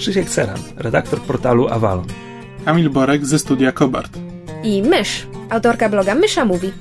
Krzysiek 0.00 0.30
Ceran, 0.30 0.58
redaktor 0.76 1.20
portalu 1.20 1.68
Avalon. 1.68 2.06
Kamil 2.64 2.90
Borek 2.90 3.26
ze 3.26 3.38
studia 3.38 3.72
Kobart. 3.72 4.18
i 4.62 4.82
Mysz, 4.82 5.26
autorka 5.50 5.88
bloga 5.88 6.14
Mysza 6.14 6.44
Mówi. 6.44 6.72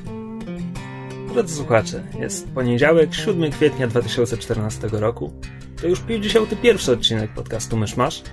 Drodzy 1.34 1.56
słuchacze, 1.56 2.04
jest 2.20 2.48
poniedziałek, 2.48 3.14
7 3.14 3.52
kwietnia 3.52 3.88
2014 3.88 4.88
roku. 4.92 5.34
To 5.82 5.88
już 5.88 6.00
51 6.00 6.96
odcinek 6.96 7.34
podcastu 7.34 7.78
Myszmasz. 7.78 8.24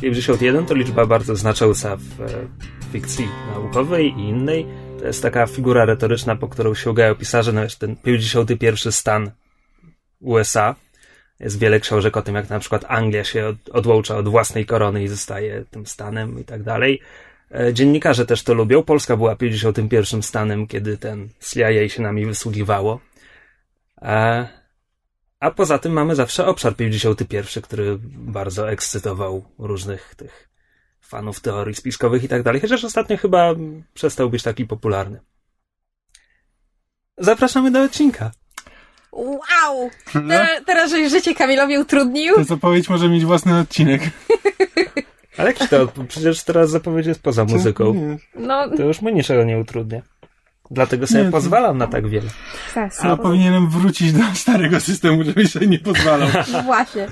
51 0.00 0.66
to 0.66 0.74
liczba 0.74 1.06
bardzo 1.06 1.36
znacząca 1.36 1.96
w 1.96 2.20
e, 2.20 2.26
fikcji 2.92 3.28
naukowej 3.54 4.06
i 4.06 4.20
innej. 4.20 4.66
To 4.98 5.06
jest 5.06 5.22
taka 5.22 5.46
figura 5.46 5.84
retoryczna, 5.84 6.36
po 6.36 6.48
którą 6.48 6.74
sięgają 6.74 7.14
pisarze, 7.14 7.52
no 7.52 7.62
jest 7.62 7.78
ten 7.78 7.96
51 7.96 8.92
stan 8.92 9.30
USA. 10.20 10.74
Jest 11.40 11.58
wiele 11.58 11.80
książek 11.80 12.16
o 12.16 12.22
tym, 12.22 12.34
jak 12.34 12.50
na 12.50 12.58
przykład 12.58 12.84
Anglia 12.88 13.24
się 13.24 13.46
od, 13.46 13.68
odłącza 13.68 14.16
od 14.16 14.28
własnej 14.28 14.66
korony 14.66 15.02
i 15.02 15.08
zostaje 15.08 15.64
tym 15.70 15.86
stanem 15.86 16.40
i 16.40 16.44
tak 16.44 16.62
dalej. 16.62 17.00
E, 17.54 17.74
Dziennikarze 17.74 18.26
też 18.26 18.42
to 18.42 18.54
lubią. 18.54 18.82
Polska 18.82 19.16
była 19.16 19.36
51 19.36 20.22
stanem, 20.22 20.66
kiedy 20.66 20.98
ten 20.98 21.28
CIA 21.50 21.88
się 21.88 22.02
nami 22.02 22.26
wysługiwało. 22.26 23.00
E, 24.02 24.48
A 25.40 25.50
poza 25.50 25.78
tym 25.78 25.92
mamy 25.92 26.14
zawsze 26.14 26.46
obszar 26.46 26.76
51, 26.76 27.62
który 27.62 27.98
bardzo 28.14 28.70
ekscytował 28.70 29.44
różnych 29.58 30.14
tych 30.14 30.50
fanów 31.00 31.40
teorii 31.40 31.74
spiskowych 31.74 32.24
i 32.24 32.28
tak 32.28 32.42
dalej, 32.42 32.60
chociaż 32.60 32.84
ostatnio 32.84 33.16
chyba 33.16 33.54
przestał 33.94 34.30
być 34.30 34.42
taki 34.42 34.66
popularny. 34.66 35.20
Zapraszamy 37.18 37.70
do 37.70 37.82
odcinka. 37.82 38.30
Wow! 39.12 39.90
No, 40.14 40.28
Teraz, 40.28 40.48
teraz 40.66 40.90
żeś 40.90 41.10
życie 41.10 41.34
Kamilowi 41.34 41.78
utrudnił? 41.78 42.34
to 42.34 42.44
zapowiedź 42.44 42.88
może 42.88 43.08
mieć 43.08 43.24
własny 43.24 43.58
odcinek. 43.58 44.02
Ale 45.38 45.48
jakiś 45.52 45.68
to, 45.68 45.88
przecież 46.08 46.44
teraz 46.44 46.70
zapowiedź 46.70 47.06
jest 47.06 47.22
poza 47.22 47.44
muzyką. 47.44 47.94
Nie. 47.94 48.16
No, 48.34 48.68
To 48.76 48.82
już 48.82 49.02
mnie 49.02 49.12
niczego 49.12 49.44
nie 49.44 49.58
utrudnia. 49.58 50.02
Dlatego 50.70 51.06
sobie 51.06 51.20
Nie, 51.20 51.26
to- 51.26 51.32
pozwalam 51.32 51.78
na 51.78 51.86
tak 51.86 52.08
wiele. 52.08 52.30
sas. 52.74 53.04
A 53.04 53.16
powinienem 53.16 53.70
wrócić 53.70 54.12
do 54.12 54.22
starego 54.34 54.80
systemu, 54.80 55.24
żebyś 55.24 55.50
sobie 55.52 55.66
nie 55.66 55.78
pozwalał. 55.78 56.28
Właśnie. 56.64 57.08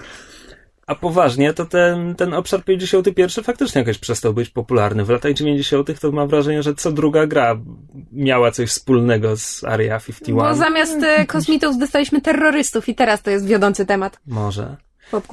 A 0.89 0.95
poważnie, 0.95 1.53
to 1.53 1.65
ten, 1.65 2.15
ten 2.15 2.35
obszar 2.35 2.65
51 2.65 3.45
faktycznie 3.45 3.79
jakoś 3.79 3.99
przestał 3.99 4.35
być 4.35 4.51
popularny. 4.51 5.05
W 5.05 5.09
latach 5.09 5.33
90. 5.33 6.01
to 6.01 6.13
mam 6.13 6.29
wrażenie, 6.29 6.63
że 6.63 6.75
co 6.75 6.93
druga 6.93 7.27
gra 7.27 7.61
miała 8.13 8.51
coś 8.51 8.71
wspólnego 8.71 9.37
z 9.37 9.65
Area 9.65 10.01
51. 10.01 10.37
Bo 10.37 10.55
zamiast 10.55 11.03
e, 11.03 11.27
kosmitów 11.27 11.79
dostaliśmy 11.79 12.21
terrorystów 12.21 12.89
i 12.89 12.95
teraz 12.95 13.23
to 13.23 13.31
jest 13.31 13.47
wiodący 13.47 13.87
temat 13.87 14.21
Może. 14.27 14.77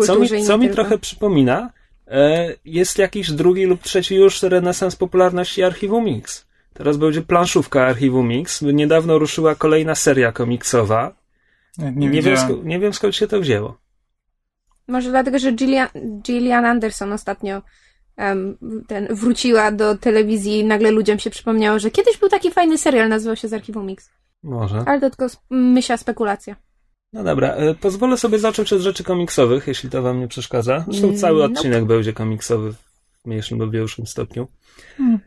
Co 0.06 0.20
mi, 0.20 0.44
co 0.44 0.58
mi 0.58 0.70
trochę 0.70 0.98
przypomina, 0.98 1.70
e, 2.08 2.48
jest 2.66 2.98
jakiś 2.98 3.32
drugi 3.32 3.66
lub 3.66 3.82
trzeci 3.82 4.16
już 4.16 4.44
renesans 4.44 4.96
popularności 4.96 5.64
Archiwum 5.64 6.06
Mix. 6.06 6.46
Teraz 6.74 6.98
będzie 6.98 7.22
planszówka 7.22 7.86
Archiwum 7.86 8.28
Mix. 8.28 8.62
Niedawno 8.62 9.20
ruszyła 9.20 9.56
kolejna 9.56 9.96
seria 9.96 10.32
komiksowa. 10.32 11.16
Nie, 11.78 11.92
Nie, 11.92 12.10
nie 12.10 12.22
wiem, 12.22 12.38
nie 12.64 12.80
wiem 12.80 12.94
skąd 12.94 13.16
się 13.16 13.28
to 13.28 13.40
wzięło. 13.40 13.85
Może 14.88 15.10
dlatego, 15.10 15.40
że 15.40 15.52
Gillian, 15.52 15.88
Gillian 16.22 16.66
Anderson 16.66 17.14
ostatnio 17.14 17.62
em, 18.18 18.58
ten, 18.88 19.08
wróciła 19.16 19.72
do 19.72 19.98
telewizji 19.98 20.60
i 20.60 20.66
nagle 20.66 20.92
ludziom 20.92 21.20
się 21.20 21.30
przypomniało, 21.30 21.80
że 21.80 21.92
kiedyś 21.92 22.18
był 22.18 22.30
taki 22.30 22.52
fajny 22.52 22.78
serial, 22.78 23.10
nazywał 23.10 23.36
się 23.36 23.48
z 23.48 23.54
Archiwum 23.54 23.86
Mix. 23.86 24.10
Może. 24.44 24.84
Ale 24.86 25.02
to 25.02 25.10
tylko 25.10 25.36
myśla 25.50 25.98
spekulacja. 25.98 26.56
No 27.14 27.24
dobra, 27.24 27.50
e, 27.50 27.76
pozwolę 27.76 28.18
sobie 28.18 28.40
zacząć 28.40 28.74
od 28.74 28.82
rzeczy 28.82 29.04
komiksowych, 29.04 29.68
jeśli 29.68 29.90
to 29.90 30.02
wam 30.02 30.20
nie 30.20 30.28
przeszkadza. 30.28 30.86
Zresztą 30.88 31.08
Mm, 31.08 31.20
cały 31.20 31.40
nope. 31.40 31.54
odcinek 31.54 31.86
będzie 31.86 32.14
komiksowy 32.14 32.74
w 32.74 33.26
mniejszym 33.26 33.60
lub 33.60 33.72
większym 33.72 34.08
stopniu. 34.08 34.48
Hmm. 34.98 35.20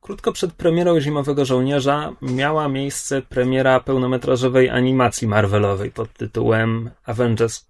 Krótko 0.00 0.32
przed 0.32 0.52
premierą 0.52 1.00
Zimowego 1.00 1.44
Żołnierza 1.44 2.12
miała 2.22 2.68
miejsce 2.68 3.22
premiera 3.22 3.80
pełnometrażowej 3.80 4.70
animacji 4.70 5.28
Marvelowej 5.28 5.90
pod 5.90 6.12
tytułem 6.12 6.90
Avengers... 7.06 7.66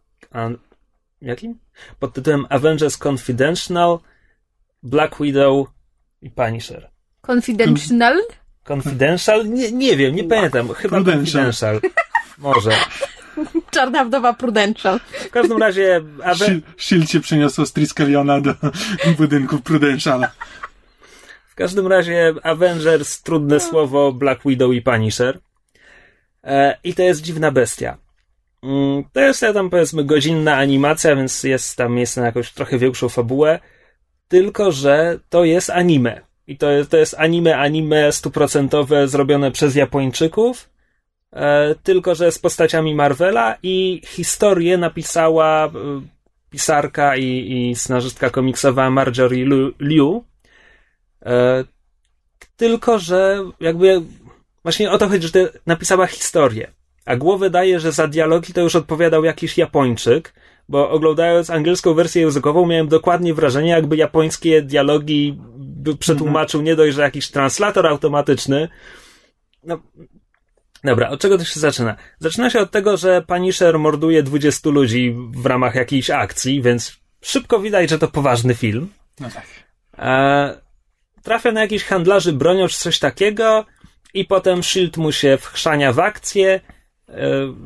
Jakim? 1.22 1.58
Pod 1.98 2.14
tytułem 2.14 2.46
Avengers 2.48 2.98
Confidential, 2.98 3.98
Black 4.82 5.20
Widow 5.20 5.66
i 6.22 6.30
Punisher. 6.30 6.90
Confidential? 7.20 8.22
Confidential? 8.64 9.48
Nie, 9.48 9.72
nie 9.72 9.96
wiem, 9.96 10.14
nie 10.16 10.24
pamiętam. 10.24 10.68
Chyba 10.68 10.96
Prudential. 10.96 11.44
Confidential. 11.44 11.80
Może. 12.38 12.70
Czarna 13.70 14.04
wdowa 14.04 14.32
Prudential. 14.32 15.00
W 15.00 15.30
każdym 15.30 15.58
razie 15.58 16.00
Aven... 16.24 16.36
Shield, 16.36 16.64
Shield 16.76 17.10
się 17.10 17.20
przeniosło 17.20 17.66
z 17.66 17.72
Triskeliona 17.72 18.40
do 18.40 18.54
budynku 19.18 19.58
Prudentiala. 19.58 20.30
W 21.48 21.54
każdym 21.54 21.86
razie 21.86 22.34
Avengers, 22.42 23.22
trudne 23.22 23.60
słowo, 23.60 24.12
Black 24.12 24.42
Widow 24.46 24.72
i 24.72 24.82
Punisher. 24.82 25.38
E, 26.44 26.78
I 26.84 26.94
to 26.94 27.02
jest 27.02 27.22
dziwna 27.22 27.50
bestia. 27.50 27.98
Mm, 28.62 29.04
To 29.12 29.20
jest 29.20 29.40
tam 29.40 29.70
powiedzmy 29.70 30.04
godzinna 30.04 30.56
animacja, 30.56 31.16
więc 31.16 31.44
jest 31.44 31.76
tam 31.76 31.92
miejsce 31.94 32.20
na 32.20 32.26
jakąś 32.26 32.52
trochę 32.52 32.78
większą 32.78 33.08
fabułę. 33.08 33.58
Tylko, 34.28 34.72
że 34.72 35.18
to 35.28 35.44
jest 35.44 35.70
anime. 35.70 36.20
I 36.46 36.56
to 36.58 36.70
jest, 36.70 36.90
to 36.90 36.96
jest 36.96 37.14
anime, 37.18 37.58
anime 37.58 38.12
stuprocentowe 38.12 39.08
zrobione 39.08 39.50
przez 39.50 39.74
Japończyków. 39.74 40.70
E, 41.32 41.74
tylko, 41.82 42.14
że 42.14 42.32
z 42.32 42.38
postaciami 42.38 42.94
Marvela 42.94 43.56
i 43.62 44.00
historię 44.06 44.78
napisała 44.78 45.66
e, 45.66 45.70
pisarka 46.50 47.16
i, 47.16 47.52
i 47.70 47.74
scenarzystka 47.76 48.30
komiksowa 48.30 48.90
Marjorie 48.90 49.44
Lu- 49.44 49.72
Liu. 49.80 50.24
E, 51.26 51.64
tylko, 52.56 52.98
że 52.98 53.38
jakby 53.60 54.02
właśnie 54.62 54.90
o 54.90 54.98
to 54.98 55.08
chodzi, 55.08 55.28
że 55.28 55.52
napisała 55.66 56.06
historię. 56.06 56.72
A 57.04 57.16
głowę 57.16 57.50
daje, 57.50 57.80
że 57.80 57.92
za 57.92 58.08
dialogi 58.08 58.52
to 58.52 58.60
już 58.60 58.76
odpowiadał 58.76 59.24
jakiś 59.24 59.58
Japończyk, 59.58 60.34
bo 60.68 60.90
oglądając 60.90 61.50
angielską 61.50 61.94
wersję 61.94 62.22
językową 62.22 62.66
miałem 62.66 62.88
dokładnie 62.88 63.34
wrażenie, 63.34 63.70
jakby 63.70 63.96
japońskie 63.96 64.62
dialogi 64.62 65.38
przetłumaczył 65.98 66.62
nie 66.62 66.76
dość, 66.76 66.96
że 66.96 67.02
jakiś 67.02 67.30
translator 67.30 67.86
automatyczny. 67.86 68.68
No, 69.64 69.82
dobra, 70.84 71.08
od 71.08 71.20
czego 71.20 71.38
to 71.38 71.44
się 71.44 71.60
zaczyna? 71.60 71.96
Zaczyna 72.18 72.50
się 72.50 72.60
od 72.60 72.70
tego, 72.70 72.96
że 72.96 73.22
Punisher 73.22 73.78
morduje 73.78 74.22
20 74.22 74.70
ludzi 74.70 75.16
w 75.36 75.46
ramach 75.46 75.74
jakiejś 75.74 76.10
akcji, 76.10 76.62
więc 76.62 76.96
szybko 77.20 77.60
widać, 77.60 77.90
że 77.90 77.98
to 77.98 78.08
poważny 78.08 78.54
film. 78.54 78.88
No 79.20 79.28
tak. 79.30 79.46
E, 79.98 80.60
trafia 81.22 81.52
na 81.52 81.60
jakichś 81.60 81.84
handlarzy 81.84 82.32
bronią 82.32 82.68
czy 82.68 82.78
coś 82.78 82.98
takiego 82.98 83.64
i 84.14 84.24
potem 84.24 84.62
Shield 84.62 84.96
mu 84.96 85.12
się 85.12 85.38
wchrzania 85.40 85.92
w 85.92 85.98
akcję, 85.98 86.60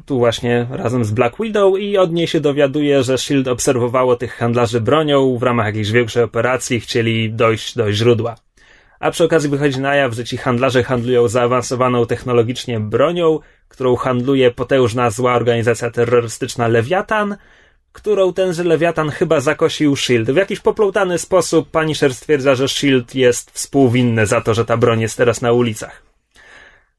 tu 0.07 0.19
właśnie 0.19 0.67
razem 0.71 1.05
z 1.05 1.11
Black 1.11 1.37
Widow 1.41 1.79
i 1.79 1.99
od 1.99 2.13
niej 2.13 2.27
się 2.27 2.41
dowiaduje, 2.41 3.03
że 3.03 3.19
Shield 3.19 3.49
obserwowało 3.49 4.17
tych 4.17 4.35
handlarzy 4.35 4.81
bronią 4.81 5.39
w 5.39 5.43
ramach 5.43 5.67
jakiejś 5.67 5.91
większej 5.91 6.23
operacji 6.23 6.81
chcieli 6.81 7.33
dojść 7.33 7.77
do 7.77 7.93
źródła. 7.93 8.37
A 9.01 9.11
przy 9.11 9.25
okazji 9.25 9.51
wychodzi 9.51 9.81
na 9.81 9.95
jaw, 9.95 10.15
że 10.15 10.25
ci 10.25 10.37
handlarze 10.37 10.83
handlują 10.83 11.29
zaawansowaną 11.29 12.07
technologicznie 12.07 12.81
bronią, 12.81 13.39
którą 13.69 13.97
handluje 13.97 14.51
potężna 14.51 15.11
zła 15.11 15.35
organizacja 15.35 15.91
terrorystyczna 15.91 16.69
Lewiatan, 16.69 17.37
którą 17.93 18.33
tenże 18.33 18.65
Lewiatan 18.65 19.11
chyba 19.11 19.41
zakosił 19.41 19.93
S.H.I.E.L.D. 19.93 20.33
W 20.33 20.37
jakiś 20.37 20.61
poplątany 20.61 21.19
sposób 21.19 21.71
Punisher 21.71 22.15
stwierdza, 22.15 22.55
że 22.55 22.65
S.H.I.E.L.D. 22.65 23.19
jest 23.19 23.51
współwinny 23.51 24.27
za 24.27 24.41
to, 24.41 24.55
że 24.55 24.65
ta 24.65 24.77
broń 24.77 25.01
jest 25.01 25.17
teraz 25.17 25.43
na 25.43 25.53
ulicach. 25.53 26.03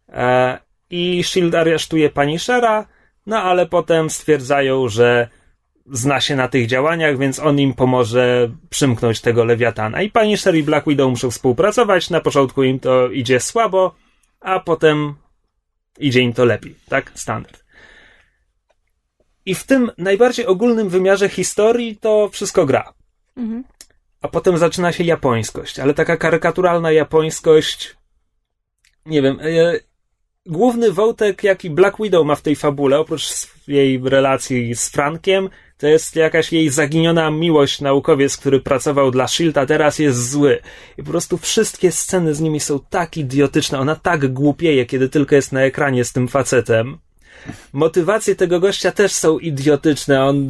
E, 0.10 0.67
I 0.90 1.20
S.H.I.E.L.D. 1.20 1.60
aresztuje 1.60 2.10
Punishera, 2.10 2.86
no 3.26 3.38
ale 3.38 3.66
potem 3.66 4.10
stwierdzają, 4.10 4.90
że 4.90 5.28
zna 5.92 6.22
się 6.22 6.36
na 6.36 6.48
tych 6.48 6.68
działaniach, 6.68 7.18
więc 7.18 7.40
on 7.40 7.60
im 7.60 7.74
pomoże 7.74 8.50
przymknąć 8.70 9.22
tego 9.22 9.46
Lewiatana. 9.46 10.02
I 10.02 10.12
Punisher 10.12 10.56
i 10.56 10.64
Black 10.64 10.88
Widow 10.88 11.10
muszą 11.10 11.32
współpracować, 11.32 12.10
na 12.10 12.22
początku 12.22 12.64
im 12.64 12.80
to 12.80 13.10
idzie 13.10 13.40
słabo, 13.40 13.96
a 14.40 14.60
potem 14.60 15.16
idzie 16.00 16.22
im 16.22 16.34
to 16.34 16.46
lepiej, 16.46 16.76
tak? 16.90 17.12
Standard. 17.16 17.64
I 19.46 19.56
w 19.56 19.64
tym 19.64 19.92
najbardziej 19.98 20.46
ogólnym 20.46 20.90
wymiarze 20.90 21.30
historii 21.30 21.98
to 21.98 22.30
wszystko 22.30 22.66
gra. 22.66 22.94
Mhm. 23.38 23.64
a 24.22 24.28
potem 24.28 24.58
zaczyna 24.58 24.92
się 24.92 25.04
japońskość, 25.04 25.80
ale 25.80 25.94
taka 25.94 26.18
karykaturalna 26.18 26.92
japońskość. 26.92 27.96
Nie 29.06 29.22
wiem. 29.22 29.40
Główny 30.48 30.92
wątek, 30.92 31.44
jaki 31.44 31.70
Black 31.70 31.98
Widow 32.00 32.26
ma 32.26 32.36
w 32.36 32.42
tej 32.42 32.56
fabule, 32.56 33.00
oprócz 33.00 33.24
jej 33.68 34.02
relacji 34.04 34.76
z 34.76 34.90
Frankiem, 34.90 35.50
to 35.78 35.88
jest 35.88 36.16
jakaś 36.16 36.54
jej 36.54 36.70
zaginiona 36.70 37.32
miłość 37.32 37.82
naukowiec, 37.82 38.38
który 38.38 38.60
pracował 38.60 39.12
dla 39.12 39.28
Shield, 39.28 39.58
a 39.58 39.66
teraz 39.66 40.00
jest 40.00 40.30
zły. 40.30 40.60
I 40.98 41.04
po 41.04 41.12
prostu 41.12 41.38
wszystkie 41.38 41.92
sceny 41.92 42.36
z 42.36 42.42
nimi 42.42 42.60
są 42.60 42.80
tak 42.90 43.18
idiotyczne. 43.18 43.80
Ona 43.80 43.96
tak 43.96 44.34
głupieje, 44.34 44.86
kiedy 44.86 45.10
tylko 45.10 45.36
jest 45.36 45.52
na 45.52 45.62
ekranie 45.62 46.06
z 46.06 46.14
tym 46.14 46.28
facetem. 46.28 46.98
Motywacje 47.74 48.36
tego 48.36 48.60
gościa 48.60 48.92
też 48.92 49.12
są 49.12 49.40
idiotyczne. 49.40 50.26
On 50.26 50.48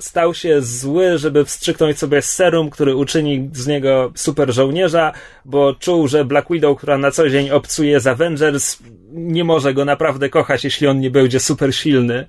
stał 0.00 0.34
się 0.34 0.62
zły, 0.62 1.18
żeby 1.18 1.44
wstrzyknąć 1.44 1.98
sobie 1.98 2.22
serum, 2.22 2.70
który 2.70 2.96
uczyni 2.96 3.50
z 3.52 3.66
niego 3.66 4.12
super 4.14 4.52
żołnierza, 4.52 5.12
bo 5.44 5.74
czuł, 5.74 6.08
że 6.08 6.24
Black 6.24 6.48
Widow, 6.50 6.78
która 6.78 6.98
na 6.98 7.10
co 7.10 7.30
dzień 7.30 7.50
obcuje 7.50 8.00
z 8.00 8.06
Avengers, 8.06 8.78
nie 9.12 9.44
może 9.44 9.74
go 9.74 9.84
naprawdę 9.84 10.28
kochać, 10.28 10.64
jeśli 10.64 10.86
on 10.86 11.00
nie 11.00 11.10
będzie 11.10 11.40
super 11.40 11.74
silny. 11.74 12.28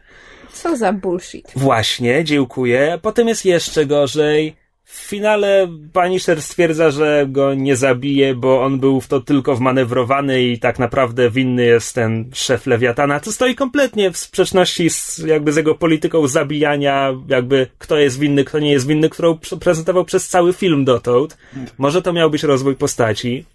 Co 0.53 0.77
za 0.77 0.93
bullshit. 0.93 1.51
Właśnie, 1.55 2.23
dziękuję. 2.23 2.99
Potem 3.01 3.27
jest 3.27 3.45
jeszcze 3.45 3.85
gorzej. 3.85 4.55
W 4.95 5.07
finale 5.07 5.67
Punisher 5.93 6.41
stwierdza, 6.41 6.91
że 6.91 7.25
go 7.29 7.53
nie 7.53 7.75
zabije, 7.75 8.35
bo 8.35 8.63
on 8.63 8.79
był 8.79 9.01
w 9.01 9.07
to 9.07 9.21
tylko 9.21 9.55
wmanewrowany 9.55 10.43
i 10.43 10.59
tak 10.59 10.79
naprawdę 10.79 11.29
winny 11.29 11.65
jest 11.65 11.95
ten 11.95 12.29
szef 12.33 12.65
Lewiatana, 12.65 13.19
co 13.19 13.31
stoi 13.31 13.55
kompletnie 13.55 14.11
w 14.11 14.17
sprzeczności 14.17 14.89
z, 14.89 15.17
jakby 15.17 15.53
z 15.53 15.55
jego 15.55 15.75
polityką 15.75 16.27
zabijania, 16.27 17.13
jakby 17.27 17.67
kto 17.77 17.97
jest 17.97 18.19
winny, 18.19 18.43
kto 18.43 18.59
nie 18.59 18.71
jest 18.71 18.87
winny, 18.87 19.09
którą 19.09 19.37
prezentował 19.59 20.05
przez 20.05 20.27
cały 20.27 20.53
film 20.53 20.85
dotąd. 20.85 21.37
Może 21.77 22.01
to 22.01 22.13
miał 22.13 22.29
być 22.29 22.43
rozwój 22.43 22.75
postaci. 22.75 23.45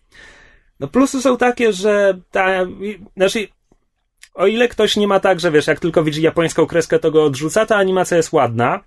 No 0.80 0.88
plusy 0.88 1.22
są 1.22 1.36
takie, 1.36 1.72
że 1.72 2.18
ta, 2.30 2.66
znaczy 3.16 3.48
o 4.34 4.46
ile 4.46 4.68
ktoś 4.68 4.96
nie 4.96 5.08
ma 5.08 5.20
tak, 5.20 5.40
że 5.40 5.50
wiesz, 5.50 5.66
jak 5.66 5.80
tylko 5.80 6.04
widzi 6.04 6.22
japońską 6.22 6.66
kreskę, 6.66 6.98
to 6.98 7.10
go 7.10 7.24
odrzuca, 7.24 7.66
ta 7.66 7.76
animacja 7.76 8.16
jest 8.16 8.32
ładna. 8.32 8.80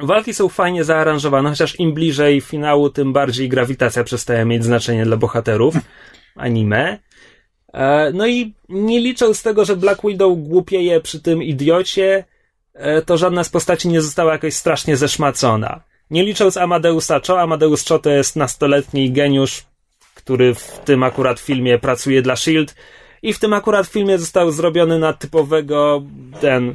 Walki 0.00 0.34
są 0.34 0.48
fajnie 0.48 0.84
zaaranżowane, 0.84 1.50
chociaż 1.50 1.80
im 1.80 1.94
bliżej 1.94 2.40
finału, 2.40 2.90
tym 2.90 3.12
bardziej 3.12 3.48
grawitacja 3.48 4.04
przestaje 4.04 4.44
mieć 4.44 4.64
znaczenie 4.64 5.04
dla 5.04 5.16
bohaterów 5.16 5.74
anime. 6.36 6.98
E, 7.72 8.10
no 8.14 8.26
i 8.26 8.54
nie 8.68 9.00
licząc 9.00 9.42
tego, 9.42 9.64
że 9.64 9.76
Black 9.76 10.02
Widow 10.04 10.38
głupieje 10.38 11.00
przy 11.00 11.20
tym 11.22 11.42
idiocie, 11.42 12.24
e, 12.74 13.02
to 13.02 13.16
żadna 13.16 13.44
z 13.44 13.48
postaci 13.48 13.88
nie 13.88 14.00
została 14.00 14.32
jakoś 14.32 14.54
strasznie 14.54 14.96
zeszmacona. 14.96 15.80
Nie 16.10 16.24
licząc 16.24 16.56
Amadeusa 16.56 17.20
Cho, 17.26 17.40
Amadeus 17.40 17.88
Cho 17.88 17.98
to 17.98 18.10
jest 18.10 18.36
nastoletni 18.36 19.12
geniusz, 19.12 19.64
który 20.14 20.54
w 20.54 20.80
tym 20.84 21.02
akurat 21.02 21.40
filmie 21.40 21.78
pracuje 21.78 22.22
dla 22.22 22.36
SHIELD 22.36 22.74
i 23.22 23.32
w 23.32 23.38
tym 23.38 23.52
akurat 23.52 23.86
filmie 23.86 24.18
został 24.18 24.50
zrobiony 24.50 24.98
na 24.98 25.12
typowego 25.12 26.02
ten 26.40 26.74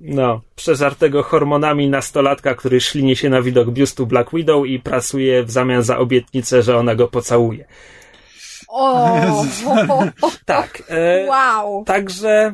no, 0.00 0.40
przeżartego 0.56 1.22
hormonami 1.22 1.88
nastolatka, 1.88 2.54
który 2.54 2.80
ślinie 2.80 3.16
się 3.16 3.30
na 3.30 3.42
widok 3.42 3.70
biustu 3.70 4.06
Black 4.06 4.30
Widow 4.34 4.66
i 4.66 4.80
pracuje 4.80 5.44
w 5.44 5.50
zamian 5.50 5.82
za 5.82 5.98
obietnicę, 5.98 6.62
że 6.62 6.78
ona 6.78 6.94
go 6.94 7.08
pocałuje. 7.08 7.64
O, 8.68 9.44
tak. 10.44 10.82
E, 10.88 11.26
wow. 11.26 11.84
Także, 11.84 12.52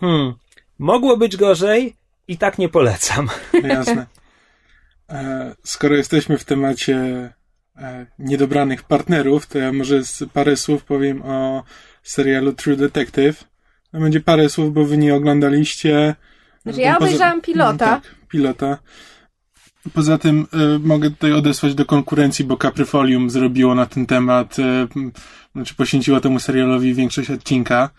hmm, 0.00 0.34
mogło 0.78 1.16
być 1.16 1.36
gorzej 1.36 1.96
i 2.28 2.38
tak 2.38 2.58
nie 2.58 2.68
polecam. 2.68 3.28
Jasne. 3.62 4.06
E, 5.10 5.54
skoro 5.64 5.96
jesteśmy 5.96 6.38
w 6.38 6.44
temacie 6.44 6.96
e, 7.76 8.06
niedobranych 8.18 8.82
partnerów, 8.82 9.46
to 9.46 9.58
ja 9.58 9.72
może 9.72 10.00
parę 10.32 10.56
słów 10.56 10.84
powiem 10.84 11.22
o 11.22 11.62
serialu 12.02 12.52
True 12.52 12.76
Detective. 12.76 13.44
To 13.92 13.98
będzie 14.00 14.20
parę 14.20 14.48
słów, 14.48 14.74
bo 14.74 14.84
wy 14.84 14.98
nie 14.98 15.14
oglądaliście. 15.14 16.14
Znaczy 16.62 16.80
ja 16.80 16.98
obejrzałam 16.98 17.40
pilota. 17.40 17.86
Tak, 17.86 18.14
pilota. 18.28 18.78
Poza 19.94 20.18
tym 20.18 20.46
y, 20.76 20.78
mogę 20.78 21.10
tutaj 21.10 21.32
odesłać 21.32 21.74
do 21.74 21.84
konkurencji, 21.84 22.44
bo 22.44 22.56
Caprifolium 22.56 23.30
zrobiło 23.30 23.74
na 23.74 23.86
ten 23.86 24.06
temat, 24.06 24.58
y, 24.58 24.62
znaczy 25.54 25.74
poświęciło 25.74 26.20
temu 26.20 26.40
serialowi 26.40 26.94
większość 26.94 27.30
odcinka. 27.30 27.90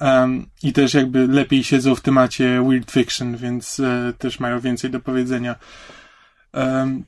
Um, 0.00 0.46
I 0.62 0.72
też 0.72 0.94
jakby 0.94 1.26
lepiej 1.26 1.64
siedzą 1.64 1.94
w 1.94 2.00
temacie 2.00 2.64
weird 2.68 2.90
fiction, 2.90 3.36
więc 3.36 3.80
y, 3.80 4.14
też 4.18 4.40
mają 4.40 4.60
więcej 4.60 4.90
do 4.90 5.00
powiedzenia. 5.00 5.56
Um, 6.52 7.04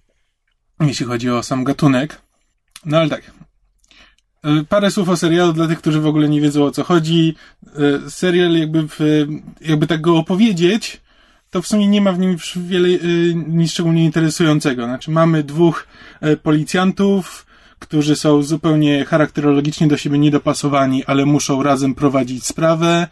jeśli 0.81 1.07
chodzi 1.07 1.31
o 1.31 1.43
sam 1.43 1.65
gatunek. 1.65 2.21
No 2.85 2.99
ale 2.99 3.09
tak. 3.09 3.23
Parę 4.69 4.91
słów 4.91 5.09
o 5.09 5.17
serialu 5.17 5.53
dla 5.53 5.69
tych, 5.69 5.79
którzy 5.79 6.01
w 6.01 6.07
ogóle 6.07 6.29
nie 6.29 6.41
wiedzą 6.41 6.65
o 6.65 6.71
co 6.71 6.85
chodzi. 6.85 7.35
Serial 8.09 8.53
jakby, 8.53 8.89
w, 8.89 8.99
jakby 9.61 9.87
tak 9.87 10.01
go 10.01 10.17
opowiedzieć, 10.17 11.01
to 11.51 11.63
w 11.63 11.67
sumie 11.67 11.89
nie 11.89 12.01
ma 12.01 12.13
w 12.13 12.19
nim 12.19 12.37
wiele 12.57 12.89
nic 13.35 13.71
szczególnie 13.71 14.05
interesującego. 14.05 14.85
Znaczy 14.85 15.11
mamy 15.11 15.43
dwóch 15.43 15.87
policjantów, 16.43 17.47
którzy 17.79 18.17
są 18.17 18.43
zupełnie 18.43 19.05
charakterologicznie 19.05 19.89
do 19.89 19.97
siebie 19.97 20.19
niedopasowani, 20.19 21.05
ale 21.05 21.27
muszą 21.27 21.63
razem 21.63 21.95
prowadzić 21.95 22.47
sprawę. 22.47 23.09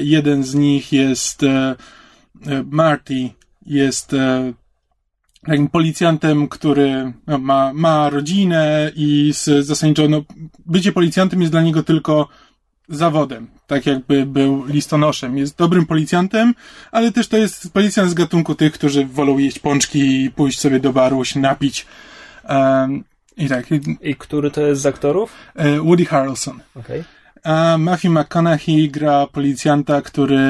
Jeden 0.00 0.44
z 0.44 0.54
nich 0.54 0.92
jest 0.92 1.42
Marty, 2.64 3.30
jest 3.66 4.14
takim 5.48 5.68
policjantem, 5.68 6.48
który 6.48 7.12
ma, 7.38 7.72
ma 7.74 8.10
rodzinę 8.10 8.92
i 8.96 9.32
z, 9.34 9.66
zasadniczo 9.66 10.08
no, 10.08 10.22
bycie 10.66 10.92
policjantem 10.92 11.40
jest 11.40 11.52
dla 11.52 11.62
niego 11.62 11.82
tylko 11.82 12.28
zawodem, 12.88 13.46
tak 13.66 13.86
jakby 13.86 14.26
był 14.26 14.64
listonoszem. 14.66 15.38
Jest 15.38 15.58
dobrym 15.58 15.86
policjantem, 15.86 16.54
ale 16.92 17.12
też 17.12 17.28
to 17.28 17.36
jest 17.36 17.72
policjant 17.72 18.10
z 18.10 18.14
gatunku 18.14 18.54
tych, 18.54 18.72
którzy 18.72 19.06
wolą 19.06 19.38
jeść 19.38 19.58
pączki 19.58 20.24
i 20.24 20.30
pójść 20.30 20.60
sobie 20.60 20.80
do 20.80 20.92
baru, 20.92 21.24
się 21.24 21.40
napić. 21.40 21.86
Um, 22.48 23.04
I 23.36 23.48
tak. 23.48 23.66
I 24.02 24.14
który 24.16 24.50
to 24.50 24.60
jest 24.60 24.82
z 24.82 24.86
aktorów? 24.86 25.32
E, 25.54 25.80
Woody 25.80 26.04
Harrelson. 26.04 26.60
Okay. 26.74 27.04
A 27.44 27.78
Matthew 27.78 28.10
McConaughey 28.10 28.90
gra 28.90 29.26
policjanta, 29.26 30.02
który 30.02 30.40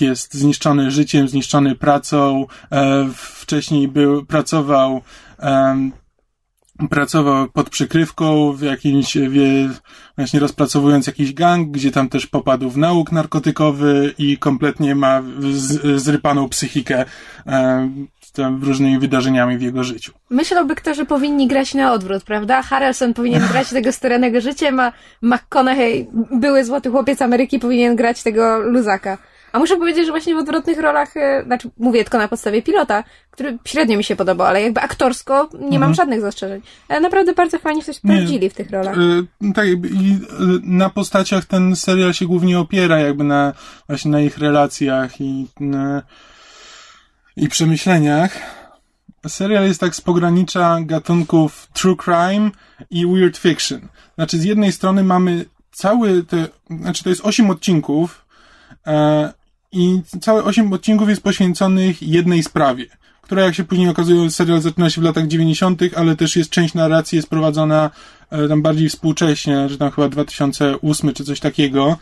jest 0.00 0.34
zniszczony 0.34 0.90
życiem, 0.90 1.28
zniszczony 1.28 1.74
pracą. 1.74 2.46
E, 2.72 3.08
wcześniej 3.14 3.88
był, 3.88 4.26
pracował, 4.26 5.02
pracował 6.90 7.48
pod 7.48 7.70
przykrywką 7.70 8.52
w 8.52 8.62
jakimś, 8.62 9.16
wie, 9.16 9.70
właśnie 10.16 10.40
rozpracowując 10.40 11.06
jakiś 11.06 11.34
gang, 11.34 11.70
gdzie 11.70 11.90
tam 11.90 12.08
też 12.08 12.26
popadł 12.26 12.70
w 12.70 12.76
nauk 12.76 13.12
narkotykowy 13.12 14.14
i 14.18 14.38
kompletnie 14.38 14.94
ma 14.94 15.22
zrypaną 15.96 16.48
psychikę 16.48 17.04
tam 18.34 18.64
różnymi 18.64 18.98
wydarzeniami 18.98 19.58
w 19.58 19.62
jego 19.62 19.84
życiu. 19.84 20.12
Myślałby 20.30 20.74
kto, 20.74 20.94
że 20.94 21.04
powinni 21.04 21.48
grać 21.48 21.74
na 21.74 21.92
odwrót, 21.92 22.24
prawda? 22.24 22.62
Harrelson 22.62 23.14
powinien 23.14 23.42
grać 23.52 23.70
tego 23.70 23.92
staranego 23.92 24.40
życiem, 24.40 24.80
a 24.80 24.92
McConaughey, 25.22 26.06
były 26.32 26.64
złoty 26.64 26.90
chłopiec 26.90 27.22
Ameryki, 27.22 27.58
powinien 27.58 27.96
grać 27.96 28.22
tego 28.22 28.58
luzaka. 28.58 29.18
A 29.54 29.58
muszę 29.58 29.76
powiedzieć, 29.76 30.06
że 30.06 30.12
właśnie 30.12 30.34
w 30.34 30.38
odwrotnych 30.38 30.78
rolach, 30.78 31.16
e, 31.16 31.42
znaczy 31.46 31.70
mówię 31.78 32.04
tylko 32.04 32.18
na 32.18 32.28
podstawie 32.28 32.62
pilota, 32.62 33.04
który 33.30 33.58
średnio 33.64 33.96
mi 33.96 34.04
się 34.04 34.16
podobał, 34.16 34.46
ale 34.46 34.62
jakby 34.62 34.80
aktorsko 34.80 35.48
nie 35.52 35.78
mam 35.78 35.90
mhm. 35.90 35.94
żadnych 35.94 36.20
zastrzeżeń. 36.20 36.62
Ale 36.88 37.00
naprawdę 37.00 37.32
bardzo 37.32 37.58
fajnie 37.58 37.82
się 37.82 37.94
sprawdzili 37.94 38.50
w 38.50 38.54
tych 38.54 38.70
rolach. 38.70 38.96
Yy, 38.96 39.52
tak, 39.52 39.66
i 39.68 39.72
yy, 39.72 40.60
na 40.62 40.90
postaciach 40.90 41.44
ten 41.44 41.76
serial 41.76 42.12
się 42.12 42.26
głównie 42.26 42.58
opiera 42.58 42.98
jakby 42.98 43.24
na 43.24 43.52
właśnie 43.88 44.10
na 44.10 44.20
ich 44.20 44.38
relacjach 44.38 45.20
i 45.20 45.46
yy, 45.60 46.02
i 47.36 47.48
przemyśleniach. 47.48 48.38
Serial 49.28 49.64
jest 49.64 49.80
tak 49.80 49.96
z 49.96 50.00
pogranicza 50.00 50.78
gatunków 50.80 51.68
true 51.72 51.96
crime 51.96 52.50
i 52.90 53.06
weird 53.06 53.36
fiction. 53.36 53.88
Znaczy, 54.14 54.38
z 54.38 54.44
jednej 54.44 54.72
strony 54.72 55.04
mamy 55.04 55.44
cały 55.72 56.24
te, 56.24 56.48
znaczy 56.70 57.04
to 57.04 57.10
jest 57.10 57.24
osiem 57.24 57.50
odcinków 57.50 58.26
e, 58.86 59.32
i 59.72 60.00
całe 60.20 60.44
osiem 60.44 60.72
odcinków 60.72 61.08
jest 61.08 61.22
poświęconych 61.22 62.02
jednej 62.02 62.42
sprawie, 62.42 62.86
która 63.22 63.42
jak 63.42 63.54
się 63.54 63.64
później 63.64 63.88
okazuje, 63.88 64.30
serial 64.30 64.60
zaczyna 64.60 64.90
się 64.90 65.00
w 65.00 65.04
latach 65.04 65.26
90., 65.26 65.82
ale 65.96 66.16
też 66.16 66.36
jest 66.36 66.50
część 66.50 66.74
narracji 66.74 67.16
jest 67.16 67.28
prowadzona 67.28 67.90
e, 68.30 68.48
tam 68.48 68.62
bardziej 68.62 68.88
współcześnie, 68.88 69.68
że 69.68 69.78
tam 69.78 69.90
chyba 69.90 70.08
2008 70.08 71.14
czy 71.14 71.24
coś 71.24 71.40
takiego 71.40 71.96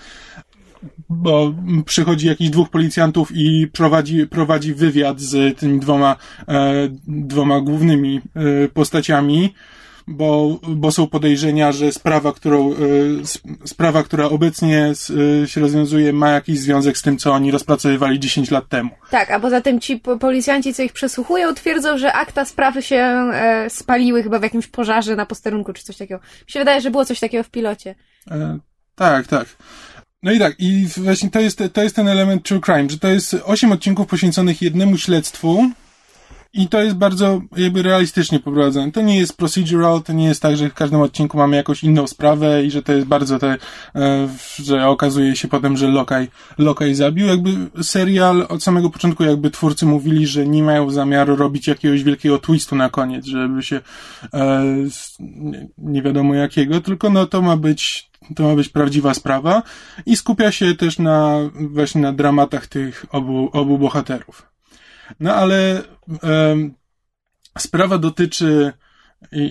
bo 1.08 1.54
przychodzi 1.86 2.26
jakiś 2.26 2.50
dwóch 2.50 2.70
policjantów 2.70 3.30
i 3.34 3.68
prowadzi, 3.72 4.26
prowadzi 4.26 4.74
wywiad 4.74 5.20
z 5.20 5.58
tymi 5.58 5.80
dwoma, 5.80 6.16
e, 6.48 6.88
dwoma 7.06 7.60
głównymi 7.60 8.20
e, 8.64 8.68
postaciami. 8.68 9.54
bo, 10.06 10.60
bo 10.68 10.92
są 10.92 11.06
podejrzenia, 11.06 11.72
że 11.72 11.92
sprawa, 11.92 12.32
którą, 12.32 12.74
sprawa, 13.64 14.02
która 14.02 14.24
obecnie 14.24 14.92
się 15.46 15.60
rozwiązuje, 15.60 16.12
ma 16.12 16.30
jakiś 16.30 16.58
związek 16.58 16.98
z 16.98 17.02
tym, 17.02 17.18
co 17.18 17.32
oni 17.32 17.50
rozpracowywali 17.50 18.20
10 18.20 18.50
lat 18.50 18.68
temu. 18.68 18.90
Tak, 19.10 19.30
a 19.30 19.40
poza 19.40 19.60
tym 19.60 19.80
ci 19.80 20.00
policjanci, 20.20 20.74
co 20.74 20.82
ich 20.82 20.92
przesłuchują, 20.92 21.54
twierdzą, 21.54 21.98
że 21.98 22.12
akta 22.12 22.44
sprawy 22.44 22.82
się 22.82 22.96
e, 22.96 23.70
spaliły 23.70 24.22
chyba 24.22 24.38
w 24.38 24.42
jakimś 24.42 24.66
pożarze 24.66 25.16
na 25.16 25.26
posterunku, 25.26 25.72
czy 25.72 25.84
coś 25.84 25.96
takiego. 25.96 26.20
Mi 26.46 26.52
się 26.52 26.58
wydaje, 26.58 26.80
że 26.80 26.90
było 26.90 27.04
coś 27.04 27.20
takiego 27.20 27.44
w 27.44 27.50
pilocie. 27.50 27.94
E, 28.30 28.58
tak, 28.94 29.26
tak. 29.26 29.46
No 30.22 30.32
i 30.32 30.38
tak, 30.38 30.54
i 30.58 30.86
właśnie 30.96 31.30
to 31.30 31.40
jest, 31.40 31.62
to 31.72 31.82
jest 31.82 31.96
ten 31.96 32.08
element 32.08 32.42
true 32.42 32.60
crime, 32.60 32.90
że 32.90 32.98
to 32.98 33.08
jest 33.08 33.36
osiem 33.44 33.72
odcinków 33.72 34.06
poświęconych 34.06 34.62
jednemu 34.62 34.98
śledztwu 34.98 35.70
i 36.54 36.68
to 36.68 36.82
jest 36.82 36.96
bardzo 36.96 37.40
jakby 37.56 37.82
realistycznie 37.82 38.40
poprowadzone. 38.40 38.92
To 38.92 39.02
nie 39.02 39.18
jest 39.18 39.36
procedural, 39.36 40.02
to 40.02 40.12
nie 40.12 40.24
jest 40.24 40.42
tak, 40.42 40.56
że 40.56 40.70
w 40.70 40.74
każdym 40.74 41.00
odcinku 41.00 41.38
mamy 41.38 41.56
jakąś 41.56 41.84
inną 41.84 42.06
sprawę 42.06 42.64
i 42.64 42.70
że 42.70 42.82
to 42.82 42.92
jest 42.92 43.06
bardzo 43.06 43.38
te, 43.38 43.58
e, 43.94 44.28
że 44.58 44.86
okazuje 44.86 45.36
się 45.36 45.48
potem, 45.48 45.76
że 45.76 45.88
Lokaj, 45.88 46.28
Lokaj 46.58 46.94
zabił. 46.94 47.26
Jakby 47.26 47.50
serial 47.82 48.46
od 48.48 48.62
samego 48.62 48.90
początku 48.90 49.24
jakby 49.24 49.50
twórcy 49.50 49.86
mówili, 49.86 50.26
że 50.26 50.46
nie 50.46 50.62
mają 50.62 50.90
zamiaru 50.90 51.36
robić 51.36 51.68
jakiegoś 51.68 52.02
wielkiego 52.02 52.38
twistu 52.38 52.76
na 52.76 52.90
koniec, 52.90 53.26
żeby 53.26 53.62
się 53.62 53.80
e, 54.34 54.64
nie 55.78 56.02
wiadomo 56.02 56.34
jakiego, 56.34 56.80
tylko 56.80 57.10
no 57.10 57.26
to 57.26 57.42
ma 57.42 57.56
być 57.56 58.11
to 58.36 58.42
ma 58.42 58.54
być 58.54 58.68
prawdziwa 58.68 59.14
sprawa 59.14 59.62
i 60.06 60.16
skupia 60.16 60.52
się 60.52 60.74
też 60.74 60.98
na 60.98 61.38
właśnie 61.54 62.00
na 62.00 62.12
dramatach 62.12 62.66
tych 62.66 63.06
obu, 63.10 63.50
obu 63.52 63.78
bohaterów. 63.78 64.52
No 65.20 65.34
ale 65.34 65.82
sprawa 67.58 67.98
dotyczy 67.98 68.72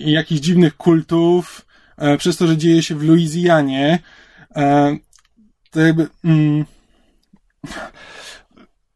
jakichś 0.04 0.40
dziwnych 0.40 0.76
kultów, 0.76 1.66
e, 1.96 2.16
przez 2.16 2.36
to, 2.36 2.46
że 2.46 2.56
dzieje 2.56 2.82
się 2.82 2.94
w 2.94 3.02
Luizjanie, 3.02 3.98
e, 4.56 4.96
to 5.70 5.80
jakby. 5.80 6.08
Mm, 6.24 6.64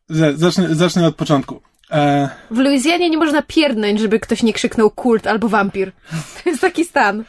zacznę, 0.37 0.75
zacznę 0.75 1.07
od 1.07 1.17
początku. 1.17 1.63
E, 1.91 2.29
w 2.51 2.59
Luizjanie 2.59 3.11
nie 3.11 3.19
można 3.19 3.43
pierdnąć, 3.43 4.01
żeby 4.01 4.21
ktoś 4.21 4.43
nie 4.43 4.53
krzyknął 4.53 4.91
kult 4.91 5.27
albo 5.27 5.49
wampir. 5.49 5.93
To 6.45 6.51
jest 6.51 6.61
taki 6.61 6.85
stan. 6.85 7.25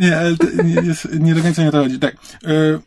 Nie, 0.00 0.18
ale 0.18 0.30
nie, 0.64 0.94
nie 1.20 1.34
do 1.34 1.42
końca 1.42 1.62
nie 1.62 1.68
o 1.68 1.72
to 1.72 1.82
chodzi. 1.82 1.98
Tak. 1.98 2.14
E, 2.44 2.78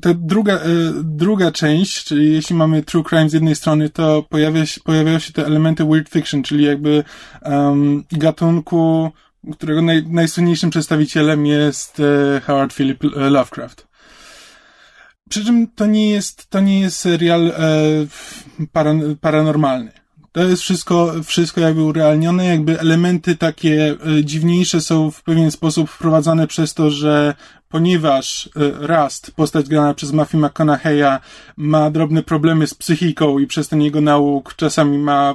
ta 0.00 0.14
druga, 0.14 0.54
e, 0.54 0.60
druga 1.02 1.52
część, 1.52 2.04
czyli 2.04 2.32
jeśli 2.32 2.56
mamy 2.56 2.82
true 2.82 3.04
crime 3.04 3.30
z 3.30 3.32
jednej 3.32 3.56
strony, 3.56 3.90
to 3.90 4.22
pojawia 4.22 4.66
się, 4.66 4.80
pojawiają 4.80 5.18
się 5.18 5.32
te 5.32 5.46
elementy 5.46 5.84
weird 5.84 6.08
fiction, 6.08 6.42
czyli 6.42 6.64
jakby 6.64 7.04
um, 7.42 8.04
gatunku, 8.12 9.10
którego 9.52 9.82
naj, 9.82 10.06
najsłynniejszym 10.06 10.70
przedstawicielem 10.70 11.46
jest 11.46 12.00
e, 12.00 12.40
Howard 12.40 12.72
Philip 12.72 13.02
Lovecraft. 13.02 13.86
Przy 15.28 15.44
czym 15.44 15.66
to 15.66 15.86
nie 15.86 16.10
jest, 16.10 16.50
to 16.50 16.60
nie 16.60 16.80
jest 16.80 16.98
serial 16.98 17.48
e, 17.48 17.52
paran, 18.72 19.16
paranormalny. 19.20 20.05
To 20.36 20.42
jest 20.44 20.62
wszystko, 20.62 21.12
wszystko 21.24 21.60
jakby 21.60 21.82
urealnione, 21.82 22.46
jakby 22.46 22.80
elementy 22.80 23.36
takie 23.36 23.96
e, 24.18 24.24
dziwniejsze 24.24 24.80
są 24.80 25.10
w 25.10 25.22
pewien 25.22 25.50
sposób 25.50 25.90
wprowadzane 25.90 26.46
przez 26.46 26.74
to, 26.74 26.90
że 26.90 27.34
ponieważ 27.68 28.46
e, 28.46 28.86
Rust, 28.86 29.30
postać 29.30 29.68
grana 29.68 29.94
przez 29.94 30.12
Matthew 30.12 30.40
McConaughey'a, 30.40 31.18
ma 31.56 31.90
drobne 31.90 32.22
problemy 32.22 32.66
z 32.66 32.74
psychiką 32.74 33.38
i 33.38 33.46
przez 33.46 33.68
ten 33.68 33.82
jego 33.82 34.00
nauk 34.00 34.54
czasami 34.54 34.98
ma, 34.98 35.30
e, 35.30 35.34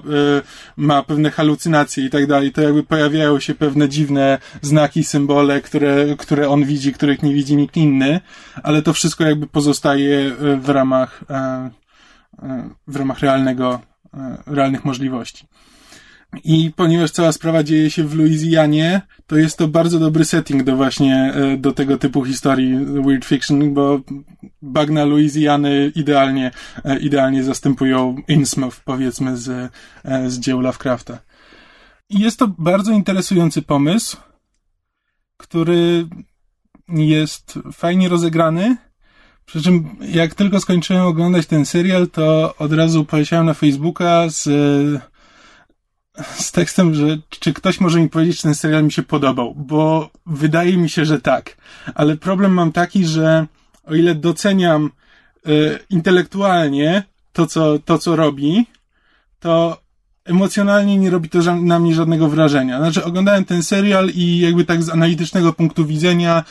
ma 0.78 1.04
pewne 1.04 1.32
halucynacje 1.32 2.06
i 2.06 2.10
tak 2.10 2.28
dalej, 2.28 2.52
to 2.52 2.62
jakby 2.62 2.84
pojawiają 2.84 3.40
się 3.40 3.56
pewne 3.56 3.90
dziwne 3.90 4.40
znaki, 4.62 5.04
symbole, 5.04 5.62
które, 5.62 6.16
które 6.18 6.50
on 6.50 6.66
widzi, 6.66 6.94
których 6.94 7.24
nie 7.24 7.34
widzi 7.34 7.56
nikt 7.56 7.78
inny, 7.78 8.20
ale 8.64 8.82
to 8.82 8.94
wszystko 8.94 9.24
jakby 9.24 9.48
pozostaje 9.48 10.32
w 10.58 10.70
ramach, 10.70 11.24
w 12.88 12.96
ramach 12.96 13.20
realnego 13.20 13.91
realnych 14.46 14.86
możliwości. 14.86 15.48
I 16.44 16.72
ponieważ 16.76 17.12
cała 17.12 17.32
sprawa 17.32 17.64
dzieje 17.64 17.92
się 17.92 18.04
w 18.04 18.14
Luizjanie, 18.14 19.02
to 19.28 19.36
jest 19.36 19.58
to 19.58 19.68
bardzo 19.68 20.00
dobry 20.00 20.26
setting 20.26 20.64
do 20.64 20.76
właśnie, 20.76 21.34
e, 21.34 21.58
do 21.58 21.72
tego 21.72 21.98
typu 21.98 22.26
historii 22.26 22.86
weird 22.86 23.26
fiction, 23.26 23.74
bo 23.74 24.02
bagna 24.62 25.06
Luizjany 25.06 25.92
idealnie, 25.96 26.52
e, 26.86 27.00
idealnie 27.00 27.44
zastępują 27.44 28.16
Innsmouth, 28.28 28.80
powiedzmy, 28.86 29.38
z, 29.38 29.72
z 30.28 30.40
dzieł 30.40 30.62
Lovecrafta. 30.62 31.20
I 32.10 32.20
jest 32.20 32.40
to 32.40 32.48
bardzo 32.48 32.92
interesujący 32.92 33.62
pomysł, 33.62 34.18
który 35.38 36.08
jest 36.90 37.60
fajnie 37.74 38.10
rozegrany, 38.10 38.78
przy 39.46 39.62
czym, 39.62 39.96
jak 40.02 40.36
tylko 40.36 40.60
skończyłem 40.60 41.06
oglądać 41.06 41.46
ten 41.46 41.66
serial, 41.66 42.08
to 42.08 42.56
od 42.58 42.74
razu 42.74 43.06
poleciałem 43.06 43.46
na 43.46 43.54
Facebooka 43.54 44.30
z, 44.30 44.44
z 46.40 46.52
tekstem, 46.52 46.96
że 46.96 47.18
czy 47.30 47.54
ktoś 47.54 47.80
może 47.80 48.00
mi 48.00 48.10
powiedzieć, 48.10 48.38
czy 48.38 48.44
ten 48.44 48.56
serial 48.56 48.84
mi 48.84 48.92
się 48.92 49.04
podobał, 49.04 49.54
bo 49.56 50.10
wydaje 50.26 50.78
mi 50.78 50.90
się, 50.90 51.06
że 51.06 51.22
tak. 51.22 51.58
Ale 51.96 52.18
problem 52.18 52.54
mam 52.54 52.72
taki, 52.72 53.06
że 53.06 53.48
o 53.84 53.96
ile 53.96 54.16
doceniam 54.16 54.92
y, 55.48 55.80
intelektualnie 55.90 57.04
to 57.34 57.48
co, 57.48 57.80
to, 57.80 57.98
co 57.98 58.16
robi, 58.16 58.66
to 59.40 59.82
emocjonalnie 60.26 60.98
nie 60.98 61.10
robi 61.10 61.30
to 61.30 61.56
na 61.56 61.80
mnie 61.80 61.96
żadnego 61.96 62.28
wrażenia. 62.28 62.78
Znaczy, 62.78 63.04
oglądałem 63.04 63.46
ten 63.46 63.64
serial 63.64 64.10
i 64.10 64.40
jakby 64.40 64.66
tak 64.66 64.84
z 64.84 64.90
analitycznego 64.90 65.54
punktu 65.54 65.86
widzenia, 65.86 66.44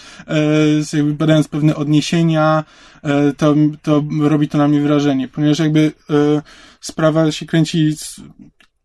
e, 0.92 0.96
jakby 0.96 1.14
badając 1.14 1.48
pewne 1.48 1.76
odniesienia, 1.76 2.64
e, 3.02 3.32
to, 3.32 3.54
to 3.82 4.04
robi 4.20 4.48
to 4.48 4.58
na 4.58 4.68
mnie 4.68 4.80
wrażenie, 4.80 5.28
ponieważ 5.28 5.58
jakby 5.58 5.92
e, 6.10 6.42
sprawa 6.80 7.32
się 7.32 7.46
kręci, 7.46 7.96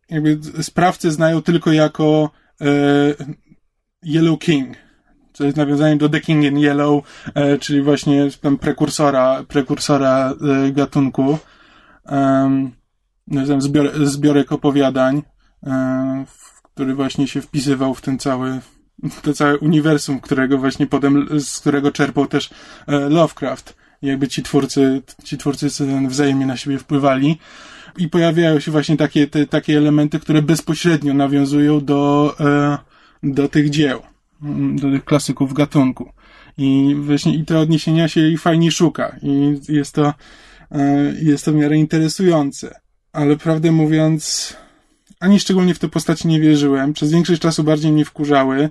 jakby 0.09 0.39
sprawcę 0.63 1.11
znają 1.11 1.41
tylko 1.41 1.71
jako 1.71 2.29
Yellow 4.05 4.39
King, 4.39 4.77
co 5.33 5.43
jest 5.43 5.57
nawiązaniem 5.57 5.97
do 5.97 6.09
The 6.09 6.21
King 6.21 6.43
in 6.43 6.57
Yellow, 6.57 7.03
e, 7.33 7.57
czyli 7.57 7.81
właśnie 7.81 8.27
tam 8.41 8.57
prekursora, 8.57 9.43
prekursora 9.47 10.33
e, 10.67 10.71
gatunku. 10.71 11.39
Um, 12.11 12.71
zbiorek, 13.57 13.95
zbiorek 14.07 14.51
opowiadań, 14.51 15.21
e, 15.63 16.25
który 16.63 16.95
właśnie 16.95 17.27
się 17.27 17.41
wpisywał 17.41 17.95
w 17.95 18.01
ten 18.01 18.19
cały, 18.19 18.59
to 19.21 19.33
całe 19.33 19.57
uniwersum, 19.57 20.19
którego 20.19 20.57
właśnie 20.57 20.87
potem, 20.87 21.27
z 21.39 21.59
którego 21.59 21.91
czerpał 21.91 22.27
też 22.27 22.49
e, 22.87 23.09
Lovecraft. 23.09 23.75
Jakby 24.01 24.27
ci 24.27 24.43
twórcy, 24.43 25.01
ci 25.23 25.37
twórcy 25.37 25.67
wzajemnie 26.07 26.45
na 26.45 26.57
siebie 26.57 26.79
wpływali. 26.79 27.39
I 27.97 28.09
pojawiają 28.09 28.59
się 28.59 28.71
właśnie 28.71 28.97
takie, 28.97 29.27
te, 29.27 29.47
takie 29.47 29.77
elementy, 29.77 30.19
które 30.19 30.41
bezpośrednio 30.41 31.13
nawiązują 31.13 31.85
do, 31.85 32.35
e, 32.39 32.77
do 33.23 33.47
tych 33.47 33.69
dzieł, 33.69 34.01
mm, 34.43 34.75
do 34.79 34.91
tych 34.91 35.05
klasyków 35.05 35.53
gatunku. 35.53 36.11
I 36.57 36.95
właśnie 36.99 37.35
i 37.35 37.45
te 37.45 37.59
odniesienia 37.59 38.07
się 38.07 38.27
i 38.27 38.37
fajnie 38.37 38.71
szuka. 38.71 39.15
I 39.21 39.59
jest 39.69 39.95
to, 39.95 40.13
jest 41.21 41.45
to 41.45 41.51
w 41.51 41.55
miarę 41.55 41.77
interesujące 41.77 42.84
ale 43.15 43.37
prawdę 43.37 43.71
mówiąc, 43.71 44.53
ani 45.19 45.39
szczególnie 45.39 45.73
w 45.73 45.79
te 45.79 45.87
postaci 45.87 46.27
nie 46.27 46.39
wierzyłem. 46.39 46.93
Przez 46.93 47.11
większość 47.11 47.41
czasu 47.41 47.63
bardziej 47.63 47.91
mnie 47.91 48.05
wkurzały. 48.05 48.69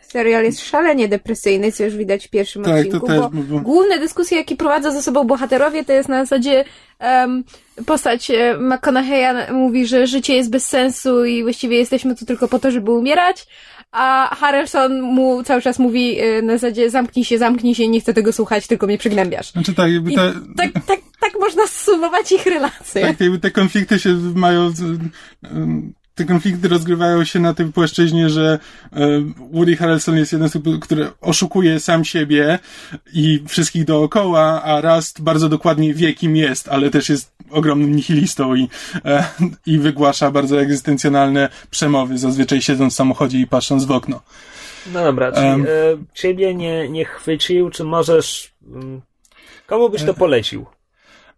Serial 0.00 0.44
jest 0.44 0.60
szalenie 0.60 1.08
depresyjny, 1.08 1.72
co 1.72 1.84
już 1.84 1.96
widać 1.96 2.26
w 2.26 2.30
pierwszym 2.30 2.64
tak, 2.64 2.74
odcinku, 2.74 3.00
to 3.00 3.06
też, 3.06 3.20
bo, 3.20 3.30
bo 3.30 3.60
główne 3.60 3.98
dyskusje, 3.98 4.38
jakie 4.38 4.56
prowadzą 4.56 4.92
ze 4.92 5.02
sobą 5.02 5.24
bohaterowie, 5.24 5.84
to 5.84 5.92
jest 5.92 6.08
na 6.08 6.24
zasadzie 6.24 6.64
um, 7.00 7.44
postać 7.86 8.30
e, 8.30 8.56
McConaughey'a 8.58 9.52
mówi, 9.52 9.86
że 9.86 10.06
życie 10.06 10.34
jest 10.34 10.50
bez 10.50 10.68
sensu 10.68 11.24
i 11.24 11.42
właściwie 11.42 11.76
jesteśmy 11.76 12.16
tu 12.16 12.26
tylko 12.26 12.48
po 12.48 12.58
to, 12.58 12.70
żeby 12.70 12.90
umierać, 12.90 13.46
a 13.92 14.34
Harrelson 14.34 15.00
mu 15.00 15.42
cały 15.42 15.62
czas 15.62 15.78
mówi 15.78 16.22
y, 16.22 16.42
na 16.42 16.52
zasadzie 16.52 16.90
zamknij 16.90 17.24
się, 17.24 17.38
zamknij 17.38 17.74
się, 17.74 17.88
nie 17.88 18.00
chcę 18.00 18.14
tego 18.14 18.32
słuchać, 18.32 18.66
tylko 18.66 18.86
mnie 18.86 18.98
przygnębiasz. 18.98 19.52
Znaczy 19.52 19.74
tak, 19.74 19.92
jakby 19.92 20.12
te... 20.12 20.32
tak, 20.56 20.72
tak, 20.72 21.00
tak 21.20 21.32
można 21.40 21.66
zsumować 21.66 22.32
ich 22.32 22.46
relacje. 22.46 23.02
Tak, 23.02 23.20
jakby 23.20 23.38
te 23.38 23.50
konflikty 23.50 23.98
się 23.98 24.14
mają 24.34 24.72
te 26.18 26.24
konflikty 26.24 26.68
rozgrywają 26.68 27.24
się 27.24 27.40
na 27.40 27.54
tym 27.54 27.72
płaszczyźnie, 27.72 28.30
że 28.30 28.58
e, 28.92 28.98
Woody 29.52 29.76
Harrelson 29.76 30.16
jest 30.16 30.32
jeden 30.32 30.48
z 30.48 30.52
tych, 30.52 30.62
który 30.80 31.10
oszukuje 31.20 31.80
sam 31.80 32.04
siebie 32.04 32.58
i 33.12 33.42
wszystkich 33.48 33.84
dookoła, 33.84 34.62
a 34.62 34.80
Rust 34.80 35.22
bardzo 35.22 35.48
dokładnie 35.48 35.94
wie, 35.94 36.14
kim 36.14 36.36
jest, 36.36 36.68
ale 36.68 36.90
też 36.90 37.08
jest 37.08 37.32
ogromnym 37.50 37.96
nihilistą 37.96 38.54
i, 38.54 38.68
e, 39.04 39.24
i 39.66 39.78
wygłasza 39.78 40.30
bardzo 40.30 40.60
egzystencjonalne 40.60 41.48
przemowy, 41.70 42.18
zazwyczaj 42.18 42.62
siedząc 42.62 42.92
w 42.92 42.96
samochodzie 42.96 43.38
i 43.38 43.46
patrząc 43.46 43.84
w 43.84 43.90
okno. 43.90 44.22
No 44.92 45.04
dobra, 45.04 45.32
czyli 45.32 45.46
um, 45.46 45.66
ciebie 46.14 46.54
nie, 46.54 46.88
nie 46.88 47.04
chwycił, 47.04 47.70
czy 47.70 47.84
możesz... 47.84 48.52
Mm, 48.66 49.00
komu 49.66 49.90
byś 49.90 50.04
to 50.04 50.14
polecił? 50.14 50.66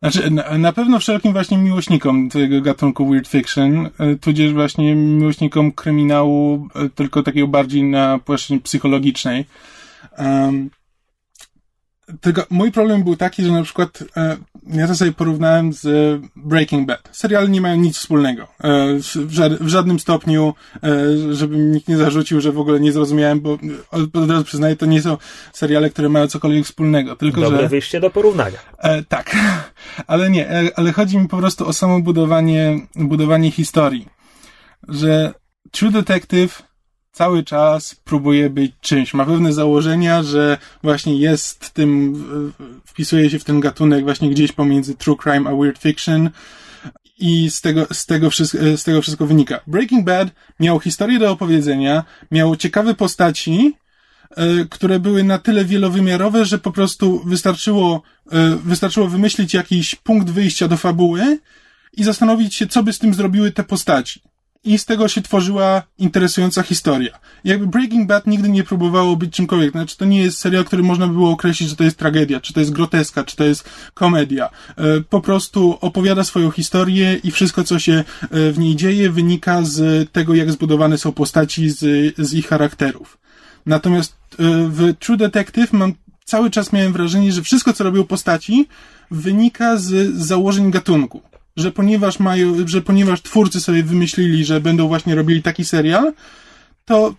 Znaczy, 0.03 0.31
na, 0.59 0.73
pewno 0.73 0.99
wszelkim 0.99 1.33
właśnie 1.33 1.59
miłośnikom 1.59 2.29
tego 2.29 2.61
gatunku 2.61 3.11
weird 3.11 3.29
fiction, 3.29 3.91
e, 3.99 4.17
tudzież 4.17 4.53
właśnie 4.53 4.95
miłośnikom 4.95 5.73
kryminału, 5.73 6.69
e, 6.75 6.89
tylko 6.89 7.23
takiego 7.23 7.47
bardziej 7.47 7.83
na 7.83 8.19
płaszczyźnie 8.19 8.61
psychologicznej. 8.61 9.45
Um, 10.19 10.71
tylko 12.21 12.47
mój 12.51 12.73
problem 12.73 13.03
był 13.05 13.17
taki, 13.17 13.45
że 13.45 13.53
na 13.53 13.63
przykład 13.63 14.05
e, 14.17 14.37
ja 14.67 14.87
to 14.87 14.95
sobie 14.95 15.13
porównałem 15.13 15.73
z 15.73 16.21
Breaking 16.37 16.87
Bad. 16.87 17.09
Seriale 17.13 17.49
nie 17.49 17.61
mają 17.61 17.77
nic 17.77 17.97
wspólnego. 17.97 18.43
E, 18.43 18.49
w, 18.99 19.17
w, 19.61 19.69
żadnym 19.69 20.01
stopniu, 20.01 20.55
e, 20.83 21.35
żeby 21.35 21.57
nikt 21.57 21.89
nie 21.89 21.97
zarzucił, 21.97 22.41
że 22.41 22.53
w 22.53 22.59
ogóle 22.59 22.81
nie 22.81 22.93
zrozumiałem, 22.93 23.41
bo 23.41 23.59
od, 23.91 24.17
od 24.17 24.31
razu 24.31 24.45
przyznaję, 24.45 24.77
to 24.77 24.87
nie 24.87 25.03
są 25.03 25.17
seriale, 25.53 25.91
które 25.91 26.09
mają 26.09 26.27
cokolwiek 26.27 26.65
wspólnego. 26.65 27.17
Tylko, 27.17 27.41
Dobre 27.41 27.61
że, 27.61 27.69
wyjście 27.69 28.01
do 28.01 28.11
porównania. 28.11 28.59
E, 28.79 29.03
tak, 29.03 29.37
ale 30.07 30.31
nie, 30.31 30.51
e, 30.51 30.71
ale 30.77 30.93
chodzi 30.93 31.19
mi 31.19 31.29
po 31.29 31.37
prostu 31.37 31.69
o 31.69 31.73
samo 31.73 32.01
budowanie, 32.01 32.81
budowanie 32.97 33.51
historii. 33.51 34.09
Że 34.89 35.35
True 35.71 35.91
Detective 35.91 36.70
cały 37.21 37.45
czas 37.45 37.95
próbuje 37.95 38.51
być 38.51 38.73
czymś. 38.81 39.15
Ma 39.15 39.25
pewne 39.25 39.53
założenia, 39.53 40.23
że 40.23 40.59
właśnie 40.83 41.17
jest 41.17 41.71
tym, 41.71 42.25
wpisuje 42.85 43.31
się 43.31 43.39
w 43.39 43.45
ten 43.45 43.61
gatunek 43.61 44.05
właśnie 44.05 44.31
gdzieś 44.31 44.53
pomiędzy 44.53 44.95
true 44.95 45.17
crime 45.23 45.51
a 45.51 45.55
weird 45.55 45.79
fiction. 45.79 46.31
I 47.19 47.51
z 47.51 47.61
tego, 47.61 47.87
z, 47.93 48.07
tego 48.07 48.31
wszystko, 48.31 48.59
z 48.77 48.85
tego 48.85 49.03
wszystko 49.03 49.27
wynika. 49.27 49.61
Breaking 49.67 50.05
Bad 50.05 50.29
miał 50.61 50.81
historię 50.81 51.19
do 51.19 51.31
opowiedzenia, 51.31 52.05
miał 52.31 52.57
ciekawe 52.57 52.95
postaci, 52.95 53.77
e, 54.31 54.65
które 54.71 55.01
były 55.01 55.25
na 55.25 55.39
tyle 55.39 55.65
wielowymiarowe, 55.65 56.45
że 56.45 56.59
po 56.59 56.73
prostu 56.73 57.23
wystarczyło, 57.27 58.03
e, 58.33 58.57
wystarczyło 58.57 59.09
wymyślić 59.09 59.55
jakiś 59.55 59.95
punkt 59.95 60.31
wyjścia 60.31 60.69
do 60.69 60.77
fabuły 60.77 61.39
i 61.93 62.05
zastanowić 62.05 62.55
się, 62.55 62.67
co 62.67 62.83
by 62.83 62.93
z 62.93 62.99
tym 62.99 63.15
zrobiły 63.15 63.53
te 63.53 63.65
postaci 63.65 64.30
i 64.65 64.79
z 64.79 64.85
tego 64.85 65.09
się 65.09 65.23
tworzyła 65.23 65.83
interesująca 65.99 66.63
historia. 66.63 67.19
Jakby 67.45 67.67
Breaking 67.67 68.09
Bad 68.09 68.27
nigdy 68.27 68.49
nie 68.49 68.65
próbowało 68.65 69.17
być 69.17 69.35
czymkolwiek. 69.35 69.73
Znaczy, 69.73 69.97
to 69.97 70.05
nie 70.05 70.23
jest 70.23 70.39
serial, 70.39 70.65
który 70.65 70.83
można 70.83 71.07
by 71.07 71.15
było 71.15 71.31
określić, 71.31 71.69
że 71.69 71.77
to 71.77 71.85
jest 71.85 71.97
tragedia, 71.97 72.41
czy 72.41 72.53
to 72.53 72.61
jest 72.61 72.73
groteska, 72.73 73.25
czy 73.25 73.37
to 73.37 73.45
jest 73.45 73.71
komedia. 73.95 74.51
E, 74.77 75.01
po 75.01 75.21
prostu 75.21 75.79
opowiada 75.81 76.25
swoją 76.25 76.51
historię 76.51 77.21
i 77.25 77.31
wszystko, 77.31 77.65
co 77.65 77.79
się 77.79 77.93
e, 78.31 78.53
w 78.53 78.59
niej 78.59 78.77
dzieje, 78.77 79.11
wynika 79.11 79.63
z 79.63 80.11
tego, 80.13 80.35
jak 80.35 80.53
zbudowane 80.53 80.99
są 80.99 81.13
postaci, 81.13 81.71
z, 81.71 81.79
z 82.19 82.35
ich 82.35 82.49
charakterów. 82.49 83.19
Natomiast 83.67 84.13
e, 84.13 84.37
w 84.69 84.95
True 84.99 85.17
Detective 85.17 85.73
mam 85.73 85.95
cały 86.25 86.51
czas 86.51 86.73
miałem 86.73 86.93
wrażenie, 86.93 87.33
że 87.33 87.43
wszystko, 87.43 87.73
co 87.73 87.85
robią 87.85 88.05
postaci, 88.05 88.69
wynika 89.11 89.77
z 89.77 90.15
założeń 90.15 90.71
gatunku 90.71 91.30
że 91.61 91.73
ponieważ 91.73 92.19
mają, 92.19 92.69
że 92.69 92.83
ponieważ 92.83 93.23
twórcy 93.23 93.61
sobie 93.61 93.83
wymyślili, 93.83 94.45
że 94.45 94.61
będą 94.61 94.89
właśnie 94.89 95.15
robili 95.15 95.43
taki 95.43 95.65
serial, 95.65 96.13
to 96.85 97.15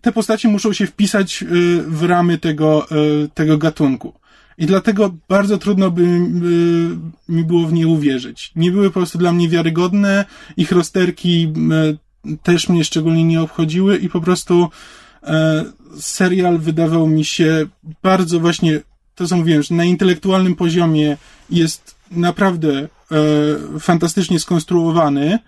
te 0.00 0.12
postacie 0.12 0.48
muszą 0.48 0.72
się 0.72 0.86
wpisać 0.86 1.42
y, 1.42 1.46
w 1.82 2.02
ramy 2.02 2.38
tego, 2.38 2.86
y, 3.24 3.28
tego 3.34 3.58
gatunku. 3.58 4.12
I 4.58 4.66
dlatego 4.66 5.14
bardzo 5.28 5.58
trudno 5.58 5.90
by 5.90 6.02
y, 6.02 7.32
mi 7.32 7.44
było 7.44 7.66
w 7.66 7.72
nie 7.72 7.86
uwierzyć. 7.86 8.52
Nie 8.56 8.70
były 8.70 8.90
po 8.90 9.00
prostu 9.00 9.18
dla 9.18 9.32
mnie 9.32 9.48
wiarygodne, 9.48 10.24
ich 10.56 10.72
rozterki 10.72 11.52
też 12.42 12.68
mnie 12.68 12.84
szczególnie 12.84 13.24
nie 13.24 13.42
obchodziły 13.42 13.96
i 13.96 14.08
po 14.08 14.20
prostu 14.20 14.68
serial 15.98 16.58
wydawał 16.58 17.06
mi 17.06 17.24
się 17.24 17.66
bardzo 18.02 18.40
właśnie, 18.40 18.80
to 19.14 19.26
co 19.26 19.36
mówiłem, 19.36 19.62
że 19.62 19.74
na 19.74 19.84
intelektualnym 19.84 20.54
poziomie 20.54 21.16
jest 21.50 21.97
naprawdę 22.10 22.68
e, 22.78 22.88
fantastycznie 23.80 24.40
skonstruowany, 24.40 25.38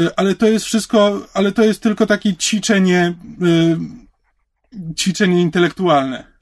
e, 0.00 0.18
ale 0.18 0.34
to 0.34 0.46
jest 0.46 0.64
wszystko, 0.66 1.26
ale 1.34 1.52
to 1.52 1.62
jest 1.64 1.82
tylko 1.82 2.06
takie 2.06 2.36
ćwiczenie, 2.36 3.14
e, 3.42 4.94
ćwiczenie 4.98 5.40
intelektualne. 5.40 6.33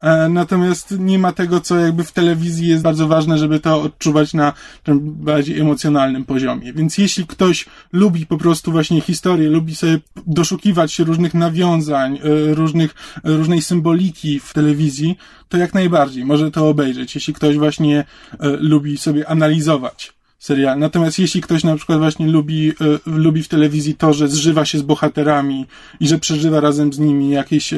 E, 0.00 0.28
natomiast 0.28 0.94
nie 0.98 1.18
ma 1.18 1.32
tego, 1.32 1.60
co 1.60 1.78
jakby 1.78 2.04
w 2.04 2.12
telewizji 2.12 2.68
jest 2.68 2.82
bardzo 2.82 3.08
ważne, 3.08 3.38
żeby 3.38 3.60
to 3.60 3.82
odczuwać 3.82 4.34
na 4.34 4.52
tym 4.82 4.98
bardziej 5.00 5.60
emocjonalnym 5.60 6.24
poziomie. 6.24 6.72
Więc 6.72 6.98
jeśli 6.98 7.26
ktoś 7.26 7.66
lubi 7.92 8.26
po 8.26 8.38
prostu 8.38 8.72
właśnie 8.72 9.00
historię, 9.00 9.48
lubi 9.48 9.76
sobie 9.76 9.98
doszukiwać 10.26 10.92
się 10.92 11.04
różnych 11.04 11.34
nawiązań, 11.34 12.18
e, 12.18 12.54
różnych, 12.54 12.94
różnej 13.24 13.62
symboliki 13.62 14.40
w 14.40 14.52
telewizji, 14.52 15.18
to 15.48 15.58
jak 15.58 15.74
najbardziej 15.74 16.24
może 16.24 16.50
to 16.50 16.68
obejrzeć. 16.68 17.14
Jeśli 17.14 17.34
ktoś 17.34 17.58
właśnie 17.58 17.98
e, 17.98 18.48
lubi 18.48 18.98
sobie 18.98 19.28
analizować 19.28 20.12
serial. 20.38 20.78
Natomiast 20.78 21.18
jeśli 21.18 21.40
ktoś 21.40 21.64
na 21.64 21.76
przykład 21.76 21.98
właśnie 21.98 22.26
lubi, 22.28 22.72
lubi 23.06 23.42
w 23.42 23.48
telewizji 23.48 23.94
to, 23.94 24.12
że 24.12 24.28
zżywa 24.28 24.64
się 24.64 24.78
z 24.78 24.82
bohaterami 24.82 25.66
i 26.00 26.08
że 26.08 26.18
przeżywa 26.18 26.60
razem 26.60 26.92
z 26.92 26.98
nimi 26.98 27.30
jakieś 27.30 27.74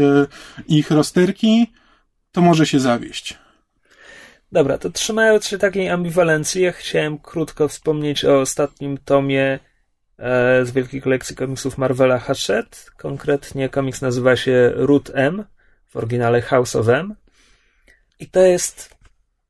ich 0.68 0.90
rozterki, 0.90 1.66
to 2.32 2.40
może 2.40 2.66
się 2.66 2.80
zawieść. 2.80 3.38
Dobra, 4.52 4.78
to 4.78 4.90
trzymając 4.90 5.46
się 5.46 5.58
takiej 5.58 5.88
ambiwalencji, 5.88 6.62
ja 6.62 6.72
chciałem 6.72 7.18
krótko 7.18 7.68
wspomnieć 7.68 8.24
o 8.24 8.40
ostatnim 8.40 8.98
tomie 8.98 9.58
e, 10.18 10.64
z 10.64 10.70
wielkiej 10.70 11.02
kolekcji 11.02 11.36
komiksów 11.36 11.78
Marvela 11.78 12.18
Hachette. 12.18 12.78
Konkretnie 12.96 13.68
komiks 13.68 14.02
nazywa 14.02 14.36
się 14.36 14.72
Root 14.74 15.10
M, 15.14 15.44
w 15.88 15.96
oryginale 15.96 16.42
House 16.42 16.76
of 16.76 16.88
M. 16.88 17.14
I 18.18 18.26
to 18.26 18.40
jest, 18.40 18.96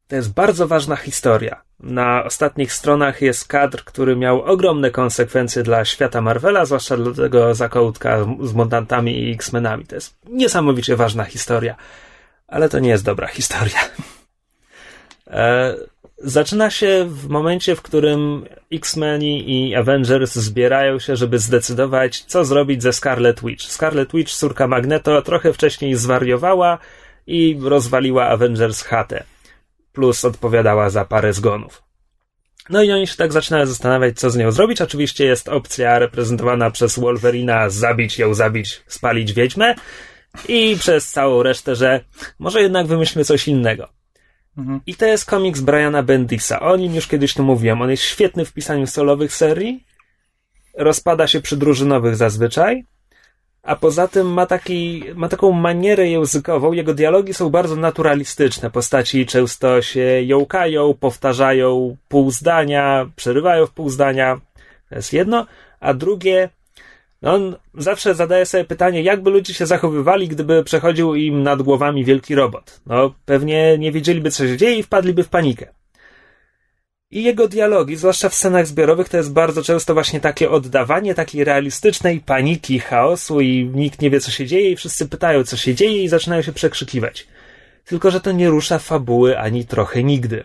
to 0.09 0.16
jest 0.16 0.33
bardzo 0.33 0.68
ważna 0.68 0.97
historia. 0.97 1.62
Na 1.81 2.25
ostatnich 2.25 2.73
stronach 2.73 3.23
jest 3.23 3.49
kadr, 3.49 3.85
który 3.85 4.16
miał 4.16 4.42
ogromne 4.42 4.90
konsekwencje 4.90 5.62
dla 5.62 5.85
świata 5.85 6.21
Marvela, 6.21 6.64
zwłaszcza 6.64 6.97
dla 6.97 7.14
tego 7.14 7.55
zakątka 7.55 8.27
z 8.42 8.53
mutantami 8.53 9.18
i 9.18 9.33
X-Menami. 9.33 9.87
To 9.87 9.95
jest 9.95 10.14
niesamowicie 10.29 10.97
ważna 10.97 11.25
historia 11.25 11.77
ale 12.52 12.68
to 12.68 12.78
nie 12.78 12.90
jest 12.90 13.04
dobra 13.04 13.26
historia. 13.26 13.80
E, 15.26 15.74
zaczyna 16.18 16.70
się 16.70 17.06
w 17.08 17.28
momencie, 17.28 17.76
w 17.76 17.82
którym 17.82 18.44
X-Meni 18.72 19.50
i 19.50 19.74
Avengers 19.74 20.34
zbierają 20.34 20.98
się, 20.98 21.16
żeby 21.16 21.38
zdecydować, 21.38 22.24
co 22.24 22.44
zrobić 22.44 22.82
ze 22.82 22.92
Scarlet 22.92 23.40
Witch. 23.44 23.64
Scarlet 23.64 24.12
Witch, 24.12 24.32
córka 24.32 24.66
Magneto, 24.66 25.22
trochę 25.22 25.52
wcześniej 25.52 25.94
zwariowała 25.94 26.78
i 27.26 27.58
rozwaliła 27.62 28.28
Avengers 28.28 28.82
chatę. 28.82 29.24
Plus 29.92 30.24
odpowiadała 30.24 30.90
za 30.90 31.04
parę 31.04 31.32
zgonów. 31.32 31.82
No 32.70 32.82
i 32.82 32.92
oni 32.92 33.06
się 33.06 33.16
tak 33.16 33.32
zaczynają 33.32 33.66
zastanawiać, 33.66 34.18
co 34.18 34.30
z 34.30 34.36
nią 34.36 34.50
zrobić. 34.50 34.80
Oczywiście 34.80 35.24
jest 35.24 35.48
opcja 35.48 35.98
reprezentowana 35.98 36.70
przez 36.70 36.98
Wolverina 36.98 37.70
zabić 37.70 38.18
ją, 38.18 38.34
zabić, 38.34 38.82
spalić 38.86 39.32
wiedźmę 39.32 39.74
i 40.49 40.77
przez 40.79 41.11
całą 41.11 41.42
resztę, 41.42 41.77
że 41.77 42.01
może 42.38 42.62
jednak 42.62 42.87
wymyślmy 42.87 43.25
coś 43.25 43.49
innego. 43.49 43.88
Mhm. 44.59 44.81
I 44.87 44.95
to 44.95 45.07
jest 45.07 45.25
komiks 45.25 45.61
Briana 45.61 46.03
Bendisa. 46.03 46.61
O 46.61 46.77
nim 46.77 46.95
już 46.95 47.07
kiedyś 47.07 47.35
tu 47.35 47.42
mówiłem. 47.42 47.83
On 47.83 47.90
jest 47.90 48.03
świetny 48.03 48.45
w 48.45 48.53
pisaniu 48.53 48.87
solowych 48.87 49.35
serii. 49.35 49.85
Rozpada 50.75 51.27
się 51.27 51.40
przy 51.40 51.57
drużynowych 51.57 52.16
zazwyczaj. 52.16 52.85
A 53.62 53.77
poza 53.77 54.09
tym 54.09 54.33
ma, 54.33 54.47
taki, 54.47 55.05
ma 55.14 55.29
taką 55.29 55.53
manierę 55.53 56.09
językową. 56.09 56.73
Jego 56.73 56.95
dialogi 56.95 57.35
są 57.35 57.51
bardzo 57.51 57.77
naturalistyczne. 57.77 58.71
Postaci 58.71 59.27
często 59.27 59.83
się 59.83 60.23
jąkają, 60.23 60.95
powtarzają 60.95 61.97
pół 62.09 62.31
zdania, 62.31 63.07
przerywają 63.16 63.66
w 63.66 63.71
pół 63.71 63.88
zdania. 63.88 64.40
To 64.88 64.95
jest 64.95 65.12
jedno. 65.12 65.47
A 65.81 65.95
drugie, 65.95 66.49
on 67.22 67.56
zawsze 67.74 68.14
zadaje 68.14 68.46
sobie 68.46 68.64
pytanie, 68.64 69.02
jakby 69.02 69.30
ludzie 69.30 69.54
się 69.54 69.66
zachowywali, 69.66 70.28
gdyby 70.28 70.64
przechodził 70.64 71.14
im 71.14 71.42
nad 71.42 71.62
głowami 71.62 72.04
wielki 72.04 72.35
robot. 72.35 72.80
No, 72.87 73.14
pewnie 73.24 73.78
nie 73.78 73.92
wiedzieliby, 73.92 74.30
co 74.30 74.46
się 74.46 74.56
dzieje 74.56 74.78
i 74.78 74.82
wpadliby 74.82 75.24
w 75.24 75.28
panikę. 75.28 75.66
I 77.11 77.22
jego 77.22 77.48
dialogi, 77.48 77.96
zwłaszcza 77.96 78.28
w 78.28 78.35
scenach 78.35 78.66
zbiorowych, 78.66 79.08
to 79.08 79.16
jest 79.16 79.32
bardzo 79.32 79.62
często 79.62 79.94
właśnie 79.94 80.20
takie 80.20 80.50
oddawanie 80.50 81.14
takiej 81.14 81.44
realistycznej 81.44 82.20
paniki, 82.20 82.78
chaosu 82.78 83.40
i 83.40 83.70
nikt 83.74 84.02
nie 84.02 84.11
wie, 84.11 84.20
co 84.20 84.30
się 84.30 84.46
dzieje 84.46 84.70
i 84.70 84.76
wszyscy 84.76 85.08
pytają, 85.08 85.44
co 85.44 85.56
się 85.56 85.74
dzieje 85.74 86.02
i 86.02 86.08
zaczynają 86.08 86.42
się 86.42 86.52
przekrzykiwać 86.52 87.26
tylko 87.85 88.11
że 88.11 88.21
to 88.21 88.33
nie 88.33 88.51
rusza 88.51 88.79
fabuły 88.79 89.38
ani 89.38 89.66
trochę 89.66 90.03
nigdy. 90.03 90.45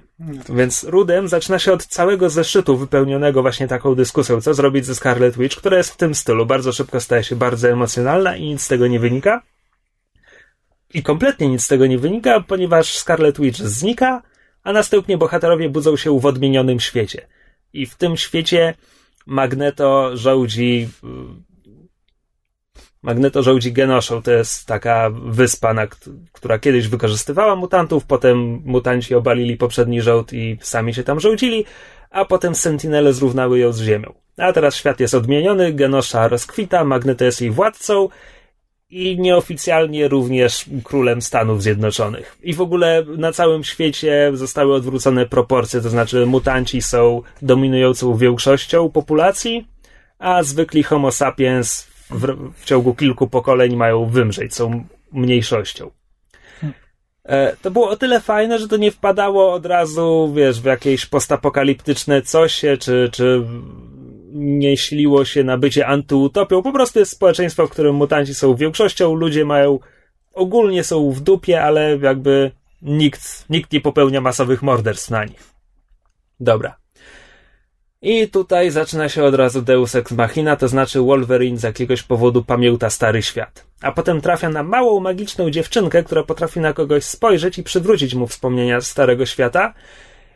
Więc 0.49 0.83
Rudem 0.83 1.27
zaczyna 1.27 1.59
się 1.59 1.73
od 1.73 1.85
całego 1.85 2.29
zeszytu 2.29 2.77
wypełnionego 2.77 3.41
właśnie 3.41 3.67
taką 3.67 3.95
dyskusją, 3.95 4.41
co 4.41 4.53
zrobić 4.53 4.85
ze 4.85 4.95
Scarlet 4.95 5.37
Witch, 5.37 5.57
która 5.57 5.77
jest 5.77 5.93
w 5.93 5.97
tym 5.97 6.15
stylu. 6.15 6.45
Bardzo 6.45 6.71
szybko 6.71 6.99
staje 6.99 7.23
się 7.23 7.35
bardzo 7.35 7.69
emocjonalna 7.69 8.35
i 8.35 8.43
nic 8.45 8.61
z 8.61 8.67
tego 8.67 8.87
nie 8.87 8.99
wynika. 8.99 9.41
I 10.93 11.03
kompletnie 11.03 11.47
nic 11.47 11.63
z 11.63 11.67
tego 11.67 11.87
nie 11.87 11.97
wynika, 11.97 12.39
ponieważ 12.39 12.97
Scarlet 12.97 13.39
Witch 13.39 13.59
znika, 13.59 14.21
a 14.63 14.73
następnie 14.73 15.17
bohaterowie 15.17 15.69
budzą 15.69 15.97
się 15.97 16.19
w 16.19 16.25
odmienionym 16.25 16.79
świecie. 16.79 17.27
I 17.73 17.85
w 17.85 17.95
tym 17.95 18.17
świecie 18.17 18.73
Magneto 19.25 20.17
żołdzi 20.17 20.89
Magneto 23.01 23.43
żołdzi 23.43 23.73
Genoszą. 23.73 24.21
To 24.21 24.31
jest 24.31 24.65
taka 24.65 25.09
wyspa, 25.09 25.73
na, 25.73 25.87
która 26.31 26.59
kiedyś 26.59 26.87
wykorzystywała 26.87 27.55
mutantów, 27.55 28.05
potem 28.05 28.61
mutanci 28.65 29.15
obalili 29.15 29.57
poprzedni 29.57 30.01
żołd 30.01 30.33
i 30.33 30.57
sami 30.61 30.93
się 30.93 31.03
tam 31.03 31.19
żołdzili, 31.19 31.65
a 32.09 32.25
potem 32.25 32.55
Sentinele 32.55 33.13
zrównały 33.13 33.59
ją 33.59 33.73
z 33.73 33.81
Ziemią. 33.81 34.13
A 34.37 34.53
teraz 34.53 34.75
świat 34.75 34.99
jest 34.99 35.13
odmieniony, 35.13 35.73
Genosza 35.73 36.27
rozkwita, 36.27 36.83
Magneto 36.83 37.25
jest 37.25 37.41
jej 37.41 37.51
władcą 37.51 38.09
i 38.89 39.19
nieoficjalnie 39.19 40.07
również 40.07 40.65
królem 40.83 41.21
Stanów 41.21 41.63
Zjednoczonych. 41.63 42.37
I 42.43 42.53
w 42.53 42.61
ogóle 42.61 43.05
na 43.17 43.31
całym 43.31 43.63
świecie 43.63 44.31
zostały 44.33 44.73
odwrócone 44.73 45.25
proporcje, 45.25 45.81
to 45.81 45.89
znaczy 45.89 46.25
mutanci 46.25 46.81
są 46.81 47.21
dominującą 47.41 48.17
większością 48.17 48.89
populacji, 48.89 49.67
a 50.19 50.43
zwykli 50.43 50.83
homo 50.83 51.11
sapiens 51.11 51.87
w, 52.09 52.51
w 52.53 52.65
ciągu 52.65 52.95
kilku 52.95 53.27
pokoleń 53.27 53.75
mają 53.75 54.05
wymrzeć, 54.05 54.55
są 54.55 54.83
mniejszością. 55.11 55.91
E, 57.27 57.55
to 57.61 57.71
było 57.71 57.89
o 57.89 57.95
tyle 57.95 58.21
fajne, 58.21 58.59
że 58.59 58.67
to 58.67 58.77
nie 58.77 58.91
wpadało 58.91 59.53
od 59.53 59.65
razu, 59.65 60.33
wiesz, 60.35 60.61
w 60.61 60.65
jakieś 60.65 61.05
postapokaliptyczne 61.05 62.21
coś, 62.21 62.61
czy, 62.79 63.09
czy 63.11 63.43
nie 64.33 64.77
śliło 64.77 65.25
się 65.25 65.43
na 65.43 65.57
bycie 65.57 65.87
antyutopią. 65.87 66.63
Po 66.63 66.71
prostu 66.71 66.99
jest 66.99 67.11
społeczeństwo, 67.11 67.67
w 67.67 67.69
którym 67.69 67.95
mutanci 67.95 68.33
są 68.33 68.55
większością, 68.55 69.15
ludzie 69.15 69.45
mają, 69.45 69.79
ogólnie 70.33 70.83
są 70.83 71.11
w 71.11 71.21
dupie, 71.21 71.63
ale 71.63 71.97
jakby 71.97 72.51
nikt, 72.81 73.49
nikt 73.49 73.71
nie 73.71 73.81
popełnia 73.81 74.21
masowych 74.21 74.61
morderstw 74.61 75.09
na 75.09 75.25
nich. 75.25 75.43
Dobra. 76.39 76.77
I 78.09 78.27
tutaj 78.27 78.71
zaczyna 78.71 79.09
się 79.09 79.23
od 79.23 79.35
razu 79.35 79.61
Deus 79.61 79.95
Ex 79.95 80.11
Machina, 80.11 80.55
to 80.55 80.67
znaczy 80.67 80.99
Wolverine 80.99 81.57
z 81.57 81.63
jakiegoś 81.63 82.03
powodu 82.03 82.43
pamięta 82.43 82.89
stary 82.89 83.21
świat. 83.21 83.65
A 83.81 83.91
potem 83.91 84.21
trafia 84.21 84.49
na 84.49 84.63
małą, 84.63 84.99
magiczną 84.99 85.49
dziewczynkę, 85.49 86.03
która 86.03 86.23
potrafi 86.23 86.59
na 86.59 86.73
kogoś 86.73 87.03
spojrzeć 87.03 87.57
i 87.57 87.63
przywrócić 87.63 88.15
mu 88.15 88.27
wspomnienia 88.27 88.81
starego 88.81 89.25
świata. 89.25 89.73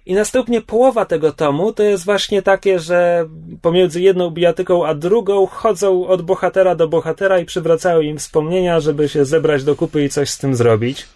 I 0.06 0.14
następnie 0.14 0.62
połowa 0.62 1.06
tego 1.06 1.32
tomu 1.32 1.74
to 1.74 1.84
jest 1.84 2.06
właśnie 2.06 2.42
takie, 2.42 2.80
że 2.80 3.28
pomiędzy 3.62 4.02
jedną 4.02 4.30
bijatyką 4.30 4.86
a 4.86 4.96
drugą 4.96 5.46
chodzą 5.46 6.08
od 6.08 6.22
bohatera 6.22 6.76
do 6.76 6.88
bohatera 6.88 7.40
i 7.40 7.46
przywracają 7.46 8.02
im 8.02 8.18
wspomnienia, 8.18 8.80
żeby 8.80 9.10
się 9.10 9.26
zebrać 9.26 9.64
do 9.64 9.76
kupy 9.76 10.04
i 10.04 10.10
coś 10.10 10.30
z 10.30 10.38
tym 10.38 10.56
zrobić. 10.56 11.08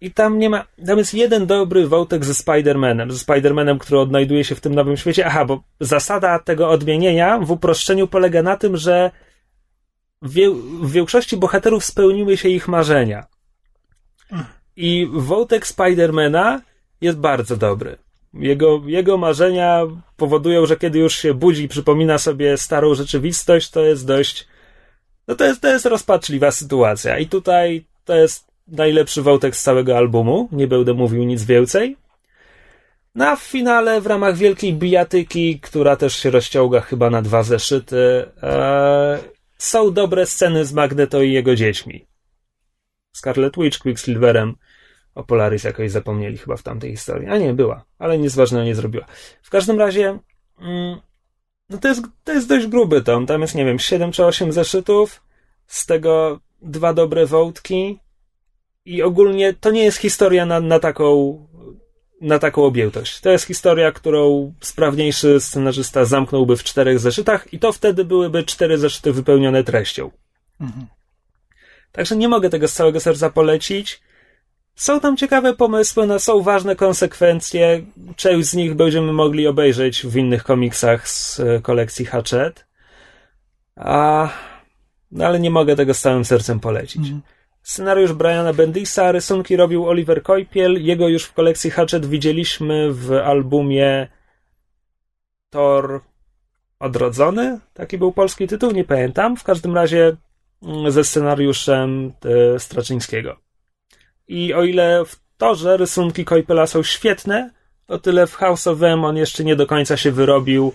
I 0.00 0.10
tam 0.10 0.38
nie 0.38 0.50
ma. 0.50 0.64
Tam 0.86 0.98
jest 0.98 1.14
jeden 1.14 1.46
dobry 1.46 1.88
wątek 1.88 2.24
ze 2.24 2.32
Spider-Manem. 2.32 3.10
Ze 3.10 3.24
Spider-Manem, 3.24 3.78
który 3.78 4.00
odnajduje 4.00 4.44
się 4.44 4.54
w 4.54 4.60
tym 4.60 4.74
nowym 4.74 4.96
świecie. 4.96 5.26
Aha, 5.26 5.44
bo 5.44 5.62
zasada 5.80 6.38
tego 6.38 6.70
odmienienia 6.70 7.38
w 7.38 7.50
uproszczeniu 7.50 8.06
polega 8.08 8.42
na 8.42 8.56
tym, 8.56 8.76
że 8.76 9.10
w, 10.22 10.34
większości 10.90 11.36
bohaterów 11.36 11.84
spełniły 11.84 12.36
się 12.36 12.48
ich 12.48 12.68
marzenia. 12.68 13.26
I 14.76 15.08
wątek 15.12 15.66
Spidermana 15.66 16.60
jest 17.00 17.18
bardzo 17.18 17.56
dobry. 17.56 17.96
Jego, 18.34 18.82
jego 18.86 19.16
marzenia 19.16 19.86
powodują, 20.16 20.66
że 20.66 20.76
kiedy 20.76 20.98
już 20.98 21.18
się 21.18 21.34
budzi 21.34 21.62
i 21.64 21.68
przypomina 21.68 22.18
sobie 22.18 22.56
starą 22.56 22.94
rzeczywistość, 22.94 23.70
to 23.70 23.80
jest 23.80 24.06
dość. 24.06 24.46
No 25.28 25.34
to 25.34 25.44
jest, 25.44 25.60
to 25.60 25.68
jest 25.68 25.86
rozpaczliwa 25.86 26.50
sytuacja. 26.50 27.18
I 27.18 27.26
tutaj 27.26 27.84
to 28.04 28.14
jest 28.16 28.49
najlepszy 28.70 29.22
wątek 29.22 29.56
z 29.56 29.62
całego 29.62 29.96
albumu. 29.96 30.48
Nie 30.52 30.66
będę 30.66 30.94
mówił 30.94 31.24
nic 31.24 31.44
więcej. 31.44 31.96
A 33.18 33.36
w 33.36 33.42
finale, 33.42 34.00
w 34.00 34.06
ramach 34.06 34.36
wielkiej 34.36 34.74
bijatyki, 34.74 35.60
która 35.60 35.96
też 35.96 36.16
się 36.16 36.30
rozciąga 36.30 36.80
chyba 36.80 37.10
na 37.10 37.22
dwa 37.22 37.42
zeszyty, 37.42 38.24
e, 38.42 39.18
są 39.58 39.92
dobre 39.92 40.26
sceny 40.26 40.64
z 40.64 40.72
Magneto 40.72 41.22
i 41.22 41.32
jego 41.32 41.54
dziećmi. 41.54 42.06
Scarlet 43.12 43.56
Witch, 43.56 43.78
Quicksilverem, 43.78 44.54
o 45.14 45.24
Polaris 45.24 45.64
jakoś 45.64 45.90
zapomnieli 45.90 46.38
chyba 46.38 46.56
w 46.56 46.62
tamtej 46.62 46.90
historii. 46.90 47.28
A 47.28 47.38
nie, 47.38 47.54
była, 47.54 47.84
ale 47.98 48.18
nic 48.18 48.34
ważnego 48.34 48.64
nie 48.64 48.74
zrobiła. 48.74 49.06
W 49.42 49.50
każdym 49.50 49.78
razie, 49.78 50.18
mm, 50.60 51.00
no 51.70 51.78
to 51.78 51.88
jest, 51.88 52.02
to 52.24 52.32
jest 52.32 52.48
dość 52.48 52.66
gruby 52.66 53.02
tom. 53.02 53.26
Tam 53.26 53.40
jest, 53.40 53.54
nie 53.54 53.64
wiem, 53.64 53.78
7 53.78 54.12
czy 54.12 54.24
8 54.24 54.52
zeszytów, 54.52 55.22
z 55.66 55.86
tego 55.86 56.40
dwa 56.62 56.94
dobre 56.94 57.26
wątki, 57.26 57.98
i 58.84 59.02
ogólnie 59.02 59.54
to 59.54 59.70
nie 59.70 59.84
jest 59.84 59.98
historia 59.98 60.46
na, 60.46 60.60
na 60.60 60.78
taką 60.78 61.38
na 62.20 62.38
taką 62.38 62.64
objętość. 62.64 63.20
To 63.20 63.30
jest 63.30 63.44
historia, 63.44 63.92
którą 63.92 64.54
sprawniejszy 64.60 65.40
scenarzysta 65.40 66.04
zamknąłby 66.04 66.56
w 66.56 66.64
czterech 66.64 66.98
zeszytach 66.98 67.52
i 67.52 67.58
to 67.58 67.72
wtedy 67.72 68.04
byłyby 68.04 68.44
cztery 68.44 68.78
zeszyty 68.78 69.12
wypełnione 69.12 69.64
treścią. 69.64 70.10
Mhm. 70.60 70.86
Także 71.92 72.16
nie 72.16 72.28
mogę 72.28 72.50
tego 72.50 72.68
z 72.68 72.72
całego 72.72 73.00
serca 73.00 73.30
polecić. 73.30 74.00
Są 74.74 75.00
tam 75.00 75.16
ciekawe 75.16 75.54
pomysły, 75.54 76.06
no 76.06 76.18
są 76.18 76.42
ważne 76.42 76.76
konsekwencje. 76.76 77.84
Część 78.16 78.48
z 78.48 78.54
nich 78.54 78.74
będziemy 78.74 79.12
mogli 79.12 79.46
obejrzeć 79.46 80.06
w 80.06 80.16
innych 80.16 80.44
komiksach 80.44 81.08
z 81.08 81.40
e, 81.40 81.60
kolekcji 81.60 82.04
Hatchet. 82.04 82.66
A, 83.76 84.28
no 85.10 85.26
ale 85.26 85.40
nie 85.40 85.50
mogę 85.50 85.76
tego 85.76 85.94
z 85.94 86.00
całym 86.00 86.24
sercem 86.24 86.60
polecić. 86.60 86.96
Mhm. 86.96 87.22
Scenariusz 87.62 88.12
Briana 88.12 88.52
Bendisa, 88.52 89.12
rysunki 89.12 89.56
robił 89.56 89.88
Oliver 89.88 90.22
Koipiel. 90.22 90.84
Jego 90.84 91.08
już 91.08 91.24
w 91.24 91.32
kolekcji 91.32 91.70
Hatchet 91.70 92.06
widzieliśmy 92.06 92.92
w 92.92 93.12
albumie 93.12 94.08
Thor 95.50 96.00
Odrodzony. 96.78 97.60
Taki 97.74 97.98
był 97.98 98.12
polski 98.12 98.46
tytuł, 98.46 98.70
nie 98.70 98.84
pamiętam. 98.84 99.36
W 99.36 99.44
każdym 99.44 99.74
razie 99.74 100.16
mm, 100.62 100.90
ze 100.90 101.04
scenariuszem 101.04 102.12
e, 102.54 102.58
Straczyńskiego. 102.58 103.36
I 104.28 104.54
o 104.54 104.64
ile 104.64 105.04
w 105.04 105.20
Torze 105.36 105.76
rysunki 105.76 106.24
Koipela 106.24 106.66
są 106.66 106.82
świetne, 106.82 107.50
o 107.88 107.98
tyle 107.98 108.26
w 108.26 108.34
House 108.34 108.66
of 108.66 108.82
M 108.82 109.04
on 109.04 109.16
jeszcze 109.16 109.44
nie 109.44 109.56
do 109.56 109.66
końca 109.66 109.96
się 109.96 110.12
wyrobił. 110.12 110.72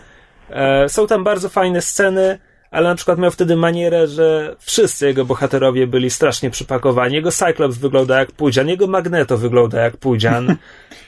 E, 0.50 0.90
są 0.90 1.08
tam 1.08 1.24
bardzo 1.24 1.50
fajne 1.50 1.82
sceny 1.82 2.40
ale 2.76 2.90
na 2.90 2.96
przykład 2.96 3.20
miał 3.20 3.32
wtedy 3.32 3.56
manierę, 3.56 4.08
że 4.08 4.56
wszyscy 4.60 5.08
jego 5.08 5.26
bohaterowie 5.26 5.88
byli 5.88 6.10
strasznie 6.10 6.50
przypakowani. 6.50 7.16
Jego 7.16 7.32
Cyclops 7.32 7.78
wygląda 7.78 8.20
jak 8.20 8.32
Pudzian, 8.32 8.68
jego 8.68 8.88
Magneto 8.88 9.38
wygląda 9.38 9.82
jak 9.82 9.98
Pudzian, 9.98 10.50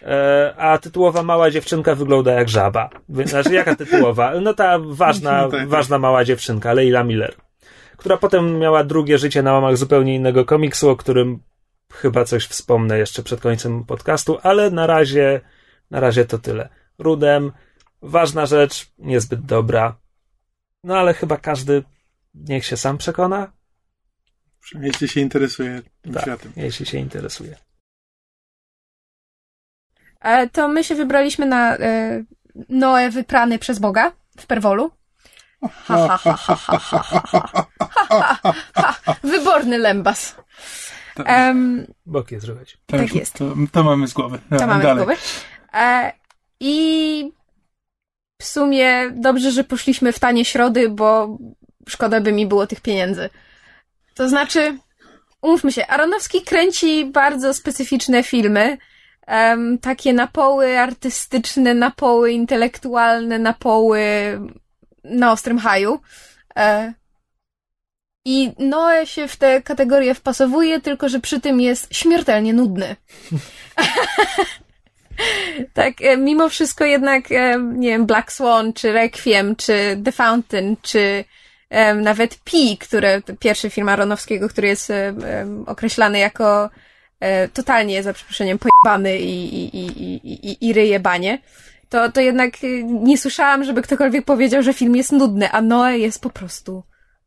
e, 0.02 0.54
a 0.58 0.78
tytułowa 0.78 1.24
mała 1.24 1.52
dziewczynka 1.52 1.96
wygląda 1.96 2.34
jak 2.34 2.50
żaba. 2.50 2.90
Znaczy, 3.26 3.54
jaka 3.54 3.76
tytułowa? 3.76 4.34
No 4.42 4.54
ta 4.54 4.80
ważna, 4.80 5.42
no 5.42 5.50
tak. 5.50 5.68
ważna 5.68 6.00
mała 6.00 6.24
dziewczynka, 6.24 6.74
Leila 6.74 7.04
Miller, 7.04 7.36
która 7.98 8.18
potem 8.18 8.60
miała 8.60 8.84
drugie 8.84 9.18
życie 9.18 9.44
na 9.44 9.54
łamach 9.54 9.78
zupełnie 9.78 10.16
innego 10.16 10.46
komiksu, 10.46 10.90
o 10.90 10.96
którym 10.96 11.40
chyba 11.94 12.26
coś 12.26 12.46
wspomnę 12.46 12.98
jeszcze 12.98 13.24
przed 13.24 13.42
końcem 13.42 13.84
podcastu, 13.84 14.38
ale 14.44 14.72
na 14.72 14.88
razie, 14.88 15.42
na 15.92 16.00
razie 16.00 16.26
to 16.26 16.38
tyle. 16.38 16.70
Rudem, 17.00 17.52
ważna 18.02 18.46
rzecz, 18.46 18.92
niezbyt 19.00 19.42
dobra, 19.42 19.96
no 20.88 20.98
ale 20.98 21.14
chyba 21.14 21.38
każdy 21.38 21.84
niech 22.34 22.66
się 22.66 22.78
sam 22.78 22.98
przekona. 22.98 23.52
Jeśli 24.82 25.08
się 25.08 25.22
interesuje 25.22 25.82
tym 26.02 26.14
tak, 26.14 26.22
światem. 26.22 26.52
Jeśli 26.56 26.86
się 26.86 26.98
interesuje. 26.98 27.56
E, 30.20 30.50
to 30.50 30.68
my 30.68 30.84
się 30.84 30.96
wybraliśmy 30.96 31.46
na 31.46 31.78
e, 31.78 32.24
Noe 32.70 33.10
wyprany 33.10 33.60
przez 33.60 33.80
Boga 33.80 34.12
w 34.38 34.46
Perwolu. 34.46 34.92
Wyborny 39.24 39.78
lębas. 39.78 40.36
Um, 41.18 41.88
Bok 42.06 42.32
jest 42.32 42.46
słychać. 42.46 42.78
Tak, 42.86 43.00
tak 43.00 43.16
jest. 43.16 43.34
To, 43.34 43.56
to, 43.72 43.84
mamy 43.84 44.08
z 44.08 44.14
głowy. 44.14 44.40
To 44.60 44.68
mamy 44.68 44.84
dalej. 44.84 45.04
z 45.04 45.06
głowy. 45.06 45.22
E, 45.74 46.14
I 46.60 47.37
w 48.42 48.46
sumie 48.46 49.12
dobrze, 49.12 49.52
że 49.52 49.64
poszliśmy 49.64 50.12
w 50.12 50.20
tanie 50.20 50.46
środy, 50.46 50.90
bo 50.90 51.38
szkoda 51.90 52.22
by 52.22 52.32
mi 52.32 52.46
było 52.46 52.68
tych 52.68 52.82
pieniędzy. 52.82 53.30
To 54.14 54.30
znaczy, 54.30 54.78
umówmy 55.42 55.72
się, 55.72 55.88
Aronowski 55.88 56.42
kręci 56.42 57.06
bardzo 57.06 57.54
specyficzne 57.54 58.24
filmy, 58.24 58.78
um, 59.28 59.78
takie 59.78 60.14
napoły 60.14 60.80
artystyczne, 60.80 61.74
napoły 61.74 62.32
intelektualne, 62.32 63.40
napoły 63.40 64.02
na 65.04 65.32
ostrym 65.32 65.60
haju. 65.60 66.00
E, 66.58 66.94
I 68.26 68.52
Noe 68.60 69.06
się 69.06 69.28
w 69.28 69.36
tę 69.36 69.62
kategorię 69.62 70.16
wpasowuje, 70.16 70.82
tylko 70.82 71.10
że 71.10 71.20
przy 71.20 71.42
tym 71.42 71.62
jest 71.62 71.96
śmiertelnie 71.96 72.54
nudny. 72.54 72.96
tak, 75.74 76.02
e, 76.02 76.18
mimo 76.18 76.50
wszystko 76.50 76.86
jednak, 76.86 77.32
e, 77.32 77.60
nie 77.74 77.90
wiem, 77.90 78.06
Black 78.06 78.32
Swan, 78.32 78.74
czy 78.74 78.92
Requiem, 78.92 79.56
czy 79.56 80.02
The 80.04 80.12
Fountain, 80.12 80.76
czy 80.82 81.24
um, 81.72 82.02
nawet 82.02 82.40
Pi, 82.44 82.78
który, 82.78 83.22
pierwszy 83.40 83.70
film 83.70 83.90
Aronowskiego, 83.90 84.50
który 84.50 84.68
jest 84.68 84.94
określany 85.66 86.20
jako 86.20 86.70
totalnie, 87.54 88.04
za 88.04 88.14
przeproszeniem, 88.14 88.60
pojebany 88.60 89.20
i, 89.20 89.56
i, 89.56 89.78
i, 89.78 90.50
i, 90.50 90.68
i 90.68 90.74
ryje 90.74 91.00
banie, 91.00 91.40
to, 91.90 92.12
to 92.12 92.22
jednak 92.22 92.54
nie 92.84 93.18
słyszałam, 93.18 93.64
żeby 93.64 93.82
ktokolwiek 93.82 94.26
powiedział, 94.26 94.64
że 94.64 94.74
film 94.74 94.96
jest 94.96 95.12
nudny, 95.12 95.52
a 95.52 95.62
Noe 95.62 95.98
jest 95.98 96.22
po 96.22 96.30
prostu 96.30 96.84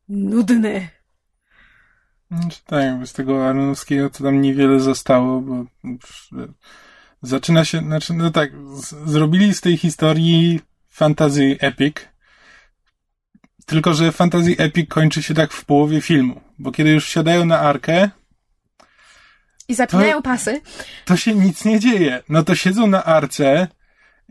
nudny. 0.09 0.87
Znaczy, 2.31 2.59
Tak, 2.65 3.07
z 3.07 3.13
tego 3.13 3.49
Aronowskiego 3.49 4.09
to 4.09 4.23
tam 4.23 4.41
niewiele 4.41 4.79
zostało, 4.79 5.41
bo 5.41 5.65
zaczyna 7.21 7.65
się, 7.65 7.79
znaczy, 7.79 8.13
no 8.13 8.31
tak, 8.31 8.51
z, 8.75 9.09
zrobili 9.09 9.53
z 9.53 9.61
tej 9.61 9.77
historii 9.77 10.59
fantasy 10.89 11.57
epic, 11.59 11.95
tylko 13.65 13.93
że 13.93 14.11
fantasy 14.11 14.55
epic 14.57 14.89
kończy 14.89 15.23
się 15.23 15.33
tak 15.33 15.53
w 15.53 15.65
połowie 15.65 16.01
filmu, 16.01 16.41
bo 16.59 16.71
kiedy 16.71 16.89
już 16.89 17.05
wsiadają 17.05 17.45
na 17.45 17.59
arkę, 17.59 18.09
I 19.67 19.75
zapinają 19.75 20.21
pasy. 20.21 20.61
to 21.05 21.17
się 21.17 21.33
nic 21.35 21.65
nie 21.65 21.79
dzieje. 21.79 22.23
No 22.29 22.43
to 22.43 22.55
siedzą 22.55 22.87
na 22.87 23.03
arce 23.03 23.67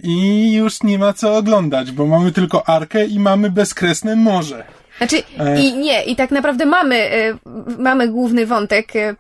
i 0.02 0.52
już 0.52 0.82
nie 0.82 0.98
ma 0.98 1.12
co 1.12 1.36
oglądać, 1.36 1.92
bo 1.92 2.06
mamy 2.06 2.32
tylko 2.32 2.68
arkę 2.68 3.06
i 3.06 3.18
mamy 3.18 3.50
bezkresne 3.50 4.16
morze. 4.16 4.64
Znaczy, 5.00 5.22
E. 5.38 5.60
i 5.60 5.74
nie, 5.78 6.02
i 6.04 6.16
tak 6.16 6.30
naprawdę 6.30 6.66
mamy, 6.66 6.96
e, 6.96 7.34
mamy 7.78 8.08
główny 8.08 8.46
wątek 8.46 8.96
e, 8.96 9.14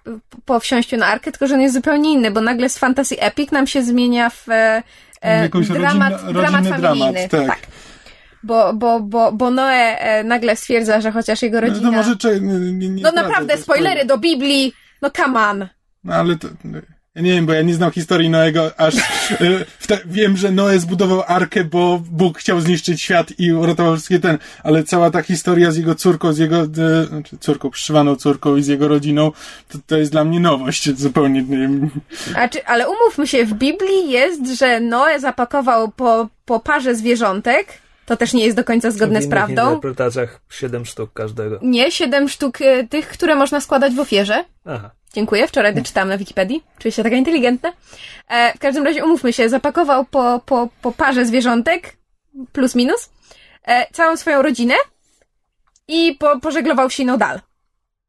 po 0.44 0.60
wsiąściu 0.60 0.96
na 0.96 1.06
arkę, 1.06 1.30
tylko 1.32 1.46
że 1.46 1.54
on 1.54 1.60
jest 1.60 1.74
zupełnie 1.74 2.12
inny, 2.12 2.30
bo 2.30 2.40
nagle 2.40 2.68
z 2.68 2.78
fantasy 2.78 3.20
epic 3.20 3.50
nam 3.50 3.66
się 3.66 3.82
zmienia 3.82 4.30
w 4.30 4.46
Jakąś 5.42 5.68
dramat, 5.68 6.32
dramat 6.32 6.66
familijny. 6.66 7.28
dramat, 7.28 7.46
tak. 7.46 7.58
Bo, 8.42 8.72
bo, 8.74 9.00
bo, 9.00 9.32
bo 9.32 9.50
Noe 9.50 9.96
nagle 10.24 10.56
stwierdza, 10.56 11.00
że 11.00 11.12
chociaż 11.12 11.42
jego 11.42 11.60
No 11.60 11.66
rodzina... 11.66 11.90
to 11.90 11.96
może 11.96 12.16
cze- 12.16 12.40
nie, 12.40 12.88
nie, 12.88 13.02
no 13.02 13.12
naprawdę, 13.12 13.56
spoilery 13.56 14.04
do 14.04 14.18
Biblii, 14.18 14.72
no 15.02 15.10
come 15.10 15.40
on. 15.40 15.66
No 16.04 16.14
ale 16.14 16.36
to. 16.36 16.48
Nie 17.22 17.32
wiem, 17.32 17.46
bo 17.46 17.52
ja 17.52 17.62
nie 17.62 17.74
znam 17.74 17.90
historii 17.90 18.30
Noego, 18.30 18.70
aż 18.76 18.94
w 19.78 19.86
te, 19.86 19.98
wiem, 20.04 20.36
że 20.36 20.50
Noe 20.50 20.78
zbudował 20.78 21.22
arkę, 21.26 21.64
bo 21.64 22.02
Bóg 22.10 22.38
chciał 22.38 22.60
zniszczyć 22.60 23.02
świat 23.02 23.32
i 23.38 23.52
uratował 23.52 23.94
wszystkie 23.94 24.18
ten, 24.18 24.38
ale 24.62 24.84
cała 24.84 25.10
ta 25.10 25.22
historia 25.22 25.70
z 25.70 25.76
jego 25.76 25.94
córką, 25.94 26.32
z 26.32 26.38
jego, 26.38 26.56
e, 26.60 27.06
znaczy 27.06 27.38
córką, 27.40 27.70
przyszywaną 27.70 28.16
córką 28.16 28.56
i 28.56 28.62
z 28.62 28.66
jego 28.66 28.88
rodziną, 28.88 29.32
to, 29.68 29.78
to 29.86 29.96
jest 29.96 30.12
dla 30.12 30.24
mnie 30.24 30.40
nowość, 30.40 30.98
zupełnie 30.98 31.42
nie 31.42 31.56
wiem. 31.56 31.90
A 32.34 32.48
czy, 32.48 32.66
ale 32.66 32.88
umówmy 32.88 33.26
się, 33.26 33.44
w 33.44 33.54
Biblii 33.54 34.10
jest, 34.10 34.58
że 34.58 34.80
Noe 34.80 35.20
zapakował 35.20 35.88
po, 35.88 36.28
po 36.44 36.60
parze 36.60 36.94
zwierzątek, 36.94 37.66
to 38.06 38.16
też 38.16 38.32
nie 38.32 38.44
jest 38.44 38.56
do 38.56 38.64
końca 38.64 38.90
zgodne 38.90 39.20
w 39.20 39.24
z 39.24 39.28
prawdą. 39.28 39.62
interpretacjach 39.62 40.40
7 40.50 40.84
sztuk 40.84 41.12
każdego. 41.12 41.58
Nie, 41.62 41.92
siedem 41.92 42.28
sztuk 42.28 42.60
e, 42.60 42.86
tych, 42.86 43.08
które 43.08 43.34
można 43.34 43.60
składać 43.60 43.94
w 43.94 44.00
ofierze. 44.00 44.44
Aha. 44.64 44.90
Dziękuję, 45.14 45.48
wczoraj 45.48 45.74
wyczytałam 45.74 46.08
na 46.08 46.18
Wikipedii. 46.18 46.62
Czuję 46.78 46.92
się 46.92 47.02
taka 47.02 47.16
inteligentna. 47.16 47.72
E, 48.28 48.52
w 48.54 48.58
każdym 48.58 48.84
razie 48.84 49.04
umówmy 49.04 49.32
się, 49.32 49.48
zapakował 49.48 50.04
po, 50.04 50.40
po, 50.46 50.68
po 50.82 50.92
parze 50.92 51.26
zwierzątek, 51.26 51.96
plus 52.52 52.74
minus, 52.74 53.10
e, 53.64 53.86
całą 53.92 54.16
swoją 54.16 54.42
rodzinę 54.42 54.74
i 55.88 56.16
po, 56.18 56.40
pożeglował 56.40 56.90
siną 56.90 57.16
dal. 57.18 57.40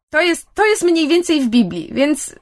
To 0.10 0.22
jest, 0.22 0.48
to 0.54 0.66
jest 0.66 0.84
mniej 0.84 1.08
więcej 1.08 1.42
w 1.42 1.48
Biblii, 1.48 1.90
więc 1.92 2.36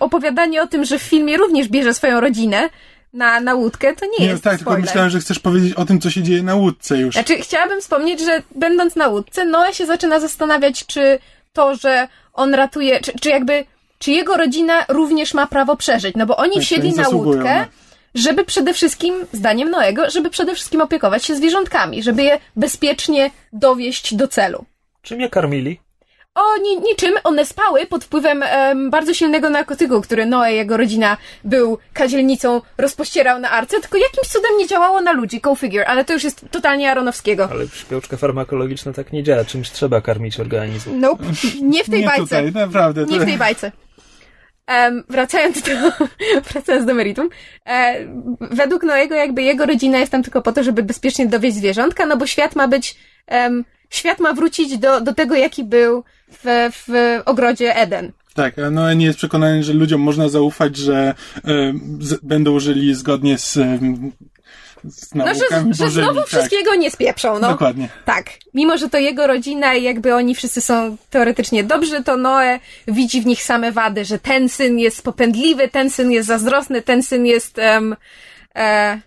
opowiadanie 0.00 0.62
o 0.62 0.66
tym, 0.66 0.84
że 0.84 0.98
w 0.98 1.02
filmie 1.02 1.36
również 1.36 1.68
bierze 1.68 1.94
swoją 1.94 2.20
rodzinę 2.20 2.70
na, 3.12 3.40
na 3.40 3.54
łódkę, 3.54 3.94
to 3.96 4.06
nie, 4.06 4.24
Nie, 4.24 4.26
jest 4.26 4.44
tak, 4.44 4.52
tylko 4.56 4.70
spoiler. 4.70 4.86
myślałem, 4.86 5.10
że 5.10 5.20
chcesz 5.20 5.38
powiedzieć 5.38 5.74
o 5.74 5.84
tym, 5.84 6.00
co 6.00 6.10
się 6.10 6.22
dzieje 6.22 6.42
na 6.42 6.54
łódce 6.54 6.98
już. 6.98 7.14
Znaczy, 7.14 7.36
chciałabym 7.36 7.80
wspomnieć, 7.80 8.20
że 8.20 8.42
będąc 8.54 8.96
na 8.96 9.08
łódce, 9.08 9.44
Noe 9.44 9.74
się 9.74 9.86
zaczyna 9.86 10.20
zastanawiać, 10.20 10.86
czy 10.86 11.18
to, 11.52 11.74
że 11.76 12.08
on 12.32 12.54
ratuje, 12.54 13.00
czy, 13.00 13.12
czy 13.20 13.28
jakby, 13.28 13.64
czy 13.98 14.10
jego 14.10 14.36
rodzina 14.36 14.84
również 14.88 15.34
ma 15.34 15.46
prawo 15.46 15.76
przeżyć. 15.76 16.16
No 16.16 16.26
bo 16.26 16.36
oni 16.36 16.54
Tak, 16.54 16.62
wsiedli 16.62 16.88
oni 16.88 16.96
na 16.96 17.08
łódkę, 17.08 17.66
żeby 18.14 18.44
przede 18.44 18.74
wszystkim, 18.74 19.14
zdaniem 19.32 19.70
Noego, 19.70 20.10
żeby 20.10 20.30
przede 20.30 20.54
wszystkim 20.54 20.80
opiekować 20.80 21.24
się 21.24 21.36
zwierzątkami, 21.36 22.02
żeby 22.02 22.22
je 22.22 22.38
bezpiecznie 22.56 23.30
dowieść 23.52 24.14
do 24.14 24.28
celu. 24.28 24.64
Czym 25.02 25.20
je 25.20 25.28
karmili? 25.28 25.80
O, 26.34 26.56
ni, 26.62 26.76
niczym 26.80 27.14
one 27.24 27.46
spały 27.46 27.86
pod 27.86 28.04
wpływem 28.04 28.42
em, 28.42 28.90
bardzo 28.90 29.14
silnego 29.14 29.50
narkotyku, 29.50 30.00
który 30.00 30.26
Noe, 30.26 30.52
jego 30.52 30.76
rodzina, 30.76 31.16
był 31.44 31.78
kadzielnicą, 31.92 32.60
rozpościerał 32.78 33.40
na 33.40 33.50
arce, 33.50 33.80
tylko 33.80 33.98
jakimś 33.98 34.26
cudem 34.28 34.50
nie 34.58 34.66
działało 34.66 35.00
na 35.00 35.12
ludzi, 35.12 35.40
go 35.40 35.54
figure, 35.54 35.86
ale 35.86 36.04
to 36.04 36.12
już 36.12 36.24
jest 36.24 36.44
totalnie 36.50 36.90
Aronowskiego. 36.90 37.48
Ale 37.50 37.68
śpiączka 37.68 38.16
farmakologiczna 38.16 38.92
tak 38.92 39.12
nie 39.12 39.22
działa. 39.22 39.44
Czymś 39.44 39.70
trzeba 39.70 40.00
karmić 40.00 40.40
organizm. 40.40 41.00
Nope, 41.00 41.24
nie 41.62 41.84
w 41.84 41.90
tej 41.90 42.00
nie 42.00 42.06
bajce. 42.06 42.22
tutaj, 42.22 42.52
naprawdę. 42.52 43.04
Nie 43.04 43.20
w 43.20 43.24
tej 43.24 43.38
bajce. 43.38 43.72
Em, 44.68 45.04
wracając, 45.08 45.62
do, 45.62 45.70
wracając 46.52 46.86
do 46.86 46.94
meritum, 46.94 47.28
e, 47.66 48.06
według 48.40 48.82
Noego 48.82 49.14
jakby 49.14 49.42
jego 49.42 49.66
rodzina 49.66 49.98
jest 49.98 50.12
tam 50.12 50.22
tylko 50.22 50.42
po 50.42 50.52
to, 50.52 50.62
żeby 50.62 50.82
bezpiecznie 50.82 51.26
dowieźć 51.26 51.56
zwierzątka, 51.56 52.06
no 52.06 52.16
bo 52.16 52.26
świat 52.26 52.56
ma 52.56 52.68
być, 52.68 52.96
em, 53.26 53.64
świat 53.90 54.20
ma 54.20 54.32
wrócić 54.32 54.78
do, 54.78 55.00
do 55.00 55.14
tego, 55.14 55.34
jaki 55.34 55.64
był 55.64 56.04
w, 56.32 56.70
w 56.72 57.18
ogrodzie 57.24 57.76
Eden. 57.76 58.12
Tak, 58.34 58.58
a 58.58 58.70
Noe 58.70 58.96
nie 58.96 59.06
jest 59.06 59.18
przekonany, 59.18 59.62
że 59.62 59.72
ludziom 59.72 60.00
można 60.00 60.28
zaufać, 60.28 60.76
że 60.76 61.14
e, 61.36 61.72
z, 62.00 62.24
będą 62.24 62.60
żyli 62.60 62.94
zgodnie 62.94 63.38
z, 63.38 63.56
e, 63.56 63.78
z 64.84 65.14
No, 65.14 65.24
że, 65.34 65.74
że 65.74 65.90
znowu 65.90 66.20
tak. 66.20 66.26
wszystkiego 66.28 66.74
nie 66.74 66.90
spieprzą, 66.90 67.38
no. 67.38 67.48
Dokładnie. 67.50 67.88
Tak. 68.04 68.26
Mimo, 68.54 68.78
że 68.78 68.88
to 68.88 68.98
jego 68.98 69.26
rodzina 69.26 69.74
i 69.74 69.82
jakby 69.82 70.14
oni 70.14 70.34
wszyscy 70.34 70.60
są 70.60 70.96
teoretycznie 71.10 71.64
dobrzy, 71.64 72.04
to 72.04 72.16
Noe 72.16 72.58
widzi 72.88 73.20
w 73.22 73.26
nich 73.26 73.42
same 73.42 73.72
wady, 73.72 74.04
że 74.04 74.18
ten 74.18 74.48
syn 74.48 74.78
jest 74.78 75.02
popędliwy, 75.02 75.68
ten 75.68 75.90
syn 75.90 76.12
jest 76.12 76.28
zazdrosny, 76.28 76.82
ten 76.82 77.02
syn 77.02 77.26
jest, 77.26 77.58
em, 77.58 77.96
e, 78.56 79.00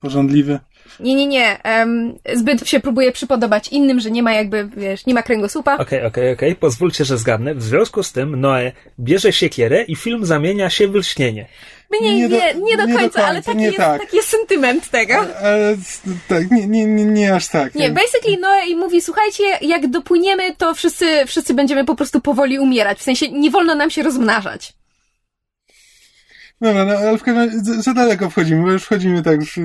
Porządliwy. 0.00 0.58
nie, 1.00 1.14
nie, 1.14 1.26
nie, 1.26 1.62
em, 1.62 2.18
zbyt 2.34 2.68
się 2.68 2.80
próbuje 2.80 3.12
przypodobać 3.12 3.68
innym, 3.68 4.00
że 4.00 4.10
nie 4.10 4.22
ma 4.22 4.32
jakby, 4.32 4.68
wiesz, 4.76 5.06
nie 5.06 5.14
ma 5.14 5.22
kręgosłupa. 5.22 5.76
Okej, 5.76 6.04
okej, 6.04 6.32
okej. 6.32 6.54
Pozwólcie, 6.56 7.04
że 7.04 7.18
zgadnę. 7.18 7.54
W 7.54 7.62
związku 7.62 8.02
z 8.02 8.12
tym 8.12 8.40
Noe 8.40 8.72
bierze 9.00 9.32
siekierę 9.32 9.82
i 9.82 9.96
film 9.96 10.26
zamienia 10.26 10.70
się 10.70 10.88
w 10.88 10.94
lśnienie. 10.94 11.46
Nie, 11.90 12.00
nie, 12.00 12.28
nie, 12.28 12.54
nie, 12.54 12.76
do, 12.76 12.98
końca, 12.98 13.26
ale 13.26 13.42
taki, 13.42 13.62
jest, 13.62 13.76
tak. 13.76 14.00
taki 14.00 14.16
jest 14.16 14.28
sentyment 14.28 14.90
tego. 14.90 15.14
Ale 15.42 15.70
s- 15.70 16.00
tak, 16.28 16.50
nie, 16.50 16.66
nie, 16.66 16.86
nie, 16.86 17.04
nie 17.04 17.34
aż 17.34 17.48
tak. 17.48 17.74
Nie, 17.74 17.90
basically 17.90 18.36
Noe 18.40 18.66
i 18.66 18.76
mówi, 18.76 19.00
słuchajcie, 19.02 19.44
jak 19.60 19.86
dopłyniemy, 19.86 20.56
to 20.56 20.74
wszyscy, 20.74 21.26
wszyscy 21.26 21.54
będziemy 21.54 21.84
po 21.84 21.94
prostu 21.94 22.20
powoli 22.20 22.58
umierać. 22.58 22.98
W 22.98 23.02
sensie 23.02 23.28
nie 23.32 23.50
wolno 23.50 23.74
nam 23.74 23.90
się 23.90 24.02
rozmnażać. 24.02 24.72
Dobra, 26.60 26.84
no, 26.84 26.92
ale 26.94 27.18
w 27.18 27.22
każdym 27.22 27.44
razie 27.44 27.58
za- 27.62 27.82
za 27.82 27.94
daleko 27.94 28.30
wchodzimy, 28.30 28.62
bo 28.62 28.70
już 28.70 28.84
wchodzimy 28.84 29.22
tak 29.22 29.34
już... 29.40 29.58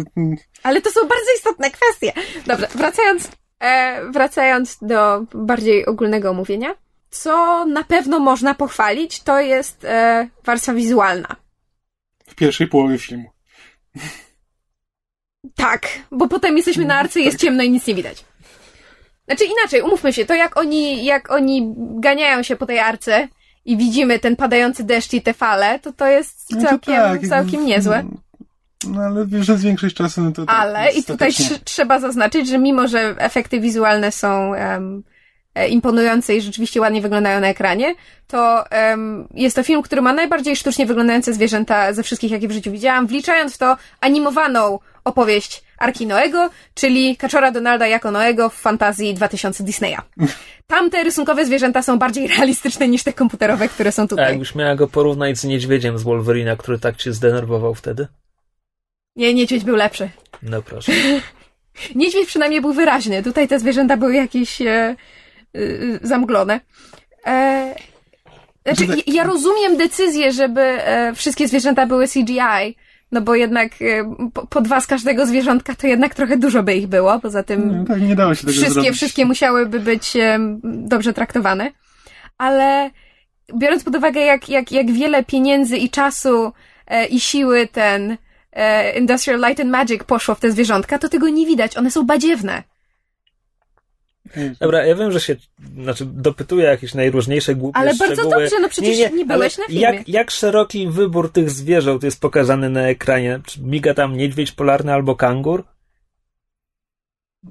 Ale 0.63 0.82
to 0.82 0.91
są 0.91 0.99
bardzo 1.01 1.25
istotne 1.38 1.71
kwestie. 1.71 2.13
Dobrze, 2.47 2.67
wracając, 2.75 3.27
e, 3.60 4.01
wracając 4.12 4.77
do 4.82 5.25
bardziej 5.34 5.86
ogólnego 5.86 6.29
omówienia. 6.29 6.75
Co 7.10 7.65
na 7.65 7.84
pewno 7.84 8.19
można 8.19 8.53
pochwalić, 8.53 9.23
to 9.23 9.39
jest 9.39 9.86
e, 9.86 10.27
warstwa 10.45 10.73
wizualna. 10.73 11.36
Pierwszej 12.39 12.67
połowie 12.67 12.97
filmu. 12.97 13.30
Tak, 15.56 15.88
bo 16.12 16.28
potem 16.28 16.58
jesteśmy 16.58 16.86
na 16.86 16.95
arce, 16.95 17.19
jest 17.19 17.39
ciemno 17.39 17.63
i 17.63 17.69
nic 17.69 17.88
nie 17.88 17.95
widać. 17.95 18.25
Znaczy 19.25 19.43
inaczej, 19.45 19.82
umówmy 19.82 20.13
się, 20.13 20.25
to 20.25 20.34
jak 20.34 20.58
oni, 20.58 21.06
jak 21.06 21.32
oni 21.32 21.73
ganiają 21.78 22.43
się 22.43 22.56
po 22.56 22.65
tej 22.65 22.80
arce 22.80 23.28
i 23.65 23.78
widzimy 23.78 24.19
ten 24.19 24.36
padający 24.36 24.84
deszcz 24.84 25.13
i 25.13 25.21
te 25.21 25.34
fale, 25.34 25.80
to 25.80 25.93
to 25.93 26.08
jest 26.08 26.52
No 26.52 26.62
to 26.62 26.67
całkiem, 26.67 26.95
tak, 26.95 27.28
całkiem 27.28 27.65
niezłe. 27.65 28.04
No 28.88 29.02
ale 29.02 29.28
przez 29.41 29.63
większość 29.63 29.95
czasu 29.95 30.21
no 30.21 30.32
to 30.32 30.45
tak, 30.45 30.56
Ale 30.60 30.91
i 30.91 31.04
tutaj 31.04 31.32
tr- 31.32 31.60
trzeba 31.63 31.99
zaznaczyć, 31.99 32.47
że 32.47 32.58
mimo, 32.58 32.88
że 32.88 33.15
efekty 33.17 33.60
wizualne 33.60 34.12
są 34.12 34.56
e, 34.56 34.82
imponujące 35.67 36.36
i 36.36 36.41
rzeczywiście 36.41 36.82
ładnie 36.82 37.02
wyglądają 37.02 37.39
na 37.39 37.48
ekranie, 37.48 37.95
to 38.28 38.72
em, 38.72 39.28
jest 39.34 39.56
to 39.56 39.63
film, 39.63 39.82
który 39.82 40.02
ma 40.02 40.13
najbardziej 40.13 40.56
sztucznie 40.56 40.86
wyglądające 40.86 41.34
zwierzęta 41.34 41.93
ze 41.93 42.04
wszystkich, 42.04 42.32
jakie 42.32 42.48
w 42.48 42.52
życiu 42.52 42.72
widziałam, 42.72 43.08
wliczając 43.08 43.56
w 43.56 43.58
to 43.58 43.78
animowaną 44.02 44.80
opowieść 45.04 45.63
Arki 45.78 46.08
Noego, 46.08 46.50
czyli 46.74 47.17
Kaczora 47.17 47.52
Donalda 47.52 47.88
jako 47.88 48.12
Noego 48.12 48.50
w 48.50 48.54
fantazji 48.56 49.13
2000 49.13 49.63
Disneya. 49.63 49.98
Tamte 50.67 51.04
rysunkowe 51.04 51.45
zwierzęta 51.45 51.82
są 51.82 52.00
bardziej 52.00 52.28
realistyczne 52.28 52.88
niż 52.88 53.04
te 53.04 53.13
komputerowe, 53.13 53.69
które 53.69 53.91
są 53.91 54.04
A 54.04 54.08
tutaj. 54.08 54.30
jakbyś 54.30 54.56
miała 54.56 54.76
go 54.76 54.88
porównać 54.88 55.38
z 55.38 55.43
niedźwiedziem 55.43 55.98
z 55.98 56.04
Wolverina, 56.04 56.56
który 56.56 56.80
tak 56.80 56.95
cię 56.95 57.13
zdenerwował 57.13 57.76
wtedy? 57.76 58.08
Nie, 59.15 59.34
niedźwiedź 59.34 59.63
był 59.63 59.76
lepszy. 59.76 60.10
No 60.43 60.62
proszę. 60.62 60.91
Niedźwiedź 61.95 62.28
przynajmniej 62.28 62.62
był 62.62 62.74
wyraźny. 62.74 63.24
Tutaj 63.24 63.48
te 63.48 63.60
zwierzęta 63.60 63.98
były 63.98 64.15
jakieś 64.15 64.62
e, 64.62 64.95
e, 65.55 65.59
zamglone. 66.07 66.59
E, 67.27 67.75
znaczy, 68.65 68.85
ja- 69.07 69.13
ja 69.13 69.23
rozumiem 69.23 69.77
decyzję, 69.77 70.31
żeby 70.31 70.62
e, 70.62 71.13
wszystkie 71.15 71.47
zwierzęta 71.47 71.85
były 71.85 72.07
CGI, 72.07 72.75
no 73.12 73.21
bo 73.21 73.35
jednak 73.35 73.71
e, 73.81 74.15
po, 74.33 74.47
po 74.47 74.62
dwa 74.62 74.81
z 74.81 74.88
każdego 74.88 75.25
zwierzątka 75.25 75.75
to 75.75 75.88
jednak 75.88 76.15
trochę 76.15 76.38
dużo 76.38 76.63
by 76.63 76.75
ich 76.75 76.88
było. 76.88 77.19
Poza 77.19 77.43
tym 77.43 77.77
No, 77.77 77.85
tak, 77.85 78.01
nie 78.01 78.15
dało 78.15 78.35
się 78.35 78.41
tego 78.41 78.51
wszystkie, 78.51 78.73
zrobić. 78.73 78.91
wszystkie 78.95 79.25
musiałyby 79.25 79.79
być 79.79 80.15
e, 80.15 80.39
dobrze 80.63 81.13
traktowane. 81.13 81.71
Ale 82.38 82.89
biorąc 83.57 83.83
pod 83.83 83.95
uwagę, 83.95 84.21
jak, 84.21 84.49
jak, 84.49 84.71
jak 84.71 84.91
wiele 84.91 85.23
pieniędzy 85.23 85.77
i 85.77 85.89
czasu 85.89 86.51
e, 86.88 87.05
i 87.05 87.19
siły 87.19 87.67
ten 87.67 88.17
e, 88.53 88.99
Industrial 88.99 89.39
Light 89.39 89.59
and 89.59 89.69
Magic 89.71 90.03
poszło 90.03 90.35
w 90.35 90.39
te 90.39 90.51
zwierzątka, 90.51 90.97
to 90.99 91.09
tego 91.09 91.29
nie 91.29 91.45
widać. 91.45 91.77
One 91.77 91.91
są 91.91 92.05
badziewne. 92.05 92.63
Dobra, 94.60 94.86
ja 94.86 94.96
wiem, 94.96 95.12
że 95.12 95.20
się 95.20 95.36
znaczy, 95.82 96.06
dopytuję 96.06 96.65
jakieś 96.65 96.94
najróżniejsze 96.94 97.56
głupie 97.56 97.78
Ale 97.78 97.96
bardzo 97.96 98.13
szczegóły. 98.15 98.36
dobrze, 98.36 98.60
no 98.62 98.70
przecież 98.70 98.98
nie 99.13 99.26
byłeś 99.26 99.58
ale 99.58 99.63
na 99.68 99.68
filmie. 99.68 99.82
Jak, 99.82 100.10
jak 100.10 100.32
szeroki 100.32 100.88
wybór 100.88 101.32
tych 101.32 101.50
zwierząt 101.52 102.04
jest 102.04 102.22
pokazany 102.22 102.70
na 102.70 102.82
ekranie? 102.82 103.39
Czy 103.46 103.62
miga 103.62 103.94
tam 103.94 104.18
niedźwiedź 104.18 104.52
polarny 104.52 104.94
albo 104.94 105.15
kangur? 105.15 105.63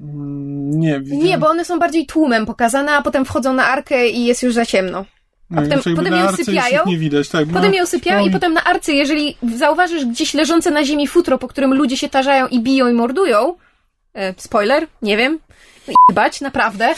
Mm, 0.00 0.80
Nie, 0.80 1.00
widziałem- 1.00 1.24
Nie, 1.24 1.38
bo 1.38 1.48
one 1.48 1.64
są 1.64 1.78
bardziej 1.78 2.06
tłumem 2.06 2.46
pokazane, 2.46 2.92
a 2.92 3.02
potem 3.02 3.24
wchodzą 3.24 3.52
na 3.52 3.66
arkę 3.66 4.08
i 4.08 4.24
jest 4.24 4.42
już 4.42 4.54
za 4.54 4.66
ciemno. 4.66 5.04
No, 5.50 5.62
potem- 5.62 5.96
potem 5.96 6.14
je 6.14 6.24
usypiają, 6.32 6.82
nie 6.86 6.98
widać, 6.98 7.28
tak. 7.28 7.46
Potem 7.48 7.70
no, 7.70 7.76
je 7.76 7.82
usypiają 7.82 8.26
i 8.26 8.30
potem 8.30 8.52
na 8.52 8.64
arce, 8.64 8.92
jeżeli 8.92 9.36
zauważysz 9.56 10.04
gdzieś 10.04 10.34
leżące 10.34 10.70
na 10.70 10.84
ziemi 10.84 11.06
futro, 11.08 11.38
po 11.38 11.48
którym 11.48 11.74
ludzie 11.74 11.96
się 11.96 12.08
tarzają 12.08 12.46
i 12.46 12.60
biją 12.60 12.88
i 12.88 12.92
mordują, 12.92 13.54
e, 14.14 14.34
spoiler, 14.36 14.86
nie 15.02 15.16
wiem, 15.16 15.38
bać, 16.12 16.40
naprawdę, 16.40 16.94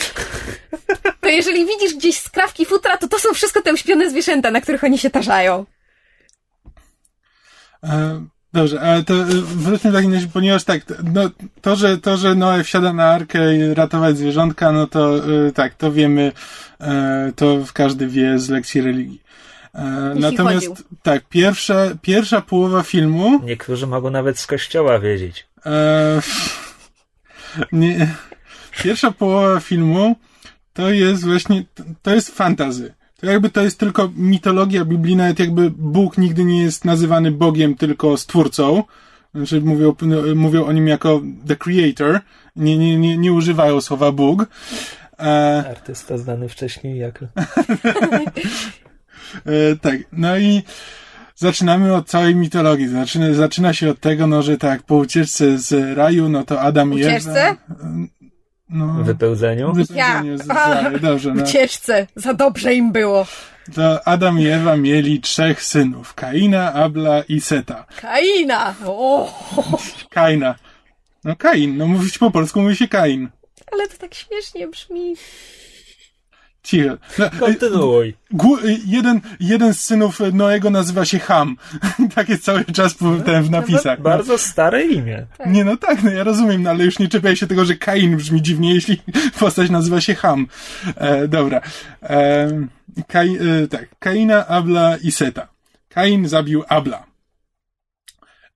to 1.20 1.28
jeżeli 1.28 1.66
widzisz 1.66 1.94
gdzieś 1.94 2.20
skrawki 2.20 2.66
futra, 2.66 2.96
to 2.96 3.08
to 3.08 3.18
są 3.18 3.34
wszystko 3.34 3.62
te 3.62 3.72
uśpione 3.72 4.10
zwierzęta, 4.10 4.50
na 4.50 4.60
których 4.60 4.84
oni 4.84 4.98
się 4.98 5.10
tarzają. 5.10 5.66
E, 7.84 8.24
Dobrze, 8.52 8.80
ale 8.80 9.04
to 9.04 9.14
e, 9.14 9.24
wróćmy 9.42 9.92
takim 9.92 10.14
razie, 10.14 10.26
ponieważ 10.32 10.64
tak, 10.64 10.82
no, 11.14 11.30
to, 11.60 11.76
że, 11.76 11.98
to, 11.98 12.16
że 12.16 12.34
Noe 12.34 12.64
wsiada 12.64 12.92
na 12.92 13.04
arkę 13.04 13.56
i 13.56 13.74
ratować 13.74 14.18
zwierzątka, 14.18 14.72
no 14.72 14.86
to 14.86 15.16
e, 15.16 15.52
tak, 15.52 15.74
to 15.74 15.92
wiemy, 15.92 16.32
e, 16.80 17.32
to 17.36 17.58
każdy 17.72 18.06
wie 18.06 18.38
z 18.38 18.48
lekcji 18.48 18.80
religii. 18.80 19.22
E, 19.74 20.08
Jeśli 20.08 20.20
Natomiast 20.20 20.68
chodził. 20.68 20.84
tak, 21.02 21.22
pierwsza, 21.28 21.76
pierwsza 22.02 22.40
połowa 22.40 22.82
filmu 22.82 23.40
Niektórzy 23.44 23.86
mogą 23.86 24.10
nawet 24.10 24.38
z 24.38 24.46
kościoła 24.46 24.98
wiedzieć. 24.98 25.46
E, 25.66 26.20
nie, 27.72 28.14
pierwsza 28.82 29.10
połowa 29.10 29.60
filmu 29.60 30.16
to 30.72 30.90
jest 30.90 31.26
właśnie, 31.26 31.64
to 32.02 32.14
jest 32.14 32.30
fantazy. 32.30 32.94
To 33.20 33.26
jakby 33.26 33.50
to 33.50 33.60
jest 33.62 33.78
tylko 33.78 34.10
mitologia 34.16 34.84
biblijna, 34.84 35.22
nawet 35.22 35.38
jakby 35.38 35.70
Bóg 35.70 36.18
nigdy 36.18 36.44
nie 36.44 36.62
jest 36.62 36.84
nazywany 36.84 37.30
Bogiem, 37.30 37.74
tylko 37.74 38.16
stwórcą. 38.16 38.84
Znaczy 39.34 39.60
mówią, 39.60 39.94
mówią 40.34 40.64
o 40.64 40.72
nim 40.72 40.88
jako 40.88 41.22
the 41.46 41.56
creator. 41.56 42.20
Nie, 42.56 42.78
nie, 42.78 42.98
nie, 42.98 43.18
nie 43.18 43.32
używają 43.32 43.80
słowa 43.80 44.12
Bóg. 44.12 44.46
E, 45.18 45.64
Artysta 45.70 46.18
znany 46.18 46.48
wcześniej 46.48 46.98
jako... 46.98 47.26
E, 49.46 49.76
tak, 49.76 49.96
no 50.12 50.38
i 50.38 50.62
zaczynamy 51.36 51.94
od 51.94 52.08
całej 52.08 52.34
mitologii. 52.34 52.88
Zaczyna, 52.88 53.34
zaczyna 53.34 53.72
się 53.72 53.90
od 53.90 54.00
tego, 54.00 54.26
no, 54.26 54.42
że 54.42 54.58
tak, 54.58 54.82
po 54.82 54.94
ucieczce 54.94 55.58
z 55.58 55.96
raju, 55.96 56.28
no 56.28 56.44
to 56.44 56.60
Adam 56.60 56.92
i 56.92 56.96
Ucieczce? 56.96 57.48
Ewa... 57.48 57.56
No, 58.72 59.04
Wypełzeniu? 59.04 59.74
z, 59.74 59.88
z 59.88 60.48
raju, 60.48 60.98
dobrze, 60.98 61.34
no. 61.34 61.42
Ucieczce, 61.44 62.06
za 62.16 62.34
dobrze 62.34 62.74
im 62.74 62.92
było. 62.92 63.26
To 63.74 64.08
Adam 64.08 64.40
i 64.40 64.46
Ewa 64.46 64.76
mieli 64.76 65.20
trzech 65.20 65.62
synów. 65.64 66.14
Kaina, 66.14 66.72
Abla 66.72 67.22
i 67.28 67.40
Seta. 67.40 67.84
Kaina! 68.00 68.74
O, 68.86 69.32
Kaina. 70.10 70.54
No 71.24 71.36
Kain, 71.36 71.76
no 71.76 71.86
mówić 71.86 72.18
po 72.18 72.30
polsku 72.30 72.60
mówi 72.62 72.76
się 72.76 72.88
Kain. 72.88 73.28
ale 73.72 73.88
to 73.88 73.98
tak 73.98 74.14
śmiesznie 74.14 74.68
brzmi. 74.68 75.14
Cicho. 76.62 76.96
No, 77.18 77.30
Kontynuuj. 77.40 78.14
Gó- 78.34 78.78
jeden, 78.86 79.20
jeden 79.40 79.74
z 79.74 79.80
synów 79.80 80.20
Noego 80.32 80.70
nazywa 80.70 81.04
się 81.04 81.18
Ham. 81.18 81.56
tak 82.14 82.28
jest 82.28 82.44
cały 82.44 82.64
czas 82.64 82.94
w, 82.94 83.22
ten, 83.22 83.42
w 83.42 83.50
napisach. 83.50 83.98
No. 83.98 84.04
Bardzo 84.04 84.38
stare 84.38 84.86
imię. 84.86 85.26
Nie, 85.46 85.64
no 85.64 85.76
tak, 85.76 86.02
no 86.02 86.10
ja 86.10 86.24
rozumiem, 86.24 86.62
no 86.62 86.70
ale 86.70 86.84
już 86.84 86.98
nie 86.98 87.08
czepiaj 87.08 87.36
się 87.36 87.46
tego, 87.46 87.64
że 87.64 87.76
Kain 87.76 88.16
brzmi 88.16 88.42
dziwnie, 88.42 88.74
jeśli 88.74 89.00
postać 89.40 89.70
nazywa 89.70 90.00
się 90.00 90.14
Ham. 90.14 90.46
E, 90.96 91.28
dobra. 91.28 91.60
E, 92.02 92.48
Kai, 93.08 93.36
e, 93.36 93.68
tak, 93.68 93.88
Kaina, 93.98 94.46
Abla 94.46 94.96
i 94.96 95.10
Seta. 95.10 95.48
Kain 95.88 96.28
zabił 96.28 96.64
Abla. 96.68 97.06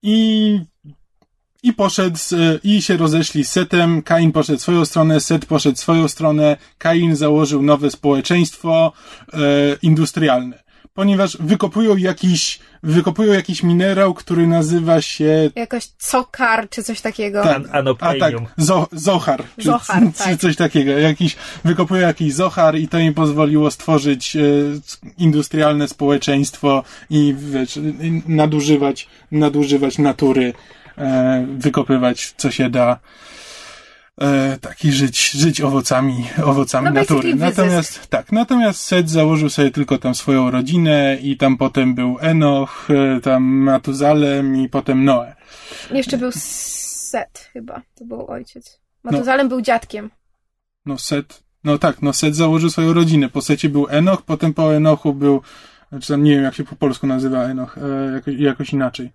I, 0.01 0.59
i 1.65 1.73
poszedł, 1.73 2.17
z, 2.17 2.33
i 2.63 2.81
się 2.81 2.97
rozeszli 2.97 3.43
z 3.43 3.51
Setem. 3.51 4.01
Kain 4.01 4.31
poszedł 4.31 4.59
swoją 4.59 4.85
stronę, 4.85 5.19
Set 5.19 5.45
poszedł 5.45 5.77
swoją 5.77 6.07
stronę. 6.07 6.57
Kain 6.77 7.15
założył 7.15 7.61
nowe 7.61 7.91
społeczeństwo 7.91 8.91
e, 9.33 9.37
industrialne. 9.81 10.65
Ponieważ 10.93 11.37
wykopują 11.39 11.97
jakiś, 11.97 12.59
wykopują 12.83 13.33
jakiś 13.33 13.63
minerał, 13.63 14.13
który 14.13 14.47
nazywa 14.47 15.01
się 15.01 15.51
Jakoś 15.55 15.87
cokar 15.97 16.69
czy 16.69 16.83
coś 16.83 17.01
takiego. 17.01 17.43
tak. 17.43 17.61
A 17.99 18.13
tak, 18.13 18.33
zo, 18.57 18.87
Zohar. 18.91 19.43
Czy, 19.57 19.63
Zohar, 19.63 20.03
czy 20.17 20.23
tak. 20.23 20.39
coś 20.39 20.55
takiego. 20.55 20.91
Jakiś, 20.91 21.35
wykopują 21.63 22.01
jakiś 22.01 22.33
Zohar 22.33 22.75
i 22.77 22.87
to 22.87 22.99
im 22.99 23.13
pozwoliło 23.13 23.71
stworzyć 23.71 24.35
e, 24.35 24.39
industrialne 25.17 25.87
społeczeństwo 25.87 26.83
i 27.09 27.35
wiesz, 27.37 27.79
nadużywać, 28.27 29.07
nadużywać 29.31 29.97
natury, 29.97 30.53
wykopywać 31.57 32.33
co 32.37 32.51
się 32.51 32.69
da. 32.69 32.99
E, 34.21 34.57
tak, 34.61 34.85
i 34.85 34.91
żyć, 34.91 35.31
żyć 35.31 35.61
owocami, 35.61 36.25
owocami 36.43 36.85
No, 36.85 36.93
natury. 36.93 37.35
Natomiast, 37.35 38.07
tak, 38.07 38.31
natomiast 38.31 38.79
Seth 38.79 39.09
założył 39.09 39.49
sobie 39.49 39.71
tylko 39.71 39.97
tam 39.97 40.15
swoją 40.15 40.51
rodzinę 40.51 41.17
i 41.21 41.37
tam 41.37 41.57
potem 41.57 41.95
był 41.95 42.17
Enoch, 42.19 42.87
e, 42.89 43.21
tam 43.21 43.43
Matuzalem 43.43 44.55
i 44.55 44.69
potem 44.69 45.05
Noe. 45.05 45.35
Jeszcze 45.91 46.17
był 46.17 46.31
Set 46.31 47.49
chyba, 47.53 47.81
to 47.95 48.05
był 48.05 48.27
ojciec. 48.27 48.79
Matuzalem 49.03 49.49
był 49.49 49.61
dziadkiem. 49.61 50.09
No 50.85 50.97
Set, 50.97 51.43
no 51.63 51.77
tak, 51.77 52.01
no 52.01 52.13
Set 52.13 52.35
założył 52.35 52.69
swoją 52.69 52.93
rodzinę. 52.93 53.29
Po 53.29 53.41
Secie 53.41 53.69
był 53.69 53.87
Enoch, 53.89 54.21
potem 54.21 54.53
po 54.53 54.75
Enochu 54.75 55.13
był, 55.13 55.41
czy 56.01 56.07
tam 56.07 56.23
nie 56.23 56.31
wiem 56.35 56.43
jak 56.43 56.55
się 56.55 56.63
po 56.63 56.75
polsku 56.75 57.07
nazywa 57.07 57.43
Enoch, 57.43 57.77
e, 57.77 58.13
jakoś, 58.13 58.35
jakoś 58.35 58.73
inaczej. 58.73 59.11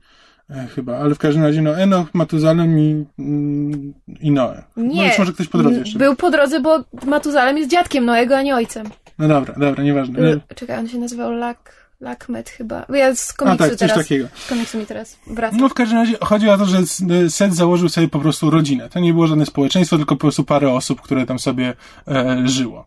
E, 0.50 0.66
chyba, 0.66 0.98
ale 0.98 1.14
w 1.14 1.18
każdym 1.18 1.42
razie 1.44 1.62
no 1.62 1.78
Enoch, 1.78 2.14
Matuzalem 2.14 2.78
i, 2.78 3.06
mm, 3.18 3.94
i 4.20 4.30
Noe. 4.30 4.62
No 4.76 4.82
Nie. 4.84 5.08
być 5.08 5.18
może 5.18 5.32
ktoś 5.32 5.48
po 5.48 5.58
drodze 5.58 5.78
jeszcze. 5.78 5.98
Był 5.98 6.16
po 6.16 6.30
drodze, 6.30 6.60
bo 6.60 6.84
Matuzalem 7.06 7.58
jest 7.58 7.70
dziadkiem 7.70 8.04
Noego, 8.04 8.36
a 8.36 8.42
nie 8.42 8.54
ojcem. 8.54 8.86
No 9.18 9.28
dobra, 9.28 9.54
dobra, 9.58 9.84
nieważne. 9.84 10.18
L- 10.18 10.40
Czekaj, 10.54 10.78
on 10.78 10.88
się 10.88 10.98
nazywał 10.98 11.32
Lak, 11.32 11.90
Lakmet 12.00 12.50
chyba. 12.50 12.86
Ja 12.94 13.14
z 13.14 13.30
A 13.30 13.34
komiksu 13.36 13.58
tak, 13.58 13.70
coś 13.70 13.78
teraz. 13.78 13.96
takiego. 13.96 14.28
Z 14.34 14.48
komiksu 14.48 14.78
mi 14.78 14.86
teraz 14.86 15.18
wraca. 15.26 15.56
No 15.56 15.68
w 15.68 15.74
każdym 15.74 15.98
razie 15.98 16.16
chodzi 16.20 16.48
o 16.48 16.58
to, 16.58 16.66
że 16.66 16.78
S- 16.78 17.02
Set 17.28 17.54
założył 17.54 17.88
sobie 17.88 18.08
po 18.08 18.18
prostu 18.18 18.50
rodzinę. 18.50 18.88
To 18.88 19.00
nie 19.00 19.12
było 19.12 19.26
żadne 19.26 19.46
społeczeństwo, 19.46 19.96
tylko 19.96 20.16
po 20.16 20.20
prostu 20.20 20.44
parę 20.44 20.72
osób, 20.72 21.00
które 21.00 21.26
tam 21.26 21.38
sobie 21.38 21.74
e, 22.08 22.42
żyło. 22.48 22.86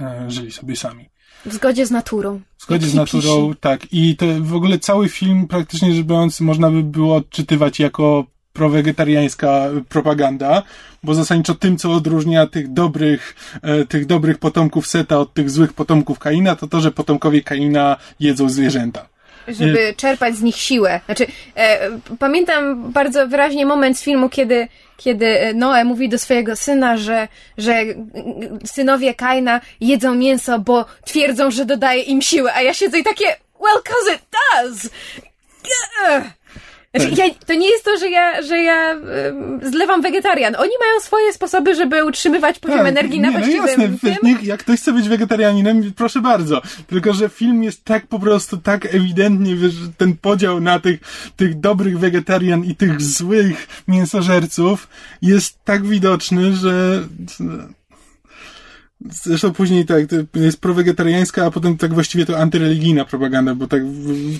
E, 0.00 0.24
żyli 0.30 0.52
sobie 0.52 0.76
sami. 0.76 1.10
W 1.46 1.52
zgodzie 1.54 1.86
z 1.86 1.90
naturą. 1.90 2.40
W 2.58 2.62
zgodzie 2.62 2.86
Jak 2.86 2.92
z 2.92 2.94
naturą, 2.94 3.42
hipisi. 3.42 3.60
tak. 3.60 3.80
I 3.92 4.16
to 4.16 4.26
w 4.40 4.54
ogóle 4.54 4.78
cały 4.78 5.08
film 5.08 5.46
praktycznie 5.48 5.94
rzecz 5.94 6.06
biorąc 6.06 6.40
można 6.40 6.70
by 6.70 6.82
było 6.82 7.16
odczytywać 7.16 7.80
jako 7.80 8.24
prowegetariańska 8.52 9.68
propaganda, 9.88 10.62
bo 11.02 11.14
zasadniczo 11.14 11.54
tym, 11.54 11.76
co 11.76 11.92
odróżnia 11.92 12.46
tych 12.46 12.72
dobrych, 12.72 13.34
e, 13.62 13.84
tych 13.84 14.06
dobrych 14.06 14.38
potomków 14.38 14.86
Seta 14.86 15.18
od 15.18 15.34
tych 15.34 15.50
złych 15.50 15.72
potomków 15.72 16.18
Kaina, 16.18 16.56
to 16.56 16.66
to, 16.66 16.80
że 16.80 16.90
potomkowie 16.92 17.42
Kaina 17.42 17.96
jedzą 18.20 18.48
zwierzęta. 18.48 19.09
Żeby 19.48 19.94
czerpać 19.96 20.36
z 20.36 20.42
nich 20.42 20.56
siłę. 20.56 21.00
Znaczy, 21.06 21.26
e, 21.56 21.90
pamiętam 22.18 22.92
bardzo 22.92 23.28
wyraźnie 23.28 23.66
moment 23.66 23.98
z 23.98 24.02
filmu, 24.02 24.28
kiedy, 24.28 24.68
kiedy 24.96 25.54
Noe 25.54 25.84
mówi 25.84 26.08
do 26.08 26.18
swojego 26.18 26.56
syna, 26.56 26.96
że, 26.96 27.28
że 27.58 27.74
synowie 28.64 29.14
Kaina 29.14 29.60
jedzą 29.80 30.14
mięso, 30.14 30.58
bo 30.58 30.84
twierdzą, 31.04 31.50
że 31.50 31.64
dodaje 31.64 32.02
im 32.02 32.22
siłę, 32.22 32.54
a 32.54 32.62
ja 32.62 32.74
siedzę 32.74 32.98
i 32.98 33.04
takie, 33.04 33.26
well, 33.60 33.82
cause 33.84 34.14
it 34.14 34.22
does! 34.32 34.90
Ugh. 36.08 36.39
Znaczy, 36.94 37.14
ja, 37.16 37.24
to 37.46 37.54
nie 37.54 37.70
jest 37.70 37.84
to, 37.84 37.98
że 37.98 38.10
ja, 38.10 38.42
że 38.42 38.58
ja 38.58 38.96
zlewam 39.62 40.02
wegetarian. 40.02 40.54
Oni 40.54 40.70
mają 40.80 41.00
swoje 41.00 41.32
sposoby, 41.32 41.74
żeby 41.74 42.04
utrzymywać 42.04 42.58
poziom 42.58 42.78
Tak, 42.78 42.88
energii 42.88 43.20
na 43.20 43.28
nie, 43.28 43.34
no 43.34 43.38
właściwym 43.38 43.66
jasne, 43.66 43.84
tym. 43.84 43.98
wiesz, 44.02 44.16
niech, 44.22 44.42
jak 44.42 44.60
ktoś 44.60 44.80
chce 44.80 44.92
być 44.92 45.08
wegetarianinem, 45.08 45.92
proszę 45.96 46.20
bardzo. 46.20 46.62
Tylko, 46.86 47.12
że 47.12 47.28
film 47.28 47.62
jest 47.62 47.84
tak 47.84 48.06
po 48.06 48.18
prostu, 48.18 48.56
tak 48.56 48.94
ewidentnie, 48.94 49.56
wiesz, 49.56 49.74
ten 49.96 50.16
podział 50.16 50.60
na 50.60 50.80
tych, 50.80 51.00
tych 51.36 51.60
dobrych 51.60 51.98
wegetarian 51.98 52.64
i 52.64 52.76
tych 52.76 53.02
złych 53.02 53.68
mięsożerców 53.88 54.88
jest 55.22 55.64
tak 55.64 55.86
widoczny, 55.86 56.52
że 56.52 57.02
Zresztą 59.08 59.52
później 59.52 59.86
tak, 59.86 60.04
jest 60.34 60.60
prowegetariańska, 60.60 61.46
a 61.46 61.50
potem 61.50 61.76
tak 61.76 61.94
właściwie 61.94 62.26
to 62.26 62.38
antyreligijna 62.38 63.04
propaganda, 63.04 63.54
bo 63.54 63.66
tak, 63.66 63.82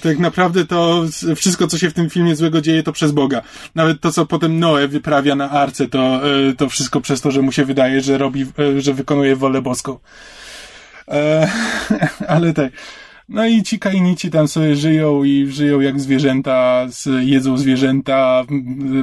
tak 0.03 0.19
naprawdę 0.19 0.67
to 0.67 1.05
wszystko, 1.37 1.67
co 1.67 1.79
się 1.79 1.91
w 1.91 1.95
tym 1.95 2.11
filmie 2.11 2.37
złego 2.37 2.61
dzieje, 2.61 2.83
to 2.83 2.93
przez 2.93 3.13
Boga. 3.13 3.43
Nawet 3.75 4.01
to, 4.01 4.13
co 4.13 4.27
potem 4.27 4.59
Noe 4.59 4.89
wyprawia 4.89 5.35
na 5.35 5.51
arce, 5.51 5.89
to, 5.89 6.21
e, 6.49 6.53
to 6.55 6.69
wszystko 6.69 7.01
przez 7.01 7.21
to, 7.21 7.31
że 7.31 7.43
mu 7.43 7.53
się 7.53 7.65
wydaje, 7.65 8.01
że 8.01 8.19
robi, 8.19 8.47
e, 8.59 8.81
że 8.81 8.95
wykonuje 8.95 9.37
wolę 9.37 9.63
boską. 9.63 9.99
E, 11.09 11.51
ale 12.29 12.53
tak. 12.53 12.73
No 13.29 13.47
i 13.47 13.63
ci 13.63 13.79
kainici 13.79 14.31
tam 14.31 14.49
sobie 14.49 14.77
żyją 14.77 15.25
i 15.25 15.47
żyją 15.47 15.81
jak 15.81 16.01
zwierzęta, 16.01 16.87
jedzą 17.21 17.59
zwierzęta, 17.59 18.45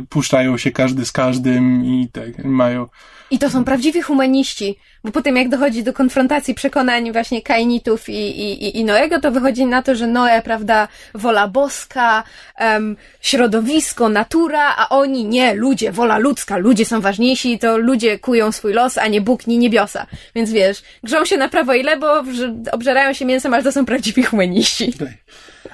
puszczają 0.10 0.58
się 0.58 0.72
każdy 0.72 1.06
z 1.06 1.12
każdym 1.12 1.86
i 1.86 2.10
tak, 2.12 2.46
mają, 2.46 2.88
I 3.32 3.40
to 3.40 3.50
są 3.50 3.64
prawdziwi 3.64 4.02
humaniści, 4.02 4.78
bo 5.04 5.12
potem 5.12 5.38
jak 5.38 5.50
dochodzi 5.50 5.84
do 5.84 5.94
konfrontacji 5.94 6.54
przekonań 6.54 7.12
właśnie 7.12 7.42
Kainitów 7.42 8.10
i, 8.10 8.14
i, 8.14 8.78
i 8.78 8.86
Noego, 8.86 9.20
to 9.20 9.32
wychodzi 9.32 9.66
na 9.66 9.82
to, 9.82 9.96
że 9.96 10.08
Noe, 10.08 10.42
prawda, 10.42 10.88
wola 11.14 11.48
boska, 11.48 12.24
um, 12.60 12.98
środowisko, 13.22 14.10
natura, 14.10 14.76
a 14.78 14.90
oni 14.90 15.26
nie, 15.26 15.54
ludzie, 15.54 15.92
wola 15.92 16.18
ludzka, 16.18 16.58
ludzie 16.58 16.86
są 16.86 17.02
ważniejsi, 17.02 17.60
to 17.60 17.78
ludzie 17.78 18.20
kują 18.20 18.52
swój 18.52 18.74
los, 18.74 18.98
a 18.98 19.08
nie 19.08 19.22
Bóg, 19.22 19.48
nie 19.48 19.58
niebiosa. 19.58 20.06
Więc 20.36 20.52
wiesz, 20.52 20.84
grzą 21.04 21.26
się 21.26 21.38
na 21.38 21.50
prawo 21.50 21.74
i 21.74 21.84
lewo, 21.84 22.24
obżerają 22.72 23.14
się 23.14 23.26
mięsem, 23.26 23.54
ale 23.54 23.64
to 23.64 23.72
są 23.72 23.86
prawdziwi 23.86 24.24
humaniści. 24.24 24.94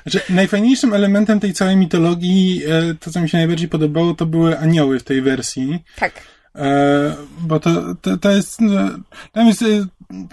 Znaczy, 0.03 0.21
najfajniejszym 0.29 0.93
elementem 0.93 1.39
tej 1.39 1.53
całej 1.53 1.75
mitologii, 1.75 2.61
e, 2.67 2.95
to 2.99 3.11
co 3.11 3.21
mi 3.21 3.29
się 3.29 3.37
najbardziej 3.37 3.67
podobało, 3.67 4.13
to 4.13 4.25
były 4.25 4.59
anioły 4.59 4.99
w 4.99 5.03
tej 5.03 5.21
wersji. 5.21 5.79
Tak. 5.95 6.13
E, 6.55 7.15
bo 7.39 7.59
to, 7.59 7.95
to, 8.01 8.17
to 8.17 8.31
jest, 8.31 8.61
no, 8.61 8.89
tam 9.31 9.47
jest 9.47 9.61
e, 9.61 9.65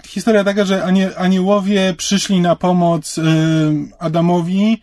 historia 0.05 0.43
taka, 0.43 0.65
że 0.65 0.83
anie, 0.83 1.17
aniołowie 1.17 1.93
przyszli 1.97 2.41
na 2.41 2.55
pomoc 2.55 3.17
e, 3.17 3.23
Adamowi, 3.99 4.81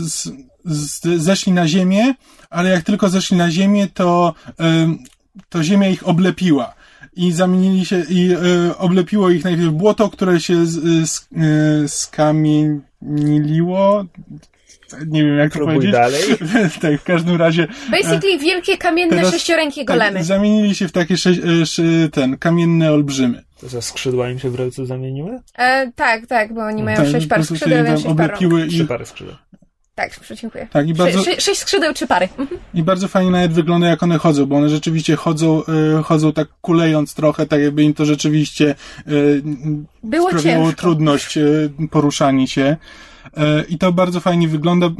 z, 0.00 0.30
z, 0.64 1.22
zeszli 1.22 1.52
na 1.52 1.68
ziemię, 1.68 2.14
ale 2.50 2.70
jak 2.70 2.84
tylko 2.84 3.08
zeszli 3.08 3.36
na 3.36 3.50
ziemię, 3.50 3.88
to, 3.94 4.34
to 5.48 5.62
ziemia 5.62 5.88
ich 5.88 6.08
oblepiła 6.08 6.74
i 7.18 7.32
zamienili 7.32 7.86
się, 7.86 8.04
i 8.08 8.32
y, 8.32 8.76
oblepiło 8.76 9.30
ich 9.30 9.44
najpierw 9.44 9.72
błoto, 9.72 10.10
które 10.10 10.40
się 10.40 10.66
z, 10.66 10.76
y, 11.84 11.88
skamieniliło. 11.88 14.04
Nie 15.06 15.24
wiem, 15.24 15.38
jak 15.38 15.52
Próbuj 15.52 15.74
to 15.74 15.80
powiedzieć. 15.80 15.92
dalej. 15.92 16.22
tak, 16.82 17.00
w 17.00 17.04
każdym 17.04 17.36
razie. 17.36 17.66
Basically 17.90 18.38
wielkie 18.38 18.78
kamienne 18.78 19.16
teraz- 19.16 19.32
sześciorękie 19.32 19.84
golemy. 19.84 20.14
Tak, 20.16 20.24
zamienili 20.24 20.74
się 20.74 20.88
w 20.88 20.92
takie 20.92 21.14
y, 21.14 21.66
szy, 21.66 22.08
ten, 22.12 22.38
kamienne 22.38 22.92
olbrzymy. 22.92 23.42
To 23.60 23.68
za 23.68 23.82
skrzydła 23.82 24.30
im 24.30 24.38
się 24.38 24.50
w 24.50 24.54
ręce 24.54 24.86
zamieniły? 24.86 25.38
E, 25.58 25.92
tak, 25.92 26.26
tak, 26.26 26.54
bo 26.54 26.60
oni 26.60 26.82
mają 26.82 26.96
Tak, 26.96 27.08
sześć 27.08 27.26
par 27.26 27.44
skrzydeł, 27.44 27.84
więc 27.84 28.02
sześć 28.02 28.16
par 28.16 28.30
rąk. 28.40 28.68
Trzy 28.70 28.84
pary 28.86 29.06
skrzydeł. 29.06 29.34
Tak, 29.94 30.10
dziękuję. 30.42 30.68
tak, 30.72 30.86
i 30.88 30.90
Sze, 30.90 30.94
bardzo, 31.02 31.24
sze, 31.24 31.40
sześć 31.40 31.60
skrzydeł, 31.60 31.92
trzy 31.94 32.06
pary. 32.06 32.28
Mhm. 32.38 32.60
i 32.74 32.82
bardzo 32.82 33.08
fajnie 33.08 33.30
nawet 33.30 33.52
wygląda, 33.52 33.88
jak 33.88 34.02
one 34.02 34.18
chodzą, 34.18 34.46
bo 34.46 34.56
one 34.56 34.68
rzeczywiście 34.68 35.16
chodzą, 35.16 35.62
y, 35.98 36.02
chodzą 36.02 36.32
tak 36.32 36.48
kulejąc 36.60 37.14
trochę, 37.14 37.46
tak 37.46 37.60
jakby 37.60 37.82
im 37.82 37.94
to 37.94 38.04
rzeczywiście 38.04 38.74
y, 39.08 39.42
Było 40.02 40.28
sprawiało 40.28 40.64
ciężko. 40.66 40.80
trudność 40.80 41.36
e, 41.38 41.42
poruszanie 41.90 42.48
się. 42.48 42.76
E, 43.36 43.62
I 43.68 43.78
to 43.78 43.92
bardzo 43.92 44.20
fajnie 44.20 44.48
wygląda. 44.48 44.90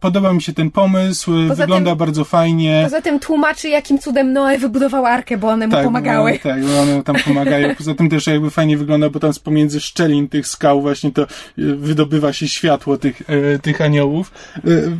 Podoba 0.00 0.32
mi 0.32 0.42
się 0.42 0.52
ten 0.52 0.70
pomysł, 0.70 1.32
Poza 1.48 1.62
wygląda 1.62 1.90
tym- 1.90 1.98
bardzo 1.98 2.24
fajnie. 2.24 2.80
Poza 2.84 3.02
tym 3.02 3.20
tłumaczy, 3.20 3.68
jakim 3.68 3.98
cudem 3.98 4.32
Noe 4.32 4.58
wybudował 4.58 5.06
arkę, 5.06 5.38
bo 5.38 5.48
one 5.48 5.66
mu 5.66 5.76
pomagały. 5.76 6.32
No, 6.32 6.50
tak, 6.50 6.64
bo 6.64 6.80
one 6.80 7.02
tam 7.02 7.16
pomagają. 7.24 7.74
Poza 7.78 7.94
tym 7.94 8.08
też 8.08 8.26
jakby 8.26 8.50
fajnie 8.50 8.76
wygląda, 8.76 9.10
bo 9.10 9.20
tam 9.20 9.32
z 9.32 9.38
pomiędzy 9.38 9.80
szczelin 9.80 10.28
tych 10.28 10.46
skał 10.46 10.82
właśnie 10.82 11.12
to 11.12 11.22
e, 11.22 11.26
wydobywa 11.56 12.32
się 12.32 12.48
światło 12.48 12.98
tych, 12.98 13.22
e, 13.54 13.58
tych 13.58 13.80
aniołów. 13.80 14.32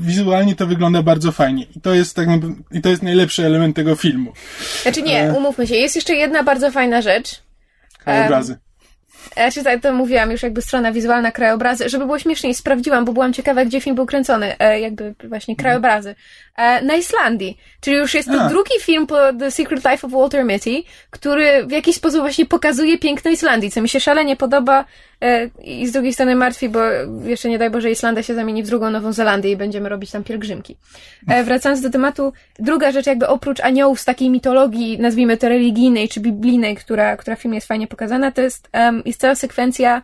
Wizualnie 0.01 0.57
to 0.57 0.67
wygląda 0.67 1.03
bardzo 1.03 1.33
fajnie. 1.33 1.67
I 1.77 1.81
to 1.81 1.95
jest 1.95 2.17
tak 2.17 2.29
i 2.73 2.81
to 2.81 2.89
jest 2.89 3.03
najlepszy 3.03 3.47
element 3.47 3.77
tego 3.77 3.97
filmu. 3.97 4.33
Znaczy 4.83 5.03
nie, 5.03 5.35
umówmy 5.37 5.67
się, 5.67 5.75
jest 5.75 5.97
jeszcze 5.97 6.15
jedna 6.15 6.43
bardzo 6.43 6.71
fajna 6.71 7.03
rzecz. 7.03 7.43
Krajobrazy. 9.39 9.63
Znaczy, 9.63 9.65
tak, 9.65 9.83
to 9.83 9.93
mówiłam 9.93 10.31
już 10.31 10.43
jakby 10.43 10.63
strona 10.63 10.93
wizualna, 10.93 11.33
krajobrazy. 11.33 11.89
Żeby 11.89 12.05
było 12.05 12.19
śmieszniej, 12.19 12.55
sprawdziłam, 12.55 13.05
bo 13.05 13.13
byłam 13.13 13.33
ciekawa, 13.33 13.65
gdzie 13.65 13.81
film 13.81 13.97
był 13.97 14.07
kręcony. 14.07 14.59
E, 14.59 14.81
jakby 14.81 15.15
właśnie 15.25 15.57
krajobrazy. 15.57 16.15
E, 16.57 16.83
na 16.83 16.95
Islandii. 16.95 17.59
Czyli 17.81 17.97
już 17.97 18.15
jest 18.15 18.29
to 18.29 18.41
A. 18.41 18.49
drugi 18.49 18.81
film 18.81 19.07
po 19.07 19.33
The 19.39 19.51
Secret 19.51 19.85
Life 19.85 20.07
of 20.07 20.13
Walter 20.13 20.45
Mitty, 20.45 20.83
który 21.11 21.67
w 21.67 21.71
jakiś 21.71 21.97
sposób 21.97 22.21
właśnie 22.21 22.47
pokazuje 22.47 22.99
piękno 22.99 23.31
Islandii, 23.31 23.71
co 23.71 23.83
mi 23.83 23.89
się 23.89 24.01
szalenie 24.01 24.37
podoba 24.37 24.85
i 25.65 25.87
z 25.87 25.93
drugiej 25.93 26.13
strony 26.13 26.37
martwi, 26.37 26.69
bo 26.69 26.81
jeszcze 27.25 27.49
nie 27.49 27.59
daj 27.59 27.71
Boże 27.71 27.91
Islandia 27.91 28.23
się 28.23 28.35
zamieni 28.35 28.63
w 28.63 28.67
drugą 28.67 28.91
Nową 28.91 29.13
Zelandię 29.13 29.51
i 29.51 29.57
będziemy 29.57 29.89
robić 29.89 30.11
tam 30.11 30.25
pielgrzymki. 30.25 30.77
E, 31.29 31.45
wracając 31.45 31.81
do 31.81 31.91
tematu, 31.91 32.33
druga 32.59 32.93
rzecz 32.93 33.07
jakby 33.07 33.29
oprócz 33.29 33.61
aniołów 33.61 34.01
z 34.01 34.05
takiej 34.05 34.31
mitologii, 34.31 34.99
nazwijmy 34.99 35.37
to 35.37 35.49
religijnej 35.49 36.09
czy 36.09 36.21
biblijnej, 36.21 36.77
która, 36.77 37.17
która 37.17 37.37
w 37.37 37.41
filmie 37.41 37.57
jest 37.57 37.69
fajnie 37.69 37.87
pokazana, 37.87 38.33
to 38.33 38.41
jest, 38.41 38.71
jest 39.05 39.21
cała 39.21 39.35
sekwencja 39.35 40.03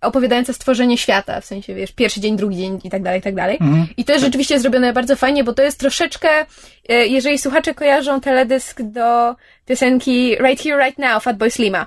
opowiadająca 0.00 0.52
stworzenie 0.52 0.98
świata, 0.98 1.40
w 1.40 1.44
sensie, 1.44 1.74
wiesz, 1.74 1.92
pierwszy 1.92 2.20
dzień, 2.20 2.36
drugi 2.36 2.56
dzień 2.56 2.80
i 2.84 2.90
tak 2.90 3.02
dalej, 3.02 3.20
i 3.20 3.22
tak 3.22 3.34
dalej. 3.34 3.58
I 3.96 4.04
to 4.04 4.12
jest 4.12 4.24
rzeczywiście 4.24 4.60
zrobione 4.60 4.92
bardzo 4.92 5.16
fajnie, 5.16 5.44
bo 5.44 5.52
to 5.52 5.62
jest 5.62 5.80
troszeczkę, 5.80 6.28
e, 6.88 7.06
jeżeli 7.06 7.38
słuchacze 7.38 7.74
kojarzą 7.74 8.20
teledysk 8.20 8.82
do 8.82 9.36
piosenki 9.66 10.36
Right 10.40 10.62
Here, 10.62 10.84
Right 10.84 10.98
Now 10.98 11.22
Fatboy 11.22 11.50
Slima, 11.50 11.86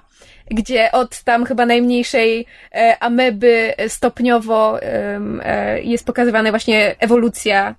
gdzie 0.50 0.92
od 0.92 1.24
tam 1.24 1.46
chyba 1.46 1.66
najmniejszej 1.66 2.46
e, 2.76 2.98
ameby 3.00 3.74
stopniowo 3.88 4.82
e, 4.82 5.82
jest 5.82 6.06
pokazywana 6.06 6.50
właśnie 6.50 6.96
ewolucja 7.00 7.76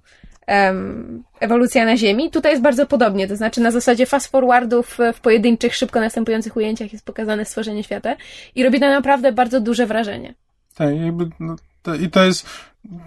ewolucja 1.40 1.84
na 1.84 1.96
Ziemi. 1.96 2.30
Tutaj 2.30 2.52
jest 2.52 2.62
bardzo 2.62 2.86
podobnie, 2.86 3.28
to 3.28 3.36
znaczy 3.36 3.60
na 3.60 3.70
zasadzie 3.70 4.06
fast 4.06 4.30
forwardów 4.30 4.98
w 5.14 5.20
pojedynczych, 5.20 5.74
szybko 5.74 6.00
następujących 6.00 6.56
ujęciach 6.56 6.92
jest 6.92 7.04
pokazane 7.04 7.44
stworzenie 7.44 7.84
świata 7.84 8.16
i 8.54 8.64
robi 8.64 8.80
to 8.80 8.88
naprawdę 8.88 9.32
bardzo 9.32 9.60
duże 9.60 9.86
wrażenie. 9.86 10.34
Tak, 10.74 10.96
jakby, 11.00 11.28
no, 11.40 11.56
to, 11.82 11.94
i 11.94 12.10
to 12.10 12.24
jest, 12.24 12.46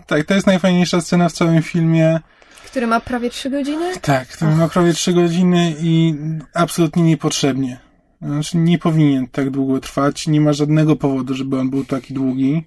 tak, 0.07 0.24
to 0.24 0.34
jest 0.34 0.47
najfajniejsza 0.47 1.01
scena 1.01 1.30
w 1.30 1.34
całym 1.34 1.61
filmie. 1.61 2.20
Który 2.66 2.88
ma 2.88 2.99
prawie 2.99 3.30
trzy 3.30 3.49
godziny? 3.49 3.91
Tak, 4.01 4.38
to 4.38 4.45
ma 4.45 4.70
prawie 4.70 4.93
3 4.93 5.14
godziny 5.14 5.74
i 5.80 6.14
absolutnie 6.53 7.03
niepotrzebnie. 7.03 7.80
Znaczy, 8.24 8.57
nie 8.57 8.80
powinien 8.80 9.28
tak 9.28 9.49
długo 9.49 9.80
trwać. 9.80 10.28
Nie 10.28 10.41
ma 10.41 10.53
żadnego 10.53 10.95
powodu, 10.95 11.34
żeby 11.34 11.59
on 11.59 11.69
był 11.69 11.86
taki 11.86 12.13
długi. 12.13 12.63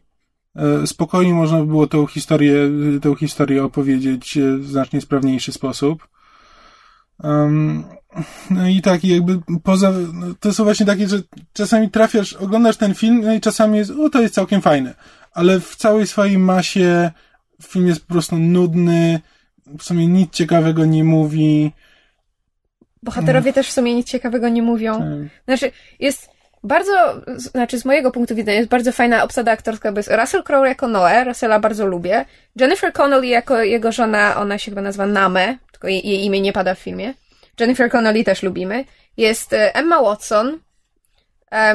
E, 0.57 0.87
Spokojnie 0.87 1.35
można 1.35 1.59
by 1.59 1.67
było 1.67 1.87
tą 1.87 2.07
historię, 2.07 2.71
tę 3.03 3.15
historię 3.15 3.65
opowiedzieć 3.65 4.37
e, 4.37 4.57
w 4.57 4.67
znacznie 4.67 5.01
sprawniejszy 5.01 5.53
sposób. 5.53 6.09
Um, 7.23 7.85
no 8.51 8.69
i 8.69 8.83
tak, 8.83 9.05
jakby 9.05 9.41
poza, 9.63 9.93
no 10.13 10.27
to 10.41 10.55
są 10.55 10.65
właśnie 10.65 10.87
takie, 10.87 11.09
że 11.09 11.23
czasami 11.53 11.91
trafiasz, 11.91 12.33
oglądasz 12.33 12.77
ten 12.77 12.95
film, 12.95 13.21
no 13.21 13.35
i 13.35 13.41
czasami 13.41 13.79
jest, 13.79 13.91
o, 13.91 14.11
to 14.11 14.23
jest 14.23 14.35
całkiem 14.35 14.63
fajne. 14.63 14.95
Ale 15.33 15.61
w 15.61 15.77
całej 15.77 16.07
swojej 16.07 16.39
masie 16.39 17.11
film 17.63 17.87
jest 17.87 18.07
po 18.07 18.13
prostu 18.13 18.37
nudny, 18.37 19.21
w 19.79 19.83
sumie 19.83 20.07
nic 20.07 20.33
ciekawego 20.33 20.85
nie 20.85 21.05
mówi. 21.05 21.73
Bohaterowie 23.07 23.53
też 23.53 23.69
w 23.69 23.73
sumie 23.73 23.95
nic 23.95 24.07
ciekawego 24.07 24.49
nie 24.49 24.63
mówią. 24.63 24.99
Tak. 24.99 25.09
Znaczy, 25.45 25.73
jest 26.01 26.31
bardzo, 26.63 27.23
znaczy 27.37 27.79
z 27.79 27.85
mojego 27.85 28.11
punktu 28.11 28.35
widzenia 28.35 28.59
jest 28.59 28.71
bardzo 28.71 28.93
fajna 28.93 29.25
obsada 29.25 29.53
aktorska, 29.53 29.93
bo 29.93 29.99
jest 29.99 30.11
Russell 30.11 30.43
Crowe 30.43 30.69
jako 30.69 30.89
Noe, 30.89 31.25
Russella 31.25 31.61
bardzo 31.61 31.87
lubię. 31.87 32.25
Jennifer 32.57 32.93
Connelly 32.93 33.27
jako 33.27 33.63
jego 33.63 33.93
żona, 33.93 34.37
ona 34.37 34.59
się 34.59 34.71
chyba 34.71 34.83
nazywa 34.83 35.07
Name, 35.07 35.59
tylko 35.73 35.89
jej, 35.89 36.09
jej 36.09 36.25
imię 36.25 36.41
nie 36.41 36.53
pada 36.53 36.75
w 36.75 36.79
filmie. 36.79 37.15
Jennifer 37.61 37.91
Connelly 37.91 38.25
też 38.25 38.43
lubimy. 38.43 38.85
Jest 39.17 39.53
e, 39.53 39.75
Emma 39.75 40.03
Watson, 40.03 40.59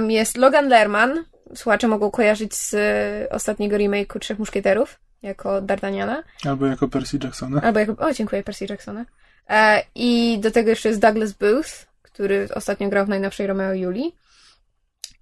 jest 0.08 0.38
Logan 0.38 0.68
Lerman, 0.70 1.24
słuchacze 1.56 1.88
mogą 1.88 2.12
kojarzyć 2.12 2.56
z 2.56 2.74
e, 2.74 3.30
ostatniego 3.30 3.78
remake'u 3.78 4.20
Trzech 4.20 4.40
Muszkieterów, 4.40 5.00
jako 5.22 5.62
D'Artagnana. 5.62 6.24
Albo 6.46 6.66
jako 6.66 6.88
Percy 6.88 7.20
Jacksona. 7.24 7.62
Albo 7.62 7.80
jako, 7.80 8.06
o 8.06 8.14
dziękuję, 8.14 8.44
Percy 8.44 8.66
Jacksona. 8.70 9.06
E, 9.50 9.84
I 9.96 10.38
do 10.40 10.52
tego 10.52 10.70
jeszcze 10.70 10.90
jest 10.90 11.02
Douglas 11.02 11.34
Booth, 11.34 11.70
który 12.02 12.48
ostatnio 12.56 12.90
grał 12.90 13.06
w 13.06 13.10
najnowszej 13.10 13.48
Romeo 13.48 13.74
i 13.74 13.80
Julii. 13.80 14.16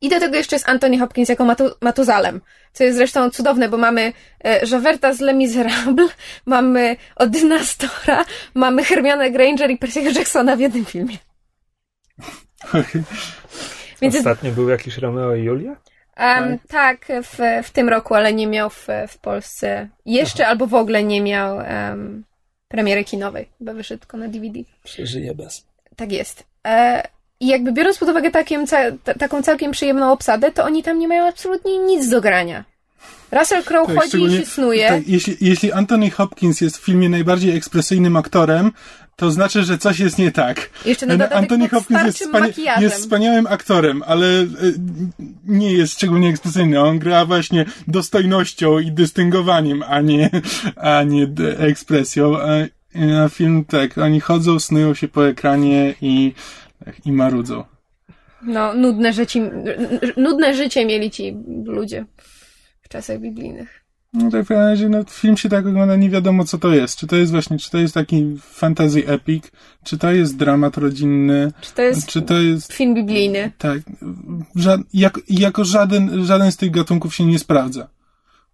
I 0.01 0.09
do 0.09 0.19
tego 0.19 0.35
jeszcze 0.35 0.55
jest 0.55 0.69
Anthony 0.69 0.99
Hopkins 0.99 1.29
jako 1.29 1.45
Matu, 1.45 1.71
Matuzalem, 1.81 2.41
co 2.73 2.83
jest 2.83 2.97
zresztą 2.97 3.29
cudowne, 3.29 3.69
bo 3.69 3.77
mamy 3.77 4.13
e, 4.43 4.65
Javerta 4.65 5.13
z 5.13 5.19
Les 5.19 5.35
Miserables, 5.35 6.11
mamy 6.45 6.95
Odyna 7.15 7.63
Stora, 7.63 8.25
mamy 8.53 8.83
Hermione 8.83 9.31
Granger 9.31 9.71
i 9.71 9.77
Percy'ego 9.77 10.17
Jacksona 10.17 10.55
w 10.55 10.59
jednym 10.59 10.85
filmie. 10.85 11.17
Więc 14.01 14.15
Ostatnio 14.15 14.51
był 14.51 14.69
jakiś 14.69 14.97
Romeo 14.97 15.35
i 15.35 15.43
Julia? 15.43 15.75
em, 16.15 16.59
tak, 16.67 17.05
w, 17.23 17.63
w 17.67 17.71
tym 17.71 17.89
roku, 17.89 18.15
ale 18.15 18.33
nie 18.33 18.47
miał 18.47 18.69
w, 18.69 18.87
w 19.07 19.17
Polsce 19.17 19.89
jeszcze 20.05 20.47
albo 20.47 20.67
w 20.67 20.73
ogóle 20.73 21.03
nie 21.03 21.21
miał 21.21 21.59
em, 21.61 22.23
premiery 22.69 23.03
kinowej, 23.03 23.49
bo 23.59 23.73
wyszedł 23.73 23.99
tylko 23.99 24.17
na 24.17 24.27
DVD. 24.27 24.59
Przeżyje 24.83 25.35
bez. 25.35 25.65
Tak 25.95 26.11
jest. 26.11 26.43
E, 26.67 27.03
I 27.39 27.47
jakby 27.47 27.71
biorąc 27.71 27.97
pod 27.97 28.09
uwagę 28.09 28.31
takim, 28.31 28.65
taką 29.19 29.43
całkiem 29.43 29.71
przyjemną 29.71 30.11
obsadę, 30.11 30.51
to 30.51 30.63
oni 30.63 30.83
tam 30.83 30.99
nie 30.99 31.07
mają 31.07 31.27
absolutnie 31.27 31.77
nic 31.77 32.09
do 32.09 32.21
grania. 32.21 32.65
Russell 33.31 33.63
Crowe 33.63 33.93
Tak, 33.93 34.03
chodzi 34.03 34.23
i 34.23 34.37
się 34.37 34.45
snuje. 34.45 34.87
Tak, 34.87 35.07
jeśli, 35.07 35.37
jeśli 35.41 35.71
Anthony 35.71 36.11
Hopkins 36.11 36.61
jest 36.61 36.77
w 36.77 36.85
filmie 36.85 37.09
najbardziej 37.09 37.57
ekspresyjnym 37.57 38.17
aktorem, 38.17 38.71
to 39.19 39.31
znaczy, 39.31 39.63
że 39.63 39.77
coś 39.77 39.99
jest 39.99 40.17
nie 40.17 40.31
tak. 40.31 40.69
Jeszcze 40.85 41.05
na 41.05 41.13
dodatek 41.13 41.37
Anthony 41.37 41.69
Hopkins 41.69 42.03
jest, 42.03 42.21
wspania- 42.21 42.81
jest 42.81 42.95
wspaniałym 42.95 43.47
aktorem, 43.47 44.03
ale 44.05 44.25
y, 44.41 44.47
nie 45.45 45.73
jest 45.73 45.93
szczególnie 45.93 46.29
ekspresyjny. 46.29 46.81
On 46.81 46.99
gra 46.99 47.25
właśnie 47.25 47.65
dostojnością 47.87 48.79
i 48.79 48.91
dystyngowaniem, 48.91 49.83
a 49.87 50.01
nie, 50.01 50.29
a 50.75 51.03
nie 51.03 51.27
ekspresją. 51.57 52.37
A, 52.37 52.49
film 53.29 53.65
tak, 53.65 53.97
oni 53.97 54.19
chodzą, 54.19 54.59
snują 54.59 54.93
się 54.93 55.07
po 55.07 55.27
ekranie 55.27 55.93
i, 56.01 56.33
i 57.05 57.11
marudzą. 57.11 57.63
No, 58.41 58.73
nudne 58.73 59.13
życie, 59.13 59.51
nudne 60.17 60.53
życie 60.55 60.85
mieli 60.85 61.11
ci 61.11 61.35
ludzie 61.65 62.05
w 62.81 62.89
czasach 62.89 63.19
biblijnych. 63.19 63.78
No 64.13 64.31
tak 64.31 64.45
w 64.45 64.49
razie, 64.49 64.89
no 64.89 65.03
film 65.09 65.37
się 65.37 65.49
tak 65.49 65.65
ogląda, 65.67 65.95
nie 65.95 66.09
wiadomo 66.09 66.45
co 66.45 66.57
to 66.57 66.73
jest. 66.73 66.97
Czy 66.99 67.07
to 67.07 67.15
jest 67.15 67.31
właśnie, 67.31 67.57
czy 67.59 67.71
to 67.71 67.77
jest 67.77 67.93
taki 67.93 68.37
fantasy 68.41 69.07
epic, 69.07 69.43
czy 69.83 69.97
to 69.97 70.11
jest 70.11 70.37
dramat 70.37 70.77
rodzinny, 70.77 71.51
Czy 71.61 71.73
to 71.73 71.81
jest, 71.81 72.07
czy 72.07 72.21
to 72.21 72.39
jest... 72.41 72.73
film 72.73 72.95
biblijny? 72.95 73.51
Tak, 73.57 73.79
ża- 74.55 74.83
jak, 74.93 75.19
jako 75.29 75.65
żaden, 75.65 76.25
żaden 76.25 76.51
z 76.51 76.57
tych 76.57 76.71
gatunków 76.71 77.15
się 77.15 77.25
nie 77.25 77.39
sprawdza. 77.39 77.87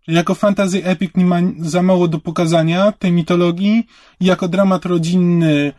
Jako 0.08 0.36
fantasy 0.36 0.86
epic 0.86 1.12
nie 1.16 1.26
ma 1.26 1.40
za 1.60 1.82
mało 1.82 2.08
do 2.08 2.20
pokazania 2.20 2.92
tej 2.92 3.12
mitologii, 3.12 3.88
jako 4.22 4.48
dramat 4.48 4.86
rodzinny 4.86 5.74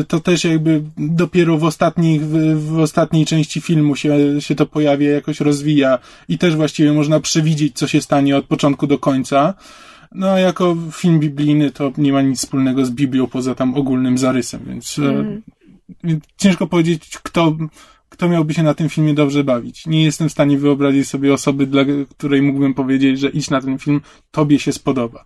y, 0.00 0.04
to 0.04 0.20
też 0.20 0.44
jakby 0.44 0.82
dopiero 0.96 1.58
w 1.58 1.64
ostatniej, 1.64 2.20
w, 2.20 2.58
w 2.66 2.78
ostatniej 2.78 3.26
części 3.26 3.60
filmu 3.60 3.96
się, 3.96 4.16
się 4.40 4.54
to 4.54 4.66
pojawia, 4.66 5.10
jakoś 5.10 5.40
rozwija 5.40 5.98
i 6.28 6.38
też 6.38 6.56
właściwie 6.56 6.92
można 6.92 7.20
przewidzieć, 7.20 7.76
co 7.76 7.86
się 7.86 8.00
stanie 8.00 8.36
od 8.36 8.44
początku 8.44 8.86
do 8.86 8.98
końca. 8.98 9.54
No 10.12 10.30
a 10.30 10.38
jako 10.38 10.76
film 10.92 11.20
biblijny 11.20 11.70
to 11.70 11.92
nie 11.98 12.12
ma 12.12 12.22
nic 12.22 12.38
wspólnego 12.38 12.84
z 12.84 12.90
Biblią 12.90 13.26
poza 13.26 13.54
tam 13.54 13.74
ogólnym 13.74 14.18
zarysem, 14.18 14.60
więc, 14.66 14.98
mm. 14.98 15.42
więc 16.04 16.24
ciężko 16.36 16.66
powiedzieć, 16.66 17.18
kto, 17.22 17.56
kto 18.14 18.28
miałby 18.28 18.54
się 18.54 18.62
na 18.62 18.74
tym 18.74 18.88
filmie 18.88 19.14
dobrze 19.14 19.44
bawić. 19.44 19.86
Nie 19.86 20.04
jestem 20.04 20.28
w 20.28 20.32
stanie 20.32 20.58
wyobrazić 20.58 21.08
sobie 21.08 21.34
osoby, 21.34 21.66
dla 21.66 21.82
której 22.10 22.42
mógłbym 22.42 22.74
powiedzieć, 22.74 23.18
że 23.20 23.28
idź 23.28 23.50
na 23.50 23.60
ten 23.60 23.78
film, 23.78 24.00
tobie 24.30 24.58
się 24.58 24.72
spodoba. 24.72 25.24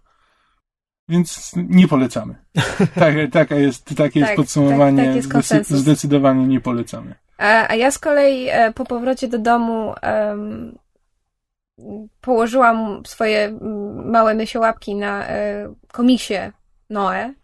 Więc 1.09 1.53
nie 1.57 1.89
polecamy. 1.89 2.35
Tak, 2.95 3.15
taka 3.33 3.55
jest, 3.57 3.97
takie 3.97 4.21
jest 4.21 4.31
Tak, 4.31 4.37
podsumowanie. 4.37 4.97
tak, 4.97 5.07
tak 5.07 5.17
jest 5.17 5.33
konsensus. 5.33 5.79
zdecydowanie 5.79 6.47
nie 6.47 6.61
polecamy. 6.61 7.15
A, 7.39 7.69
a 7.73 7.75
ja 7.75 7.91
z 7.91 7.99
kolei 7.99 8.49
e, 8.49 8.73
po 8.73 8.85
powrocie 8.85 9.29
do 9.29 9.39
domu 9.39 9.95
em, 10.03 10.79
położyłam 12.21 13.03
swoje 13.07 13.59
małe 14.05 14.35
myśiołapki 14.35 14.95
na 14.95 15.29
e, 15.29 15.75
komiksie 15.93 16.35
Noe, 16.91 17.15
e, 17.17 17.35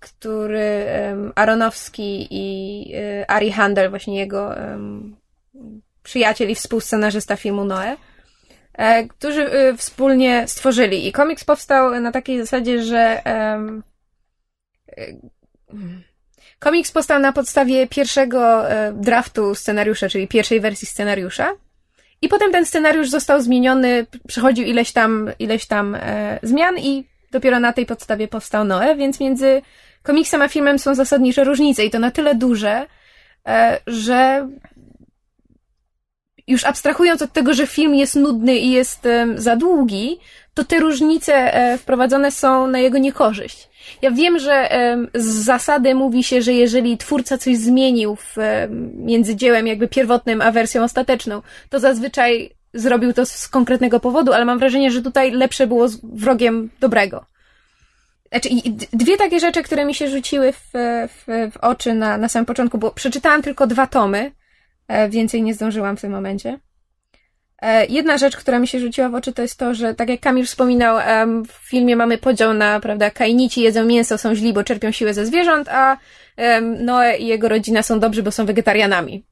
który 0.00 0.84
em, 0.86 1.32
Aronowski 1.34 2.28
i 2.30 2.92
e, 2.94 3.30
Ari 3.30 3.52
Handel, 3.52 3.90
właśnie 3.90 4.18
jego 4.18 4.54
przyjaciel 6.02 6.50
i 6.50 6.54
współscenarzysta 6.54 7.36
filmu 7.36 7.64
Noe, 7.64 7.96
e, 8.72 9.08
którzy 9.08 9.50
e, 9.50 9.76
wspólnie 9.76 10.48
stworzyli. 10.48 11.08
I 11.08 11.12
komiks 11.12 11.44
powstał 11.44 12.00
na 12.00 12.12
takiej 12.12 12.38
zasadzie, 12.38 12.82
że 12.82 13.26
e, 13.26 13.80
Komiks 16.58 16.92
powstał 16.92 17.20
na 17.20 17.32
podstawie 17.32 17.86
pierwszego 17.86 18.70
e, 18.70 18.92
draftu 18.92 19.54
scenariusza, 19.54 20.08
czyli 20.08 20.28
pierwszej 20.28 20.60
wersji 20.60 20.88
scenariusza. 20.88 21.52
I 22.22 22.28
potem 22.28 22.52
ten 22.52 22.66
scenariusz 22.66 23.10
został 23.10 23.40
zmieniony, 23.40 24.06
przechodził 24.28 24.66
ileś 24.66 24.92
tam, 24.92 25.30
ileś 25.38 25.66
tam 25.66 25.94
e, 25.94 26.38
zmian 26.42 26.78
i 26.78 27.04
dopiero 27.30 27.60
na 27.60 27.72
tej 27.72 27.86
podstawie 27.86 28.28
powstał 28.28 28.64
Noe, 28.64 28.96
więc 28.96 29.20
między 29.20 29.62
komiksem 30.02 30.42
a 30.42 30.48
filmem 30.48 30.78
są 30.78 30.94
zasadnicze 30.94 31.44
różnice 31.44 31.84
i 31.84 31.90
to 31.90 31.98
na 31.98 32.10
tyle 32.10 32.34
duże, 32.34 32.86
e, 33.46 33.80
że 33.86 34.48
już 36.46 36.64
abstrahując 36.64 37.22
od 37.22 37.32
tego, 37.32 37.54
że 37.54 37.66
film 37.66 37.94
jest 37.94 38.14
nudny 38.16 38.56
i 38.56 38.70
jest 38.70 39.08
za 39.34 39.56
długi, 39.56 40.18
to 40.54 40.64
te 40.64 40.80
różnice 40.80 41.54
e, 41.54 41.78
wprowadzone 41.78 42.30
są 42.30 42.66
na 42.66 42.78
jego 42.78 42.98
niekorzyść. 42.98 43.68
Ja 44.02 44.10
wiem, 44.10 44.38
że 44.38 44.70
z 45.14 45.24
zasady 45.24 45.94
mówi 45.94 46.24
się, 46.24 46.42
że 46.42 46.52
jeżeli 46.52 46.98
twórca 46.98 47.38
coś 47.38 47.56
zmienił 47.56 48.16
w, 48.16 48.36
między 48.94 49.36
dziełem 49.36 49.66
jakby 49.66 49.88
pierwotnym 49.88 50.40
a 50.40 50.52
wersją 50.52 50.82
ostateczną, 50.82 51.42
to 51.70 51.78
zazwyczaj 51.80 52.55
zrobił 52.76 53.12
to 53.12 53.26
z 53.26 53.48
konkretnego 53.48 54.00
powodu, 54.00 54.32
ale 54.32 54.44
mam 54.44 54.58
wrażenie, 54.58 54.90
że 54.90 55.02
tutaj 55.02 55.30
lepsze 55.30 55.66
było 55.66 55.88
z 55.88 56.00
wrogiem 56.02 56.70
dobrego. 56.80 57.24
Znaczy, 58.30 58.48
dwie 58.92 59.16
takie 59.16 59.40
rzeczy, 59.40 59.62
które 59.62 59.84
mi 59.84 59.94
się 59.94 60.08
rzuciły 60.08 60.52
w, 60.52 60.70
w, 61.08 61.24
w 61.52 61.56
oczy 61.56 61.94
na, 61.94 62.18
na 62.18 62.28
samym 62.28 62.46
początku, 62.46 62.78
bo 62.78 62.90
przeczytałam 62.90 63.42
tylko 63.42 63.66
dwa 63.66 63.86
tomy, 63.86 64.32
e, 64.88 65.08
więcej 65.08 65.42
nie 65.42 65.54
zdążyłam 65.54 65.96
w 65.96 66.00
tym 66.00 66.12
momencie. 66.12 66.58
E, 67.62 67.86
Jedna 67.86 68.18
rzecz, 68.18 68.36
która 68.36 68.58
mi 68.58 68.68
się 68.68 68.80
rzuciła 68.80 69.08
w 69.08 69.14
oczy, 69.14 69.32
to 69.32 69.42
jest 69.42 69.58
to, 69.58 69.74
że 69.74 69.94
tak 69.94 70.08
jak 70.08 70.20
Kamil 70.20 70.46
wspominał, 70.46 70.98
w 71.48 71.68
filmie 71.68 71.96
mamy 71.96 72.18
podział 72.18 72.54
na, 72.54 72.80
prawda, 72.80 73.10
kainici 73.10 73.60
jedzą 73.60 73.84
mięso, 73.84 74.18
są 74.18 74.34
źli, 74.34 74.52
bo 74.52 74.64
czerpią 74.64 74.92
siłę 74.92 75.14
ze 75.14 75.26
zwierząt, 75.26 75.68
a 75.68 75.96
Noe 76.60 77.16
i 77.18 77.26
jego 77.26 77.48
rodzina 77.48 77.82
są 77.82 78.00
dobrzy, 78.00 78.22
bo 78.22 78.30
są 78.30 78.46
wegetarianami. 78.46 79.24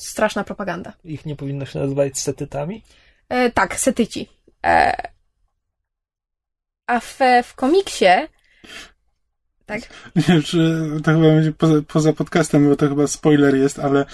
Straszna 0.00 0.44
propaganda. 0.44 0.92
Ich 1.04 1.26
nie 1.26 1.36
powinno 1.36 1.66
się 1.66 1.78
nazywać 1.78 2.18
setytami? 2.18 2.82
E, 3.28 3.50
tak, 3.50 3.80
setyci. 3.80 4.28
E, 4.66 5.02
a 6.86 7.00
w, 7.00 7.18
w 7.44 7.54
komiksie 7.54 8.06
tak? 9.70 9.80
Już, 10.28 10.54
e, 10.54 11.00
to 11.04 11.12
chyba 11.12 11.26
będzie 11.26 11.52
poza, 11.52 11.74
poza 11.88 12.12
podcastem, 12.12 12.68
bo 12.68 12.76
to 12.76 12.88
chyba 12.88 13.06
spoiler 13.06 13.56
jest, 13.56 13.78
ale 13.78 14.04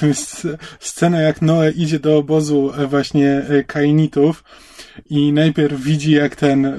to 0.00 0.06
jest 0.06 0.48
scena 0.80 1.20
jak 1.20 1.42
Noe 1.42 1.70
idzie 1.70 1.98
do 1.98 2.16
obozu 2.18 2.72
właśnie 2.88 3.44
e, 3.48 3.64
kainitów 3.64 4.44
i 5.10 5.32
najpierw 5.32 5.80
widzi 5.80 6.12
jak 6.12 6.36
ten, 6.36 6.66
e, 6.66 6.72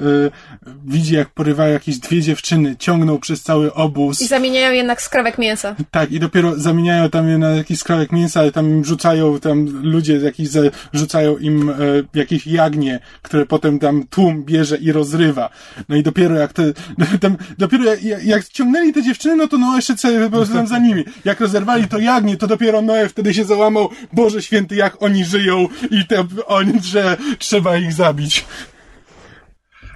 widzi 0.84 1.14
jak 1.14 1.28
porywają 1.28 1.72
jakieś 1.72 1.98
dwie 1.98 2.22
dziewczyny, 2.22 2.76
ciągną 2.76 3.18
przez 3.18 3.42
cały 3.42 3.74
obóz. 3.74 4.20
I 4.20 4.26
zamieniają 4.26 4.72
jednak 4.72 5.02
skrawek 5.02 5.38
mięsa. 5.38 5.76
Tak, 5.90 6.12
i 6.12 6.20
dopiero 6.20 6.58
zamieniają 6.58 7.10
tam 7.10 7.28
je 7.28 7.38
na 7.38 7.50
jakiś 7.50 7.78
skrawek 7.78 8.12
mięsa, 8.12 8.40
ale 8.40 8.52
tam 8.52 8.70
im 8.70 8.84
rzucają, 8.84 9.40
tam 9.40 9.66
ludzie 9.82 10.16
jakiś 10.16 10.48
za, 10.48 10.60
rzucają 10.92 11.38
im 11.38 11.70
e, 11.70 11.74
jakieś 12.14 12.46
jagnię, 12.46 13.00
które 13.22 13.46
potem 13.46 13.78
tam 13.78 14.06
tłum 14.06 14.44
bierze 14.44 14.76
i 14.76 14.92
rozrywa. 14.92 15.50
No 15.88 15.96
i 15.96 16.02
dopiero 16.02 16.34
jak 16.34 16.52
te, 16.52 16.62
tam, 17.20 17.36
dopiero 17.58 17.84
jak, 17.84 18.24
jak, 18.24 18.44
ciągnęli 18.44 18.92
te 18.92 19.02
dziewczyny, 19.02 19.36
no 19.36 19.48
to 19.48 19.58
Noe 19.58 19.76
jeszcze 19.76 19.96
sobie 19.96 20.20
po 20.20 20.30
prostu 20.30 20.54
tam 20.54 20.66
za 20.66 20.78
nimi. 20.78 21.04
Jak 21.24 21.40
rozerwali 21.40 21.88
to 21.88 21.98
jagnię, 21.98 22.36
to 22.36 22.46
dopiero 22.46 22.82
Noe 22.82 23.08
wtedy 23.08 23.34
się 23.34 23.44
załamał, 23.44 23.88
Boże 24.12 24.42
święty, 24.42 24.74
jak 24.76 25.02
oni 25.02 25.24
żyją 25.24 25.68
i 25.90 26.06
te, 26.06 26.24
oni, 26.46 26.72
że 26.82 27.16
trzeba 27.38 27.76
ich 27.76 27.92
zabić. 28.10 28.44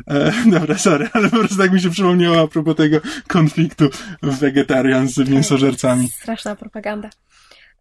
E, 0.06 0.32
dobra, 0.46 0.78
sorry, 0.78 1.08
ale 1.12 1.30
po 1.30 1.36
prostu 1.36 1.56
tak 1.56 1.72
mi 1.72 1.80
się 1.80 1.90
przypomniało 1.90 2.40
a 2.40 2.48
propos 2.48 2.76
tego 2.76 2.98
konfliktu 3.28 3.88
wegetarian 4.22 5.08
z 5.08 5.28
mięsożercami. 5.28 6.08
Straszna 6.08 6.56
propaganda. 6.56 7.10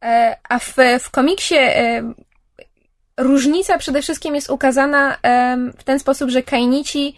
E, 0.03 0.38
a 0.49 0.59
w, 0.59 0.75
w 0.99 1.11
komiksie 1.11 1.55
e, 1.57 2.13
różnica 3.17 3.77
przede 3.77 4.01
wszystkim 4.01 4.36
jest 4.36 4.49
ukazana 4.49 5.17
w 5.77 5.84
ten 5.84 5.99
sposób, 5.99 6.29
że 6.29 6.43
kainici 6.43 7.15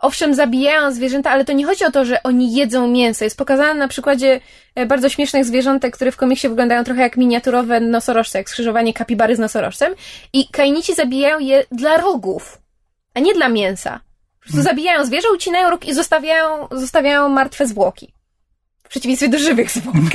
owszem 0.00 0.34
zabijają 0.34 0.92
zwierzęta, 0.92 1.30
ale 1.30 1.44
to 1.44 1.52
nie 1.52 1.66
chodzi 1.66 1.84
o 1.84 1.90
to, 1.90 2.04
że 2.04 2.22
oni 2.22 2.54
jedzą 2.54 2.88
mięso. 2.88 3.24
Jest 3.24 3.36
pokazane 3.36 3.74
na 3.74 3.88
przykładzie 3.88 4.40
e, 4.74 4.86
bardzo 4.86 5.08
śmiesznych 5.08 5.44
zwierzątek, 5.44 5.94
które 5.94 6.12
w 6.12 6.16
komiksie 6.16 6.48
wyglądają 6.48 6.84
trochę 6.84 7.02
jak 7.02 7.16
miniaturowe 7.16 7.80
nosorożce, 7.80 8.38
jak 8.38 8.50
skrzyżowanie 8.50 8.94
kapibary 8.94 9.36
z 9.36 9.38
nosorożcem. 9.38 9.94
I 10.32 10.48
kainici 10.48 10.94
zabijają 10.94 11.38
je 11.38 11.64
dla 11.72 11.96
rogów, 11.96 12.58
a 13.14 13.20
nie 13.20 13.34
dla 13.34 13.48
mięsa. 13.48 14.00
Po 14.40 14.44
prostu 14.44 14.62
zabijają 14.62 15.04
zwierzę, 15.04 15.28
ucinają 15.34 15.70
róg 15.70 15.88
i 15.88 15.94
zostawiają, 15.94 16.68
zostawiają 16.70 17.28
martwe 17.28 17.66
zwłoki. 17.66 18.14
W 18.84 18.88
przeciwieństwie 18.88 19.28
do 19.28 19.38
żywych 19.38 19.70
zwłok. 19.70 19.94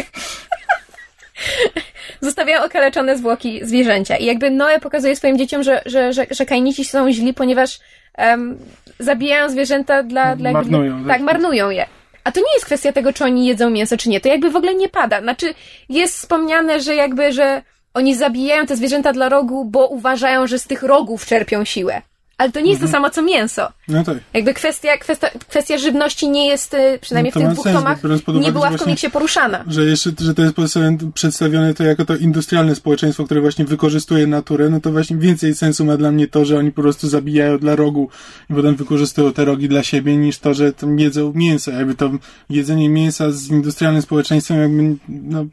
Zostawiają 2.22 2.64
okaleczone 2.64 3.18
zwłoki 3.18 3.60
zwierzęcia. 3.64 4.18
I 4.18 4.26
jakby 4.26 4.52
Noe 4.52 4.80
pokazuje 4.80 5.16
swoim 5.16 5.38
dzieciom, 5.38 5.64
że, 5.64 5.82
że, 5.86 6.14
że, 6.14 6.26
że 6.32 6.46
kainici 6.46 6.86
są 6.86 7.12
źli, 7.12 7.34
ponieważ 7.34 7.80
em, 8.14 8.60
zabijają 9.00 9.50
zwierzęta 9.50 10.04
dla... 10.04 10.36
dla 10.36 10.52
Marnują, 10.52 10.98
Tak, 10.98 11.08
tak. 11.08 11.22
marnują 11.22 11.70
je. 11.70 11.86
A 12.24 12.32
to 12.32 12.40
nie 12.40 12.54
jest 12.54 12.66
kwestia 12.66 12.92
tego, 12.92 13.14
czy 13.14 13.24
oni 13.24 13.48
jedzą 13.48 13.70
mięso, 13.70 13.98
czy 13.98 14.10
nie. 14.10 14.22
To 14.22 14.30
jakby 14.30 14.50
w 14.50 14.56
ogóle 14.56 14.76
nie 14.76 14.90
pada. 14.90 15.22
Znaczy, 15.22 15.54
jest 15.90 16.16
wspomniane, 16.18 16.80
że 16.80 16.96
jakby, 16.96 17.32
że 17.32 17.62
oni 17.94 18.16
zabijają 18.16 18.66
te 18.66 18.76
zwierzęta 18.76 19.14
dla 19.14 19.30
rogu, 19.30 19.66
bo 19.66 19.88
uważają, 19.88 20.48
że 20.48 20.60
z 20.60 20.68
tych 20.68 20.84
rogów 20.84 21.26
czerpią 21.26 21.66
siłę. 21.66 22.02
Ale 22.38 22.52
to 22.52 22.60
nie 22.60 22.70
jest 22.70 22.82
to 22.82 22.88
samo, 22.88 23.10
co 23.10 23.22
mięso. 23.22 23.68
No 23.88 24.04
tak. 24.04 24.18
Jakby 24.34 24.54
kwestia, 24.54 24.98
kwestia, 24.98 25.28
kwestia 25.50 25.78
żywności 25.78 26.30
nie 26.30 26.48
jest, 26.48 26.74
y, 26.74 27.00
przynajmniej 27.02 27.34
No 27.36 27.42
w 27.42 27.44
tych 27.44 27.54
dwóch 27.54 27.64
sens, 27.64 27.78
tomach, 27.78 28.00
nie 28.42 28.52
była 28.52 28.70
w 28.70 28.78
komiksie 28.78 29.10
poruszana. 29.10 29.64
Że 29.68 29.86
jeszcze, 29.86 30.12
że 30.20 30.34
to 30.34 30.42
jest 30.42 30.56
przedstawione, 30.56 30.98
przedstawione 31.14 31.74
to 31.74 31.84
jako 31.84 32.06
to 32.06 32.16
industrialne 32.16 32.76
społeczeństwo, 32.76 33.26
które 33.26 33.42
właśnie 33.42 33.66
wykorzystuje 33.66 34.28
naturę, 34.28 34.70
no 34.70 34.80
to 34.80 34.92
właśnie 34.92 35.18
więcej 35.18 35.56
sensu 35.56 35.86
ma 35.86 35.98
dla 35.98 36.12
mnie 36.12 36.28
to, 36.28 36.46
że 36.46 36.58
oni 36.58 36.72
po 36.72 36.82
prostu 36.82 37.08
zabijają 37.08 37.60
dla 37.60 37.76
rogu 37.76 38.10
i 38.50 38.54
potem 38.54 38.76
wykorzystują 38.76 39.34
te 39.34 39.46
rogi 39.46 39.70
dla 39.70 39.84
siebie, 39.84 40.18
niż 40.18 40.40
to, 40.40 40.54
że 40.54 40.74
tam 40.74 41.00
jedzą 41.00 41.32
mięso. 41.36 41.72
Jakby 41.72 41.96
to 41.96 42.12
jedzenie 42.50 42.90
mięsa 42.90 43.32
z 43.32 43.48
industrialnym 43.48 44.02
społeczeństwem 44.02 44.62
jakby, 44.62 44.96
no, 45.10 45.46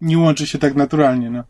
nie 0.00 0.18
łączy 0.18 0.46
się 0.46 0.58
tak 0.58 0.74
naturalnie, 0.74 1.30
no. 1.30 1.44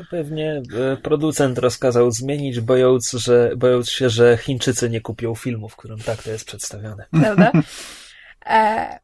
To 0.00 0.06
pewnie 0.10 0.62
e, 0.92 0.96
producent 0.96 1.58
rozkazał 1.58 2.10
zmienić, 2.10 2.60
bojąc, 2.60 3.10
że, 3.10 3.50
bojąc 3.56 3.90
się, 3.90 4.10
że 4.10 4.36
Chińczycy 4.36 4.90
nie 4.90 5.00
kupią 5.00 5.34
filmu, 5.34 5.68
w 5.68 5.76
którym 5.76 5.98
tak 5.98 6.22
to 6.22 6.30
jest 6.30 6.44
przedstawione. 6.44 7.06
prawda? 7.22 7.52
E, 8.46 8.98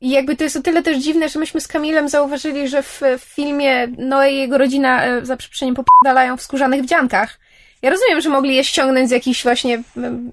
jakby 0.00 0.36
to 0.36 0.44
jest 0.44 0.56
o 0.56 0.62
tyle 0.62 0.82
też 0.82 0.98
dziwne, 0.98 1.28
że 1.28 1.38
myśmy 1.38 1.60
z 1.60 1.68
Kamilem 1.68 2.08
zauważyli, 2.08 2.68
że 2.68 2.82
w, 2.82 3.00
w 3.18 3.22
filmie 3.22 3.86
Noe 3.86 4.30
i 4.30 4.36
jego 4.36 4.58
rodzina 4.58 5.04
e, 5.04 5.26
za 5.26 5.36
przeproszeniem 5.36 5.74
popierdalają 5.74 6.36
w 6.36 6.42
skórzanych 6.42 6.82
wdziankach. 6.82 7.40
Ja 7.82 7.90
rozumiem, 7.90 8.20
że 8.20 8.28
mogli 8.28 8.56
je 8.56 8.64
ściągnąć 8.64 9.08
z 9.08 9.12
jakichś 9.12 9.42
właśnie 9.42 9.82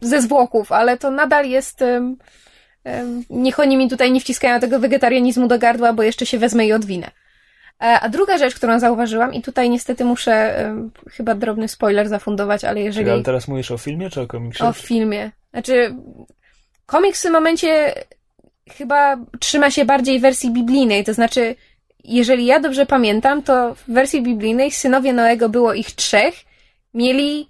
ze 0.01 0.21
zwłoków, 0.21 0.71
ale 0.71 0.97
to 0.97 1.11
nadal 1.11 1.49
jest... 1.49 1.81
em, 1.81 2.17
niech 3.29 3.59
oni 3.59 3.77
mi 3.77 3.89
tutaj 3.89 4.11
nie 4.11 4.21
wciskają 4.21 4.59
tego 4.59 4.79
wegetarianizmu 4.79 5.47
do 5.47 5.59
gardła, 5.59 5.93
bo 5.93 6.03
jeszcze 6.03 6.25
się 6.25 6.37
wezmę 6.37 6.67
i 6.67 6.73
odwinę. 6.73 7.11
E, 7.81 7.99
A 7.99 8.09
druga 8.09 8.37
rzecz, 8.37 8.55
którą 8.55 8.79
zauważyłam, 8.79 9.33
i 9.33 9.41
tutaj 9.41 9.69
niestety 9.69 10.05
muszę 10.05 10.55
chyba 11.11 11.35
drobny 11.35 11.67
spoiler 11.67 12.09
zafundować, 12.09 12.63
ale 12.63 12.81
jeżeli... 12.81 13.05
Czyli 13.05 13.13
ale 13.13 13.23
teraz 13.23 13.47
mówisz 13.47 13.71
o 13.71 13.77
filmie 13.77 14.09
czy 14.09 14.21
o 14.21 14.27
komiksie? 14.27 14.63
O 14.63 14.73
filmie. 14.73 15.31
Znaczy, 15.51 15.95
komiks 16.85 17.19
w 17.19 17.23
tym 17.23 17.33
momencie 17.33 17.93
chyba 18.71 19.17
trzyma 19.39 19.71
się 19.71 19.85
bardziej 19.85 20.19
wersji 20.19 20.51
biblijnej, 20.51 21.03
to 21.03 21.13
znaczy, 21.13 21.55
jeżeli 22.03 22.45
ja 22.45 22.59
dobrze 22.59 22.85
pamiętam, 22.85 23.43
to 23.43 23.75
w 23.75 23.93
wersji 23.93 24.21
biblijnej 24.21 24.71
synowie 24.71 25.13
Noego 25.13 25.49
było 25.49 25.73
ich 25.73 25.91
trzech, 25.91 26.35
mieli 26.93 27.49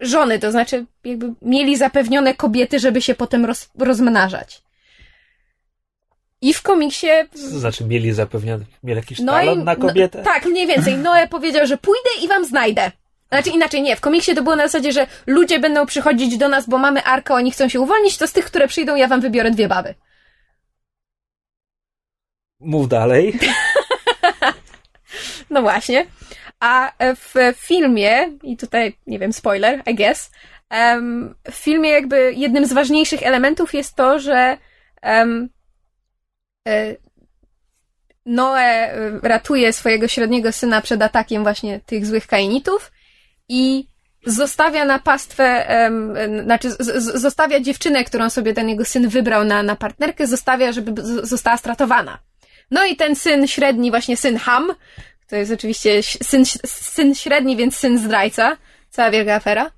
żony, 0.00 0.38
to 0.38 0.50
znaczy 0.50 0.84
jakby 1.04 1.32
mieli 1.42 1.76
zapewnione 1.76 2.34
kobiety, 2.34 2.78
żeby 2.78 3.02
się 3.02 3.14
potem 3.14 3.44
roz, 3.44 3.70
rozmnażać. 3.78 4.62
I 6.40 6.54
w 6.54 6.62
komiksie 6.62 7.06
to 7.32 7.38
znaczy 7.58 7.84
mieli 7.84 8.12
zapewniony, 8.12 8.64
mieli 8.82 9.00
jakiś 9.00 9.18
no 9.18 9.42
i- 9.42 9.58
na 9.58 9.76
kobietę? 9.76 10.18
No, 10.18 10.24
tak, 10.24 10.44
mniej 10.44 10.66
więcej. 10.66 10.94
Noe 10.96 11.28
powiedział, 11.28 11.66
że 11.66 11.76
pójdę 11.78 12.10
i 12.22 12.28
wam 12.28 12.44
znajdę. 12.44 12.92
Znaczy 13.28 13.50
inaczej 13.50 13.82
nie, 13.82 13.96
w 13.96 14.00
komiksie 14.00 14.34
to 14.34 14.42
było 14.42 14.56
na 14.56 14.62
zasadzie, 14.66 14.92
że 14.92 15.06
ludzie 15.26 15.58
będą 15.58 15.86
przychodzić 15.86 16.36
do 16.38 16.48
nas, 16.48 16.68
bo 16.68 16.78
mamy 16.78 17.02
arkę, 17.02 17.34
oni 17.34 17.50
chcą 17.50 17.68
się 17.68 17.80
uwolnić, 17.80 18.18
to 18.18 18.26
z 18.26 18.32
tych, 18.32 18.44
które 18.44 18.68
przyjdą, 18.68 18.96
ja 18.96 19.08
wam 19.08 19.20
wybiorę 19.20 19.50
dwie 19.50 19.68
baby. 19.68 19.94
Mów 22.60 22.88
dalej. 22.88 23.38
No 25.50 25.62
właśnie. 25.62 26.06
A 26.60 26.92
w 27.16 27.34
filmie, 27.56 28.32
i 28.42 28.56
tutaj, 28.56 28.96
nie 29.06 29.18
wiem, 29.18 29.32
spoiler, 29.32 29.82
I 29.86 29.94
guess, 29.94 30.30
em, 30.70 31.34
w 31.50 31.54
filmie 31.54 31.90
jakby 31.90 32.32
jednym 32.36 32.66
z 32.66 32.72
ważniejszych 32.72 33.22
elementów 33.22 33.74
jest 33.74 33.94
to, 33.94 34.18
że 34.18 34.58
e, 35.02 35.26
Noe 38.26 38.60
e, 38.60 39.20
ratuje 39.22 39.72
swojego 39.72 40.08
średniego 40.08 40.52
syna 40.52 40.80
przed 40.80 41.02
atakiem 41.02 41.42
właśnie 41.42 41.80
tych 41.80 42.06
złych 42.06 42.26
kainitów 42.26 42.92
i 43.48 43.86
zostawia 44.26 44.84
na 44.84 44.98
pastwę, 44.98 45.70
e, 45.70 45.90
znaczy 46.44 46.70
zostawia 46.98 47.60
dziewczynę, 47.60 48.04
którą 48.04 48.30
sobie 48.30 48.54
ten 48.54 48.68
jego 48.68 48.84
syn 48.84 49.08
wybrał 49.08 49.44
na, 49.44 49.62
na 49.62 49.76
partnerkę, 49.76 50.26
zostawia, 50.26 50.72
żeby 50.72 51.02
została 51.22 51.56
stratowana. 51.56 52.18
No 52.70 52.84
i 52.84 52.96
ten 52.96 53.16
syn 53.16 53.46
średni, 53.46 53.90
właśnie 53.90 54.16
syn 54.16 54.36
Ham, 54.36 54.72
to 55.28 55.36
jest 55.36 55.52
oczywiście 55.52 56.02
syn, 56.02 56.44
syn 56.66 57.14
średni, 57.14 57.56
więc 57.56 57.76
syn 57.76 57.98
zdrajca, 57.98 58.56
cała 58.90 59.10
wielka 59.10 59.34
afera. 59.34 59.70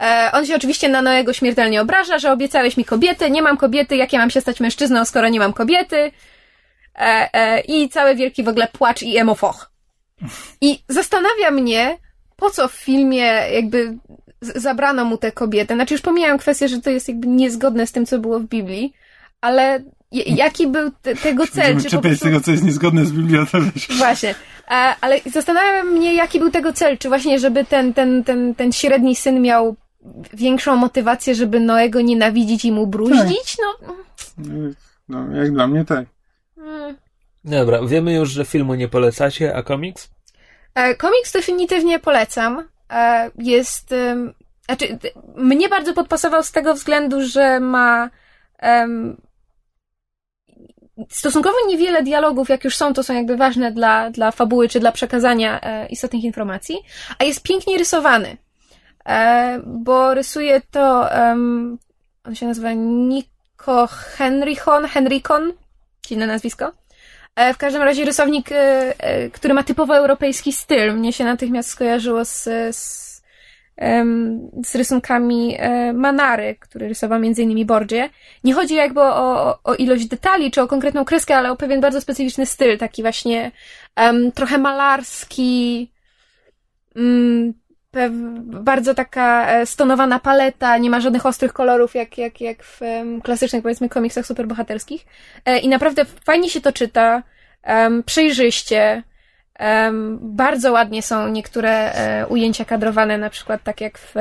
E, 0.00 0.30
on 0.32 0.46
się 0.46 0.56
oczywiście 0.56 0.88
na 0.88 1.02
Noego 1.02 1.32
śmiertelnie 1.32 1.80
obraża, 1.80 2.18
że 2.18 2.32
obiecałeś 2.32 2.76
mi 2.76 2.84
kobiety, 2.84 3.30
nie 3.30 3.42
mam 3.42 3.56
kobiety, 3.56 3.96
jak 3.96 4.12
ja 4.12 4.18
mam 4.18 4.30
się 4.30 4.40
stać 4.40 4.60
mężczyzną, 4.60 5.04
skoro 5.04 5.28
nie 5.28 5.38
mam 5.38 5.52
kobiety. 5.52 6.12
E, 6.98 7.28
e, 7.32 7.60
I 7.60 7.88
cały 7.88 8.14
wielki 8.14 8.42
w 8.42 8.48
ogóle 8.48 8.68
płacz 8.72 9.02
i 9.02 9.16
emofoch. 9.16 9.70
I 10.60 10.78
zastanawia 10.88 11.50
mnie, 11.50 11.98
po 12.36 12.50
co 12.50 12.68
w 12.68 12.72
filmie 12.72 13.22
jakby 13.52 13.98
zabrano 14.40 15.04
mu 15.04 15.16
tę 15.16 15.32
kobietę. 15.32 15.74
Znaczy 15.74 15.94
już 15.94 16.00
pomijam 16.00 16.38
kwestię, 16.38 16.68
że 16.68 16.80
to 16.80 16.90
jest 16.90 17.08
jakby 17.08 17.26
niezgodne 17.26 17.86
z 17.86 17.92
tym, 17.92 18.06
co 18.06 18.18
było 18.18 18.40
w 18.40 18.44
Biblii, 18.44 18.92
ale 19.40 19.82
jaki 20.12 20.66
był 20.66 20.90
te, 21.02 21.14
tego 21.16 21.46
cel? 21.46 21.74
Będziemy 21.74 21.82
Czy 21.82 21.90
czepiać 21.90 22.02
prostu... 22.02 22.24
tego, 22.24 22.40
co 22.40 22.50
jest 22.50 22.64
niezgodne 22.64 23.04
z 23.04 23.12
Biblią, 23.12 23.46
to 23.46 23.58
wiesz. 23.60 23.88
Właśnie. 23.98 24.34
E, 24.70 24.94
ale 25.00 25.20
zastanawia 25.32 25.84
mnie, 25.84 26.14
jaki 26.14 26.38
był 26.38 26.50
tego 26.50 26.72
cel. 26.72 26.98
Czy 26.98 27.08
właśnie, 27.08 27.38
żeby 27.38 27.64
ten, 27.64 27.94
ten, 27.94 28.24
ten, 28.24 28.54
ten 28.54 28.72
średni 28.72 29.16
syn 29.16 29.42
miał 29.42 29.76
większą 30.32 30.76
motywację, 30.76 31.34
żeby 31.34 31.60
Noego 31.60 32.00
nienawidzić 32.00 32.64
i 32.64 32.72
mu 32.72 32.86
bruździć? 32.86 33.56
No. 33.62 33.94
No, 35.08 35.36
jak 35.36 35.52
dla 35.52 35.66
mnie 35.66 35.84
tak. 35.84 36.06
mm. 36.56 36.96
Dobra, 37.44 37.78
wiemy 37.86 38.14
już, 38.14 38.30
że 38.30 38.44
filmu 38.44 38.74
nie 38.74 38.88
polecacie, 38.88 39.54
a 39.56 39.62
komiks? 39.62 40.10
E, 40.74 40.94
komiks 40.94 41.32
definitywnie 41.32 41.98
polecam. 41.98 42.68
E, 42.90 43.30
jest. 43.38 43.92
em, 43.92 44.34
Znaczy, 44.66 44.98
mnie 45.36 45.68
bardzo 45.68 45.94
podpasował 45.94 46.42
z 46.42 46.52
tego 46.52 46.74
względu, 46.74 47.22
że 47.26 47.60
ma. 47.60 48.10
em, 48.58 49.16
stosunkowo 51.08 51.56
niewiele 51.68 52.02
dialogów, 52.02 52.48
jak 52.48 52.64
już 52.64 52.76
są, 52.76 52.92
to 52.94 53.02
są 53.02 53.14
jakby 53.14 53.36
ważne 53.36 53.72
dla, 53.72 54.10
dla 54.10 54.30
fabuły 54.30 54.68
czy 54.68 54.80
dla 54.80 54.92
przekazania 54.92 55.60
e, 55.60 55.86
istotnych 55.86 56.24
informacji, 56.24 56.76
a 57.18 57.24
jest 57.24 57.42
pięknie 57.42 57.78
rysowany. 57.78 58.36
E, 59.08 59.60
bo 59.66 60.14
rysuje 60.14 60.60
to. 60.70 61.08
on 62.24 62.34
się 62.34 62.46
nazywa 62.46 62.72
Nico 62.72 63.86
Henrichon, 63.90 64.84
Henrikon, 64.86 65.52
dziwne 66.06 66.26
nazwisko. 66.26 66.72
E, 67.36 67.54
W 67.54 67.58
każdym 67.58 67.82
razie 67.82 68.04
rysownik, 68.04 68.48
e, 68.52 69.30
który 69.30 69.54
ma 69.54 69.62
typowo 69.62 69.96
europejski 69.96 70.52
styl. 70.52 70.94
Mnie 70.94 71.12
się 71.12 71.24
natychmiast 71.24 71.68
skojarzyło 71.70 72.24
z, 72.24 72.48
z, 72.76 73.10
z 74.66 74.74
rysunkami 74.74 75.58
Manary, 75.94 76.56
który 76.60 76.88
rysował 76.88 77.18
m.in. 77.18 77.66
Borgie. 77.66 78.10
Nie 78.44 78.54
chodzi 78.54 78.74
jakby 78.74 79.00
o, 79.00 79.58
o, 79.64 79.74
ilość 79.74 80.06
detali 80.06 80.50
czy 80.50 80.62
o 80.62 80.68
konkretną 80.68 81.04
kreskę, 81.04 81.36
ale 81.36 81.50
o 81.52 81.56
pewien 81.56 81.80
bardzo 81.80 82.00
specyficzny 82.00 82.46
styl, 82.46 82.78
taki 82.78 83.02
właśnie 83.02 83.52
em, 83.96 84.32
trochę 84.32 84.58
malarski, 84.58 85.90
pew- 86.94 87.54
bardzo 88.44 88.94
taka 88.94 89.50
e, 89.50 89.66
stonowana 89.66 90.18
paleta, 90.18 90.78
nie 90.78 90.90
ma 90.90 91.00
żadnych 91.00 91.26
ostrych 91.26 91.52
kolorów, 91.52 91.94
jak, 91.94 92.18
jak, 92.18 92.40
jak 92.40 92.64
w 92.64 92.80
klasycznych, 93.22 93.62
powiedzmy, 93.62 93.88
komiksach 93.88 94.26
superbohaterskich. 94.26 95.06
E, 95.44 95.58
I 95.58 95.68
naprawdę 95.68 96.04
fajnie 96.04 96.50
się 96.50 96.60
to 96.60 96.72
czyta, 96.72 97.22
przejrzyście. 98.06 99.02
bardzo 100.20 100.72
ładnie 100.72 101.02
są 101.02 101.28
niektóre 101.28 101.92
e, 101.92 102.26
ujęcia 102.26 102.64
kadrowane, 102.64 103.18
na 103.18 103.30
przykład 103.30 103.62
tak 103.62 103.80
jak 103.80 103.98
w, 103.98 104.14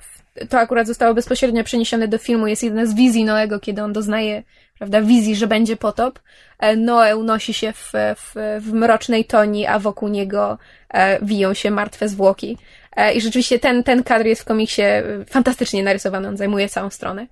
w. 0.00 0.20
To 0.48 0.58
akurat 0.58 0.86
zostało 0.86 1.14
bezpośrednio 1.14 1.64
przeniesione 1.64 2.08
do 2.08 2.18
filmu. 2.18 2.46
Jest 2.46 2.62
jedna 2.62 2.86
z 2.86 2.94
wizji 2.94 3.24
Noego, 3.24 3.60
kiedy 3.60 3.82
on 3.82 3.92
doznaje 3.92 4.42
prawda, 4.80 5.00
wizji, 5.02 5.36
że 5.36 5.46
będzie 5.46 5.76
potop. 5.76 6.20
E, 6.58 6.76
Noe 6.76 7.16
unosi 7.16 7.54
się 7.54 7.72
w, 7.72 7.92
w, 8.16 8.34
w 8.60 8.72
mrocznej 8.72 9.24
toni, 9.24 9.66
a 9.66 9.78
wokół 9.78 10.08
niego 10.08 10.58
e, 10.88 11.24
wiją 11.24 11.54
się 11.54 11.70
martwe 11.70 12.08
zwłoki. 12.08 12.58
E, 12.96 13.12
I 13.12 13.20
rzeczywiście 13.20 13.58
ten, 13.58 13.84
ten 13.84 14.02
kadr 14.02 14.26
jest 14.26 14.42
w 14.42 14.44
komiksie 14.44 14.82
e, 14.82 15.24
fantastycznie 15.24 15.82
narysowany, 15.82 16.28
on 16.28 16.36
zajmuje 16.36 16.68
całą 16.68 16.90
stronę. 16.90 17.26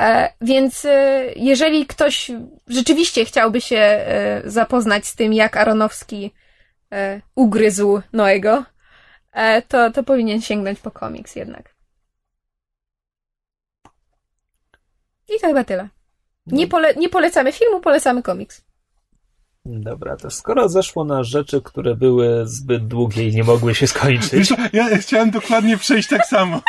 E, 0.00 0.32
Więc 0.40 0.86
jeżeli 1.36 1.86
ktoś 1.86 2.30
rzeczywiście 2.66 3.24
chciałby 3.24 3.60
się 3.60 4.06
zapoznać 4.44 5.06
z 5.06 5.16
tym, 5.16 5.32
jak 5.32 5.56
Aronowski 5.56 6.34
ugryzł 7.34 8.00
Noego, 8.12 8.64
to, 9.68 9.90
to 9.90 10.02
powinien 10.04 10.42
sięgnąć 10.42 10.80
po 10.80 10.90
komiks 10.90 11.36
jednak. 11.36 11.74
I 15.28 15.40
to 15.40 15.46
chyba 15.46 15.64
tyle. 15.64 15.88
Nie, 16.46 16.66
pole, 16.66 16.94
nie 16.94 17.08
polecamy 17.08 17.52
filmu, 17.52 17.80
polecamy 17.80 18.22
komiks. 18.22 18.65
Dobra, 19.68 20.16
to 20.16 20.30
skoro 20.30 20.68
zeszło 20.68 21.04
na 21.04 21.22
rzeczy, 21.22 21.62
które 21.62 21.96
były 21.96 22.42
zbyt 22.44 22.86
długie 22.86 23.28
i 23.28 23.32
nie 23.34 23.44
mogły 23.44 23.74
się 23.74 23.86
skończyć, 23.86 24.52
ja 24.72 24.98
chciałem 24.98 25.30
dokładnie 25.30 25.76
przejść 25.76 26.08
tak 26.08 26.26
samo. 26.26 26.62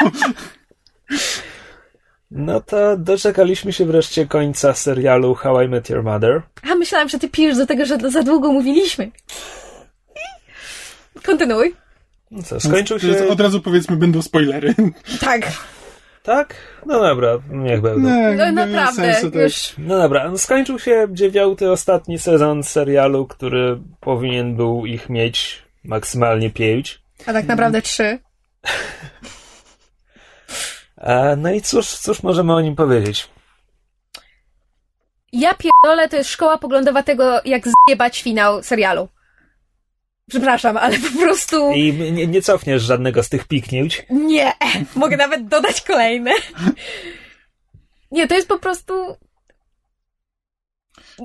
no 2.32 2.62
to 2.62 2.98
doczekaliśmy 2.98 3.74
się 3.74 3.86
wreszcie 3.86 4.26
końca 4.26 4.74
serialu 4.74 5.36
How 5.36 5.62
I 5.62 5.68
Met 5.68 5.90
Your 5.90 6.04
Mother. 6.04 6.42
A 6.72 6.76
myślałam, 6.76 7.10
że 7.10 7.20
ty 7.20 7.30
pijesz 7.30 7.58
do 7.58 7.66
tego, 7.66 7.86
że 7.86 7.98
za 8.12 8.24
długo 8.24 8.52
mówiliśmy. 8.52 9.12
Kontynuuj. 11.24 11.76
No 12.32 12.44
Co, 12.44 12.60
skończył 12.60 13.00
się... 13.00 13.28
Od 13.28 13.40
razu 13.40 13.62
powiedzmy, 13.62 13.96
będą 13.96 14.22
spoilery. 14.22 14.76
Tak. 15.20 15.52
Tak? 16.28 16.56
No 16.86 17.00
dobra, 17.00 17.40
niech 17.50 17.82
będą. 17.82 18.10
Nie, 18.10 18.52
No 18.52 18.66
naprawdę, 18.66 19.22
już. 19.34 19.74
No 19.78 19.98
dobra, 19.98 20.32
no 20.32 20.38
skończył 20.38 20.80
się 20.80 21.08
dziewiąty, 21.12 21.72
ostatni 21.72 22.20
sezon 22.20 22.64
serialu, 22.64 23.28
który 23.28 23.80
powinien 24.00 24.56
był 24.56 24.86
ich 24.86 25.10
mieć 25.10 25.62
maksymalnie 25.84 26.50
pięć. 26.50 27.02
A 27.26 27.34
tak 27.34 27.48
naprawdę 27.48 27.82
trzy. 27.82 28.20
No 31.38 31.52
i 31.52 31.62
cóż, 31.62 31.88
cóż 31.88 32.24
możemy 32.24 32.54
o 32.54 32.62
nim 32.62 32.76
powiedzieć? 32.76 33.30
Ja 35.34 35.54
pierdolę, 35.54 36.10
to 36.10 36.16
jest 36.16 36.30
szkoła 36.30 36.58
poglądowa 36.58 37.04
tego, 37.04 37.42
jak 37.46 37.64
zjebać 37.88 38.22
finał 38.22 38.64
serialu. 38.64 39.08
Przepraszam, 40.30 40.78
ale 40.78 41.00
po 41.00 41.20
prostu... 41.20 41.72
I 41.72 41.94
nie, 41.94 42.28
nie 42.28 42.42
cofniesz 42.42 42.84
żadnego 42.84 43.24
z 43.24 43.30
tych 43.30 43.48
piknięć. 43.48 44.06
Nie! 44.10 44.54
Mogę 44.96 45.18
nawet 45.18 45.48
dodać 45.48 45.82
kolejne. 45.82 46.32
Nie, 48.12 48.28
to 48.28 48.36
jest 48.36 48.48
po 48.48 48.60
prostu... 48.60 48.94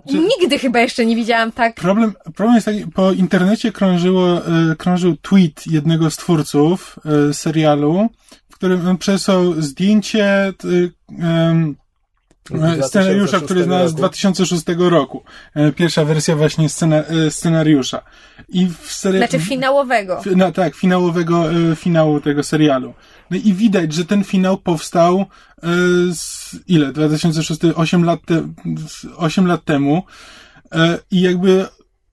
Nigdy 0.06 0.58
chyba 0.58 0.80
jeszcze 0.80 1.06
nie 1.06 1.16
widziałam 1.16 1.52
tak. 1.52 1.74
Problem, 1.74 2.14
problem 2.22 2.54
jest 2.54 2.66
taki, 2.66 2.86
po 2.86 3.12
internecie 3.12 3.72
krążyło, 3.72 4.46
e, 4.46 4.76
krążył 4.76 5.16
tweet 5.16 5.66
jednego 5.66 6.10
z 6.10 6.16
twórców 6.16 6.98
e, 7.04 7.34
serialu, 7.34 8.08
w 8.50 8.54
którym 8.54 8.88
on 8.88 8.98
przesłał 8.98 9.62
zdjęcie 9.62 10.24
e, 10.24 10.52
scenariusza, 12.82 13.40
który 13.40 13.64
znalazł 13.64 13.92
z 13.92 13.94
2006 13.94 14.64
roku. 14.78 15.22
E, 15.54 15.72
Pierwsza 15.72 16.04
wersja 16.04 16.36
właśnie 16.36 16.68
scena, 16.68 16.96
e, 16.96 17.30
scenariusza. 17.30 18.02
I 18.48 18.66
w 18.66 18.92
serialu... 18.92 19.26
Znaczy 19.28 19.44
finałowego. 19.44 20.20
Fi- 20.24 20.36
No 20.36 20.52
tak, 20.52 20.74
finałowego, 20.74 21.50
e, 21.52 21.76
finału 21.76 22.20
tego 22.20 22.42
serialu. 22.42 22.94
No 23.30 23.36
i 23.44 23.54
widać, 23.54 23.92
że 23.92 24.04
ten 24.04 24.24
finał 24.24 24.56
powstał 24.58 25.24
z, 26.14 26.50
ile? 26.68 26.92
2006, 26.92 27.60
8 27.74 28.04
lat, 28.04 28.20
te, 28.26 28.42
8 29.16 29.46
lat 29.46 29.64
temu. 29.64 30.02
I 31.10 31.20
jakby 31.20 31.66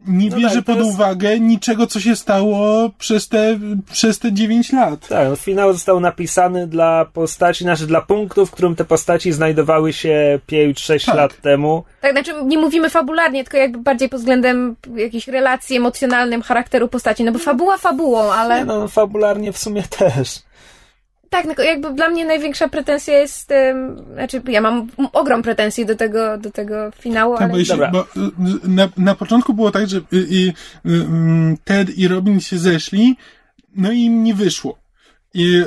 nie 0.07 0.29
No 0.29 0.37
bierze 0.37 0.55
tak, 0.55 0.65
pod 0.65 0.77
jest- 0.77 0.89
uwagę 0.89 1.39
niczego, 1.39 1.87
co 1.87 1.99
się 1.99 2.15
stało 2.15 2.89
przez 2.97 3.27
te, 3.27 3.59
przez 3.91 4.19
te 4.19 4.33
9 4.33 4.71
lat. 4.73 5.07
Tak, 5.07 5.29
no, 5.29 5.35
finał 5.35 5.73
został 5.73 5.99
napisany 5.99 6.67
dla 6.67 7.05
postaci, 7.05 7.63
znaczy 7.63 7.87
dla 7.87 8.01
punktu, 8.01 8.45
w 8.45 8.51
którym 8.51 8.75
te 8.75 8.85
postaci 8.85 9.31
znajdowały 9.31 9.93
się 9.93 10.39
5-6 10.47 11.05
Tak. 11.05 11.15
lat 11.15 11.41
temu. 11.41 11.83
Tak, 12.01 12.11
znaczy 12.11 12.31
nie 12.45 12.57
mówimy 12.57 12.89
fabularnie, 12.89 13.43
tylko 13.43 13.57
jakby 13.57 13.77
bardziej 13.79 14.09
pod 14.09 14.19
względem 14.19 14.75
jakichś 14.95 15.27
relacji 15.27 15.77
emocjonalnym, 15.77 16.41
charakteru 16.41 16.87
postaci. 16.87 17.23
No 17.23 17.31
bo 17.31 17.39
fabuła 17.39 17.77
fabułą, 17.77 18.31
ale 18.31 18.59
Nie, 18.59 18.65
no, 18.65 18.87
fabularnie 18.87 19.51
w 19.53 19.57
sumie 19.57 19.83
też. 19.83 20.39
Tak, 21.29 21.45
no, 21.45 21.63
jakby 21.63 21.93
dla 21.93 22.09
mnie 22.09 22.25
największa 22.25 22.67
pretensja 22.67 23.19
jest, 23.19 23.51
em, 23.51 24.05
znaczy 24.13 24.41
ja 24.47 24.61
mam 24.61 24.87
ogrom 25.13 25.41
pretensji 25.41 25.85
do 25.85 25.95
tego, 25.95 26.37
do 26.37 26.51
tego 26.51 26.91
finału, 26.91 27.33
Tak, 27.33 27.41
ale... 27.41 27.51
bo, 27.51 27.57
jeśli, 27.57 27.73
Dobra. 27.73 27.91
bo 27.91 28.01
y, 28.01 28.05
y, 28.65 28.69
na, 28.69 28.89
na 28.97 29.15
początku 29.15 29.53
było 29.53 29.71
tak, 29.71 29.87
że 29.89 29.97
y, 29.97 30.01
y, 30.13 30.17
y, 30.17 30.89
y, 30.89 31.57
Ted 31.63 31.97
i 31.97 32.07
Robin 32.07 32.39
się 32.39 32.57
zeszli, 32.57 33.15
no 33.75 33.91
i 33.91 33.99
im 33.99 34.23
nie 34.23 34.33
wyszło. 34.33 34.77
I, 35.33 35.63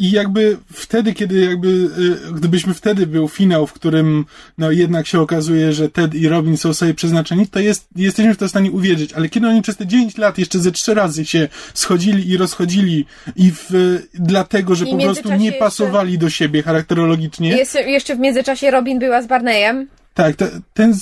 i 0.00 0.10
jakby 0.10 0.58
wtedy, 0.72 1.14
kiedy 1.14 1.40
jakby, 1.40 1.68
y, 1.68 2.32
gdybyśmy 2.32 2.74
wtedy 2.74 3.06
był 3.06 3.28
finał, 3.28 3.66
w 3.66 3.72
którym 3.72 4.24
no 4.58 4.70
jednak 4.70 5.06
się 5.06 5.20
okazuje, 5.20 5.72
że 5.72 5.88
Ted 5.88 6.14
i 6.14 6.28
Robin 6.28 6.56
są 6.56 6.74
sobie 6.74 6.94
przeznaczeni, 6.94 7.46
to 7.46 7.58
jest, 7.58 7.88
jesteśmy 7.96 8.34
w 8.34 8.36
to 8.36 8.46
w 8.46 8.50
stanie 8.50 8.70
uwierzyć. 8.70 9.12
Ale 9.12 9.28
kiedy 9.28 9.48
oni 9.48 9.62
przez 9.62 9.76
te 9.76 9.86
9 9.86 10.18
lat 10.18 10.38
jeszcze 10.38 10.58
ze 10.58 10.72
trzy 10.72 10.94
razy 10.94 11.24
się 11.24 11.48
schodzili 11.74 12.30
i 12.30 12.36
rozchodzili 12.36 13.06
i 13.36 13.50
w, 13.52 13.68
dlatego, 14.14 14.74
że 14.74 14.84
I 14.84 14.90
po 14.90 14.98
prostu 14.98 15.32
nie 15.34 15.46
jeszcze- 15.46 15.58
pasowali 15.58 16.18
do 16.18 16.30
siebie 16.30 16.62
charakterologicznie. 16.62 17.48
Jest, 17.48 17.74
jeszcze 17.74 18.16
w 18.16 18.18
międzyczasie 18.18 18.70
Robin 18.70 18.98
była 18.98 19.22
z 19.22 19.26
Barneyem. 19.26 19.88
Tak, 20.14 20.36
te, 20.36 20.50
ten, 20.74 20.94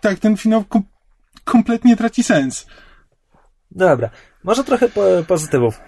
tak, 0.00 0.18
ten 0.18 0.36
finał 0.36 0.64
kom, 0.64 0.82
kompletnie 1.44 1.96
traci 1.96 2.22
sens. 2.22 2.66
Dobra, 3.70 4.10
może 4.44 4.64
trochę 4.64 4.88
po, 4.88 5.02
pozytywów. 5.26 5.80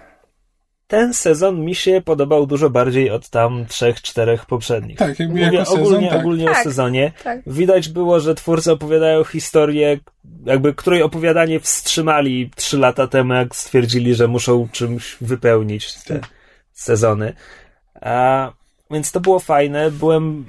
Ten 0.89 1.13
sezon 1.13 1.65
mi 1.65 1.75
się 1.75 2.01
podobał 2.05 2.45
dużo 2.45 2.69
bardziej 2.69 3.09
od 3.11 3.29
tam 3.29 3.65
trzech, 3.65 4.01
czterech 4.01 4.45
poprzednich. 4.45 4.97
Tak, 4.97 5.19
jakby 5.19 5.33
Mówię 5.45 5.57
jako 5.57 5.65
sezon, 5.71 5.79
ogólnie, 5.85 6.09
tak. 6.09 6.19
ogólnie 6.19 6.45
o 6.51 6.53
Tak, 6.53 6.63
sezonie. 6.63 7.11
tak. 7.23 7.39
Widać 7.47 7.89
było, 7.89 8.19
że 8.19 8.35
twórcy 8.35 8.71
opowiadają 8.71 9.23
historię, 9.23 9.99
jakby 10.45 10.73
której 10.73 11.03
opowiadanie 11.03 11.59
wstrzymali 11.59 12.51
trzy 12.55 12.77
lata 12.77 13.07
temu, 13.07 13.33
jak 13.33 13.55
stwierdzili, 13.55 14.15
że 14.15 14.27
muszą 14.27 14.67
czymś 14.71 15.17
wypełnić 15.21 15.93
te 15.93 16.19
Tak. 16.19 16.29
sezony. 16.73 17.33
A, 18.01 18.51
więc 18.91 19.11
to 19.11 19.19
było 19.19 19.39
fajne. 19.39 19.91
Byłem 19.91 20.45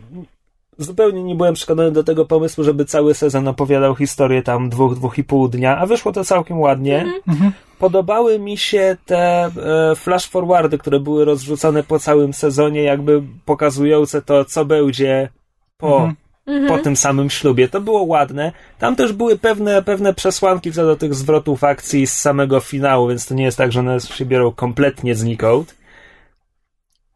zupełnie 0.81 1.23
nie 1.23 1.35
byłem 1.35 1.55
przekonany 1.55 1.93
do 1.93 2.05
tego 2.05 2.25
pomysłu, 2.27 2.65
żeby 2.65 2.85
cały 2.85 3.15
sezon 3.15 3.49
opowiadał 3.49 3.95
historię 3.95 4.43
tam 4.43 4.69
dwóch, 4.71 4.95
dwóch 4.95 5.19
i 5.19 5.25
pół 5.25 5.49
dnia, 5.49 5.79
a 5.79 5.87
wyszło 5.87 6.13
to 6.13 6.25
całkiem 6.25 6.61
ładnie. 6.61 7.07
Mhm. 7.29 7.53
Podobały 7.79 8.39
mi 8.39 8.57
się 8.57 8.97
te 9.07 9.45
e, 9.45 9.51
flash 9.97 10.27
forwardy, 10.27 10.79
które 10.79 11.01
były 11.01 11.25
rozrzucone 11.25 11.83
po 11.83 11.99
całym 11.99 12.33
sezonie, 12.35 12.83
jakby 12.83 13.23
pokazujące 13.45 14.23
to, 14.23 14.45
co 14.45 14.65
będzie 14.65 15.29
po, 15.77 16.13
Mhm. 16.47 16.69
po 16.69 16.79
tym 16.85 16.97
samym 16.97 17.31
ślubie. 17.31 17.69
To 17.69 17.81
było 17.81 18.03
ładne. 18.03 18.53
Tam 18.79 18.97
też 18.97 19.13
były 19.13 19.39
pewne, 19.39 19.83
pewne 19.83 20.15
przesłanki 20.15 20.73
co 20.73 20.85
do 20.85 20.97
tych 20.97 21.15
zwrotów 21.15 21.65
akcji 21.65 22.07
z 22.07 22.13
samego 22.13 22.61
finału, 22.61 23.09
więc 23.09 23.27
to 23.27 23.35
nie 23.35 23.45
jest 23.45 23.59
tak, 23.59 23.73
że 23.73 23.81
one 23.81 24.01
się 24.01 24.27
biorą 24.27 24.53
kompletnie 24.53 25.15
znikąd. 25.15 25.75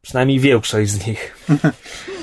Przynajmniej 0.03 0.41
większość 0.41 0.91
z 0.91 1.07
nich. 1.07 1.37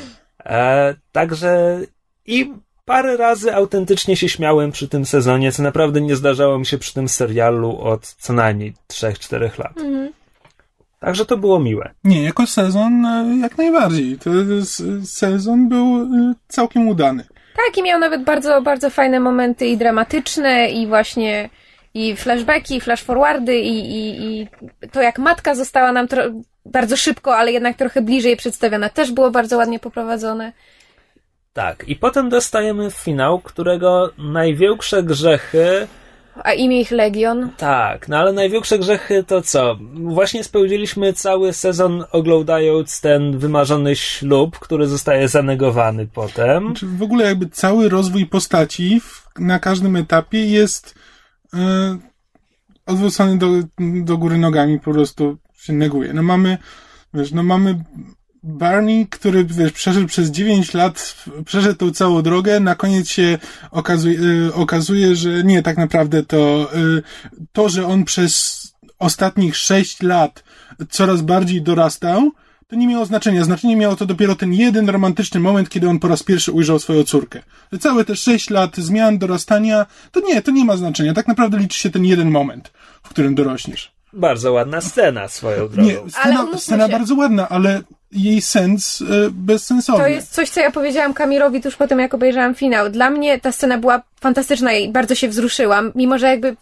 E, 0.46 0.96
także 1.12 1.80
i 2.26 2.54
parę 2.86 3.18
razy 3.18 3.56
autentycznie 3.56 4.16
się 4.16 4.30
śmiałem 4.30 4.72
przy 4.72 4.88
tym 4.88 5.06
sezonie, 5.06 5.52
co 5.52 5.64
naprawdę 5.64 6.02
nie 6.02 6.16
zdarzało 6.16 6.60
mi 6.60 6.66
się 6.66 6.78
przy 6.78 6.94
tym 6.94 7.10
serialu 7.10 7.80
od 7.82 8.08
co 8.08 8.34
najmniej 8.34 8.74
3-4 8.89 9.60
lat. 9.60 9.78
Mhm. 9.78 10.14
Także 11.00 11.26
to 11.26 11.38
było 11.38 11.60
miłe. 11.60 11.92
Nie, 12.04 12.24
jako 12.24 12.48
sezon 12.48 13.06
e, 13.06 13.38
jak 13.42 13.58
najbardziej. 13.58 14.18
To 14.18 14.30
jest, 14.30 14.84
sezon 15.04 15.70
był 15.70 16.02
e, 16.02 16.34
całkiem 16.48 16.88
udany. 16.88 17.24
Tak, 17.56 17.78
i 17.78 17.84
miał 17.84 18.00
nawet 18.00 18.24
bardzo, 18.24 18.62
bardzo 18.62 18.89
fajne 18.89 19.20
momenty 19.20 19.68
i 19.68 19.78
dramatyczne, 19.78 20.70
i 20.72 20.88
właśnie 20.88 21.50
i 21.94 22.16
flashbacki, 22.16 22.76
i 22.76 22.82
flash 22.82 23.04
forwardy, 23.04 23.60
i, 23.60 23.80
i, 23.80 24.24
i 24.24 24.48
to 24.92 25.02
jak 25.02 25.20
matka 25.20 25.56
została 25.56 25.92
nam 25.92 26.08
tro- 26.08 26.42
bardzo 26.66 26.97
szybko, 26.97 27.36
ale 27.36 27.51
jednak 27.51 27.78
trochę 27.78 28.01
bliżej 28.01 28.38
przedstawiona, 28.38 28.89
też 28.89 29.12
było 29.12 29.32
bardzo 29.32 29.57
ładnie 29.57 29.80
poprowadzone. 29.80 30.53
Tak, 31.53 31.84
i 31.88 31.95
potem 31.95 32.30
dostajemy 32.30 32.91
finał, 32.91 33.39
którego 33.39 34.12
największe 34.18 35.03
grzechy. 35.03 35.88
A 36.43 36.53
imię 36.53 36.82
ich 36.82 36.91
Legion. 36.91 37.49
Tak, 37.57 38.07
no 38.07 38.18
ale 38.18 38.34
największe 38.34 38.80
grzechy 38.80 39.24
to 39.24 39.41
co? 39.41 39.78
Właśnie 39.93 40.43
spełniliśmy 40.43 41.14
cały 41.14 41.53
sezon 41.53 42.05
oglądając 42.12 43.01
ten 43.01 43.38
wymarzony 43.38 43.95
ślub, 43.95 44.59
który 44.59 44.88
zostaje 44.88 45.28
zanegowany 45.28 46.07
potem. 46.07 46.66
Znaczy, 46.66 46.86
w 46.86 47.03
ogóle 47.03 47.26
jakby 47.26 47.49
cały 47.49 47.89
rozwój 47.89 48.26
postaci 48.26 48.99
w, 48.99 49.24
na 49.39 49.59
każdym 49.59 49.95
etapie 49.95 50.45
jest 50.45 50.95
e, 51.53 51.97
odwrócony 52.86 53.38
do, 53.38 53.47
do 53.80 54.18
góry 54.18 54.38
nogami, 54.38 54.80
po 54.80 54.91
prostu 54.93 55.38
się 55.62 55.74
neguje. 55.74 56.14
No 56.14 56.24
mamy, 56.24 56.57
wiesz, 57.14 57.32
no 57.32 57.43
mamy 57.43 57.84
Barney, 58.43 59.07
który, 59.07 59.45
wiesz, 59.45 59.72
przeszedł 59.72 60.07
przez 60.07 60.30
9 60.30 60.74
lat, 60.74 61.26
przeszedł 61.45 61.76
tą 61.76 61.91
całą 61.91 62.22
drogę, 62.22 62.59
na 62.59 62.76
koniec 62.76 63.09
się 63.09 63.38
okazuje, 63.72 64.20
e, 64.47 64.53
okazuje 64.53 65.16
że 65.16 65.43
nie, 65.43 65.64
tak 65.64 65.78
naprawdę 65.78 66.24
to, 66.24 66.70
e, 66.74 66.78
to, 67.51 67.70
że 67.70 67.88
on 67.88 68.03
przez 68.03 68.62
ostatnich 68.99 69.57
6 69.57 70.03
lat 70.03 70.43
coraz 70.89 71.22
bardziej 71.22 71.62
dorastał, 71.62 72.32
to 72.68 72.76
nie 72.76 72.88
miało 72.88 73.05
znaczenia. 73.05 73.43
Znaczenie 73.43 73.76
miało 73.76 73.95
to 73.95 74.05
dopiero 74.05 74.36
ten 74.36 74.53
jeden 74.53 74.89
romantyczny 74.89 75.39
moment, 75.39 75.70
kiedy 75.70 75.89
on 75.89 75.99
po 75.99 76.07
raz 76.07 76.24
pierwszy 76.24 76.51
ujrzał 76.51 76.80
swoją 76.80 77.03
córkę. 77.03 77.43
Całe 77.80 78.05
te 78.05 78.16
6 78.16 78.49
lat 78.49 78.78
zmian, 78.78 79.18
dorastania, 79.18 79.86
to 80.12 80.20
nie, 80.20 80.41
to 80.41 80.51
nie 80.51 80.66
ma 80.66 80.78
znaczenia. 80.78 81.14
Tak 81.14 81.28
naprawdę 81.28 81.57
liczy 81.57 81.80
się 81.80 81.89
ten 81.89 82.05
jeden 82.05 82.32
moment, 82.32 82.72
w 83.03 83.09
którym 83.09 83.36
dorośniesz. 83.36 84.01
Bardzo 84.14 84.51
ładna 84.51 84.82
scena 84.82 85.28
swoją 85.28 85.70
drogą. 85.70 85.89
Nie, 85.89 86.09
scena, 86.09 86.47
scena 86.57 86.86
się. 86.86 86.91
bardzo 86.91 87.16
ładna, 87.16 87.49
ale 87.49 87.82
jej 88.12 88.41
sens 88.41 89.01
e, 89.01 89.05
bezsensowny. 89.32 90.03
To 90.03 90.09
jest 90.09 90.34
coś, 90.34 90.49
co 90.49 90.59
ja 90.59 90.72
powiedziałam 90.72 91.14
Kamilowi 91.14 91.62
tuż 91.62 91.76
po 91.76 91.88
tym, 91.88 91.99
jak 91.99 92.14
obejrzałam 92.14 92.55
finał. 92.55 92.89
Dla 92.89 93.09
mnie 93.09 93.39
ta 93.39 93.51
scena 93.51 93.78
była 93.78 94.01
fantastyczna 94.22 94.74
i 94.74 94.89
bardzo 94.89 95.16
się 95.16 95.28
wzruszyłam, 95.28 95.91
mimo 95.95 96.18
że 96.18 96.28
jakby 96.28 96.55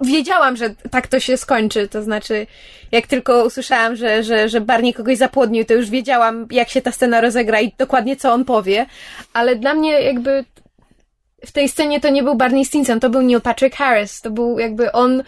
wiedziałam, 0.00 0.56
że 0.56 0.74
tak 0.90 1.06
to 1.06 1.20
się 1.20 1.36
skończy. 1.36 1.88
To 1.88 2.02
znaczy, 2.02 2.46
jak 2.92 3.06
tylko 3.06 3.44
usłyszałam, 3.44 3.96
że, 3.96 4.22
że, 4.22 4.48
że 4.48 4.60
Barney 4.60 4.94
kogoś 4.94 5.18
zapłodnił, 5.18 5.64
to 5.64 5.74
już 5.74 5.90
wiedziałam, 5.90 6.46
jak 6.50 6.68
się 6.68 6.82
ta 6.82 6.92
scena 6.92 7.20
rozegra 7.20 7.60
i 7.60 7.72
dokładnie 7.78 8.16
co 8.16 8.32
on 8.32 8.44
powie. 8.44 8.86
Ale 9.32 9.56
dla 9.56 9.74
mnie 9.74 9.92
jakby 9.92 10.44
w 11.46 11.52
tej 11.52 11.68
scenie 11.68 12.00
to 12.00 12.08
nie 12.08 12.22
był 12.22 12.34
Barney 12.34 12.64
Stinson, 12.64 13.00
to 13.00 13.10
był 13.10 13.22
Neil 13.22 13.40
Patrick 13.40 13.76
Harris. 13.76 14.20
To 14.20 14.30
był 14.30 14.58
jakby 14.58 14.92
on 14.92 15.22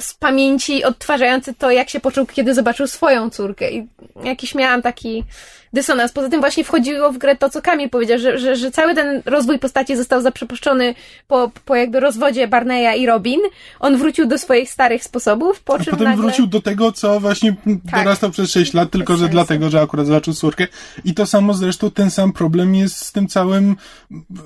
z 0.00 0.14
pamięci 0.14 0.84
odtwarzający 0.84 1.54
to, 1.54 1.70
jak 1.70 1.90
się 1.90 2.00
poczuł, 2.00 2.26
kiedy 2.26 2.54
zobaczył 2.54 2.86
swoją 2.86 3.30
córkę. 3.30 3.70
I 3.70 3.88
jakiś 4.24 4.54
miałam 4.54 4.82
taki 4.82 5.24
dysonans. 5.72 6.12
Poza 6.12 6.28
tym 6.28 6.40
właśnie 6.40 6.64
wchodziło 6.64 7.12
w 7.12 7.18
grę 7.18 7.36
to, 7.36 7.50
co 7.50 7.62
Kamil 7.62 7.90
powiedział, 7.90 8.18
że, 8.18 8.38
że, 8.38 8.56
że 8.56 8.70
cały 8.70 8.94
ten 8.94 9.22
rozwój 9.24 9.58
postaci 9.58 9.96
został 9.96 10.20
zaprzepuszczony 10.20 10.94
po, 11.28 11.50
po 11.64 11.76
jakby 11.76 12.00
rozwodzie 12.00 12.48
Barneya 12.48 13.00
i 13.00 13.06
Robin. 13.06 13.40
On 13.80 13.96
wrócił 13.96 14.26
do 14.26 14.38
swoich 14.38 14.70
starych 14.70 15.04
sposobów, 15.04 15.60
po 15.60 15.74
A 15.74 15.78
czym 15.78 15.90
potem 15.90 16.04
nagle... 16.04 16.22
wrócił 16.22 16.46
do 16.46 16.60
tego, 16.62 16.92
co 16.92 17.20
właśnie 17.20 17.56
Tak. 17.90 18.04
dorastał 18.04 18.30
przez 18.30 18.50
6 18.50 18.74
lat, 18.74 18.90
tylko 18.90 19.16
że 19.16 19.28
dlatego, 19.28 19.70
że 19.70 19.80
akurat 19.80 20.06
zobaczył 20.06 20.34
córkę. 20.34 20.66
I 21.04 21.14
to 21.14 21.26
samo 21.26 21.54
zresztą, 21.54 21.90
ten 21.90 22.10
sam 22.10 22.32
problem 22.32 22.74
jest 22.74 22.96
z 22.96 23.12
tym 23.12 23.28
całym 23.28 23.76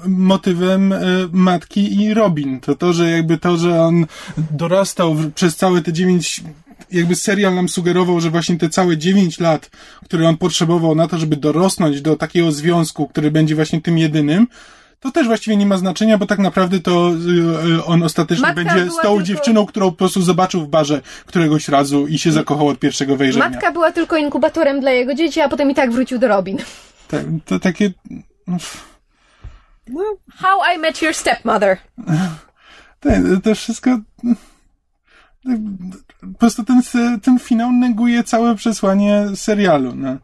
motywem 0.07 0.93
e, 0.93 0.99
matki 1.33 2.03
i 2.03 2.15
Robin. 2.15 2.61
To 2.61 2.75
to, 2.75 2.93
że 2.93 3.11
jakby 3.11 3.39
to, 3.39 3.57
że 3.57 3.83
on 3.83 4.07
dorastał 4.51 5.17
przez 5.35 5.57
całe 5.57 5.83
te 5.83 5.93
9 5.93 6.43
jakby 6.95 7.17
serial 7.17 7.55
nam 7.55 7.69
sugerował, 7.69 8.21
że 8.21 8.31
właśnie 8.31 8.59
te 8.59 8.69
całe 8.69 8.97
9 8.97 9.41
lat, 9.41 9.71
które 10.05 10.29
on 10.29 10.37
potrzebował 10.37 10.95
na 10.95 11.09
to, 11.09 11.19
żeby 11.19 11.37
dorosnąć 11.37 12.01
do 12.01 12.17
takiego 12.17 12.53
związku, 12.53 13.09
który 13.09 13.31
będzie 13.31 13.55
właśnie 13.55 13.81
tym 13.81 13.99
jedynym, 13.99 14.47
to 15.01 15.11
też 15.11 15.27
właściwie 15.27 15.57
nie 15.57 15.67
ma 15.67 15.77
znaczenia, 15.77 16.19
bo 16.19 16.27
tak 16.27 16.39
naprawdę 16.39 16.81
to 16.81 17.11
y, 17.79 17.85
on 17.85 18.03
ostatecznie 18.03 18.43
Matka 18.43 18.65
będzie 18.65 18.91
z 18.91 18.97
tą 18.97 19.03
tylko- 19.03 19.23
dziewczyną, 19.23 19.67
którą 19.67 19.91
po 19.91 19.97
prostu 19.97 20.23
zobaczył 20.23 20.61
w 20.61 20.69
barze 20.69 21.01
któregoś 21.27 21.69
razu 21.69 22.07
i 22.07 22.19
się 22.19 22.33
zakochał 22.33 22.69
od 22.69 22.79
pierwszego 22.79 23.17
wejrzenia. 23.17 23.49
Matka 23.51 23.73
była 23.73 23.93
tylko 23.93 24.17
inkubatorem 24.17 24.81
dla 24.81 24.91
jego 24.91 25.15
dzieci, 25.15 25.41
a 25.41 25.49
potem 25.49 25.71
i 25.71 25.75
tak 25.75 25.93
wrócił 25.93 26.19
do 26.19 26.29
Robin. 26.29 26.59
Tak, 27.09 27.25
to 27.45 27.61
takie... 27.61 27.91
How 30.37 30.75
I 30.77 30.79
Met 30.79 31.03
Your 31.03 31.15
Stepmother. 31.15 31.77
To, 33.01 33.11
to 33.45 33.55
wszystko... 33.55 33.99
Po 36.21 36.39
prostu 36.39 36.65
ten, 36.65 36.83
ten 37.23 37.39
finał 37.39 37.73
neguje 37.73 38.25
całe 38.25 38.55
przesłanie 38.55 39.25
serialu. 39.35 39.93
No. 39.95 40.17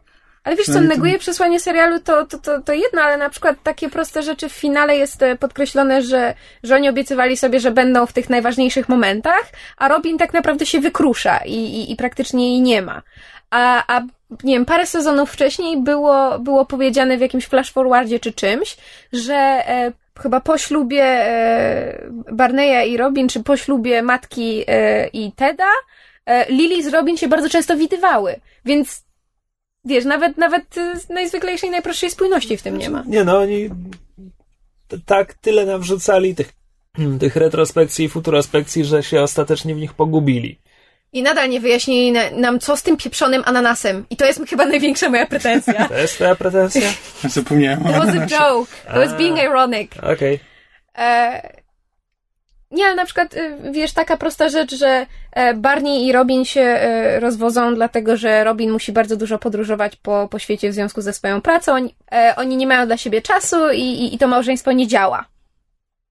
Ale 0.43 0.55
wiesz 0.55 0.65
co, 0.65 0.71
Przynajmniej 0.71 0.97
to- 0.97 1.03
neguje 1.03 1.19
przesłanie 1.19 1.59
serialu 1.59 1.99
to, 1.99 2.25
to, 2.25 2.37
to, 2.37 2.61
to 2.61 2.73
jedno, 2.73 3.01
ale 3.01 3.17
na 3.17 3.29
przykład 3.29 3.63
takie 3.63 3.89
proste 3.89 4.23
rzeczy 4.23 4.49
w 4.49 4.53
finale 4.53 4.97
jest 4.97 5.23
e, 5.23 5.35
podkreślone, 5.35 6.01
że, 6.01 6.33
że 6.63 6.75
oni 6.75 6.89
obiecywali 6.89 7.37
sobie, 7.37 7.59
że 7.59 7.71
będą 7.71 8.05
w 8.05 8.13
tych 8.13 8.29
najważniejszych 8.29 8.89
momentach, 8.89 9.43
a 9.77 9.87
Robin 9.87 10.17
tak 10.17 10.33
naprawdę 10.33 10.65
się 10.65 10.79
wykrusza 10.79 11.37
i, 11.37 11.53
i, 11.53 11.91
i 11.91 11.95
praktycznie 11.95 12.51
jej 12.51 12.61
nie 12.61 12.81
ma. 12.81 13.01
A, 13.49 13.83
a 13.95 14.01
nie 14.43 14.53
wiem, 14.53 14.65
parę 14.65 14.85
sezonów 14.85 15.31
wcześniej 15.31 15.81
było, 15.81 16.39
było 16.39 16.65
powiedziane 16.65 17.17
w 17.17 17.21
jakimś 17.21 17.45
flash 17.45 17.71
forwardzie 17.71 18.19
czy 18.19 18.33
czymś, 18.33 18.77
że 19.13 19.33
e, 19.35 19.91
chyba 20.19 20.41
po 20.41 20.57
ślubie 20.57 21.03
e, 21.03 22.09
Barneya 22.31 22.91
i 22.91 22.97
Robin, 22.97 23.27
czy 23.27 23.43
po 23.43 23.57
ślubie 23.57 24.01
matki 24.01 24.63
e, 24.67 25.07
i 25.07 25.31
Teda, 25.31 25.69
e, 26.25 26.51
Lily 26.51 26.83
z 26.83 26.87
Robin 26.87 27.17
się 27.17 27.27
bardzo 27.27 27.49
często 27.49 27.77
widywały, 27.77 28.39
więc 28.65 29.11
Wiesz, 29.85 30.05
nawet, 30.05 30.37
nawet 30.37 30.75
najzwyklejszej, 31.09 31.69
najprostszej 31.69 32.11
spójności 32.11 32.57
w 32.57 32.61
tym 32.61 32.77
nie 32.77 32.89
ma. 32.89 33.03
Nie 33.07 33.23
no, 33.23 33.37
oni 33.39 33.69
tak 35.05 35.33
tyle 35.33 35.65
nam 35.65 35.81
wrzucali 35.81 36.35
tych, 36.35 36.53
tych 37.19 37.35
retrospekcji 37.35 38.05
i 38.05 38.09
futurospekcji, 38.09 38.85
że 38.85 39.03
się 39.03 39.21
ostatecznie 39.21 39.75
w 39.75 39.79
nich 39.79 39.93
pogubili. 39.93 40.60
I 41.13 41.23
nadal 41.23 41.49
nie 41.49 41.59
wyjaśnili 41.59 42.11
na, 42.11 42.29
nam, 42.29 42.59
co 42.59 42.77
z 42.77 42.83
tym 42.83 42.97
pieprzonym 42.97 43.43
ananasem. 43.45 44.05
I 44.09 44.17
to 44.17 44.25
jest 44.25 44.41
chyba 44.49 44.65
największa 44.65 45.09
moja 45.09 45.25
pretensja. 45.25 45.87
To 45.87 45.97
jest 45.97 46.13
twoja 46.13 46.35
pretensja? 46.35 46.89
Zapomniałem 47.29 47.79
It 47.79 47.87
was 47.87 48.09
a 48.09 48.25
joke. 48.25 48.71
It 48.89 48.95
was 48.95 49.13
being 49.17 49.39
ironic. 49.39 49.91
Okej. 50.13 50.39
E, 50.97 51.61
nie, 52.71 52.85
ale 52.85 52.95
na 52.95 53.05
przykład, 53.05 53.33
y, 53.33 53.57
wiesz, 53.71 53.93
taka 53.93 54.17
prosta 54.17 54.49
rzecz, 54.49 54.75
że 54.75 55.05
e, 55.31 55.53
Barney 55.53 56.07
i 56.07 56.11
Robin 56.11 56.45
się 56.45 56.61
e, 56.61 57.19
rozwodzą, 57.19 57.75
dlatego 57.75 58.17
że 58.17 58.43
Robin 58.43 58.71
musi 58.71 58.91
bardzo 58.91 59.17
dużo 59.17 59.39
podróżować 59.39 59.95
po, 59.95 60.27
po 60.31 60.39
świecie 60.39 60.69
w 60.69 60.73
związku 60.73 61.01
ze 61.01 61.13
swoją 61.13 61.41
pracą. 61.41 61.73
Oni, 61.73 61.95
oni 62.35 62.57
nie 62.57 62.67
mają 62.67 62.85
dla 62.85 62.97
siebie 62.97 63.21
czasu 63.21 63.71
i, 63.71 63.81
i, 63.81 64.15
i 64.15 64.17
to 64.17 64.27
małżeństwo 64.27 64.71
nie 64.71 64.87
działa. 64.87 65.25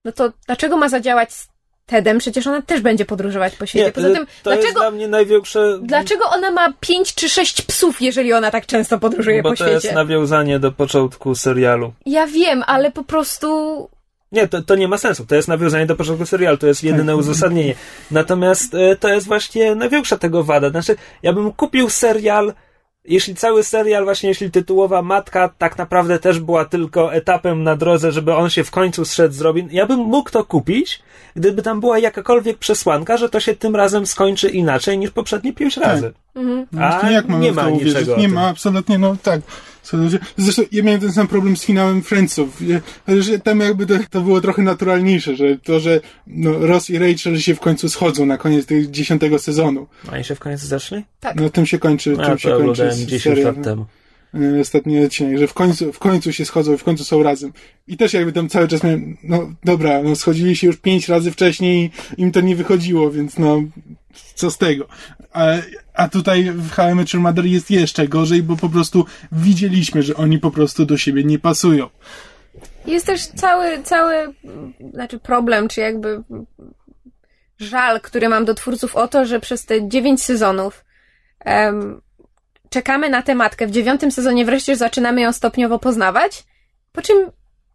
No 0.04 0.12
to 0.12 0.32
dlaczego 0.46 0.76
ma 0.76 0.88
zadziałać 0.88 1.32
z 1.32 1.49
Tedem? 1.90 2.18
Przecież 2.18 2.46
ona 2.46 2.62
też 2.62 2.80
będzie 2.80 3.04
podróżować 3.04 3.56
po 3.56 3.66
świecie. 3.66 3.84
Nie, 3.86 3.92
Poza 3.92 4.10
tym, 4.10 4.26
to 4.42 4.50
jest 4.50 4.62
dlaczego, 4.62 4.80
dla 4.80 4.90
mnie 4.90 5.08
największe... 5.08 5.78
dlaczego 5.82 6.24
ona 6.36 6.50
ma 6.50 6.72
pięć 6.80 7.14
czy 7.14 7.28
sześć 7.28 7.62
psów, 7.62 8.02
jeżeli 8.02 8.32
ona 8.32 8.50
tak 8.50 8.66
często 8.66 8.98
podróżuje 8.98 9.42
Bo 9.42 9.50
po 9.50 9.56
to 9.56 9.64
świecie? 9.64 9.72
jest 9.72 9.92
nawiązanie 9.92 10.58
do 10.58 10.72
początku 10.72 11.34
serialu. 11.34 11.92
Ja 12.06 12.26
wiem, 12.26 12.62
ale 12.66 12.90
po 12.90 13.04
prostu 13.04 13.48
Nie, 14.32 14.48
to, 14.48 14.62
to 14.62 14.74
nie 14.74 14.88
ma 14.88 14.98
sensu. 14.98 15.26
To 15.26 15.34
jest 15.34 15.48
nawiązanie 15.48 15.86
do 15.86 15.96
początku 15.96 16.26
serialu, 16.26 16.56
to 16.56 16.66
jest 16.66 16.84
jedyne 16.84 17.16
uzasadnienie. 17.16 17.74
Natomiast 18.10 18.74
e, 18.74 18.96
to 18.96 19.08
jest 19.08 19.26
właśnie 19.26 19.74
największa 19.74 20.18
tego 20.18 20.44
wada. 20.44 20.70
Znaczy, 20.70 20.96
ja 21.22 21.32
bym 21.32 21.52
kupił 21.52 21.90
serial, 21.90 22.54
jeśli 23.10 23.34
cały 23.34 23.64
serial, 23.64 24.04
właśnie 24.04 24.28
jeśli 24.28 24.50
tytułowa 24.50 25.02
matka 25.02 25.50
tak 25.58 25.78
naprawdę 25.78 26.18
też 26.18 26.40
była 26.40 26.64
tylko 26.64 27.14
etapem 27.14 27.62
na 27.62 27.76
drodze, 27.76 28.12
żeby 28.12 28.34
on 28.34 28.50
się 28.50 28.64
w 28.64 28.70
końcu 28.70 29.04
zszedł 29.04 29.34
z 29.34 29.40
Robin, 29.40 29.68
ja 29.72 29.86
bym 29.86 29.98
mógł 29.98 30.30
to 30.30 30.44
kupić, 30.44 31.02
gdyby 31.36 31.62
tam 31.62 31.80
była 31.80 31.98
jakakolwiek 31.98 32.58
przesłanka, 32.58 33.16
że 33.16 33.28
to 33.28 33.40
się 33.40 33.56
tym 33.56 33.76
razem 33.76 34.06
skończy 34.06 34.48
inaczej 34.48 34.98
niż 34.98 35.10
poprzednie 35.10 35.52
pięć 35.52 35.76
razy. 35.76 36.12
mhm. 36.34 36.66
A 36.78 36.90
Właśnie 36.90 37.12
jak 37.12 37.28
mamy 37.28 37.44
nie 37.44 37.52
ma 37.52 37.68
uwierzyć? 37.68 37.94
niczego 37.94 38.16
Nie 38.16 38.28
ma, 38.28 38.48
absolutnie, 38.48 38.98
no 38.98 39.16
tak. 39.22 39.40
Zresztą 40.36 40.62
ja 40.72 40.82
miałem 40.82 41.00
ten 41.00 41.12
sam 41.12 41.28
problem 41.28 41.56
z 41.56 41.64
finałem 41.64 42.02
Friendsów, 42.02 42.62
że- 43.08 43.22
że 43.22 43.38
tam 43.38 43.60
jakby 43.60 43.86
to, 43.86 43.94
to 44.10 44.20
było 44.20 44.40
trochę 44.40 44.62
naturalniejsze, 44.62 45.36
że 45.36 45.56
to, 45.58 45.80
że 45.80 46.00
no, 46.26 46.58
Ross 46.58 46.90
i 46.90 46.98
Rachel 46.98 47.38
się 47.40 47.54
w 47.54 47.60
końcu 47.60 47.88
schodzą 47.88 48.26
na 48.26 48.38
koniec 48.38 48.66
tego 48.66 48.90
dziesiątego 48.90 49.38
sezonu. 49.38 49.86
Oni 50.12 50.24
się 50.24 50.34
w 50.34 50.38
końcu 50.40 50.66
zeszli? 50.66 51.04
No 51.36 51.50
tym 51.50 51.66
się 51.66 51.78
kończy, 51.78 52.12
A 52.12 52.14
tym 52.14 52.24
się 52.24 52.48
kończy 52.48 52.54
oglądałem 52.54 52.96
10 52.96 53.22
serial. 53.22 53.44
lat 53.54 53.64
temu. 53.64 53.86
ostatni 54.60 55.04
odcinek, 55.04 55.38
że 55.38 55.46
w 55.46 55.54
końcu, 55.54 55.92
w 55.92 55.98
końcu 55.98 56.32
się 56.32 56.44
schodzą 56.44 56.74
i 56.74 56.78
w 56.78 56.84
końcu 56.84 57.04
są 57.04 57.22
razem. 57.22 57.52
I 57.88 57.96
też 57.96 58.12
jakby 58.12 58.32
tam 58.32 58.48
cały 58.48 58.68
czas 58.68 58.82
miałem, 58.84 59.16
no 59.22 59.52
dobra, 59.64 60.02
no 60.02 60.16
schodzili 60.16 60.56
się 60.56 60.66
już 60.66 60.76
pięć 60.76 61.08
razy 61.08 61.30
wcześniej 61.30 61.90
i 62.16 62.22
im 62.22 62.32
to 62.32 62.40
nie 62.40 62.56
wychodziło, 62.56 63.10
więc 63.10 63.38
no, 63.38 63.62
co 64.34 64.50
z 64.50 64.58
tego. 64.58 64.86
A, 65.32 65.46
a 65.94 66.08
tutaj 66.08 66.50
w 66.50 66.70
How 66.70 66.90
I 66.90 66.94
Met 66.94 67.12
Your 67.12 67.22
Mother 67.22 67.46
jest 67.46 67.70
jeszcze 67.70 68.08
gorzej, 68.08 68.42
bo 68.42 68.56
po 68.56 68.68
prostu 68.68 69.06
widzieliśmy, 69.32 70.02
że 70.02 70.14
oni 70.14 70.38
po 70.38 70.50
prostu 70.50 70.86
do 70.86 70.96
siebie 70.96 71.24
nie 71.24 71.38
pasują. 71.38 71.88
Jest 72.86 73.06
też 73.06 73.26
cały, 73.26 73.82
cały, 73.82 74.34
znaczy 74.94 75.18
problem, 75.18 75.68
czy 75.68 75.80
jakby 75.80 76.22
żal, 77.58 78.00
który 78.00 78.28
mam 78.28 78.44
do 78.44 78.54
twórców 78.54 78.96
o 78.96 79.08
to, 79.08 79.24
że 79.24 79.40
przez 79.40 79.64
te 79.64 79.88
dziewięć 79.88 80.22
sezonów 80.22 80.84
em, 81.40 82.00
czekamy 82.70 83.10
na 83.10 83.22
tę 83.22 83.34
matkę. 83.34 83.66
W 83.66 83.70
dziewiątym 83.70 84.10
sezonie 84.10 84.44
wreszcie 84.44 84.76
zaczynamy 84.76 85.20
ją 85.20 85.32
stopniowo 85.32 85.78
poznawać, 85.78 86.44
po 86.92 87.02
czym 87.02 87.30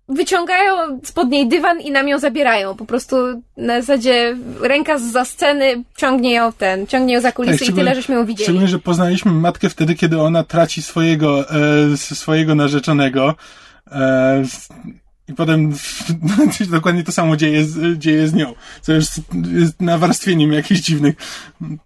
wyciągają 0.09 0.99
spod 1.03 1.29
niej 1.29 1.47
dywan 1.47 1.81
i 1.81 1.91
nam 1.91 2.07
ją 2.07 2.19
zabierają. 2.19 2.75
Po 2.75 2.85
prostu 2.85 3.15
na 3.57 3.81
zasadzie 3.81 4.37
ręka 4.61 4.97
za 4.97 5.25
sceny 5.25 5.83
ciągnie 5.97 6.33
ją 6.33 6.51
ten, 6.53 6.87
ciągnie 6.87 7.13
ją 7.13 7.21
za 7.21 7.31
kulisy 7.31 7.55
i 7.55 7.57
szczególnie- 7.57 7.83
tyle, 7.83 7.95
żeśmy 7.95 8.15
ją 8.15 8.25
widzieli. 8.25 8.43
Szczególnie, 8.45 8.67
że 8.67 8.79
poznaliśmy 8.79 9.31
matkę 9.31 9.69
wtedy, 9.69 9.95
kiedy 9.95 10.21
ona 10.21 10.43
traci 10.43 10.81
swojego, 10.81 11.49
e, 11.49 11.97
swojego 11.97 12.55
narzeczonego. 12.55 13.35
E, 13.91 14.43
I 15.27 15.33
potem 15.33 15.73
dokładnie 16.71 17.03
to 17.03 17.11
samo 17.11 17.35
dzieje 17.37 17.65
z, 17.65 17.97
dzieje 17.99 18.27
z 18.27 18.33
nią. 18.33 18.53
Co 18.81 18.93
już 18.93 19.05
jest 19.53 19.81
nawarstwieniem 19.81 20.53
jakichś 20.53 20.81
dziwnych. 20.81 21.15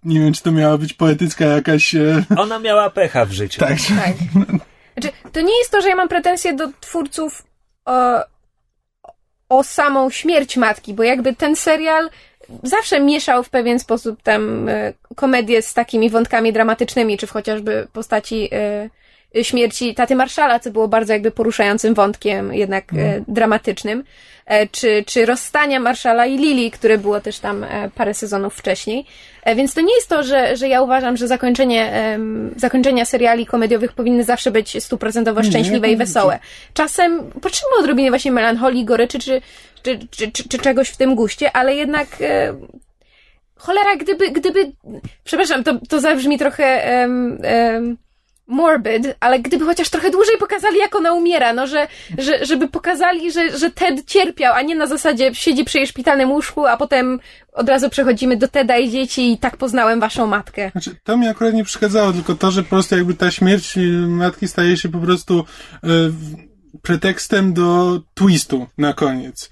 Nie 0.04 0.20
wiem, 0.20 0.32
czy 0.32 0.42
to 0.42 0.52
miała 0.52 0.78
być 0.78 0.92
poetycka 0.92 1.44
jakaś. 1.44 1.94
E, 1.94 2.24
Ona 2.36 2.58
miała 2.58 2.90
pecha 2.90 3.24
w 3.24 3.32
życiu. 3.32 3.60
tak. 3.66 3.78
Tak. 4.04 4.14
Znaczy, 4.98 5.16
to 5.32 5.40
nie 5.40 5.58
jest 5.58 5.70
to, 5.70 5.80
że 5.82 5.88
ja 5.88 5.96
mam 5.96 6.08
pretensje 6.08 6.54
do 6.54 6.68
twórców 6.80 7.42
o, 7.90 8.24
o 9.48 9.62
samą 9.62 10.10
śmierć 10.10 10.56
matki, 10.56 10.94
bo 10.94 11.02
jakby 11.02 11.34
ten 11.34 11.56
serial 11.56 12.10
zawsze 12.62 13.00
mieszał 13.00 13.42
w 13.42 13.50
pewien 13.50 13.78
sposób 13.78 14.22
tam 14.22 14.68
e, 14.68 14.92
komedię 15.16 15.62
z 15.62 15.74
takimi 15.74 16.10
wątkami 16.10 16.52
dramatycznymi, 16.52 17.18
czy 17.18 17.26
w 17.26 17.30
chociażby 17.30 17.86
postaci 17.92 18.48
e, 18.52 18.90
śmierci 19.42 19.94
taty 19.94 20.14
Marszala, 20.14 20.60
co 20.60 20.70
było 20.70 20.88
bardzo 20.88 21.12
jakby 21.12 21.30
poruszającym 21.30 21.94
wątkiem, 21.94 22.54
jednak 22.54 22.84
e, 22.92 23.22
dramatycznym, 23.28 24.04
e, 24.46 24.66
czy, 24.66 25.04
czy 25.06 25.26
rozstania 25.26 25.80
Marszala 25.80 26.26
i 26.26 26.38
Lili, 26.38 26.70
które 26.70 26.98
było 26.98 27.20
też 27.20 27.38
tam 27.38 27.64
e, 27.64 27.90
parę 27.94 28.14
sezonów 28.14 28.54
wcześniej. 28.54 29.06
Więc 29.56 29.74
to 29.74 29.80
nie 29.80 29.94
jest 29.94 30.08
to, 30.08 30.22
że, 30.22 30.56
że 30.56 30.68
ja 30.68 30.82
uważam, 30.82 31.16
że 31.16 31.28
zakończenie, 31.28 31.92
zakończenia 32.56 33.04
seriali 33.04 33.46
komediowych 33.46 33.92
powinny 33.92 34.24
zawsze 34.24 34.50
być 34.50 34.84
stuprocentowo 34.84 35.42
szczęśliwe 35.42 35.86
nie, 35.86 35.92
i 35.92 35.96
wesołe. 35.96 36.38
Czasem 36.74 37.30
potrzebujemy 37.40 37.80
odrobiny 37.80 38.10
właśnie 38.10 38.32
melancholii, 38.32 38.84
goryczy, 38.84 39.18
czy, 39.18 39.42
czy, 39.82 39.98
czy, 40.10 40.32
czy, 40.32 40.48
czy 40.48 40.58
czegoś 40.58 40.88
w 40.88 40.96
tym 40.96 41.14
guście, 41.14 41.52
ale 41.52 41.74
jednak 41.74 42.08
cholera, 43.56 43.96
gdyby, 43.96 44.30
gdyby, 44.30 44.72
przepraszam, 45.24 45.64
to, 45.64 45.78
to 45.88 46.00
zabrzmi 46.00 46.38
trochę 46.38 46.84
em, 46.84 47.38
em, 47.42 47.96
morbid, 48.50 49.16
ale 49.20 49.40
gdyby 49.40 49.64
chociaż 49.64 49.88
trochę 49.88 50.10
dłużej 50.10 50.36
pokazali, 50.38 50.78
jak 50.78 50.96
ona 50.96 51.12
umiera, 51.12 51.52
no, 51.52 51.66
że, 51.66 51.86
że 52.18 52.44
żeby 52.46 52.68
pokazali, 52.68 53.32
że, 53.32 53.58
że 53.58 53.70
Ted 53.70 54.04
cierpiał, 54.06 54.54
a 54.54 54.62
nie 54.62 54.74
na 54.74 54.86
zasadzie 54.86 55.34
siedzi 55.34 55.64
przy 55.64 55.78
jej 55.78 55.86
szpitalnym 55.86 56.30
łóżku, 56.30 56.66
a 56.66 56.76
potem 56.76 57.20
od 57.52 57.68
razu 57.68 57.90
przechodzimy 57.90 58.36
do 58.36 58.48
Teda 58.48 58.78
i 58.78 58.90
dzieci 58.90 59.32
i 59.32 59.38
tak 59.38 59.56
poznałem 59.56 60.00
waszą 60.00 60.26
matkę. 60.26 60.70
Znaczy, 60.72 60.96
to 61.04 61.16
mi 61.16 61.28
akurat 61.28 61.54
nie 61.54 61.64
przeszkadzało, 61.64 62.12
tylko 62.12 62.34
to, 62.34 62.50
że 62.50 62.62
po 62.62 62.68
prostu 62.68 62.96
jakby 62.96 63.14
ta 63.14 63.30
śmierć 63.30 63.74
matki 64.06 64.48
staje 64.48 64.76
się 64.76 64.88
po 64.88 64.98
prostu 64.98 65.44
w- 65.82 66.34
pretekstem 66.82 67.52
do 67.52 68.00
twistu 68.14 68.66
na 68.78 68.92
koniec. 68.92 69.50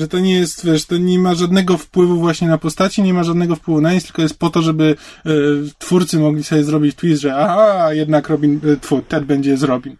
Że 0.00 0.08
to 0.08 0.18
nie 0.18 0.34
jest, 0.34 0.66
wiesz, 0.66 0.86
to 0.86 0.98
nie 0.98 1.18
ma 1.18 1.34
żadnego 1.34 1.76
wpływu 1.78 2.16
właśnie 2.16 2.48
na 2.48 2.58
postaci, 2.58 3.02
nie 3.02 3.14
ma 3.14 3.24
żadnego 3.24 3.56
wpływu 3.56 3.80
na 3.80 3.92
nic, 3.92 4.04
tylko 4.04 4.22
jest 4.22 4.38
po 4.38 4.50
to, 4.50 4.62
żeby 4.62 4.96
e, 5.26 5.30
twórcy 5.78 6.18
mogli 6.18 6.44
sobie 6.44 6.64
zrobić 6.64 6.96
twist, 6.96 7.22
że 7.22 7.36
aha, 7.36 7.92
jednak 7.92 8.28
Robin, 8.28 8.60
e, 8.72 8.76
tfu, 8.76 9.02
Ted 9.02 9.24
będzie 9.24 9.56
z 9.56 9.62
Robin. 9.62 9.96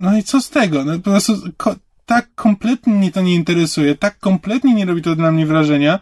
No 0.00 0.16
i 0.18 0.22
co 0.22 0.40
z 0.40 0.50
tego? 0.50 0.84
No 0.84 0.92
po 0.96 1.10
prostu 1.10 1.32
ko- 1.56 1.74
tak 2.06 2.28
kompletnie 2.34 2.92
mnie 2.94 3.12
to 3.12 3.20
nie 3.20 3.34
interesuje, 3.34 3.94
tak 3.94 4.18
kompletnie 4.18 4.74
nie 4.74 4.84
robi 4.84 5.02
to 5.02 5.14
na 5.14 5.32
mnie 5.32 5.46
wrażenia, 5.46 5.98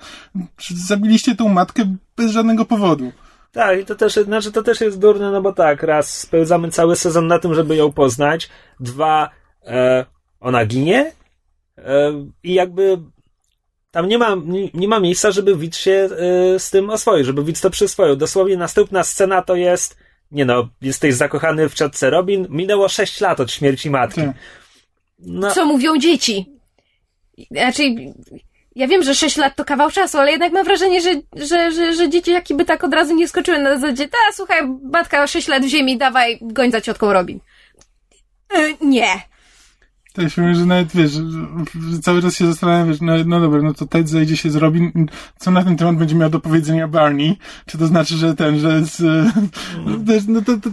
że 0.59 0.75
zabiliście 0.77 1.35
tą 1.35 1.49
matkę 1.49 1.97
bez 2.17 2.31
żadnego 2.31 2.65
powodu. 2.65 3.13
Tak, 3.53 3.81
i 3.81 3.85
to 3.85 3.95
też, 3.95 4.15
znaczy 4.15 4.53
to 4.53 4.63
też 4.63 4.81
jest 4.81 4.99
durne, 4.99 5.31
no 5.31 5.43
bo 5.43 5.53
tak, 5.53 5.83
raz 5.83 6.21
spędzamy 6.21 6.71
cały 6.71 6.97
sezon 6.97 7.27
na 7.27 7.39
tym, 7.39 7.55
żeby 7.55 7.77
ją 7.77 7.93
poznać, 7.93 8.49
dwa, 8.81 9.31
e, 9.67 10.05
ona 10.41 10.67
ginie 10.67 11.13
I 12.43 12.55
jakby 12.55 12.99
tam 13.97 14.09
nie 14.09 14.19
ma, 14.19 14.37
nie, 14.45 14.71
nie 14.75 14.89
ma 14.89 15.01
miejsca, 15.01 15.31
żeby 15.31 15.57
widz 15.57 15.77
się 15.77 16.09
e, 16.55 16.59
z 16.59 16.71
tym 16.71 16.91
oswoił, 16.91 17.25
żeby 17.25 17.45
widz 17.45 17.61
to 17.61 17.71
przyswoił. 17.71 18.17
Dosłownie 18.17 18.57
następna 18.57 19.05
scena 19.05 19.43
to 19.43 19.55
jest, 19.55 19.97
nie 20.31 20.45
no, 20.45 20.69
jesteś 20.83 21.15
zakochany 21.15 21.69
w 21.69 21.75
ciotce 21.75 22.11
Robin, 22.11 22.47
minęło 22.51 22.89
6 22.89 23.21
lat 23.21 23.41
od 23.41 23.53
śmierci 23.53 23.91
matki. 23.91 24.21
Tak. 24.21 24.37
No, 25.19 25.51
Co 25.51 25.65
mówią 25.65 25.99
dzieci? 25.99 26.47
Znaczy, 27.51 27.83
ja 28.75 28.87
wiem, 28.87 29.03
że 29.03 29.15
6 29.15 29.37
lat 29.37 29.57
to 29.57 29.65
kawał 29.65 29.91
czasu, 29.91 30.19
ale 30.19 30.31
jednak 30.31 30.53
mam 30.53 30.65
wrażenie, 30.65 31.01
że, 31.01 31.11
że, 31.37 31.73
że, 31.73 31.95
że 31.95 32.09
dzieciaki 32.11 32.55
by 32.55 32.65
tak 32.65 32.85
od 32.85 32.95
razu 32.95 33.15
nie 33.15 33.29
skoczyły 33.29 33.59
na 33.59 33.79
zasadzie, 33.79 34.09
ta, 34.09 34.19
słuchaj, 34.33 34.63
matka 34.93 35.27
6 35.27 35.49
lat 35.49 35.63
w 35.63 35.69
ziemi, 35.69 35.99
dawaj, 35.99 36.39
goń 36.41 36.71
za 36.71 36.81
ciotką 36.81 37.13
Robin. 37.13 37.41
E, 38.55 38.75
nie. 38.81 39.23
Ja 40.19 40.29
się 40.29 40.43
mówię, 40.43 40.55
że 40.55 40.67
nawet 40.67 40.93
wiesz, 40.93 41.13
cały 42.03 42.23
czas 42.23 42.35
się 42.35 42.47
zastanawiam, 42.47 42.89
wiesz, 42.89 43.01
no, 43.01 43.13
no 43.27 43.41
dobra, 43.41 43.63
no 43.63 43.75
to 43.75 43.87
Ted 43.87 44.09
zajdzie 44.09 44.37
się 44.37 44.51
z 44.51 44.57
Robin, 44.57 45.09
co 45.39 45.51
na 45.51 45.65
ten 45.65 45.77
temat 45.77 45.97
będzie 45.97 46.15
miał 46.15 46.31
do 46.31 46.41
powiedzenia 46.41 46.89
Barney? 46.89 47.39
Czy 47.67 47.79
to 47.79 47.87
znaczy, 47.87 48.17
że 48.17 48.35
ten, 48.35 48.59
że 48.59 48.85
z, 48.85 49.01
no, 49.87 49.99
wiesz, 50.03 50.23
no 50.29 50.43
to, 50.43 50.57
to 50.57 50.71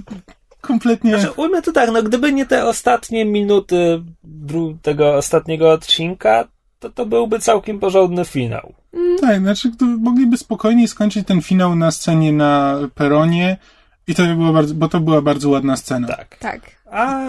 kompletnie... 0.61 1.19
Znaczy, 1.19 1.31
ujmę 1.31 1.61
to 1.61 1.71
tak, 1.71 1.91
no 1.91 2.03
gdyby 2.03 2.33
nie 2.33 2.45
te 2.45 2.65
ostatnie 2.65 3.25
minuty 3.25 4.03
tego 4.81 5.15
ostatniego 5.15 5.71
odcinka, 5.71 6.47
to 6.79 6.89
to 6.89 7.05
byłby 7.05 7.39
całkiem 7.39 7.79
porządny 7.79 8.25
finał. 8.25 8.73
Tak, 9.21 9.39
znaczy 9.39 9.71
to 9.77 9.85
mogliby 9.85 10.37
spokojnie 10.37 10.87
skończyć 10.87 11.27
ten 11.27 11.41
finał 11.41 11.75
na 11.75 11.91
scenie 11.91 12.33
na 12.33 12.79
peronie 12.95 13.57
i 14.07 14.15
to 14.15 14.23
by 14.25 14.35
było 14.35 14.53
bardzo, 14.53 14.75
bo 14.75 14.89
to 14.89 14.99
była 14.99 15.21
bardzo 15.21 15.49
ładna 15.49 15.77
scena. 15.77 16.07
Tak. 16.07 16.37
Tak. 16.37 16.61
A 16.91 17.25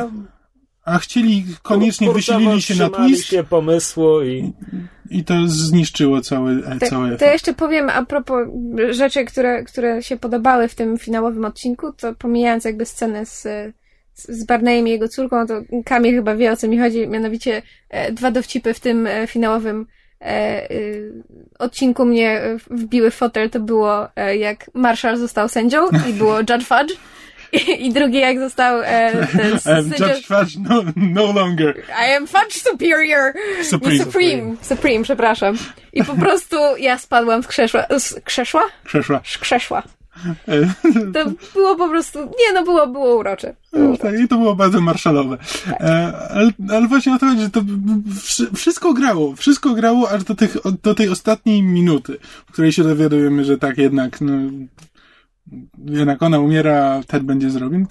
A 0.85 0.99
chcieli, 0.99 1.45
koniecznie 1.63 2.13
wysilili 2.13 2.63
się 2.63 2.75
na 2.75 2.91
twist 2.91 3.25
się 3.25 3.45
pomysłu 3.45 4.23
i 4.23 4.53
i 5.11 5.25
to 5.25 5.35
zniszczyło 5.47 6.21
cały, 6.21 6.53
e, 6.67 6.79
To, 6.79 6.87
cały 6.87 7.09
to 7.09 7.15
efekt. 7.15 7.33
jeszcze 7.33 7.55
powiem 7.55 7.91
a 7.91 8.05
propos 8.05 8.49
rzeczy, 8.91 9.25
które, 9.25 9.65
które 9.65 10.03
się 10.03 10.17
podobały 10.17 10.69
w 10.69 10.75
tym 10.75 10.99
finałowym 10.99 11.45
odcinku, 11.45 11.93
to 11.93 12.15
pomijając 12.15 12.65
jakby 12.65 12.87
scenę 12.87 13.27
z, 13.27 13.47
z 14.15 14.45
Barneyem 14.45 14.89
i 14.89 14.91
jego 14.91 15.09
córką, 15.09 15.47
to 15.47 15.55
Kamil 15.85 16.15
chyba 16.15 16.37
wie 16.37 16.53
o 16.53 16.57
co 16.57 16.69
mi 16.69 16.79
chodzi, 16.79 17.09
mianowicie 17.09 17.63
e, 17.91 18.13
dwa 18.13 18.31
dowcipy 18.31 18.75
w 18.75 18.81
tym 18.81 19.07
e, 19.07 19.27
finałowym 19.27 19.87
odcinku 21.59 22.05
mnie 22.05 22.41
wbiły 22.71 23.11
w 23.11 23.15
fotel, 23.15 23.51
to 23.51 23.61
było 23.61 24.09
jak 24.39 24.71
Marshall 24.75 25.17
został 25.17 25.49
sędzią 25.49 25.79
i 26.11 26.13
było 26.13 26.39
Judge 26.39 26.65
Fudge 26.65 26.97
i, 27.55 27.87
i 27.87 27.93
drugie 27.93 28.21
jak 28.21 28.39
został 28.39 28.81
e, 28.83 29.27
ten 29.27 29.59
Um, 29.77 29.91
Judge 29.91 30.27
Fudge 30.27 30.57
no, 30.69 30.83
no 30.97 31.33
longer. 31.33 31.83
I 31.89 32.15
am 32.17 32.27
Fudge 32.27 32.53
Superior! 32.53 33.33
Supreme. 33.63 33.95
Nie 33.95 34.05
Supreme, 34.05 34.57
Supreme, 34.63 35.05
przepraszam. 35.05 35.57
I 35.93 36.05
po 36.05 36.15
prostu 36.15 36.57
ja 36.79 36.99
spadłam 36.99 37.43
z 37.43 37.47
krzesła. 37.47 37.85
Z 37.99 38.21
krzesła? 38.25 38.63
Przeszła. 38.85 39.21
Z 39.25 39.39
krzesła. 39.39 39.83
To 41.15 41.31
było 41.55 41.77
po 41.77 41.89
prostu, 41.89 42.19
nie 42.19 42.53
no, 42.55 42.65
było, 42.65 42.87
było 42.87 43.17
urocze. 43.17 43.55
Było 43.73 43.97
Tak, 43.97 44.21
i 44.21 44.29
to 44.29 44.37
było 44.37 44.55
bardzo 44.55 44.81
marszalowe. 44.81 45.39
E, 45.69 46.13
ale, 46.31 46.51
ale 46.71 46.89
właśnie 46.89 47.15
o 47.15 47.19
to 47.19 47.27
chodzi, 47.27 47.41
że 47.41 47.51
to 47.51 47.61
wszystko 48.57 48.95
grało. 48.95 49.37
Wszystko 49.37 49.75
grało 49.75 50.11
aż 50.11 50.25
do, 50.25 50.35
tych, 50.35 50.57
do 50.83 50.95
tej 50.95 51.09
ostatniej 51.09 51.63
minuty, 51.63 52.19
w 52.47 52.53
której 52.53 52.73
się 52.73 52.83
dowiadujemy, 52.83 53.45
że 53.45 53.59
tak 53.59 53.79
jednak, 53.79 54.21
no, 54.21 54.33
jednak 55.85 56.23
ona 56.23 56.39
umiera, 56.39 57.03
Ted 57.07 57.23
będzie 57.23 57.51
zrobił. 57.51 57.87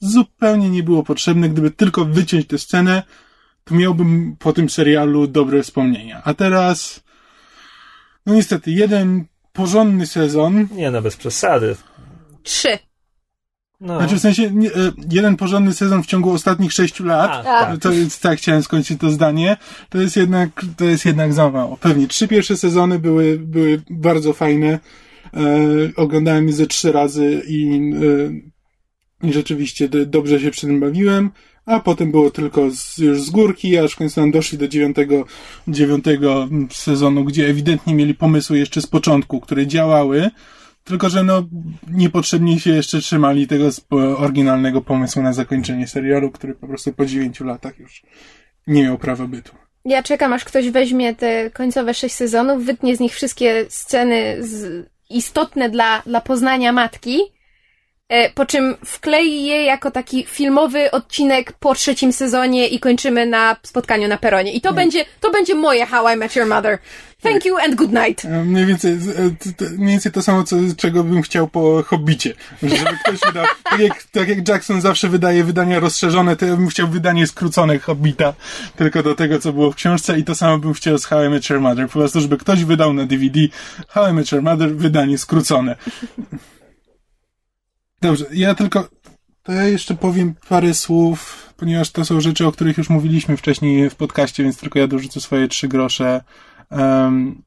Zupełnie 0.00 0.70
nie 0.70 0.82
było 0.82 1.02
potrzebne, 1.02 1.48
gdyby 1.48 1.70
tylko 1.70 2.04
wyciąć 2.04 2.46
tę 2.46 2.58
scenę, 2.58 3.02
to 3.64 3.74
miałbym 3.74 4.36
po 4.38 4.52
tym 4.52 4.70
serialu 4.70 5.26
dobre 5.26 5.62
wspomnienia. 5.62 6.22
A 6.24 6.34
teraz, 6.34 7.02
no 8.26 8.34
niestety, 8.34 8.70
jeden 8.70 9.24
porządny 9.52 10.06
sezon, 10.06 10.68
nie 10.72 10.90
no, 10.90 11.02
bez 11.02 11.16
przesady. 11.16 11.76
Trzy. 12.42 12.78
No. 13.82 13.98
znaczy 13.98 14.16
w 14.16 14.20
sensie 14.20 14.50
nie, 14.50 14.68
e, 14.68 14.92
jeden 15.10 15.36
porządny 15.36 15.74
sezon 15.74 16.02
w 16.02 16.06
ciągu 16.06 16.30
ostatnich 16.30 16.72
sześciu 16.72 17.04
lat, 17.04 17.30
A, 17.30 17.42
tak. 17.42 17.80
To 17.80 17.92
jest, 17.92 18.22
tak 18.22 18.38
chciałem 18.38 18.62
skończyć 18.62 19.00
to 19.00 19.10
zdanie. 19.10 19.56
To 19.88 19.98
jest 19.98 20.16
jednak, 20.16 20.64
to 20.76 20.84
jest 20.84 21.04
jednak 21.04 21.32
za 21.32 21.50
mało. 21.50 21.76
Pewnie 21.76 22.08
trzy 22.08 22.28
pierwsze 22.28 22.56
sezony 22.56 22.98
były, 22.98 23.38
były 23.38 23.82
bardzo 23.90 24.32
fajne. 24.32 24.78
E, 25.34 25.40
oglądałem 25.96 26.46
je 26.46 26.52
ze 26.52 26.66
trzy 26.66 26.92
razy 26.92 27.42
i, 27.48 27.80
e, 29.24 29.30
rzeczywiście 29.32 29.88
dobrze 29.88 30.40
się 30.40 30.50
przy 30.50 30.66
tym 30.66 30.80
bawiłem. 30.80 31.30
A 31.66 31.80
potem 31.80 32.10
było 32.10 32.30
tylko 32.30 32.70
z, 32.70 32.98
już 32.98 33.22
z 33.22 33.30
górki, 33.30 33.78
aż 33.78 33.92
w 33.92 33.96
końcu 33.96 34.20
nam 34.20 34.30
doszli 34.30 34.58
do 34.58 34.68
dziewiątego, 34.68 35.24
dziewiątego 35.68 36.48
sezonu, 36.70 37.24
gdzie 37.24 37.48
ewidentnie 37.48 37.94
mieli 37.94 38.14
pomysły 38.14 38.58
jeszcze 38.58 38.80
z 38.80 38.86
początku, 38.86 39.40
które 39.40 39.66
działały. 39.66 40.30
Tylko, 40.84 41.10
że 41.10 41.24
no, 41.24 41.48
niepotrzebnie 41.90 42.60
się 42.60 42.70
jeszcze 42.70 43.00
trzymali 43.00 43.46
tego 43.46 43.68
oryginalnego 44.16 44.80
pomysłu 44.80 45.22
na 45.22 45.32
zakończenie 45.32 45.86
serialu, 45.86 46.30
który 46.30 46.54
po 46.54 46.66
prostu 46.66 46.92
po 46.92 47.06
dziewięciu 47.06 47.44
latach 47.44 47.78
już 47.78 48.02
nie 48.66 48.82
miał 48.82 48.98
prawa 48.98 49.26
bytu. 49.26 49.52
Ja 49.84 50.02
czekam, 50.02 50.32
aż 50.32 50.44
ktoś 50.44 50.70
weźmie 50.70 51.14
te 51.14 51.50
końcowe 51.50 51.94
sześć 51.94 52.14
sezonów, 52.14 52.64
wytnie 52.64 52.96
z 52.96 53.00
nich 53.00 53.14
wszystkie 53.14 53.66
sceny 53.68 54.36
z, 54.40 54.86
istotne 55.12 55.68
dla, 55.68 56.02
dla 56.06 56.20
poznania 56.20 56.72
matki, 56.72 57.20
po 58.34 58.46
czym 58.46 58.74
wklei 58.84 59.44
je 59.44 59.64
jako 59.64 59.90
taki 59.90 60.24
filmowy 60.26 60.90
odcinek 60.90 61.52
po 61.52 61.74
trzecim 61.74 62.12
sezonie 62.12 62.68
i 62.68 62.80
kończymy 62.80 63.26
na 63.26 63.56
spotkaniu 63.62 64.08
na 64.08 64.18
peronie. 64.18 64.52
I 64.52 64.60
to 64.60 64.72
będzie, 64.72 65.04
to 65.20 65.30
będzie 65.30 65.54
moje 65.54 65.86
How 65.86 66.14
I 66.14 66.16
Met 66.16 66.36
Your 66.36 66.46
Mother. 66.46 66.78
Thank 67.22 67.44
you 67.44 67.56
and 67.58 67.74
good 67.74 67.92
night. 67.92 68.24
E, 68.24 68.44
Mniej 68.44 68.66
więcej, 68.66 68.92
e, 68.92 68.98
mniej 69.78 69.90
więcej 69.90 70.12
to 70.12 70.22
samo, 70.22 70.44
co, 70.44 70.56
czego 70.76 71.04
bym 71.04 71.22
chciał 71.22 71.48
po 71.48 71.82
Hobbicie. 71.82 72.34
Żeby 72.62 72.98
ktoś 73.04 73.20
wydał, 73.26 73.46
tak 73.64 73.80
jak, 73.80 74.04
tak 74.04 74.28
jak 74.28 74.48
Jackson 74.48 74.80
zawsze 74.80 75.08
wydaje 75.08 75.44
wydania 75.44 75.80
rozszerzone, 75.80 76.36
to 76.36 76.46
ja 76.46 76.56
bym 76.56 76.68
chciał 76.68 76.88
wydanie 76.88 77.26
skrócone 77.26 77.78
Hobbita, 77.78 78.34
tylko 78.76 79.02
do 79.02 79.14
tego, 79.14 79.38
co 79.38 79.52
było 79.52 79.70
w 79.72 79.74
książce 79.74 80.18
i 80.18 80.24
to 80.24 80.34
samo 80.34 80.58
bym 80.58 80.74
chciał 80.74 80.98
z 80.98 81.04
How 81.04 81.24
I 81.24 81.28
Met 81.28 81.50
Your 81.50 81.60
Mother. 81.60 81.86
Po 81.86 81.92
prostu, 81.92 82.20
żeby 82.20 82.38
ktoś 82.38 82.64
wydał 82.64 82.92
na 82.92 83.06
DVD 83.06 83.40
How 83.88 84.10
I 84.10 84.12
Met 84.12 84.32
Your 84.32 84.42
Mother 84.42 84.76
wydanie 84.76 85.18
skrócone. 85.18 85.76
Dobrze, 88.02 88.26
ja 88.32 88.54
tylko, 88.54 88.88
to 89.42 89.52
ja 89.52 89.64
jeszcze 89.64 89.94
powiem 89.94 90.34
parę 90.48 90.74
słów, 90.74 91.48
ponieważ 91.56 91.90
to 91.90 92.04
są 92.04 92.20
rzeczy, 92.20 92.46
o 92.46 92.52
których 92.52 92.78
już 92.78 92.90
mówiliśmy 92.90 93.36
wcześniej 93.36 93.90
w 93.90 93.94
podcaście, 93.94 94.42
więc 94.42 94.58
tylko 94.58 94.78
ja 94.78 94.86
dorzucę 94.86 95.20
swoje 95.20 95.48
trzy 95.48 95.68
grosze. 95.68 96.24
Um, 96.70 97.42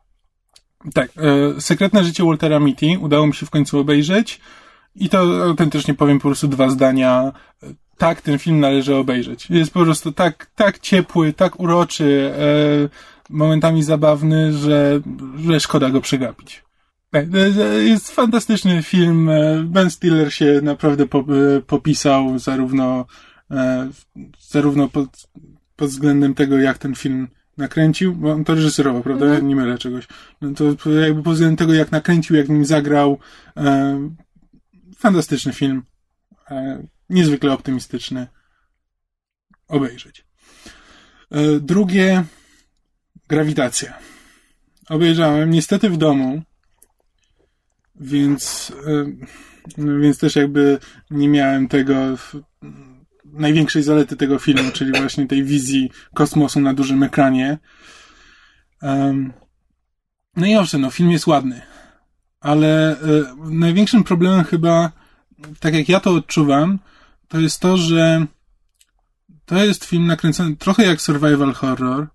tak, 0.93 1.10
e, 1.18 1.62
Sekretne 1.62 2.03
życie 2.03 2.24
Waltera 2.24 2.60
Mitty 2.60 2.99
udało 2.99 3.28
mi 3.28 3.34
się 3.34 3.45
w 3.45 3.49
końcu 3.49 3.80
obejrzeć 3.80 4.39
i 4.95 5.10
to 5.10 5.43
autentycznie 5.43 5.93
powiem 5.93 6.20
po 6.20 6.28
prostu 6.30 6.47
dwa 6.47 6.70
zdania. 6.70 7.32
Tak, 7.97 8.22
ten 8.22 8.39
film 8.39 8.60
należy 8.60 8.95
obejrzeć. 8.95 9.49
Jest 9.49 9.74
po 9.74 9.84
prostu 9.84 10.12
tak, 10.12 10.51
tak 10.56 10.80
ciepły, 10.80 11.34
tak 11.34 11.60
uroczy, 11.60 12.34
e, 12.38 13.34
momentami 13.34 13.84
zabawny, 13.84 14.53
że, 14.53 15.01
że 15.45 15.60
szkoda 15.60 15.89
go 15.89 16.01
przegapić. 16.01 16.64
Tak, 17.16 17.26
jest 17.84 18.11
fantastyczny 18.11 18.84
film. 18.84 19.30
e, 19.30 19.63
Ben 19.63 19.89
Stiller 19.91 20.34
się 20.34 20.59
naprawdę 20.63 21.03
e, 21.03 21.61
popisał 21.61 22.39
zarówno, 22.39 23.05
e, 23.51 23.89
zarówno 24.39 24.88
pod, 24.88 25.28
pod 25.76 25.89
względem 25.89 26.34
tego, 26.34 26.57
jak 26.57 26.78
ten 26.78 26.95
film 26.95 27.28
nakręcił, 27.57 28.16
bo 28.16 28.32
on 28.32 28.43
to 28.43 28.55
reżyserował, 28.55 29.03
prawda? 29.03 29.26
Mhm. 29.26 29.47
Nie 29.47 29.55
mylę 29.55 29.78
czegoś. 29.78 30.07
No 30.41 30.53
to 30.53 30.91
jakby 30.91 31.24
pod 31.24 31.34
względem 31.34 31.57
tego, 31.57 31.74
jak 31.74 31.91
nakręcił, 31.91 32.36
jak 32.36 32.49
nim 32.49 32.66
zagrał, 32.66 33.20
fantastyczny 34.97 35.53
film. 35.53 35.84
Niezwykle 37.09 37.53
optymistyczny. 37.53 38.28
Obejrzeć. 39.68 40.26
Drugie, 41.61 42.24
Grawitacja. 43.28 43.93
Obejrzałem 44.89 45.49
niestety 45.49 45.89
w 45.89 45.97
domu, 45.97 46.41
więc, 48.00 48.72
e, 48.88 49.06
no 49.78 50.00
więc 50.00 50.18
też 50.18 50.36
jakby 50.36 50.80
nie 51.12 51.30
miałem 51.30 51.68
tego 51.68 51.96
największej 53.26 53.84
zalety 53.84 54.16
tego 54.16 54.39
filmu, 54.39 54.72
czyli 54.72 54.91
właśnie 54.91 55.28
tej 55.28 55.43
wizji 55.43 55.91
kosmosu 56.14 56.62
na 56.62 56.74
dużym 56.74 57.04
ekranie. 57.04 57.58
No 60.36 60.46
i 60.46 60.56
owszem, 60.56 60.82
no 60.82 60.91
film 60.91 61.12
jest 61.12 61.28
ładny, 61.28 61.62
ale 62.39 62.91
e, 62.91 63.36
największym 63.38 64.04
problemem 64.04 64.43
chyba, 64.43 64.91
tak 65.60 65.74
jak 65.74 65.89
ja 65.89 66.00
to 66.00 66.12
odczuwam, 66.12 66.80
to 67.28 67.39
jest 67.39 67.60
to, 67.60 67.78
że 67.78 68.26
to 69.46 69.66
jest 69.66 69.86
film 69.86 70.08
nakręcony 70.08 70.56
trochę 70.56 70.86
jak 70.86 71.02
survival 71.02 71.54
horror, 71.54 72.08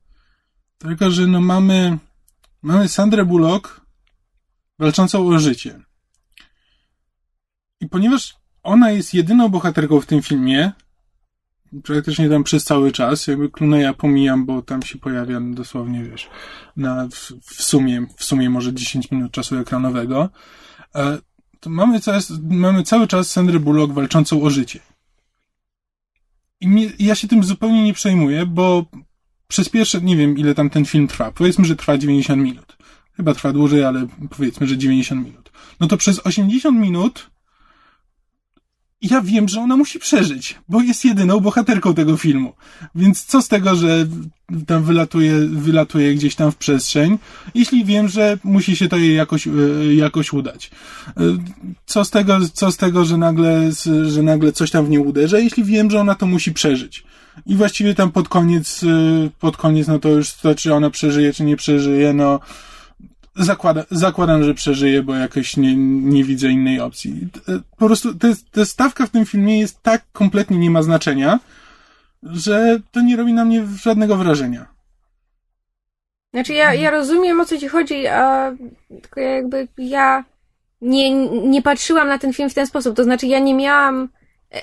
tylko 0.79 1.11
że 1.11 1.27
no 1.27 1.41
mamy, 1.41 1.99
mamy 2.63 2.89
Sandrę 2.89 3.25
Bullock 3.25 3.81
walczącą 4.81 5.29
o 5.29 5.39
życie. 5.39 5.81
I 7.81 7.89
ponieważ 7.89 8.35
ona 8.63 8.91
jest 8.91 9.15
jedyną 9.15 9.49
bohaterką 9.49 10.01
w 10.01 10.07
tym 10.07 10.23
filmie, 10.23 10.73
praktycznie 11.85 12.29
tam 12.29 12.45
przez 12.45 12.65
cały 12.65 12.93
czas. 12.93 13.27
Jakby 13.27 13.51
Cluneya 13.51 13.95
pomijam, 13.99 14.47
bo 14.47 14.63
tam 14.63 14.83
się 14.83 14.99
pojawia 14.99 15.41
dosłownie, 15.41 16.05
wiesz, 16.05 16.31
na, 16.77 17.09
w, 17.09 17.33
w 17.43 17.63
sumie, 17.63 18.07
w 18.17 18.25
sumie 18.25 18.51
może 18.51 18.75
10 18.75 19.11
minut 19.11 19.33
czasu 19.33 19.59
ekranowego. 19.59 20.29
E, 20.95 21.19
to 21.61 21.71
mamy, 21.71 22.01
mamy 22.43 22.83
cały 22.83 23.07
czas 23.07 23.31
Sandrę 23.31 23.61
Bullock 23.61 23.93
walczącą 23.93 24.43
o 24.43 24.51
życie. 24.51 24.81
I 26.61 26.69
mnie, 26.69 26.91
ja 26.99 27.15
się 27.15 27.29
tym 27.29 27.45
zupełnie 27.45 27.83
nie 27.85 27.95
przejmuję, 27.95 28.47
bo 28.47 28.87
przez 29.49 29.69
pierwsze, 29.69 30.01
nie 30.01 30.17
wiem 30.17 30.39
ile 30.39 30.55
tam 30.55 30.71
ten 30.71 30.85
film 30.85 31.09
trwa. 31.09 31.33
Powiedzmy, 31.33 31.65
że 31.65 31.77
trwa 31.77 31.99
90 31.99 32.43
minut. 32.43 32.80
Chyba 33.17 33.35
trwa 33.35 33.53
dłużej, 33.53 33.85
ale 33.85 34.07
powiedzmy, 34.37 34.67
że 34.67 34.79
90 34.79 35.25
minut. 35.25 35.53
No 35.81 35.87
to 35.87 35.97
przez 35.97 36.21
80 36.27 36.79
minut 36.79 37.31
ja 39.03 39.21
wiem, 39.21 39.49
że 39.49 39.61
ona 39.61 39.77
musi 39.77 39.99
przeżyć, 39.99 40.59
bo 40.69 40.83
jest 40.83 41.05
jedyną 41.05 41.41
bohaterką 41.41 41.95
tego 41.95 42.17
filmu. 42.17 42.53
Więc 42.95 43.25
co 43.25 43.43
z 43.43 43.49
tego, 43.49 43.77
że 43.77 44.07
tam 44.67 44.85
wylatuje, 44.85 45.41
wylatuje 45.41 46.15
gdzieś 46.15 46.35
tam 46.35 46.53
w 46.53 46.57
przestrzeń, 46.57 47.19
jeśli 47.55 47.85
wiem, 47.85 48.09
że 48.09 48.39
musi 48.45 48.77
się 48.77 48.89
to 48.89 48.97
jej 48.97 49.17
jakoś, 49.17 49.47
e, 49.47 49.51
jakoś 49.95 50.33
udać. 50.33 50.71
E, 51.09 51.23
co 51.87 52.05
z 52.05 52.11
tego, 52.11 52.39
co 52.53 52.73
z 52.73 52.77
tego, 52.77 53.05
że 53.05 53.17
nagle, 53.17 53.71
że 54.07 54.23
nagle 54.23 54.53
coś 54.53 54.71
tam 54.71 54.87
w 54.87 54.91
nie 54.91 55.01
uderza, 55.01 55.39
jeśli 55.39 55.65
wiem, 55.65 55.91
że 55.91 56.01
ona 56.01 56.15
to 56.15 56.27
musi 56.27 56.53
przeżyć. 56.53 57.05
I 57.47 57.57
właściwie 57.57 57.95
tam 57.95 58.13
pod 58.13 58.29
koniec, 58.29 58.83
e, 58.83 59.31
pod 59.41 59.57
koniec, 59.57 59.89
no 59.89 59.99
to 59.99 60.09
już 60.09 60.33
to, 60.33 60.55
czy 60.55 60.75
ona 60.75 60.91
przeżyje, 60.91 61.33
czy 61.33 61.45
nie 61.45 61.57
przeżyje, 61.57 62.13
no, 62.13 62.41
Zakłada, 63.43 63.85
zakładam, 63.91 64.45
że 64.45 64.55
przeżyje, 64.55 65.03
bo 65.03 65.15
jakoś 65.15 65.57
nie, 65.57 65.77
nie 65.77 66.25
widzę 66.25 66.49
innej 66.49 66.81
opcji. 66.81 67.29
Po 67.79 67.87
prostu 67.87 68.09
ta 68.53 68.65
stawka 68.65 69.07
w 69.07 69.11
tym 69.11 69.27
filmie 69.27 69.61
jest 69.61 69.83
tak 69.83 70.03
kompletnie 70.13 70.59
nie 70.59 70.71
ma 70.71 70.83
znaczenia, 70.83 71.39
że 72.23 72.81
to 72.93 73.01
nie 73.01 73.17
robi 73.17 73.33
na 73.33 73.45
mnie 73.45 73.67
żadnego 73.83 74.17
wrażenia. 74.17 74.67
Znaczy 76.35 76.53
ja, 76.53 76.75
ja 76.75 76.91
rozumiem 76.91 77.41
o 77.41 77.45
co 77.45 77.59
ci 77.59 77.69
chodzi, 77.69 78.07
a 78.07 78.53
tylko 79.03 79.21
jakby 79.21 79.69
ja 79.79 80.25
nie, 80.81 81.11
nie 81.27 81.63
patrzyłam 81.63 82.09
na 82.09 82.19
ten 82.19 82.33
film 82.33 82.51
w 82.51 82.55
ten 82.55 82.67
sposób. 82.67 82.97
To 82.97 83.05
znaczy 83.05 83.27
ja 83.27 83.39
nie 83.39 83.55
miałam 83.55 84.09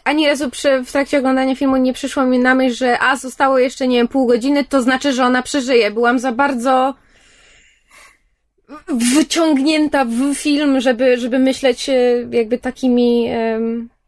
ani 0.03 0.28
razu 0.28 0.49
przy, 0.49 0.84
w 0.84 0.91
trakcie 0.91 1.17
oglądania 1.17 1.55
filmu 1.55 1.78
nie 1.78 1.93
przyszło 1.93 2.25
mi 2.25 2.39
na 2.39 2.55
myśl, 2.55 2.75
że 2.75 2.99
a 2.99 3.15
zostało 3.15 3.59
jeszcze 3.59 3.88
nie 3.88 3.97
wiem 3.97 4.07
pół 4.07 4.28
godziny, 4.28 4.63
to 4.63 4.82
znaczy, 4.82 5.13
że 5.13 5.25
ona 5.25 5.41
przeżyje. 5.41 5.91
Byłam 5.91 6.19
za 6.19 6.32
bardzo 6.32 6.95
wyciągnięta 9.15 10.05
w 10.05 10.34
film, 10.34 10.82
żeby, 10.82 11.18
żeby 11.18 11.39
myśleć 11.39 11.89
e, 11.89 11.93
jakby 12.32 12.57
takimi, 12.57 13.30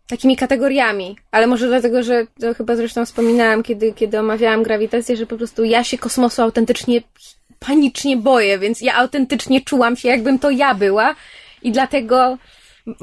takimi 0.07 0.35
kategoriami. 0.35 1.15
Ale 1.31 1.47
może 1.47 1.67
dlatego, 1.67 2.03
że 2.03 2.27
to 2.39 2.53
chyba 2.53 2.75
zresztą 2.75 3.05
wspominałam, 3.05 3.63
kiedy, 3.63 3.93
kiedy 3.93 4.19
omawiałam 4.19 4.63
grawitację, 4.63 5.17
że 5.17 5.25
po 5.25 5.37
prostu 5.37 5.63
ja 5.63 5.83
się 5.83 5.97
kosmosu 5.97 6.41
autentycznie 6.41 7.01
panicznie 7.59 8.17
boję, 8.17 8.59
więc 8.59 8.81
ja 8.81 8.95
autentycznie 8.95 9.61
czułam 9.61 9.95
się, 9.95 10.09
jakbym 10.09 10.39
to 10.39 10.49
ja 10.49 10.75
była 10.75 11.15
i 11.63 11.71
dlatego 11.71 12.37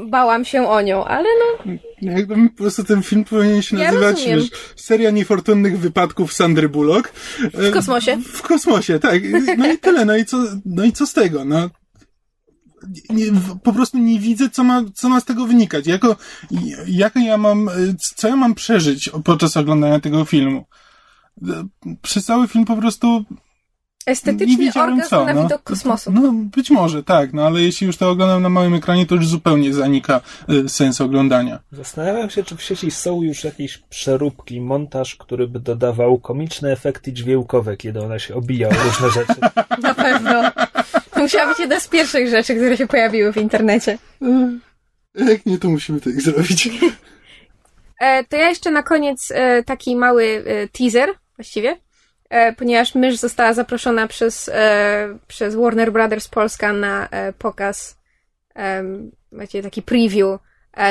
bałam 0.08 0.44
się 0.44 0.68
o 0.68 0.80
nią, 0.80 1.04
ale 1.04 1.28
no... 1.38 1.72
Jakbym 2.02 2.48
po 2.48 2.56
prostu 2.56 2.84
ten 2.84 3.02
film 3.02 3.24
powinien 3.24 3.62
się 3.62 3.78
ja 3.78 3.92
nazywać 3.92 4.24
wiesz, 4.26 4.50
seria 4.76 5.10
niefortunnych 5.10 5.78
wypadków 5.78 6.32
Sandry 6.32 6.68
Bullock. 6.68 7.12
W 7.54 7.72
kosmosie. 7.72 8.16
W 8.16 8.42
kosmosie, 8.42 8.98
tak. 8.98 9.22
No 9.58 9.72
i 9.72 9.78
tyle, 9.78 10.04
no 10.04 10.16
i 10.16 10.24
co, 10.24 10.44
no 10.64 10.84
i 10.84 10.92
co 10.92 11.06
z 11.06 11.12
tego, 11.12 11.44
no. 11.44 11.70
Nie, 13.10 13.26
po 13.62 13.72
prostu 13.72 13.98
nie 13.98 14.20
widzę, 14.20 14.50
co 14.50 14.64
ma, 14.64 14.84
co 14.94 15.08
ma 15.08 15.20
z 15.20 15.24
tego 15.24 15.46
wynikać. 15.46 15.86
Jako, 15.86 16.16
jak 16.86 17.16
ja 17.16 17.36
mam, 17.36 17.70
co 18.16 18.28
ja 18.28 18.36
mam 18.36 18.54
przeżyć 18.54 19.10
podczas 19.24 19.56
oglądania 19.56 20.00
tego 20.00 20.24
filmu? 20.24 20.64
Przez 22.02 22.24
cały 22.24 22.48
film 22.48 22.64
po 22.64 22.76
prostu 22.76 23.24
Estetyczny 24.07 24.70
orgazm 24.74 25.11
co, 25.11 25.24
na 25.24 25.34
no. 25.34 25.42
widok 25.42 25.62
kosmosu. 25.62 26.12
No, 26.12 26.32
być 26.32 26.70
może, 26.70 27.02
tak, 27.02 27.32
no 27.32 27.46
ale 27.46 27.61
jeśli 27.61 27.86
już 27.86 27.96
to 27.96 28.11
oglądam 28.11 28.42
na 28.42 28.48
małym 28.48 28.74
ekranie, 28.74 29.07
to 29.07 29.14
już 29.14 29.28
zupełnie 29.28 29.74
zanika 29.74 30.20
y, 30.50 30.68
sens 30.68 31.00
oglądania. 31.00 31.59
Zastanawiam 31.72 32.30
się, 32.30 32.42
czy 32.42 32.57
w 32.57 32.62
sieci 32.62 32.90
są 32.90 33.22
już 33.22 33.44
jakieś 33.44 33.78
przeróbki, 33.78 34.61
montaż, 34.61 35.16
który 35.16 35.48
by 35.48 35.61
dodawał 35.61 36.18
komiczne 36.18 36.72
efekty 36.72 37.12
dźwiękowe, 37.12 37.76
kiedy 37.76 38.00
ona 38.00 38.18
się 38.18 38.34
obija 38.34 38.68
o 38.68 38.72
różne 38.72 39.11
rzeczy. 39.11 39.40
Na 39.82 39.94
pewno. 39.94 40.50
To 41.14 41.20
musiała 41.20 41.48
być 41.48 41.59
jedna 41.59 41.80
z 41.80 41.88
pierwszych 41.88 42.28
rzeczy, 42.28 42.54
które 42.54 42.76
się 42.76 42.86
pojawiły 42.86 43.32
w 43.32 43.36
internecie. 43.36 43.98
Jak 45.14 45.46
nie, 45.46 45.59
to 45.59 45.68
musimy 45.68 46.00
tak 46.00 46.20
zrobić. 46.20 46.68
E, 48.00 48.24
to 48.24 48.36
ja 48.36 48.48
jeszcze 48.48 48.70
na 48.70 48.82
koniec 48.82 49.32
e, 49.34 49.62
taki 49.62 49.96
mały 49.96 50.44
e, 50.46 50.68
teaser, 50.68 51.09
właściwie 51.36 51.76
ponieważ 52.56 52.94
mysz 52.94 53.16
została 53.16 53.52
zaproszona 53.52 54.06
przez, 54.06 54.50
e, 54.54 55.18
przez 55.26 55.54
Warner 55.54 55.92
Brothers 55.92 56.28
Polska 56.28 56.72
na 56.72 57.08
e, 57.08 57.32
pokaz, 57.32 57.96
właściwie 59.32 59.62
taki 59.62 59.82
preview 59.82 60.38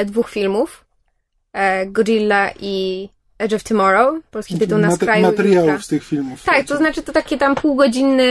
dwóch 0.06 0.30
filmów. 0.30 0.86
Godzilla 1.88 2.50
i 2.60 3.10
Edge 3.38 3.54
of 3.54 3.64
Tomorrow, 3.64 4.24
polski 4.32 4.60
tytuł 4.60 4.78
na 4.78 4.92
skraju 4.92 5.26
Materiałów 5.26 5.70
jutra. 5.70 5.82
z 5.82 5.88
tych 5.88 6.04
filmów. 6.04 6.44
Tak, 6.44 6.66
to 6.66 6.78
znaczy 6.78 7.04
to 7.04 7.12
takie 7.12 7.38
tam 7.38 7.56
półgodzinne, 7.56 8.24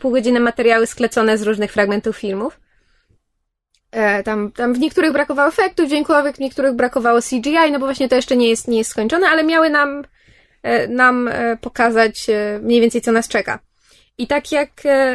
półgodzinne 0.00 0.40
materiały 0.40 0.86
sklecone 0.86 1.38
z 1.38 1.42
różnych 1.42 1.72
fragmentów 1.72 2.16
filmów. 2.16 2.60
Tam, 4.24 4.52
tam 4.52 4.74
w 4.74 4.78
niektórych 4.78 5.12
brakowało 5.12 5.48
efektów 5.48 5.88
dźwiękowych, 5.88 6.36
w 6.36 6.40
niektórych 6.40 6.74
brakowało 6.74 7.20
CGI, 7.20 7.72
no 7.72 7.78
bo 7.78 7.86
właśnie 7.86 8.08
to 8.08 8.16
jeszcze 8.16 8.36
nie 8.36 8.48
jest, 8.48 8.68
nie 8.68 8.78
jest 8.78 8.90
skończone, 8.90 9.26
ale 9.28 9.44
miały 9.44 9.70
nam 9.70 10.02
E, 10.02 10.19
nam 10.88 11.28
e, 11.28 11.56
pokazać 11.56 12.30
e, 12.30 12.60
mniej 12.62 12.80
więcej, 12.80 13.00
co 13.00 13.12
nas 13.12 13.28
czeka. 13.28 13.58
I 14.18 14.26
tak 14.26 14.52
jak 14.52 14.70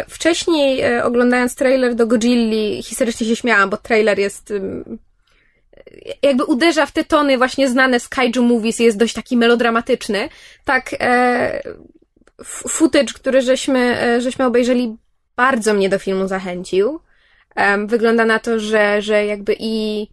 wcześniej 0.09 0.99
oglądając 1.01 1.55
trailer 1.55 1.95
do 1.95 2.07
Godzilli, 2.07 2.83
historycznie 2.83 3.27
się 3.27 3.35
śmiałam, 3.35 3.69
bo 3.69 3.77
trailer 3.77 4.19
jest 4.19 4.53
jakby 6.21 6.43
uderza 6.43 6.85
w 6.85 6.91
te 6.91 7.03
tony 7.03 7.37
właśnie 7.37 7.69
znane 7.69 7.99
z 7.99 8.09
kaiju 8.09 8.43
movies 8.43 8.79
jest 8.79 8.97
dość 8.97 9.13
taki 9.13 9.37
melodramatyczny. 9.37 10.29
Tak 10.63 10.95
e, 10.99 11.61
footage, 12.43 13.13
który 13.13 13.41
żeśmy, 13.41 13.97
żeśmy 14.21 14.45
obejrzeli, 14.45 14.97
bardzo 15.35 15.73
mnie 15.73 15.89
do 15.89 15.99
filmu 15.99 16.27
zachęcił. 16.27 16.99
wygląda 17.87 18.25
na 18.25 18.39
to, 18.39 18.59
że, 18.59 19.01
że 19.01 19.25
jakby 19.25 19.55
i 19.59 20.07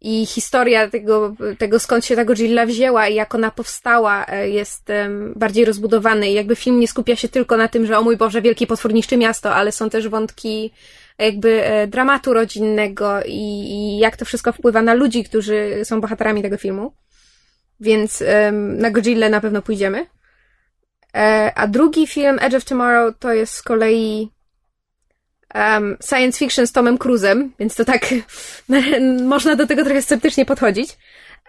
i 0.00 0.26
historia 0.26 0.90
tego, 0.90 1.34
tego 1.58 1.78
skąd 1.78 2.04
się 2.04 2.16
ta 2.16 2.24
Godzilla 2.24 2.66
wzięła 2.66 3.08
i 3.08 3.14
jak 3.14 3.34
ona 3.34 3.50
powstała 3.50 4.26
e, 4.26 4.48
jest 4.48 4.88
bardziej 5.36 5.64
rozbudowany 5.64 6.30
i 6.30 6.34
jakby 6.34 6.56
film 6.56 6.80
nie 6.80 6.88
skupia 6.88 7.16
się 7.16 7.28
tylko 7.28 7.56
na 7.56 7.68
tym, 7.68 7.86
że 7.86 7.98
o 7.98 8.02
mój 8.02 8.16
Boże, 8.16 8.42
wielkie 8.42 8.66
potwór 8.66 8.94
niszczy 8.94 9.16
miasto, 9.16 9.54
ale 9.54 9.72
są 9.72 9.90
też 9.90 10.08
wątki 10.08 10.72
jakby 11.18 11.64
e, 11.64 11.86
dramatu 11.86 12.34
rodzinnego 12.34 13.22
i, 13.26 13.70
i 13.70 13.98
jak 13.98 14.16
to 14.16 14.24
wszystko 14.24 14.52
wpływa 14.52 14.82
na 14.82 14.94
ludzi, 14.94 15.24
którzy 15.24 15.80
są 15.84 16.00
bohaterami 16.00 16.42
tego 16.42 16.56
filmu. 16.56 16.92
Więc 17.80 18.24
na 18.52 18.90
Godzilla 18.90 19.28
na 19.28 19.40
pewno 19.40 19.62
pójdziemy. 19.62 20.06
E, 21.14 21.52
a 21.54 21.66
drugi 21.66 22.06
film, 22.06 22.38
Edge 22.40 22.54
of 22.54 22.64
Tomorrow, 22.64 23.14
to 23.18 23.32
jest 23.32 23.54
z 23.54 23.62
kolei 23.62 24.30
um, 25.54 25.96
science 26.00 26.38
fiction 26.38 26.66
z 26.66 26.72
Tomem 26.72 26.98
Cruzem, 26.98 27.52
więc 27.58 27.74
to 27.74 27.84
tak 27.84 28.06
można 29.22 29.56
do 29.56 29.66
tego 29.66 29.84
trochę 29.84 30.02
sceptycznie 30.02 30.44
podchodzić, 30.44 30.96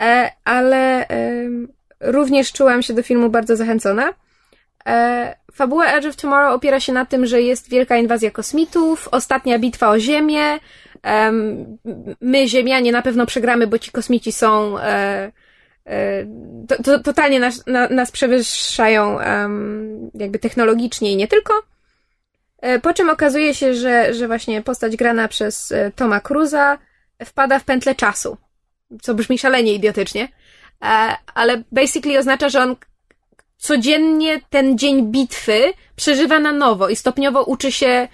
e, 0.01 0.31
ale 0.43 1.07
e, 1.07 1.49
również 1.99 2.51
czułam 2.51 2.81
się 2.81 2.93
do 2.93 3.03
filmu 3.03 3.29
bardzo 3.29 3.55
zachęcona. 3.55 4.13
E, 4.87 5.35
fabuła 5.53 5.85
Edge 5.85 6.05
of 6.05 6.15
Tomorrow 6.15 6.55
opiera 6.55 6.79
się 6.79 6.93
na 6.93 7.05
tym, 7.05 7.25
że 7.25 7.41
jest 7.41 7.69
wielka 7.69 7.97
inwazja 7.97 8.31
kosmitów, 8.31 9.07
ostatnia 9.11 9.59
bitwa 9.59 9.89
o 9.89 9.99
Ziemię. 9.99 10.59
My, 12.21 12.47
Ziemianie, 12.47 12.91
na 12.91 13.01
pewno 13.01 13.25
przegramy, 13.25 13.67
bo 13.67 13.79
ci 13.79 13.91
kosmici 13.91 14.31
są 14.31 14.79
e, 14.79 15.31
e, 15.85 16.25
to, 16.67 16.83
to, 16.83 16.99
totalnie 16.99 17.39
nas, 17.39 17.67
na, 17.67 17.89
nas 17.89 18.11
przewyższają 18.11 19.17
jakby 20.13 20.39
technologicznie 20.39 21.11
i 21.11 21.15
nie 21.15 21.27
tylko. 21.27 21.53
E, 22.61 22.79
po 22.79 22.93
czym 22.93 23.09
okazuje 23.09 23.53
się, 23.53 23.73
że, 23.73 24.13
że 24.13 24.27
właśnie 24.27 24.61
postać 24.61 24.95
grana 24.95 25.27
przez 25.27 25.71
e, 25.71 25.91
Toma 25.95 26.19
Cruza 26.19 26.77
wpada 27.25 27.59
w 27.59 27.63
pętlę 27.63 27.95
czasu. 27.95 28.37
Co 29.01 29.13
brzmi 29.13 29.37
szalenie 29.37 29.73
idiotycznie, 29.73 30.27
e, 30.83 31.15
ale 31.33 31.63
basically 31.71 32.19
oznacza, 32.19 32.49
że 32.49 32.63
on 32.63 32.75
codziennie 33.57 34.41
ten 34.49 34.77
dzień 34.77 35.11
bitwy 35.11 35.73
przeżywa 35.95 36.39
na 36.39 36.51
nowo 36.51 36.89
i 36.89 36.95
stopniowo 36.95 37.43
uczy 37.43 37.71
się 37.71 38.07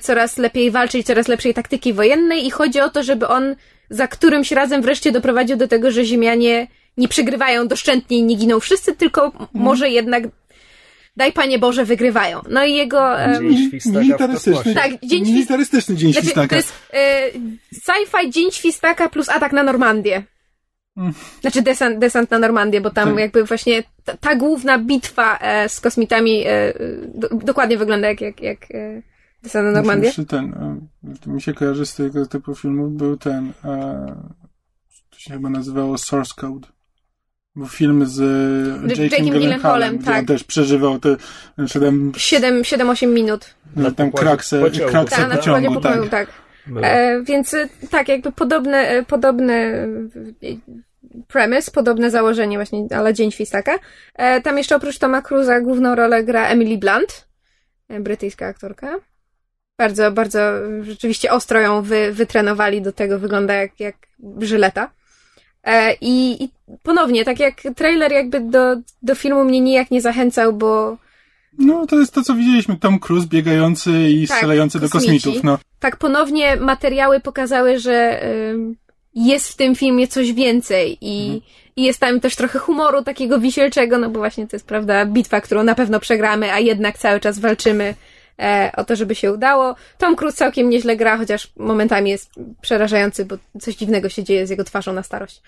coraz 0.00 0.36
lepiej 0.36 0.70
walczyć, 0.70 1.06
coraz 1.06 1.28
lepszej 1.28 1.54
taktyki 1.54 1.92
wojennej 1.92 2.46
i 2.46 2.50
chodzi 2.50 2.80
o 2.80 2.90
to, 2.90 3.02
żeby 3.02 3.28
on 3.28 3.56
za 3.90 4.08
którymś 4.08 4.52
razem 4.52 4.82
wreszcie 4.82 5.12
doprowadził 5.12 5.56
do 5.56 5.68
tego, 5.68 5.90
że 5.90 6.04
Ziemianie 6.04 6.66
nie 6.96 7.08
przegrywają 7.08 7.68
doszczętnie 7.68 8.18
i 8.18 8.22
nie 8.22 8.36
giną 8.36 8.60
wszyscy, 8.60 8.96
tylko 8.96 9.24
mhm. 9.24 9.48
może 9.54 9.90
jednak 9.90 10.24
daj 11.16 11.32
Panie 11.32 11.58
Boże, 11.58 11.84
wygrywają. 11.84 12.40
No 12.50 12.64
i 12.64 12.74
jego... 12.74 13.10
Dzień 13.40 13.68
Świstaka 13.68 14.00
militarystyczny, 14.00 14.74
tak, 14.74 14.90
dzień 15.04 15.22
militarystyczny 15.22 15.96
Dzień 15.96 16.12
znaczy, 16.12 16.26
Świstaka. 16.26 16.48
To 16.48 16.56
jest 16.56 16.72
e, 16.92 17.30
sci-fi 17.74 18.30
Dzień 18.30 18.50
Świstaka 18.50 19.08
plus 19.08 19.28
atak 19.28 19.52
na 19.52 19.62
Normandię. 19.62 20.22
Znaczy 21.40 21.62
desant, 21.62 21.98
desant 21.98 22.30
na 22.30 22.38
Normandię, 22.38 22.80
bo 22.80 22.90
tam 22.90 23.08
Tak. 23.08 23.18
jakby 23.18 23.44
właśnie 23.44 23.82
ta, 24.04 24.16
ta 24.16 24.34
główna 24.34 24.78
bitwa 24.78 25.38
e, 25.38 25.68
z 25.68 25.80
kosmitami 25.80 26.44
e, 26.46 26.72
do, 27.14 27.28
dokładnie 27.28 27.78
wygląda 27.78 28.08
jak, 28.08 28.20
jak, 28.20 28.40
jak 28.40 28.70
e, 28.70 29.02
desant 29.42 29.64
na 29.64 29.72
Normandię. 29.72 30.06
Jeszcze 30.06 30.24
ten, 30.24 30.44
e, 30.44 31.14
to 31.20 31.30
mi 31.30 31.42
się 31.42 31.54
kojarzy 31.54 31.86
z 31.86 31.94
tego 31.94 32.26
typu 32.26 32.54
filmów, 32.54 32.92
był 32.92 33.16
ten, 33.16 33.52
e, 33.64 34.16
to 35.10 35.18
się 35.18 35.34
chyba 35.34 35.50
nazywało 35.50 35.98
Source 35.98 36.34
Code. 36.36 36.68
Film 37.68 38.06
z 38.06 38.20
e, 38.20 38.94
Jake'em 38.94 39.30
Gyllenhaalem, 39.30 39.98
tak. 39.98 40.18
on 40.18 40.26
też 40.26 40.44
przeżywał 40.44 40.98
te, 40.98 41.16
znaczy 41.58 41.80
tam, 41.80 42.12
7-8 42.12 43.06
minut. 43.08 43.54
no, 43.76 43.90
tam 43.90 44.10
pokładzie 44.10 44.28
kraksę, 44.28 44.60
pociągu. 44.60 44.92
kraksę 44.92 45.16
Tak, 45.16 45.28
na 45.28 45.36
pociągu, 45.36 45.60
przykładzie 45.60 45.88
pokoju, 45.88 46.10
tak. 46.10 46.28
tak. 46.28 46.84
E, 46.84 47.22
więc 47.22 47.54
e, 47.54 47.68
tak, 47.90 48.08
jakby 48.08 48.32
podobne, 48.32 48.78
e, 48.78 49.02
podobny 49.02 49.52
e, 49.52 49.86
premise, 51.28 51.70
podobne 51.70 52.10
założenie 52.10 52.58
właśnie, 52.58 52.86
ale 52.96 53.14
Dzień 53.14 53.30
Świstaka. 53.30 53.78
E, 54.14 54.40
tam 54.40 54.58
jeszcze 54.58 54.76
oprócz 54.76 54.98
Toma 54.98 55.22
Cruza 55.22 55.60
główną 55.60 55.94
rolę 55.94 56.24
gra 56.24 56.48
Emily 56.48 56.78
Blunt, 56.78 57.26
e, 57.88 58.00
brytyjska 58.00 58.46
aktorka. 58.46 58.96
Bardzo, 59.78 60.12
bardzo 60.12 60.40
e, 60.40 60.84
rzeczywiście 60.84 61.30
ostro 61.32 61.60
ją 61.60 61.82
wy, 61.82 62.12
wytrenowali 62.12 62.82
do 62.82 62.92
tego, 62.92 63.18
wygląda 63.18 63.54
jak, 63.54 63.80
jak 63.80 63.96
żyleta. 64.38 64.90
E, 65.66 65.94
i, 66.00 66.44
I 66.44 66.48
ponownie, 66.82 67.24
tak 67.24 67.40
jak 67.40 67.62
trailer 67.76 68.12
jakby 68.12 68.40
do, 68.40 68.76
do 69.02 69.14
filmu 69.14 69.44
mnie 69.44 69.60
nijak 69.60 69.90
nie 69.90 70.00
zachęcał, 70.00 70.52
bo 70.52 70.96
No, 71.58 71.86
to 71.86 71.98
jest 71.98 72.14
to, 72.14 72.22
co 72.22 72.34
widzieliśmy, 72.34 72.76
Tom 72.76 72.98
Cruise 72.98 73.26
biegający 73.26 73.90
i 74.10 74.28
Tak, 74.28 74.36
strzelający 74.36 74.80
do 74.80 74.88
kosmitów, 74.88 75.42
no. 75.42 75.58
tak 75.80 75.96
ponownie 75.96 76.56
materiały 76.56 77.20
pokazały, 77.20 77.78
że 77.78 78.20
ym, 78.52 78.76
jest 79.14 79.48
w 79.48 79.56
tym 79.56 79.74
filmie 79.74 80.08
coś 80.08 80.32
więcej 80.32 80.98
i, 81.00 81.42
i 81.76 81.82
jest 81.82 82.00
tam 82.00 82.20
też 82.20 82.36
trochę 82.36 82.58
humoru 82.58 83.02
takiego 83.02 83.38
wisielczego, 83.40 83.98
no 83.98 84.10
bo 84.10 84.18
właśnie 84.18 84.46
to 84.46 84.56
jest, 84.56 84.66
prawda, 84.66 85.06
bitwa, 85.06 85.40
którą 85.40 85.62
na 85.64 85.74
pewno 85.74 86.00
przegramy, 86.00 86.52
a 86.52 86.58
jednak 86.58 86.98
cały 86.98 87.20
czas 87.20 87.38
walczymy 87.38 87.94
o 88.76 88.84
to, 88.84 88.96
żeby 88.96 89.14
się 89.14 89.32
udało. 89.32 89.74
Tom 89.98 90.16
Cruise 90.16 90.36
całkiem 90.36 90.70
nieźle 90.70 90.96
gra, 90.96 91.16
chociaż 91.16 91.52
momentami 91.56 92.10
jest 92.10 92.30
przerażający, 92.60 93.24
bo 93.24 93.36
coś 93.60 93.76
dziwnego 93.76 94.08
się 94.08 94.24
dzieje 94.24 94.46
z 94.46 94.50
jego 94.50 94.64
twarzą 94.64 94.92
na 94.92 95.02
starość. 95.02 95.42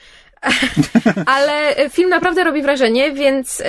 Ale 1.27 1.75
film 1.91 2.11
naprawdę 2.11 2.45
robi 2.45 2.63
wrażenie, 2.63 3.13
więc 3.13 3.63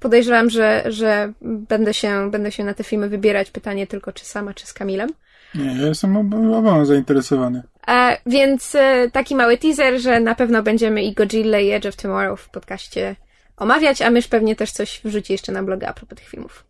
podejrzewam, 0.00 0.50
że, 0.50 0.82
że 0.86 1.32
będę, 1.42 1.94
się, 1.94 2.30
będę 2.30 2.52
się 2.52 2.64
na 2.64 2.74
te 2.74 2.84
filmy 2.84 3.08
wybierać. 3.08 3.50
Pytanie 3.50 3.86
tylko, 3.86 4.12
czy 4.12 4.24
sama, 4.24 4.54
czy 4.54 4.66
z 4.66 4.72
Kamilem. 4.72 5.10
Nie, 5.54 5.82
ja 5.82 5.88
jestem 5.88 6.16
ob- 6.16 6.34
oboma 6.34 6.84
zainteresowany. 6.84 7.62
E, 7.88 8.18
więc 8.26 8.74
e, 8.74 9.10
taki 9.12 9.34
mały 9.34 9.58
teaser, 9.58 10.00
że 10.00 10.20
na 10.20 10.34
pewno 10.34 10.62
będziemy 10.62 11.02
i 11.02 11.12
Godzilla 11.12 11.58
i 11.58 11.70
Edge 11.70 11.86
of 11.86 11.96
Tomorrow 11.96 12.40
w 12.40 12.48
podcaście 12.48 13.16
omawiać, 13.56 14.02
a 14.02 14.10
mysz 14.10 14.28
pewnie 14.28 14.56
też 14.56 14.72
coś 14.72 15.00
wrzuci 15.04 15.32
jeszcze 15.32 15.52
na 15.52 15.62
bloga 15.62 15.88
a 15.88 15.92
propos 15.92 16.18
tych 16.18 16.28
filmów. 16.28 16.64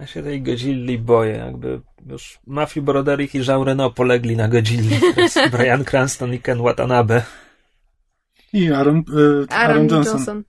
Ja 0.00 0.06
się 0.06 0.22
tej 0.22 0.42
Godzilli 0.42 0.98
boję, 0.98 1.32
jakby 1.36 1.80
już 2.06 2.38
Matthew 2.46 2.84
Broderick 2.84 3.34
i 3.34 3.44
Jean 3.46 3.62
Reno 3.62 3.90
polegli 3.90 4.36
na 4.36 4.48
Godzilli. 4.48 5.00
Brian 5.52 5.84
Cranston 5.84 6.34
i 6.34 6.40
Ken 6.40 6.60
Watanabe. 6.60 7.22
I 8.52 8.72
Aaron, 8.72 8.96
e, 8.98 9.02
Aaron, 9.54 9.70
Aaron 9.76 9.88
Johnson. 9.88 10.16
Johnson. 10.16 10.44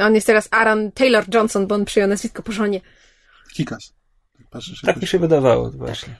On 0.00 0.14
jest 0.14 0.26
teraz 0.26 0.48
Aaron 0.50 0.92
Taylor 0.92 1.24
Johnson, 1.34 1.66
bo 1.66 1.74
on 1.74 1.84
przyjął 1.84 2.08
nazwisko 2.08 2.42
po 2.42 2.52
żonie. 2.52 2.80
Kikas. 3.54 3.94
Patrzysz, 4.50 4.80
Tak 4.80 4.96
mi 5.00 5.06
się 5.06 5.18
wydawało 5.18 5.70
właśnie. 5.70 6.16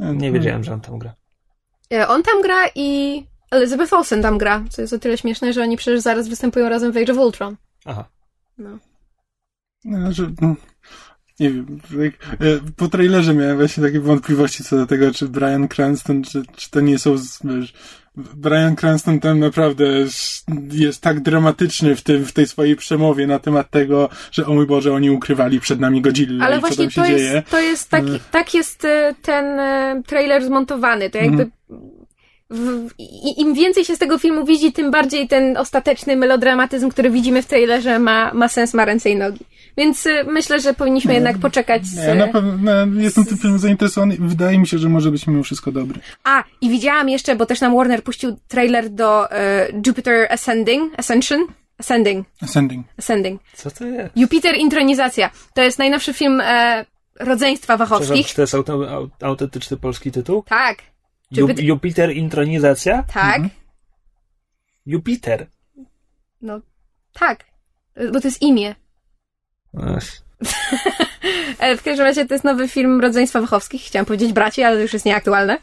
E, 0.00 0.14
Nie 0.14 0.32
wiedziałem, 0.32 0.64
że 0.64 0.72
on 0.74 0.80
tam 0.80 0.98
gra. 0.98 1.14
E, 1.92 2.08
On 2.08 2.22
tam 2.22 2.42
gra 2.42 2.66
i 2.74 3.22
Elizabeth 3.50 3.92
Olsen 3.92 4.22
tam 4.22 4.38
gra, 4.38 4.64
co 4.70 4.82
jest 4.82 4.92
o 4.94 4.98
tyle 4.98 5.18
śmieszne, 5.18 5.52
że 5.52 5.62
oni 5.62 5.76
przecież 5.76 6.00
zaraz 6.00 6.28
występują 6.28 6.68
razem 6.68 6.92
w 6.92 6.96
Age 6.96 7.12
of 7.12 7.18
Ultron. 7.18 7.56
Aha. 7.84 8.08
No. 8.58 8.78
No, 9.84 9.98
Znaczy, 9.98 10.34
no, 10.40 10.54
nie 11.40 11.50
wiem, 11.50 11.80
e, 12.00 12.36
po 12.76 12.88
trailerze 12.88 13.34
miałem 13.34 13.56
właśnie 13.56 13.82
takie 13.82 14.00
wątpliwości 14.00 14.64
co 14.64 14.76
do 14.76 14.86
tego, 14.86 15.14
czy 15.14 15.28
Brian 15.28 15.68
Cranston, 15.68 16.22
czy, 16.22 16.42
czy 16.56 16.70
to 16.70 16.80
nie 16.80 16.98
są, 16.98 17.16
wiesz, 17.44 17.72
Brian 18.16 18.76
Cranston 18.76 19.20
tam 19.20 19.38
naprawdę 19.38 19.84
jest- 20.72 21.00
tak 21.00 21.20
dramatyczny 21.20 21.96
w, 21.96 22.02
tym, 22.02 22.24
w 22.26 22.32
tej 22.32 22.46
swojej 22.46 22.76
przemowie 22.76 23.26
na 23.26 23.38
temat 23.38 23.70
tego, 23.70 24.08
że 24.32 24.46
o 24.46 24.54
mój 24.54 24.66
Boże, 24.66 24.92
oni 24.92 25.10
ukrywali 25.10 25.60
przed 25.60 25.80
nami 25.80 26.00
Godzilla 26.00 26.44
Ale 26.46 26.56
i 26.56 26.60
co 26.60 26.66
właśnie 26.66 26.84
tam 26.84 26.90
się 26.90 27.00
to 27.02 27.06
dzieje. 27.08 27.32
jest, 27.32 27.50
to 27.50 27.60
jest 27.60 27.90
taki, 27.90 28.08
Mm. 28.08 28.20
tak 28.30 28.54
jest 28.54 28.84
e, 28.84 29.14
ten 29.22 29.44
e, 29.60 30.02
trailer 30.06 30.44
zmontowany. 30.44 31.10
To 31.10 31.18
jakby 31.18 31.42
Mhm. 31.42 31.50
w, 32.50 32.88
im 33.36 33.54
więcej 33.54 33.84
się 33.84 33.96
z 33.96 33.98
tego 33.98 34.18
filmu 34.18 34.44
widzi, 34.44 34.72
tym 34.72 34.90
bardziej 34.90 35.28
ten 35.28 35.56
ostateczny 35.56 36.16
melodramatyzm, 36.16 36.88
który 36.88 37.10
widzimy 37.10 37.42
w 37.42 37.46
trailerze 37.46 37.98
ma, 37.98 38.34
ma 38.34 38.48
sens, 38.48 38.74
ma 38.74 38.84
ręce 38.84 39.10
i 39.10 39.16
nogi. 39.16 39.44
Więc 39.80 40.06
e, 40.06 40.24
myślę, 40.24 40.60
że 40.60 40.74
powinniśmy 40.74 41.14
jednak 41.14 41.38
poczekać 41.38 41.86
z... 41.86 41.96
Ja 41.96 42.14
na 42.14 42.28
pewno 42.28 42.52
no, 42.62 43.00
jestem 43.00 43.24
tym 43.24 43.38
filmem 43.38 43.58
zainteresowany 43.58 44.14
i 44.14 44.18
wydaje 44.18 44.58
mi 44.58 44.66
się, 44.66 44.78
że 44.78 44.88
może 44.88 45.10
być 45.10 45.26
mimo 45.26 45.42
wszystko 45.42 45.72
dobry. 45.72 46.00
A, 46.24 46.44
i 46.60 46.70
widziałam 46.70 47.08
jeszcze, 47.08 47.36
bo 47.36 47.46
też 47.46 47.60
nam 47.60 47.76
Warner 47.76 48.02
puścił 48.02 48.36
trailer 48.48 48.90
do 48.90 49.30
e, 49.32 49.68
Jupiter 49.86 50.26
Ascending, 50.32 50.98
Ascension? 50.98 51.46
Ascending, 51.78 52.26
Ascending. 52.42 52.86
Ascending. 52.98 53.42
Co 53.54 53.70
to 53.70 53.84
jest? 53.86 54.16
Jupiter 54.16 54.54
Intronizacja. 54.56 55.30
To 55.54 55.62
jest 55.62 55.78
najnowszy 55.78 56.12
film 56.14 56.40
e, 56.44 56.84
rodzeństwa 57.20 57.76
wachowskich. 57.76 58.26
czy 58.26 58.34
to 58.34 58.40
jest 58.42 58.54
auto, 58.54 58.72
au- 58.72 59.08
autentyczny 59.22 59.76
polski 59.76 60.12
tytuł? 60.12 60.42
Tak, 60.42 60.78
Ju, 61.30 61.46
Jupiter- 61.46 61.62
Jupiter 61.64 62.16
Intronizacja? 62.16 63.02
tak. 63.14 63.42
Jupiter. 64.86 65.46
No, 66.42 66.60
tak. 67.12 67.44
Bo 68.12 68.20
to 68.20 68.28
jest 68.28 68.42
imię. 68.42 68.74
E, 71.58 71.76
w 71.76 71.82
każdym 71.82 72.06
razie 72.06 72.26
to 72.26 72.34
jest 72.34 72.44
nowy 72.44 72.68
film 72.68 73.00
rodzeństwa 73.00 73.40
Wachowskich. 73.40 73.82
Chciałam 73.82 74.06
powiedzieć 74.06 74.32
braci, 74.32 74.62
ale 74.62 74.76
to 74.76 74.82
już 74.82 74.92
jest 74.92 75.04
nieaktualne. 75.04 75.58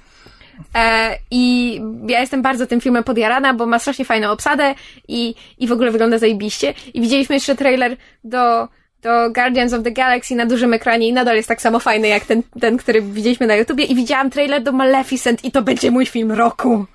E, 0.75 1.17
I 1.31 1.81
ja 2.07 2.19
jestem 2.19 2.41
bardzo 2.41 2.67
tym 2.67 2.81
filmem 2.81 3.03
podjarana, 3.03 3.53
bo 3.53 3.65
ma 3.65 3.79
strasznie 3.79 4.05
fajną 4.05 4.31
obsadę 4.31 4.75
i, 5.07 5.35
i 5.57 5.67
w 5.67 5.71
ogóle 5.71 5.91
wygląda 5.91 6.17
zajebiście. 6.17 6.73
I 6.93 7.01
widzieliśmy 7.01 7.35
jeszcze 7.35 7.55
trailer 7.55 7.97
do, 8.23 8.67
do 9.01 9.31
Guardians 9.31 9.73
of 9.73 9.84
the 9.84 9.91
Galaxy 9.91 10.35
na 10.35 10.45
dużym 10.45 10.73
ekranie 10.73 11.07
i 11.07 11.13
nadal 11.13 11.35
jest 11.35 11.47
tak 11.47 11.61
samo 11.61 11.79
fajny 11.79 12.07
jak 12.07 12.25
ten, 12.25 12.43
ten, 12.59 12.77
który 12.77 13.01
widzieliśmy 13.01 13.47
na 13.47 13.55
YouTubie. 13.55 13.84
I 13.84 13.95
widziałam 13.95 14.29
trailer 14.29 14.63
do 14.63 14.71
Maleficent 14.71 15.45
i 15.45 15.51
to 15.51 15.61
będzie 15.61 15.91
mój 15.91 16.05
film 16.05 16.31
roku. 16.31 16.85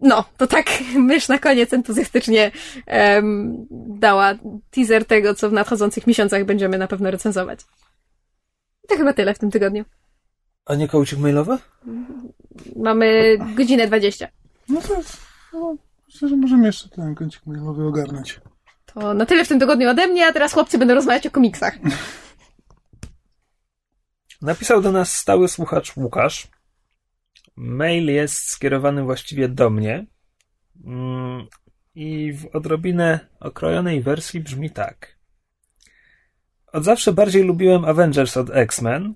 No, 0.00 0.24
to 0.36 0.46
tak 0.46 0.66
mysz 1.10 1.28
na 1.28 1.38
koniec 1.38 1.72
entuzjastycznie 1.72 2.50
em, 2.86 3.56
dała 3.98 4.34
teaser 4.70 5.04
tego, 5.04 5.34
co 5.34 5.50
w 5.50 5.52
nadchodzących 5.52 6.06
miesiącach 6.06 6.44
będziemy 6.44 6.78
na 6.78 6.86
pewno 6.86 7.10
recenzować. 7.10 7.60
I 8.84 8.88
to 8.88 8.96
chyba 8.96 9.12
tyle 9.12 9.34
w 9.34 9.38
tym 9.38 9.50
tygodniu. 9.50 9.84
A 10.66 10.74
nie 10.74 10.88
kołcik 10.88 11.18
mailowy? 11.18 11.58
Mamy 12.76 13.38
godzinę 13.56 13.86
20. 13.86 14.28
No 14.68 14.80
to 14.80 15.00
no, 15.52 15.76
myślę, 16.06 16.28
że 16.28 16.36
możemy 16.36 16.66
jeszcze 16.66 16.88
ten 16.88 17.14
kącik 17.14 17.46
mailowy 17.46 17.86
ogarnąć. 17.86 18.40
To 18.86 19.14
na 19.14 19.26
tyle 19.26 19.44
w 19.44 19.48
tym 19.48 19.60
tygodniu 19.60 19.90
ode 19.90 20.06
mnie, 20.06 20.26
a 20.26 20.32
teraz 20.32 20.52
chłopcy 20.52 20.78
będą 20.78 20.94
rozmawiać 20.94 21.26
o 21.26 21.30
komiksach. 21.30 21.78
Napisał 24.42 24.82
do 24.82 24.92
nas 24.92 25.16
stały 25.16 25.48
słuchacz 25.48 25.96
Łukasz. 25.96 26.48
Mail 27.60 28.06
jest 28.06 28.50
skierowany 28.50 29.02
właściwie 29.02 29.48
do 29.48 29.70
mnie. 29.70 30.06
Mm, 30.84 31.46
I 31.94 32.32
w 32.32 32.56
odrobinę 32.56 33.20
okrojonej 33.40 34.02
wersji 34.02 34.40
brzmi 34.40 34.70
tak. 34.70 35.16
Od 36.72 36.84
zawsze 36.84 37.12
bardziej 37.12 37.42
lubiłem 37.42 37.84
Avengers 37.84 38.36
od 38.36 38.50
X-Men. 38.50 39.14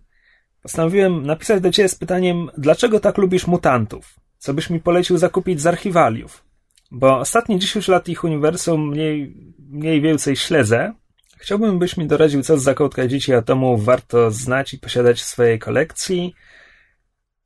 Postanowiłem 0.63 1.27
napisać 1.27 1.63
do 1.63 1.73
ciebie 1.73 1.89
z 1.89 1.95
pytaniem, 1.95 2.51
dlaczego 2.59 3.01
tak 3.01 3.19
lubisz 3.19 3.47
mutantów? 3.47 4.15
Co 4.39 4.55
byś 4.55 4.71
mi 4.71 4.81
polecił 4.81 5.19
zakupić 5.19 5.61
z 5.61 5.67
archiwaliów? 5.67 6.45
Bo 6.91 7.19
ostatnie 7.19 7.59
10 7.59 7.89
lat 7.89 8.09
ich 8.09 8.25
uniwersum 8.25 8.89
mniej, 8.89 9.37
mniej 9.59 10.01
więcej 10.01 10.37
śledzę. 10.37 10.93
Chciałbym, 11.39 11.79
byś 11.79 11.97
mi 11.97 12.07
doradził, 12.07 12.43
co 12.43 12.59
z 12.59 12.63
zakątka 12.63 13.07
dzieci 13.07 13.35
atomu 13.35 13.79
warto 13.79 14.31
znać 14.31 14.75
i 14.75 14.79
posiadać 14.79 15.21
w 15.21 15.25
swojej 15.25 15.59
kolekcji. 15.59 16.35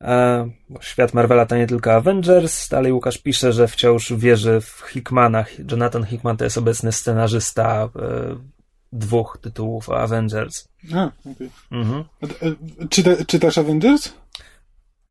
E, 0.03 0.51
świat 0.81 1.15
Marvela 1.15 1.47
to 1.47 1.57
nie 1.57 1.66
tylko 1.66 1.93
Avengers. 1.93 2.69
Dalej 2.69 2.93
Łukasz 2.93 3.19
pisze, 3.19 3.53
że 3.53 3.69
wciąż 3.69 4.12
wierzy 4.12 4.61
w 4.61 4.85
Hickmanach. 4.93 5.70
Jonathan 5.70 6.05
Hickman 6.05 6.37
to 6.37 6.45
jest 6.45 6.59
obecny 6.59 6.93
scenarzysta 6.93 7.83
e, 7.85 7.89
dwóch 8.93 9.39
tytułów 9.43 9.89
o 9.89 10.01
Avengers. 10.01 10.69
A, 10.95 11.11
okej. 11.31 11.51
Mhm. 11.70 12.05
E, 12.23 12.87
Czyta, 12.89 13.11
czytasz 13.27 13.59
Avengers? 13.59 14.12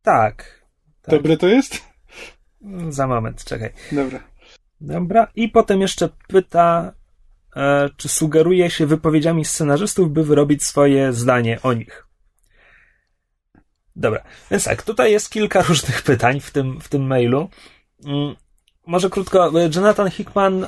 Tak. 0.01 0.63
Tak. 1.01 1.15
Dobre 1.15 1.37
to 1.37 1.47
jest? 1.47 1.81
Za 2.89 3.07
moment, 3.07 3.43
czekaj. 3.43 3.69
Dobra. 3.91 4.19
Dobra. 4.81 5.27
I 5.35 5.49
potem 5.49 5.81
jeszcze 5.81 6.09
pyta, 6.27 6.93
czy 7.97 8.09
sugeruje 8.09 8.69
się 8.69 8.85
wypowiedziami 8.85 9.45
scenarzystów, 9.45 10.11
by 10.11 10.23
wyrobić 10.23 10.63
swoje 10.63 11.13
zdanie 11.13 11.59
o 11.63 11.73
nich. 11.73 12.06
Dobra, 13.97 14.23
więc 14.51 14.63
tak, 14.63 14.83
tutaj 14.83 15.11
jest 15.11 15.29
kilka 15.29 15.61
różnych 15.69 16.01
pytań 16.01 16.39
w 16.39 16.51
tym, 16.51 16.81
w 16.81 16.89
tym 16.89 17.07
mailu. 17.07 17.49
Mm, 18.05 18.35
może 18.87 19.09
krótko, 19.09 19.51
Jonathan 19.75 20.09
Hickman, 20.09 20.63
e, 20.63 20.67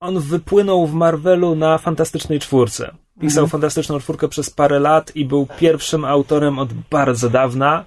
on 0.00 0.20
wypłynął 0.20 0.86
w 0.86 0.94
Marvelu 0.94 1.54
na 1.54 1.78
Fantastycznej 1.78 2.40
Czwórce. 2.40 2.94
Pisał 3.20 3.46
Fantastyczną 3.46 4.00
Czwórkę 4.00 4.28
przez 4.28 4.50
parę 4.50 4.80
lat 4.80 5.16
i 5.16 5.24
był 5.24 5.46
pierwszym 5.58 6.04
autorem 6.04 6.58
od 6.58 6.72
bardzo 6.72 7.30
dawna, 7.30 7.84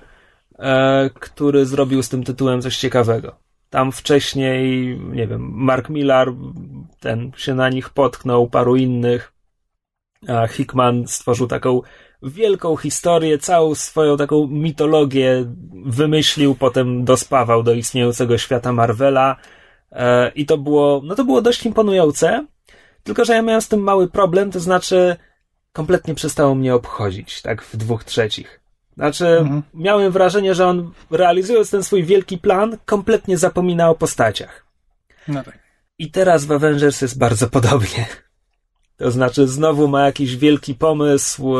e, 0.60 1.10
który 1.10 1.66
zrobił 1.66 2.04
z 2.04 2.10
tym 2.10 2.24
tytułem 2.24 2.62
coś 2.62 2.78
ciekawego. 2.78 3.36
Tam 3.70 3.92
wcześniej, 3.92 4.98
nie 5.00 5.28
wiem, 5.28 5.52
Mark 5.54 5.90
Millar, 5.90 6.34
ten 7.00 7.32
się 7.38 7.56
na 7.56 7.70
nich 7.70 7.90
potknął, 7.90 8.48
paru 8.48 8.76
innych. 8.76 9.34
A 10.28 10.48
Hickman 10.48 11.08
stworzył 11.08 11.48
taką 11.48 11.82
wielką 12.24 12.78
historię, 12.78 13.38
całą 13.38 13.76
swoją 13.76 14.18
taką 14.18 14.48
mitologię 14.48 15.46
wymyślił, 15.86 16.56
potem 16.56 17.06
dospawał 17.06 17.64
do 17.64 17.74
istniejącego 17.74 18.38
świata 18.38 18.74
Marvela. 18.74 19.36
E, 19.92 20.32
I 20.36 20.46
to 20.46 20.58
było, 20.58 21.02
no 21.04 21.16
to 21.16 21.24
było 21.24 21.42
dość 21.42 21.66
imponujące. 21.66 22.46
Tylko, 23.04 23.26
że 23.26 23.34
ja 23.34 23.42
miałem 23.42 23.62
z 23.62 23.68
tym 23.68 23.80
mały 23.80 24.08
problem, 24.10 24.52
to 24.52 24.60
znaczy 24.60 25.16
kompletnie 25.74 26.16
przestało 26.16 26.56
mnie 26.56 26.76
obchodzić, 26.76 27.42
tak 27.42 27.64
w 27.64 27.78
dwóch 27.78 28.04
trzecich. 28.04 28.60
Znaczy, 28.96 29.28
Mhm. 29.28 29.64
miałem 29.74 30.12
wrażenie, 30.12 30.56
że 30.56 30.68
on 30.68 30.92
realizując 31.12 31.70
ten 31.72 31.84
swój 31.84 32.04
wielki 32.04 32.38
plan, 32.38 32.78
kompletnie 32.86 33.38
zapomina 33.38 33.90
o 33.90 33.96
postaciach. 33.96 34.66
No 35.28 35.44
tak. 35.44 35.60
I 36.00 36.12
teraz 36.12 36.46
w 36.46 36.52
Avengers 36.52 37.02
jest 37.02 37.18
bardzo 37.18 37.50
podobnie. 37.50 38.06
To 38.98 39.12
znaczy, 39.12 39.48
znowu 39.48 39.88
ma 39.88 40.06
jakiś 40.06 40.38
wielki 40.38 40.76
pomysł, 40.76 41.56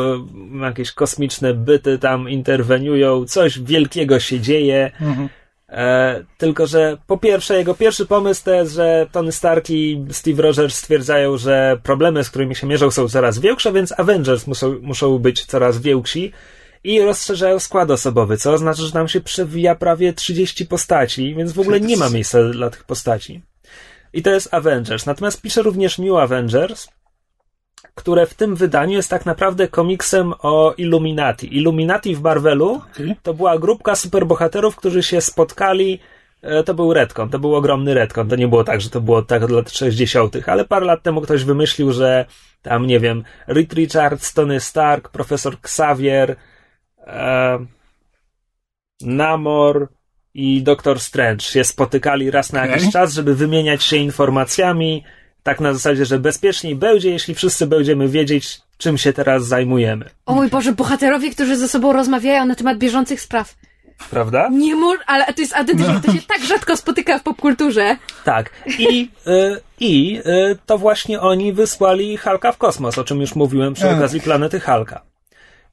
jakieś 0.62 0.92
kosmiczne 0.92 1.54
byty 1.54 1.98
tam 1.98 2.28
interweniują, 2.28 3.24
coś 3.24 3.60
wielkiego 3.60 4.20
się 4.20 4.40
dzieje. 4.40 4.90
Mhm. 5.00 5.28
E, 5.68 6.24
tylko, 6.38 6.66
że 6.66 6.98
po 7.06 7.18
pierwsze, 7.18 7.58
jego 7.58 7.74
pierwszy 7.74 8.06
pomysł 8.06 8.44
to 8.44 8.50
jest, 8.50 8.72
że 8.72 9.06
Tony 9.12 9.32
Stark 9.32 9.70
i 9.70 10.04
Steve 10.10 10.42
Rogers 10.42 10.76
stwierdzają, 10.76 11.36
że 11.36 11.78
problemy, 11.82 12.24
z 12.24 12.30
którymi 12.30 12.54
się 12.54 12.66
mierzą, 12.66 12.90
są 12.90 13.08
coraz 13.08 13.38
większe, 13.38 13.72
więc 13.72 13.98
Avengers 13.98 14.46
muszą, 14.46 14.78
muszą 14.82 15.18
być 15.18 15.44
coraz 15.44 15.78
więksi 15.78 16.32
i 16.84 17.02
rozszerzają 17.02 17.58
skład 17.58 17.90
osobowy, 17.90 18.36
co 18.36 18.52
oznacza, 18.52 18.82
że 18.82 18.92
tam 18.92 19.08
się 19.08 19.20
przewija 19.20 19.74
prawie 19.74 20.12
30 20.12 20.66
postaci, 20.66 21.34
więc 21.34 21.52
w 21.52 21.60
ogóle 21.60 21.80
nie 21.80 21.96
ma 21.96 22.10
miejsca 22.10 22.42
dla 22.42 22.70
tych 22.70 22.84
postaci. 22.84 23.42
I 24.12 24.22
to 24.22 24.30
jest 24.30 24.54
Avengers. 24.54 25.06
Natomiast 25.06 25.42
pisze 25.42 25.62
również 25.62 25.98
New 25.98 26.16
Avengers, 26.16 26.88
które 27.94 28.26
w 28.26 28.34
tym 28.34 28.56
wydaniu 28.56 28.92
jest 28.92 29.10
tak 29.10 29.26
naprawdę 29.26 29.68
komiksem 29.68 30.34
o 30.38 30.74
Illuminati. 30.76 31.56
Illuminati 31.56 32.14
w 32.16 32.22
Marvelu 32.22 32.80
to 33.22 33.34
była 33.34 33.58
grupka 33.58 33.94
superbohaterów, 33.96 34.76
którzy 34.76 35.02
się 35.02 35.20
spotkali. 35.20 35.98
e, 36.42 36.62
To 36.64 36.74
był 36.74 36.92
retcon, 36.94 37.28
to 37.30 37.38
był 37.38 37.54
ogromny 37.54 37.94
retcon. 37.94 38.28
To 38.28 38.36
nie 38.36 38.48
było 38.48 38.64
tak, 38.64 38.80
że 38.80 38.90
to 38.90 39.00
było 39.00 39.22
tak 39.22 39.42
od 39.42 39.50
lat 39.50 39.70
60., 39.70 40.36
ale 40.48 40.64
parę 40.64 40.86
lat 40.86 41.02
temu 41.02 41.20
ktoś 41.20 41.44
wymyślił, 41.44 41.92
że 41.92 42.24
tam, 42.62 42.86
nie 42.86 43.00
wiem, 43.00 43.24
Reed 43.46 43.72
Richards, 43.72 44.34
Tony 44.34 44.60
Stark, 44.60 45.08
profesor 45.08 45.54
Xavier, 45.54 46.36
e, 47.06 47.58
Namor 49.00 49.88
i 50.34 50.62
Doktor 50.62 51.00
Strange 51.00 51.40
się 51.44 51.64
spotykali 51.64 52.30
raz 52.30 52.52
na 52.52 52.66
jakiś 52.66 52.92
czas, 52.92 53.12
żeby 53.12 53.34
wymieniać 53.34 53.82
się 53.84 53.96
informacjami. 53.96 55.04
Tak 55.48 55.60
na 55.60 55.72
zasadzie, 55.72 56.04
że 56.04 56.18
bezpieczniej 56.18 56.76
będzie, 56.76 57.10
jeśli 57.10 57.34
wszyscy 57.34 57.66
będziemy 57.66 58.08
wiedzieć, 58.08 58.60
czym 58.78 58.98
się 58.98 59.12
teraz 59.12 59.46
zajmujemy. 59.46 60.10
O 60.26 60.34
mój 60.34 60.48
Boże, 60.48 60.72
bohaterowie, 60.72 61.30
którzy 61.30 61.56
ze 61.56 61.68
sobą 61.68 61.92
rozmawiają 61.92 62.46
na 62.46 62.54
temat 62.54 62.78
bieżących 62.78 63.20
spraw. 63.20 63.54
Prawda? 64.10 64.48
Nie 64.52 64.74
mur, 64.74 64.98
ale 65.06 65.32
to 65.32 65.40
jest 65.40 65.56
autentycznie, 65.56 66.00
to 66.06 66.12
się 66.12 66.22
tak 66.28 66.44
rzadko 66.44 66.76
spotyka 66.76 67.18
w 67.18 67.22
popkulturze. 67.22 67.96
Tak. 68.24 68.50
I, 68.78 69.10
y, 69.26 69.60
i 69.80 70.20
y, 70.26 70.58
to 70.66 70.78
właśnie 70.78 71.20
oni 71.20 71.52
wysłali 71.52 72.16
Halka 72.16 72.52
w 72.52 72.58
kosmos, 72.58 72.98
o 72.98 73.04
czym 73.04 73.20
już 73.20 73.34
mówiłem 73.34 73.74
przy 73.74 73.90
okazji 73.90 74.20
planety 74.20 74.60
Halka. 74.60 75.02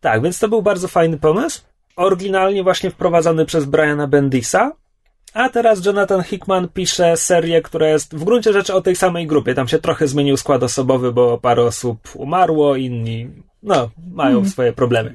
Tak, 0.02 0.22
więc 0.22 0.40
to 0.40 0.48
był 0.48 0.62
bardzo 0.62 0.88
fajny 0.88 1.18
pomysł. 1.18 1.62
Oryginalnie 1.96 2.64
właśnie 2.64 2.92
wprowadzony 2.92 3.46
przez 3.46 3.66
Briana 3.66 4.08
Bendisa. 4.08 4.72
A 5.36 5.50
teraz 5.50 5.86
Jonathan 5.86 6.24
Hickman 6.24 6.68
pisze 6.68 7.18
serię, 7.18 7.62
która 7.62 7.88
jest 7.88 8.16
w 8.16 8.24
gruncie 8.24 8.54
rzeczy 8.54 8.74
o 8.74 8.82
tej 8.82 8.96
samej 8.96 9.28
grupie. 9.28 9.54
Tam 9.54 9.68
się 9.68 9.80
trochę 9.80 10.08
zmienił 10.08 10.38
skład 10.38 10.64
osobowy, 10.64 11.12
bo 11.12 11.38
parę 11.38 11.64
osób 11.64 11.98
umarło, 12.14 12.76
inni, 12.76 13.30
no, 13.64 13.90
mają 14.14 14.50
swoje 14.50 14.74
problemy. 14.74 15.14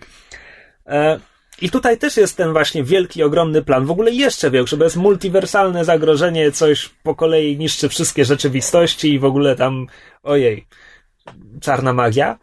E, 0.87 1.21
I 1.63 1.71
tutaj 1.71 1.99
też 1.99 2.17
jest 2.17 2.37
ten 2.37 2.53
właśnie 2.53 2.85
wielki, 2.85 3.23
ogromny 3.23 3.63
plan, 3.63 3.87
w 3.87 3.91
ogóle 3.91 4.11
jeszcze 4.11 4.51
większy, 4.51 4.77
bo 4.77 4.85
jest 4.85 4.97
multiwersalne 4.97 5.85
zagrożenie, 5.85 6.53
coś 6.53 6.91
po 7.03 7.15
kolei 7.15 7.59
niszczy 7.59 7.89
wszystkie 7.89 8.25
rzeczywistości 8.25 9.13
i 9.13 9.19
w 9.19 9.25
ogóle 9.25 9.57
tam, 9.57 9.87
ojej, 10.23 10.67
czarna 11.61 11.93
magia. 11.93 12.39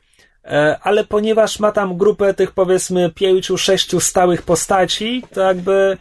E, 0.46 0.80
Ale 0.82 1.04
ponieważ 1.04 1.60
ma 1.60 1.72
tam 1.72 1.98
grupę 1.98 2.34
tych 2.34 2.52
powiedzmy 2.52 3.12
pięciu, 3.16 3.58
sześciu 3.58 4.00
stałych 4.00 4.42
postaci, 4.42 5.24
to 5.34 5.42
jakby 5.42 5.98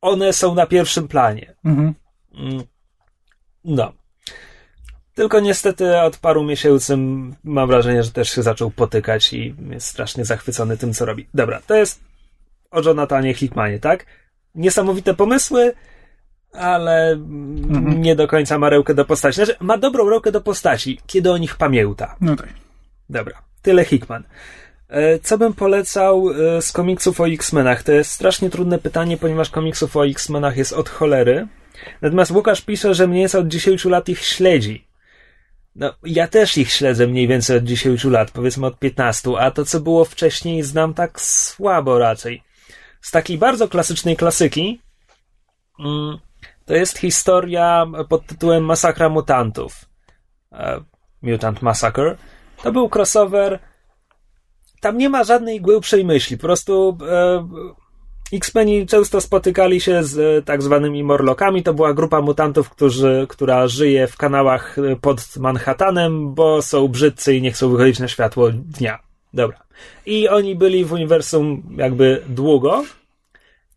one 0.00 0.32
są 0.32 0.54
na 0.54 0.66
pierwszym 0.66 1.08
planie. 1.08 1.54
Mhm. 1.64 1.94
Mm. 2.34 2.62
No. 3.64 3.92
Tylko 5.14 5.40
niestety 5.40 6.00
od 6.00 6.16
paru 6.16 6.44
miesięcy 6.44 6.96
mam 7.44 7.68
wrażenie, 7.68 8.02
że 8.02 8.10
też 8.10 8.30
się 8.30 8.42
zaczął 8.42 8.70
potykać 8.70 9.32
i 9.32 9.54
jest 9.70 9.86
strasznie 9.86 10.24
zachwycony 10.24 10.76
tym, 10.76 10.92
co 10.94 11.04
robi. 11.04 11.28
Dobra, 11.34 11.60
to 11.66 11.74
jest 11.74 12.00
o 12.70 12.82
Jonathanie 12.82 13.34
Hickmanie, 13.34 13.78
tak? 13.78 14.06
Niesamowite 14.54 15.14
pomysły, 15.14 15.72
ale 16.52 17.10
Mhm. 17.12 18.02
nie 18.02 18.16
do 18.16 18.28
końca 18.28 18.58
ma 18.58 18.68
rękę 18.70 18.94
do 18.94 19.04
postaci. 19.04 19.34
Znaczy, 19.34 19.56
ma 19.60 19.78
dobrą 19.78 20.10
rękę 20.10 20.32
do 20.32 20.40
postaci, 20.40 21.00
kiedy 21.06 21.32
o 21.32 21.38
nich 21.38 21.56
pamięta. 21.56 22.16
No 22.20 22.36
tak. 22.36 22.48
Dobra, 23.10 23.42
tyle 23.62 23.84
Hickman. 23.84 24.24
E, 24.88 25.18
Co 25.18 25.38
bym 25.38 25.54
polecał 25.54 26.30
e, 26.30 26.62
z 26.62 26.72
komiksów 26.72 27.20
o 27.20 27.28
X-Menach? 27.28 27.82
To 27.82 27.92
jest 27.92 28.10
strasznie 28.10 28.50
trudne 28.50 28.78
pytanie, 28.78 29.16
ponieważ 29.16 29.50
komiksów 29.50 29.96
o 29.96 30.06
X-Menach 30.06 30.56
jest 30.56 30.72
od 30.72 30.88
cholery. 30.88 31.48
Natomiast 32.02 32.30
Łukasz 32.30 32.60
pisze, 32.60 32.94
że 32.94 33.06
mniej 33.06 33.22
więcej 33.22 33.40
od 33.40 33.48
10 33.48 33.84
lat 33.84 34.08
ich 34.08 34.24
śledzi. 34.24 34.88
No, 35.74 35.94
ja 36.04 36.28
też 36.28 36.58
ich 36.58 36.72
śledzę 36.72 37.06
mniej 37.06 37.28
więcej 37.28 37.56
od 37.56 37.64
10 37.64 38.04
lat, 38.04 38.30
powiedzmy 38.30 38.66
od 38.66 38.78
15, 38.78 39.30
a 39.38 39.50
to, 39.50 39.64
co 39.64 39.80
było 39.80 40.04
wcześniej, 40.04 40.62
znam 40.62 40.94
tak 40.94 41.20
słabo 41.20 41.98
raczej. 41.98 42.42
Z 43.00 43.10
takiej 43.10 43.38
bardzo 43.38 43.68
klasycznej 43.68 44.16
klasyki, 44.16 44.80
mm, 45.80 46.18
to 46.66 46.74
jest 46.74 46.98
historia 46.98 47.86
pod 48.08 48.26
tytułem 48.26 48.64
Masakra 48.64 49.08
Mutantów. 49.08 49.84
E, 50.52 50.80
Mutant 51.22 51.62
Massacre. 51.62 52.16
To 52.62 52.72
był 52.72 52.90
crossover. 52.94 53.58
Tam 54.80 54.98
nie 54.98 55.08
ma 55.08 55.24
żadnej 55.24 55.60
głębszej 55.60 56.04
myśli. 56.04 56.36
Po 56.36 56.42
prostu 56.42 56.98
e, 57.08 57.48
X-Meni 58.32 58.86
często 58.86 59.20
spotykali 59.20 59.80
się 59.80 60.04
z 60.04 60.18
e, 60.18 60.42
tak 60.42 60.62
zwanymi 60.62 61.04
Morlokami. 61.04 61.62
To 61.62 61.74
była 61.74 61.94
grupa 61.94 62.20
mutantów, 62.20 62.70
którzy, 62.70 63.26
która 63.28 63.68
żyje 63.68 64.06
w 64.06 64.16
kanałach 64.16 64.78
e, 64.78 64.96
pod 64.96 65.36
Manhattanem, 65.36 66.34
bo 66.34 66.62
są 66.62 66.88
brzydcy 66.88 67.34
i 67.34 67.42
nie 67.42 67.52
chcą 67.52 67.70
wychodzić 67.70 67.98
na 67.98 68.08
światło 68.08 68.50
dnia. 68.50 68.98
Dobra. 69.34 69.62
I 70.06 70.28
oni 70.28 70.56
byli 70.56 70.84
w 70.84 70.92
uniwersum 70.92 71.62
jakby 71.76 72.22
długo. 72.28 72.84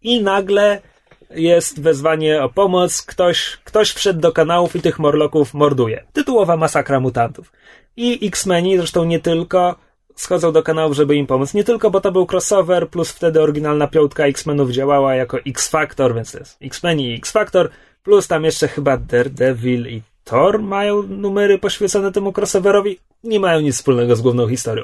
I 0.01 0.23
nagle 0.23 0.81
jest 1.29 1.81
wezwanie 1.81 2.43
o 2.43 2.49
pomoc. 2.49 3.01
Ktoś, 3.01 3.57
ktoś 3.63 3.91
wszedł 3.91 4.19
do 4.19 4.31
kanałów 4.31 4.75
i 4.75 4.81
tych 4.81 4.99
Morloków 4.99 5.53
morduje. 5.53 6.03
Tytułowa 6.13 6.57
masakra 6.57 6.99
mutantów. 6.99 7.51
I 7.97 8.27
X-Meni, 8.27 8.77
zresztą 8.77 9.03
nie 9.03 9.19
tylko, 9.19 9.75
schodzą 10.15 10.51
do 10.51 10.63
kanałów, 10.63 10.95
żeby 10.95 11.15
im 11.15 11.27
pomóc. 11.27 11.53
Nie 11.53 11.63
tylko, 11.63 11.91
bo 11.91 12.01
to 12.01 12.11
był 12.11 12.27
crossover, 12.31 12.89
plus 12.89 13.11
wtedy 13.11 13.41
oryginalna 13.41 13.87
piątka 13.87 14.25
X-Menów 14.25 14.71
działała 14.71 15.15
jako 15.15 15.37
X-Factor, 15.39 16.15
więc 16.15 16.31
to 16.31 16.39
jest 16.39 16.57
X-Meni 16.61 17.09
i 17.11 17.15
X-Factor, 17.15 17.69
plus 18.03 18.27
tam 18.27 18.43
jeszcze 18.43 18.67
chyba 18.67 18.97
Daredevil 18.97 19.87
i 19.87 20.01
Thor 20.23 20.61
mają 20.61 21.03
numery 21.03 21.59
poświęcone 21.59 22.11
temu 22.11 22.33
crossoverowi. 22.37 22.99
Nie 23.23 23.39
mają 23.39 23.61
nic 23.61 23.75
wspólnego 23.75 24.15
z 24.15 24.21
główną 24.21 24.47
historią. 24.47 24.83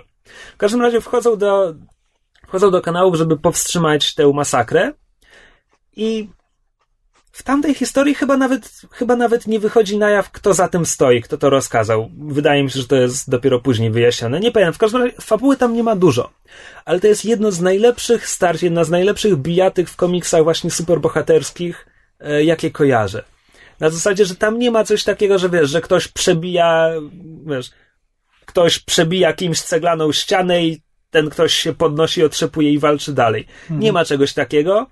W 0.54 0.58
każdym 0.58 0.82
razie 0.82 1.02
wchodzą 1.02 1.38
do, 1.38 1.74
wchodzą 2.48 2.72
do 2.72 2.82
kanałów, 2.82 3.16
żeby 3.16 3.38
powstrzymać 3.38 4.16
tę 4.16 4.32
masakrę 4.34 4.94
i 5.96 6.30
w 7.38 7.44
tamtej 7.44 7.74
historii 7.74 8.16
chyba 8.16 8.38
nawet, 8.38 8.82
chyba 8.92 9.16
nawet 9.16 9.48
nie 9.48 9.60
wychodzi 9.60 9.98
na 9.98 10.10
jaw, 10.10 10.32
kto 10.32 10.54
za 10.54 10.68
tym 10.68 10.86
stoi, 10.86 11.22
kto 11.22 11.38
to 11.38 11.50
rozkazał. 11.50 12.10
Wydaje 12.18 12.64
mi 12.64 12.72
się, 12.72 12.80
że 12.80 12.88
to 12.88 12.96
jest 12.96 13.30
dopiero 13.30 13.60
później 13.60 13.92
wyjaśnione. 13.92 14.40
Nie 14.40 14.52
pamiętam. 14.52 14.74
W 14.74 14.78
każdym 14.78 15.02
razie 15.02 15.16
fabuły 15.22 15.58
tam 15.58 15.74
nie 15.74 15.84
ma 15.84 15.96
dużo. 15.96 16.30
Ale 16.86 17.00
to 17.00 17.08
jest 17.08 17.26
jedno 17.26 17.52
z 17.52 17.62
najlepszych 17.62 18.28
starć, 18.28 18.64
jedna 18.64 18.84
z 18.84 18.90
najlepszych 18.90 19.36
bijatyk 19.36 19.90
w 19.90 19.96
komiksach 19.96 20.44
właśnie 20.44 20.72
superbohaterskich, 20.72 21.88
e, 22.20 22.44
jakie 22.44 22.72
kojarzę. 22.72 23.24
Na 23.80 23.90
zasadzie, 23.90 24.26
że 24.26 24.36
tam 24.36 24.60
nie 24.60 24.72
ma 24.72 24.84
coś 24.84 25.04
takiego, 25.04 25.40
że 25.40 25.50
wiesz, 25.50 25.70
że 25.70 25.82
ktoś 25.82 26.08
przebija, 26.08 26.90
wiesz, 27.46 27.72
ktoś 28.46 28.80
przebija 28.80 29.34
kimś 29.34 29.62
ceglaną 29.62 30.12
ścianę 30.12 30.66
i 30.66 30.82
ten 31.12 31.30
ktoś 31.30 31.54
się 31.54 31.74
podnosi, 31.74 32.24
otrzepuje 32.24 32.72
i 32.72 32.80
walczy 32.80 33.14
dalej. 33.14 33.48
Nie 33.70 33.94
ma 33.94 34.06
czegoś 34.06 34.34
takiego. 34.34 34.88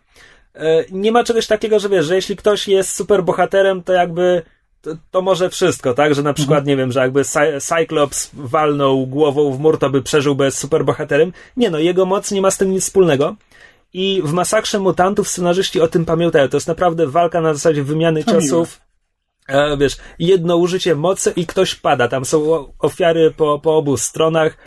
E, 0.55 0.85
nie 0.91 1.11
ma 1.11 1.23
czegoś 1.23 1.47
takiego, 1.47 1.79
że 1.79 1.89
wiesz, 1.89 2.05
że 2.05 2.15
jeśli 2.15 2.35
ktoś 2.35 2.67
jest 2.67 2.93
super 2.93 3.23
bohaterem, 3.23 3.83
to 3.83 3.93
jakby 3.93 4.41
to, 4.85 4.91
to 5.11 5.21
może 5.21 5.49
wszystko, 5.49 5.93
tak? 5.93 6.15
Że 6.15 6.23
na 6.23 6.33
przykład, 6.33 6.59
mhm. 6.59 6.67
nie 6.67 6.77
wiem, 6.77 6.91
że 6.91 6.99
jakby 6.99 7.23
Cy 7.23 7.39
Cyclops 7.61 8.29
walnął 8.33 9.07
głową 9.07 9.51
w 9.51 9.59
mur, 9.59 9.79
to 9.79 9.89
by 9.89 10.01
przeżył 10.01 10.35
bez 10.35 10.57
super 10.57 10.85
bohaterem. 10.85 11.33
Nie 11.57 11.69
no, 11.69 11.79
jego 11.79 12.05
moc 12.05 12.31
nie 12.31 12.41
ma 12.41 12.51
z 12.51 12.57
tym 12.57 12.71
nic 12.71 12.83
wspólnego. 12.83 13.35
I 13.93 14.21
w 14.25 14.33
Masakrze 14.33 14.79
Mutantów 14.79 15.27
scenarzyści 15.27 15.81
o 15.81 15.87
tym 15.87 16.05
pamiętają. 16.05 16.49
To 16.49 16.57
jest 16.57 16.67
naprawdę 16.67 17.07
walka 17.07 17.41
na 17.41 17.53
zasadzie 17.53 17.83
wymiany 17.83 18.23
to 18.23 18.31
ciosów. 18.31 18.81
E, 19.47 19.77
wiesz, 19.77 19.97
jedno 20.19 20.57
użycie 20.57 20.95
mocy 20.95 21.33
i 21.35 21.45
ktoś 21.45 21.75
pada. 21.75 22.07
Tam 22.07 22.25
są 22.25 22.67
ofiary 22.79 23.31
po, 23.37 23.59
po 23.59 23.77
obu 23.77 23.97
stronach. 23.97 24.57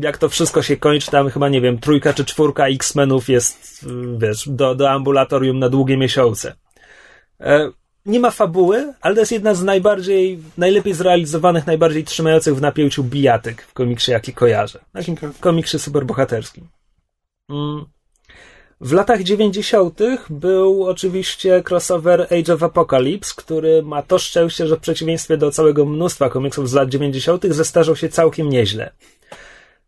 Jak 0.00 0.18
to 0.18 0.28
wszystko 0.28 0.62
się 0.62 0.76
kończy, 0.76 1.10
tam 1.10 1.30
chyba, 1.30 1.48
nie 1.48 1.60
wiem, 1.60 1.78
trójka 1.78 2.12
czy 2.12 2.24
czwórka 2.24 2.68
X-Menów 2.68 3.28
jest, 3.28 3.86
wiesz, 4.18 4.48
do, 4.48 4.74
do 4.74 4.90
ambulatorium 4.90 5.58
na 5.58 5.68
długie 5.68 5.96
miesiące. 5.96 6.54
E, 7.40 7.70
nie 8.06 8.20
ma 8.20 8.30
fabuły, 8.30 8.94
ale 9.00 9.14
to 9.14 9.20
jest 9.20 9.32
jedna 9.32 9.54
z 9.54 9.62
najbardziej, 9.62 10.38
najlepiej 10.58 10.94
zrealizowanych, 10.94 11.66
najbardziej 11.66 12.04
trzymających 12.04 12.56
w 12.56 12.60
napięciu 12.60 13.04
bijatyk 13.04 13.62
w 13.62 13.72
komiksie, 13.72 14.10
jaki 14.10 14.32
kojarzę. 14.32 14.80
Takim 14.92 15.16
komiksie 15.40 15.78
superbohaterskim. 15.78 16.68
Mm. 17.50 17.84
W 18.80 18.92
latach 18.92 19.22
90. 19.22 20.00
był 20.30 20.84
oczywiście 20.86 21.62
crossover 21.70 22.26
Age 22.40 22.54
of 22.54 22.62
Apocalypse, 22.62 23.34
który 23.36 23.82
ma 23.82 24.02
to 24.02 24.18
szczęście, 24.18 24.66
że 24.66 24.76
w 24.76 24.80
przeciwieństwie 24.80 25.36
do 25.36 25.50
całego 25.50 25.84
mnóstwa 25.84 26.30
komiksów 26.30 26.70
z 26.70 26.72
lat 26.72 26.88
90. 26.88 27.46
zestarzał 27.48 27.96
się 27.96 28.08
całkiem 28.08 28.48
nieźle. 28.48 28.90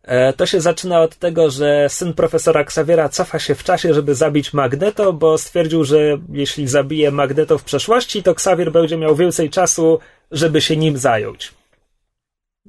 E, 0.07 0.33
to 0.33 0.47
się 0.47 0.61
zaczyna 0.61 1.01
od 1.01 1.17
tego, 1.17 1.51
że 1.51 1.89
syn 1.89 2.15
profesora 2.15 2.61
Xaviera 2.61 3.09
cofa 3.09 3.39
się 3.39 3.55
w 3.55 3.65
czasie, 3.65 3.95
żeby 3.95 4.15
zabić 4.15 4.53
Magneto, 4.53 5.13
bo 5.13 5.39
stwierdził, 5.39 5.85
że 5.85 6.19
jeśli 6.33 6.69
zabije 6.69 7.11
Magneto 7.11 7.59
w 7.59 7.65
przeszłości, 7.65 8.23
to 8.23 8.31
Xavier 8.31 8.73
będzie 8.73 8.97
miał 8.97 9.17
więcej 9.17 9.51
czasu, 9.51 9.99
żeby 10.31 10.61
się 10.61 10.77
nim 10.77 10.99
zająć. 10.99 11.55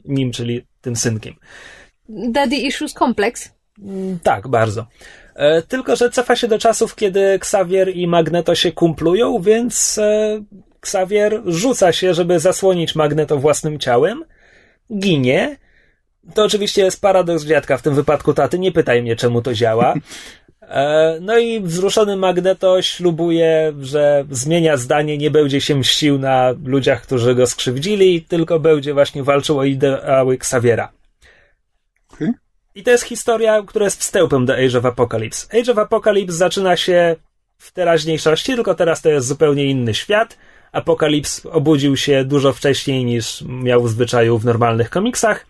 Nim, 0.05 0.31
czyli 0.31 0.65
tym 0.81 0.95
synkiem. 0.95 1.33
Daddy 2.09 2.55
Issues 2.55 2.93
Complex. 2.93 3.51
Mm, 3.79 4.19
tak, 4.23 4.47
bardzo. 4.47 4.87
E, 5.35 5.61
tylko, 5.61 5.95
że 5.95 6.09
cofa 6.09 6.35
się 6.35 6.47
do 6.47 6.59
czasów, 6.59 6.95
kiedy 6.95 7.21
Xavier 7.21 7.95
i 7.95 8.07
Magneto 8.07 8.55
się 8.55 8.71
kumplują, 8.71 9.41
więc 9.41 9.97
e, 9.97 10.41
Xavier 10.81 11.41
rzuca 11.45 11.91
się, 11.91 12.13
żeby 12.13 12.39
zasłonić 12.39 12.95
Magneto 12.95 13.37
własnym 13.37 13.79
ciałem, 13.79 14.23
ginie. 14.99 15.57
To 16.33 16.43
oczywiście 16.43 16.83
jest 16.83 17.01
paradoks 17.01 17.43
dziadka, 17.43 17.77
w 17.77 17.81
tym 17.81 17.95
wypadku 17.95 18.33
taty, 18.33 18.59
nie 18.59 18.71
pytaj 18.71 19.01
mnie, 19.01 19.15
czemu 19.15 19.41
to 19.41 19.53
działa. 19.53 19.93
E, 20.61 21.17
no 21.21 21.37
i 21.37 21.61
wzruszony 21.61 22.15
Magneto 22.15 22.81
ślubuje, 22.81 23.73
że 23.81 24.25
zmienia 24.31 24.77
zdanie, 24.77 25.17
nie 25.17 25.31
będzie 25.31 25.61
się 25.61 25.75
mścił 25.75 26.19
na 26.19 26.53
ludziach, 26.65 27.01
którzy 27.01 27.35
go 27.35 27.47
skrzywdzili, 27.47 28.21
tylko 28.21 28.59
będzie 28.59 28.93
właśnie 28.93 29.23
walczył 29.23 29.59
o 29.59 29.63
ideały 29.63 30.35
Xaviera. 30.35 30.91
I 32.75 32.83
to 32.83 32.91
jest 32.91 33.03
historia, 33.03 33.63
która 33.67 33.85
jest 33.85 33.99
wstępem 33.99 34.45
do 34.45 34.53
Age 34.53 34.77
of 34.77 34.85
Apocalypse. 34.85 35.59
Age 35.59 35.71
of 35.71 35.77
Apocalypse 35.77 36.37
zaczyna 36.37 36.77
się 36.77 37.15
w 37.57 37.71
teraźniejszości, 37.71 38.55
tylko 38.55 38.75
teraz 38.75 39.01
to 39.01 39.09
jest 39.09 39.27
zupełnie 39.27 39.65
inny 39.65 39.93
świat. 39.93 40.37
Apokalips 40.71 41.45
obudził 41.45 41.97
się 41.97 42.25
dużo 42.25 42.53
wcześniej 42.53 43.05
niż 43.05 43.43
miał 43.47 43.83
w 43.83 43.89
zwyczaju 43.89 44.37
w 44.37 44.45
normalnych 44.45 44.89
komiksach. 44.89 45.45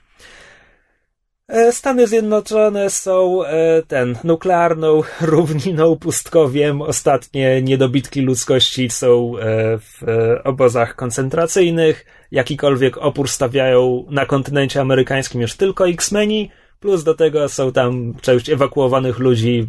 E, 1.48 1.72
Stany 1.72 2.08
Zjednoczone 2.08 2.90
są 2.90 3.46
e, 3.46 3.84
ten 3.84 4.18
nuklearną 4.24 5.02
równiną, 5.22 5.98
pustkowiem. 5.98 6.82
Ostatnie 6.82 7.62
niedobitki 7.62 8.22
ludzkości 8.22 8.90
są 8.90 9.38
e, 9.38 9.78
w 9.78 10.02
obozach 10.44 10.96
koncentracyjnych. 10.96 12.06
Jakikolwiek 12.32 12.98
opór 12.98 13.30
stawiają 13.30 14.06
na 14.10 14.26
kontynencie 14.26 14.82
amerykańskim 14.82 15.42
już 15.42 15.56
tylko 15.56 15.88
X-Meni. 15.88 16.52
Plus 16.80 17.04
do 17.04 17.14
tego 17.14 17.50
są 17.50 17.72
tam 17.72 18.14
część 18.22 18.50
ewakuowanych 18.50 19.20
ludzi 19.20 19.68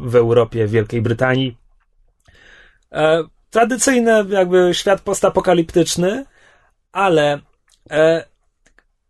w 0.00 0.16
Europie, 0.16 0.66
Wielkiej 0.66 1.02
Brytanii. 1.02 1.56
Tradycyjny 3.50 4.24
jakby 4.28 4.70
świat 4.74 5.00
postapokaliptyczny, 5.00 6.24
ale 6.92 7.38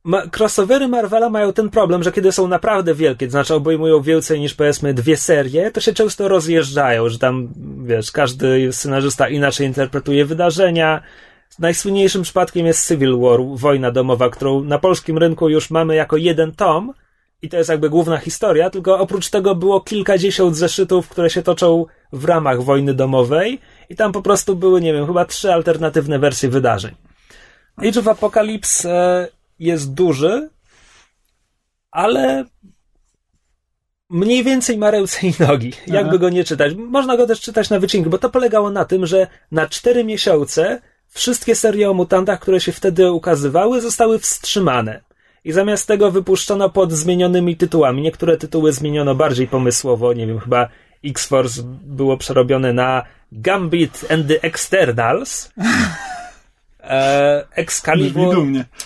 e, 0.07 0.29
crossovery 0.39 0.89
Marvela 0.89 1.31
mają 1.31 1.53
ten 1.53 1.71
problem, 1.71 2.03
że 2.03 2.13
kiedy 2.13 2.33
są 2.33 2.49
naprawdę 2.49 2.95
wielkie, 2.95 3.27
to 3.27 3.31
znaczy 3.31 3.55
obejmują 3.55 4.03
więcej 4.03 4.41
niż 4.41 4.55
powiedzmy 4.55 4.95
dwie 4.95 5.17
serie, 5.17 5.71
to 5.71 5.81
się 5.81 5.93
często 5.93 6.29
rozjeżdżają, 6.29 7.09
że 7.09 7.19
tam, 7.19 7.49
wiesz, 7.85 8.11
każdy 8.11 8.73
scenarzysta 8.73 9.29
inaczej 9.29 9.67
interpretuje 9.67 10.25
wydarzenia. 10.25 11.03
Najsłynniejszym 11.59 12.23
przypadkiem 12.23 12.67
jest 12.67 12.89
Civil 12.89 13.19
War, 13.19 13.41
wojna 13.55 13.91
domowa, 13.91 14.31
którą 14.31 14.65
na 14.65 14.79
polskim 14.79 15.19
rynku 15.19 15.49
już 15.49 15.71
mamy 15.71 15.95
jako 15.95 16.17
jeden 16.17 16.53
tom, 16.53 16.93
i 17.43 17.49
to 17.49 17.57
jest 17.57 17.71
jakby 17.71 17.91
główna 17.91 18.19
historia, 18.19 18.71
tylko 18.71 18.99
oprócz 18.99 19.31
tego 19.31 19.55
było 19.55 19.81
kilkadziesiąt 19.81 20.57
zeszytów, 20.57 21.09
które 21.09 21.31
się 21.31 21.43
toczą 21.43 21.87
w 22.13 22.25
ramach 22.25 22.63
wojny 22.63 22.95
domowej 22.95 23.61
i 23.89 23.97
tam 23.97 24.13
po 24.13 24.23
prostu 24.23 24.57
były, 24.57 24.81
nie 24.81 24.93
wiem, 24.93 25.07
chyba 25.07 25.25
trzy 25.25 25.53
alternatywne 25.53 26.19
wersje 26.19 26.49
wydarzeń. 26.49 26.95
Age 27.77 28.01
of 28.01 28.09
Apocalypse 28.09 28.91
e, 28.91 29.38
jest 29.59 29.95
duży, 29.95 30.51
ale 31.91 32.45
mniej 34.11 34.45
więcej 34.45 34.79
ma 34.79 34.91
ręce 34.91 35.27
i 35.27 35.33
nogi, 35.41 35.73
jakby 35.87 36.19
go 36.19 36.29
nie 36.29 36.45
czytać. 36.45 36.75
Można 36.75 37.17
go 37.17 37.27
też 37.27 37.41
czytać 37.41 37.71
na 37.71 37.79
wycinki, 37.79 38.11
bo 38.11 38.19
to 38.19 38.31
polegało 38.31 38.71
na 38.71 38.85
tym, 38.85 39.07
że 39.07 39.27
na 39.53 39.67
cztery 39.67 40.05
miesiące 40.05 40.81
wszystkie 41.09 41.55
serie 41.55 41.91
o 41.91 41.95
mutantach, 41.95 42.41
które 42.41 42.61
się 42.61 42.73
wtedy 42.73 43.13
ukazywały, 43.13 43.81
zostały 43.81 44.19
wstrzymane 44.19 45.01
i 45.45 45.53
zamiast 45.53 45.87
tego 45.87 46.11
wypuszczono 46.11 46.71
pod 46.71 46.93
zmienionymi 46.93 47.57
tytułami. 47.57 48.03
Niektóre 48.03 48.37
tytuły 48.37 48.73
zmieniono 48.73 49.15
bardziej 49.15 49.49
pomysłowo, 49.49 50.13
nie 50.13 50.27
wiem, 50.27 50.41
chyba 50.41 50.69
X-Force 51.05 51.63
było 51.83 52.17
przerobione 52.17 52.73
na 52.73 53.03
Gambit 53.33 54.07
and 54.11 54.29
the 54.29 54.43
Externals. 54.43 55.53
E, 56.89 57.45
Excalibur. 57.57 58.37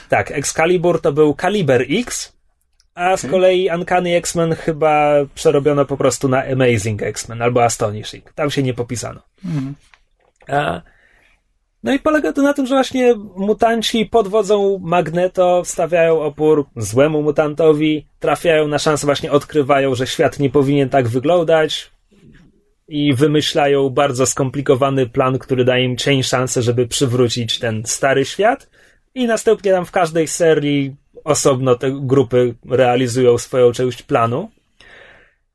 Tak, 0.08 0.30
Excalibur 0.30 1.00
to 1.00 1.12
był 1.12 1.34
Caliber 1.34 1.84
X, 1.88 2.32
a 2.94 3.16
z 3.16 3.26
kolei 3.26 3.70
Uncanny 3.74 4.16
X-Men 4.16 4.54
chyba 4.54 5.14
przerobiono 5.34 5.84
po 5.84 5.96
prostu 5.96 6.28
na 6.28 6.44
Amazing 6.44 7.02
X-Men 7.02 7.42
albo 7.42 7.64
Astonishing. 7.64 8.32
Tam 8.32 8.50
się 8.50 8.62
nie 8.62 8.74
popisano. 8.74 9.20
Mhm. 9.44 9.74
E, 10.48 10.82
no 11.82 11.92
i 11.92 11.98
polega 11.98 12.32
to 12.32 12.42
na 12.42 12.54
tym, 12.54 12.66
że 12.66 12.74
właśnie 12.74 13.14
mutanci 13.36 14.06
pod 14.06 14.28
wodzą 14.28 14.78
Magneto 14.82 15.62
stawiają 15.64 16.20
opór 16.20 16.66
złemu 16.76 17.22
mutantowi, 17.22 18.06
trafiają 18.20 18.68
na 18.68 18.78
szansę, 18.78 19.06
właśnie 19.06 19.32
odkrywają, 19.32 19.94
że 19.94 20.06
świat 20.06 20.38
nie 20.38 20.50
powinien 20.50 20.88
tak 20.88 21.08
wyglądać 21.08 21.91
i 22.92 23.14
wymyślają 23.14 23.90
bardzo 23.90 24.26
skomplikowany 24.26 25.06
plan, 25.06 25.38
który 25.38 25.64
daje 25.64 25.84
im 25.84 25.96
cień 25.96 26.22
szansę, 26.22 26.62
żeby 26.62 26.88
przywrócić 26.88 27.58
ten 27.58 27.82
stary 27.86 28.24
świat. 28.24 28.68
I 29.14 29.26
następnie 29.26 29.72
tam 29.72 29.86
w 29.86 29.90
każdej 29.90 30.28
serii 30.28 30.96
osobno 31.24 31.74
te 31.74 31.90
grupy 32.00 32.54
realizują 32.70 33.38
swoją 33.38 33.72
część 33.72 34.02
planu. 34.02 34.50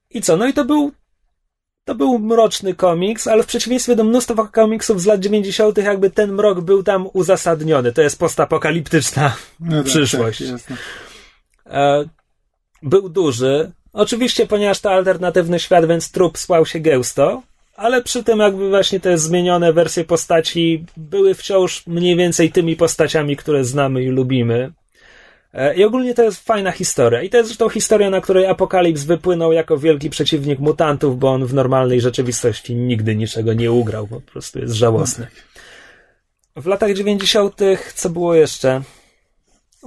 I 0.09 0.21
co? 0.21 0.37
No 0.37 0.47
i 0.47 0.53
to 0.53 0.65
był 0.65 0.91
to 1.85 1.95
był 1.95 2.19
mroczny 2.19 2.75
komiks, 2.75 3.27
ale 3.27 3.43
w 3.43 3.47
przeciwieństwie 3.47 3.95
do 3.95 4.03
mnóstwa 4.03 4.47
komiksów 4.47 5.01
z 5.01 5.05
lat 5.05 5.19
90., 5.19 5.77
jakby 5.77 6.09
ten 6.09 6.31
mrok 6.31 6.61
był 6.61 6.83
tam 6.83 7.07
uzasadniony. 7.13 7.91
To 7.91 8.01
jest 8.01 8.19
postapokaliptyczna 8.19 9.35
no 9.59 9.77
tak, 9.77 9.85
przyszłość. 9.85 10.43
Tak, 10.67 10.77
e, 11.65 12.05
był 12.83 13.09
duży. 13.09 13.71
Oczywiście, 13.97 14.47
ponieważ 14.47 14.79
to 14.79 14.91
alternatywny 14.91 15.59
świat, 15.59 15.87
więc 15.87 16.11
trup 16.11 16.37
spłał 16.37 16.65
się 16.65 16.79
gęsto, 16.79 17.41
ale 17.75 18.03
przy 18.03 18.23
tym 18.23 18.39
jakby 18.39 18.69
właśnie 18.69 18.99
te 18.99 19.17
zmienione 19.17 19.73
wersje 19.73 20.03
postaci 20.03 20.85
były 20.97 21.33
wciąż 21.33 21.87
mniej 21.87 22.15
więcej 22.15 22.51
tymi 22.51 22.75
postaciami, 22.75 23.35
które 23.35 23.63
znamy 23.65 24.03
i 24.03 24.07
lubimy. 24.07 24.71
E, 25.53 25.75
I 25.75 25.83
ogólnie 25.83 26.13
to 26.13 26.23
jest 26.23 26.45
fajna 26.45 26.71
historia. 26.71 27.21
I 27.21 27.29
to 27.29 27.37
jest 27.37 27.49
zresztą 27.49 27.69
historia, 27.69 28.09
na 28.09 28.21
której 28.21 28.45
Apokalips 28.45 29.03
wypłynął 29.03 29.51
jako 29.51 29.77
wielki 29.77 30.09
przeciwnik 30.09 30.59
mutantów, 30.59 31.19
bo 31.19 31.31
on 31.31 31.45
w 31.45 31.53
normalnej 31.53 32.01
rzeczywistości 32.01 32.75
nigdy 32.75 33.15
niczego 33.15 33.53
nie 33.53 33.71
ugrał. 33.71 34.07
Po 34.07 34.21
prostu 34.21 34.59
jest 34.59 34.73
żałosny. 34.73 35.27
W 36.55 36.65
latach 36.65 36.93
90. 36.93 37.59
co 37.95 38.09
było 38.09 38.35
jeszcze? 38.35 38.81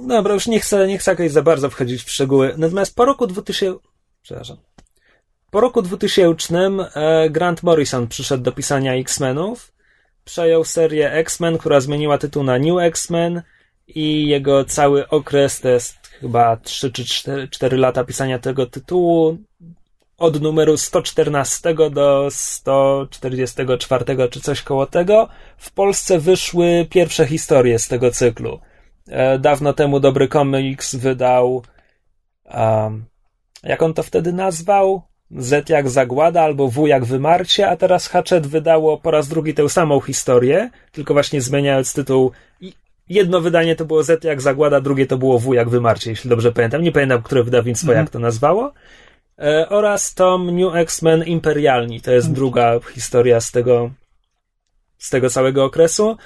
Dobra, 0.07 0.33
już 0.33 0.47
nie 0.47 0.59
chcę, 0.59 0.87
nie 0.87 0.97
chcę 0.97 1.11
jakoś 1.11 1.31
za 1.31 1.41
bardzo 1.41 1.69
wchodzić 1.69 2.03
w 2.03 2.11
szczegóły. 2.11 2.53
Natomiast 2.57 2.95
po 2.95 3.05
roku 3.05 3.27
2000. 3.27 3.90
Po 5.51 5.61
roku 5.61 5.81
2000 5.81 6.57
e, 6.95 7.29
Grant 7.29 7.63
Morrison 7.63 8.07
przyszedł 8.07 8.43
do 8.43 8.51
pisania 8.51 8.95
X-Menów. 8.95 9.71
Przejął 10.25 10.63
serię 10.63 11.11
X-Men, 11.11 11.57
która 11.57 11.79
zmieniła 11.79 12.17
tytuł 12.17 12.43
na 12.43 12.57
New 12.57 12.79
X-Men 12.79 13.41
i 13.87 14.27
jego 14.27 14.65
cały 14.65 15.07
okres 15.07 15.59
to 15.59 15.69
jest 15.69 16.07
chyba 16.07 16.57
3 16.57 16.91
czy 16.91 17.05
4, 17.05 17.47
4 17.47 17.77
lata 17.77 18.03
pisania 18.03 18.39
tego 18.39 18.65
tytułu. 18.65 19.37
od 20.17 20.41
numeru 20.41 20.77
114 20.77 21.75
do 21.91 22.27
144 22.31 24.29
czy 24.29 24.41
coś 24.41 24.61
koło 24.61 24.85
tego. 24.85 25.29
W 25.57 25.71
Polsce 25.71 26.19
wyszły 26.19 26.87
pierwsze 26.89 27.25
historie 27.25 27.79
z 27.79 27.87
tego 27.87 28.11
cyklu. 28.11 28.59
E, 29.07 29.39
dawno 29.39 29.73
temu 29.73 29.99
Dobry 29.99 30.27
Comics 30.27 30.95
wydał 30.95 31.63
um, 32.45 33.05
jak 33.63 33.81
on 33.81 33.93
to 33.93 34.03
wtedy 34.03 34.33
nazwał? 34.33 35.01
Z 35.37 35.69
jak 35.69 35.89
Zagłada 35.89 36.41
albo 36.41 36.67
W 36.67 36.87
jak 36.87 37.05
Wymarcie, 37.05 37.69
a 37.69 37.77
teraz 37.77 38.07
Hatchet 38.07 38.47
wydało 38.47 38.97
po 38.97 39.11
raz 39.11 39.27
drugi 39.27 39.53
tę 39.53 39.69
samą 39.69 39.99
historię, 39.99 40.69
tylko 40.91 41.13
właśnie 41.13 41.41
zmieniając 41.41 41.93
tytuł. 41.93 42.31
Jedno 43.09 43.41
wydanie 43.41 43.75
to 43.75 43.85
było 43.85 44.03
Z 44.03 44.23
jak 44.23 44.41
Zagłada, 44.41 44.81
drugie 44.81 45.05
to 45.05 45.17
było 45.17 45.39
W 45.39 45.53
jak 45.53 45.69
Wymarcie, 45.69 46.09
jeśli 46.09 46.29
dobrze 46.29 46.51
pamiętam. 46.51 46.81
Nie 46.81 46.91
pamiętam, 46.91 47.21
które 47.21 47.43
wydawnictwo 47.43 47.87
mhm. 47.87 48.05
jak 48.05 48.09
to 48.09 48.19
nazwało. 48.19 48.73
E, 49.39 49.69
oraz 49.69 50.13
tom 50.13 50.59
New 50.59 50.75
X-Men 50.75 51.23
Imperialni. 51.23 52.01
To 52.01 52.11
jest 52.11 52.27
mhm. 52.27 52.35
druga 52.35 52.79
historia 52.93 53.41
z 53.41 53.51
tego, 53.51 53.91
z 54.97 55.09
tego 55.09 55.29
całego 55.29 55.65
okresu. 55.65 56.17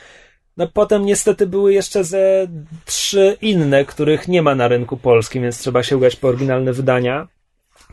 No 0.57 0.67
potem 0.67 1.05
niestety 1.05 1.47
były 1.47 1.73
jeszcze 1.73 2.03
ze 2.03 2.47
trzy 2.85 3.37
inne, 3.41 3.85
których 3.85 4.27
nie 4.27 4.41
ma 4.41 4.55
na 4.55 4.67
rynku 4.67 4.97
polskim, 4.97 5.43
więc 5.43 5.59
trzeba 5.59 5.83
sięgać 5.83 6.15
po 6.15 6.27
oryginalne 6.27 6.73
wydania. 6.73 7.27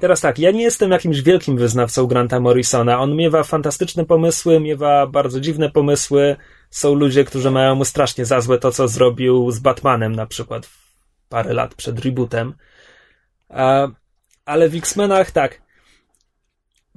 Teraz 0.00 0.20
tak, 0.20 0.38
ja 0.38 0.50
nie 0.50 0.62
jestem 0.62 0.90
jakimś 0.90 1.20
wielkim 1.20 1.56
wyznawcą 1.56 2.06
Granta 2.06 2.40
Morrisona. 2.40 3.00
On 3.00 3.16
miewa 3.16 3.42
fantastyczne 3.42 4.04
pomysły, 4.04 4.60
miewa 4.60 5.06
bardzo 5.06 5.40
dziwne 5.40 5.70
pomysły. 5.70 6.36
Są 6.70 6.94
ludzie, 6.94 7.24
którzy 7.24 7.50
mają 7.50 7.74
mu 7.74 7.84
strasznie 7.84 8.24
za 8.24 8.40
złe 8.40 8.58
to, 8.58 8.72
co 8.72 8.88
zrobił 8.88 9.50
z 9.50 9.58
Batmanem 9.58 10.16
na 10.16 10.26
przykład 10.26 10.68
parę 11.28 11.52
lat 11.52 11.74
przed 11.74 12.04
rebootem. 12.04 12.54
Ale 14.44 14.68
w 14.68 14.74
X-Menach 14.74 15.30
tak. 15.30 15.62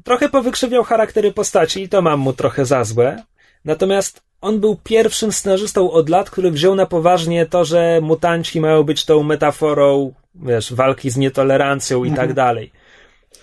Trochę 0.03 0.29
powykrzywiał 0.29 0.83
charaktery 0.83 1.31
postaci 1.31 1.83
i 1.83 1.89
to 1.89 2.01
mam 2.01 2.19
mu 2.19 2.33
trochę 2.33 2.65
za 2.65 2.83
złe. 2.83 3.23
Natomiast 3.65 4.23
on 4.41 4.59
był 4.59 4.77
pierwszym 4.83 5.31
scenarzystą 5.31 5.91
od 5.91 6.09
lat, 6.09 6.29
który 6.29 6.51
wziął 6.51 6.75
na 6.75 6.85
poważnie 6.85 7.45
to, 7.45 7.65
że 7.65 7.99
mutanci 8.01 8.61
mają 8.61 8.83
być 8.83 9.05
tą 9.05 9.23
metaforą, 9.23 10.13
wiesz, 10.35 10.73
walki 10.73 11.09
z 11.09 11.17
nietolerancją 11.17 12.03
i 12.03 12.09
tak 12.09 12.19
mhm. 12.19 12.33
dalej. 12.33 12.71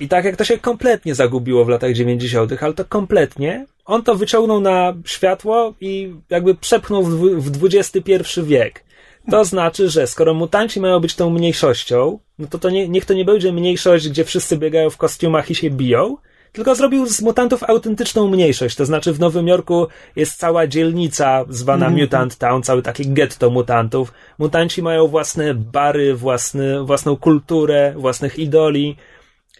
I 0.00 0.08
tak 0.08 0.24
jak 0.24 0.36
to 0.36 0.44
się 0.44 0.58
kompletnie 0.58 1.14
zagubiło 1.14 1.64
w 1.64 1.68
latach 1.68 1.92
90., 1.92 2.62
ale 2.62 2.74
to 2.74 2.84
kompletnie, 2.84 3.66
on 3.84 4.02
to 4.02 4.14
wyciągnął 4.14 4.60
na 4.60 4.94
światło 5.04 5.74
i 5.80 6.14
jakby 6.30 6.54
przepchnął 6.54 7.02
w 7.04 7.64
XXI 7.64 8.42
wiek. 8.42 8.84
To 9.30 9.44
znaczy, 9.44 9.88
że 9.88 10.06
skoro 10.06 10.34
mutanci 10.34 10.80
mają 10.80 11.00
być 11.00 11.14
tą 11.14 11.30
mniejszością, 11.30 12.18
no 12.38 12.46
to, 12.46 12.58
to 12.58 12.70
nie, 12.70 12.88
niech 12.88 13.04
to 13.04 13.14
nie 13.14 13.24
będzie 13.24 13.52
mniejszość, 13.52 14.08
gdzie 14.08 14.24
wszyscy 14.24 14.56
biegają 14.56 14.90
w 14.90 14.96
kostiumach 14.96 15.50
i 15.50 15.54
się 15.54 15.70
biją, 15.70 16.16
tylko 16.52 16.74
zrobił 16.74 17.06
z 17.06 17.22
mutantów 17.22 17.62
autentyczną 17.62 18.28
mniejszość. 18.28 18.76
To 18.76 18.86
znaczy 18.86 19.12
w 19.12 19.20
Nowym 19.20 19.48
Jorku 19.48 19.86
jest 20.16 20.38
cała 20.38 20.66
dzielnica 20.66 21.44
zwana 21.48 21.86
mm 21.86 21.98
-hmm. 21.98 22.02
Mutant 22.02 22.36
Town, 22.36 22.62
cały 22.62 22.82
taki 22.82 23.12
getto 23.12 23.50
mutantów. 23.50 24.12
Mutanci 24.38 24.82
mają 24.82 25.06
własne 25.06 25.54
bary, 25.54 26.14
własny, 26.14 26.84
własną 26.84 27.16
kulturę, 27.16 27.94
własnych 27.96 28.38
idoli 28.38 28.96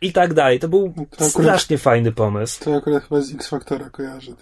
i 0.02 0.12
tak 0.12 0.34
dalej. 0.34 0.58
To 0.58 0.68
był 0.68 0.92
to 0.92 1.02
akurat, 1.02 1.30
strasznie 1.30 1.78
fajny 1.78 2.12
pomysł. 2.12 2.64
To 2.64 2.76
akurat 2.76 3.02
chyba 3.02 3.20
z 3.20 3.34
X-Factora 3.34 3.90
kojarzę. 3.90 4.32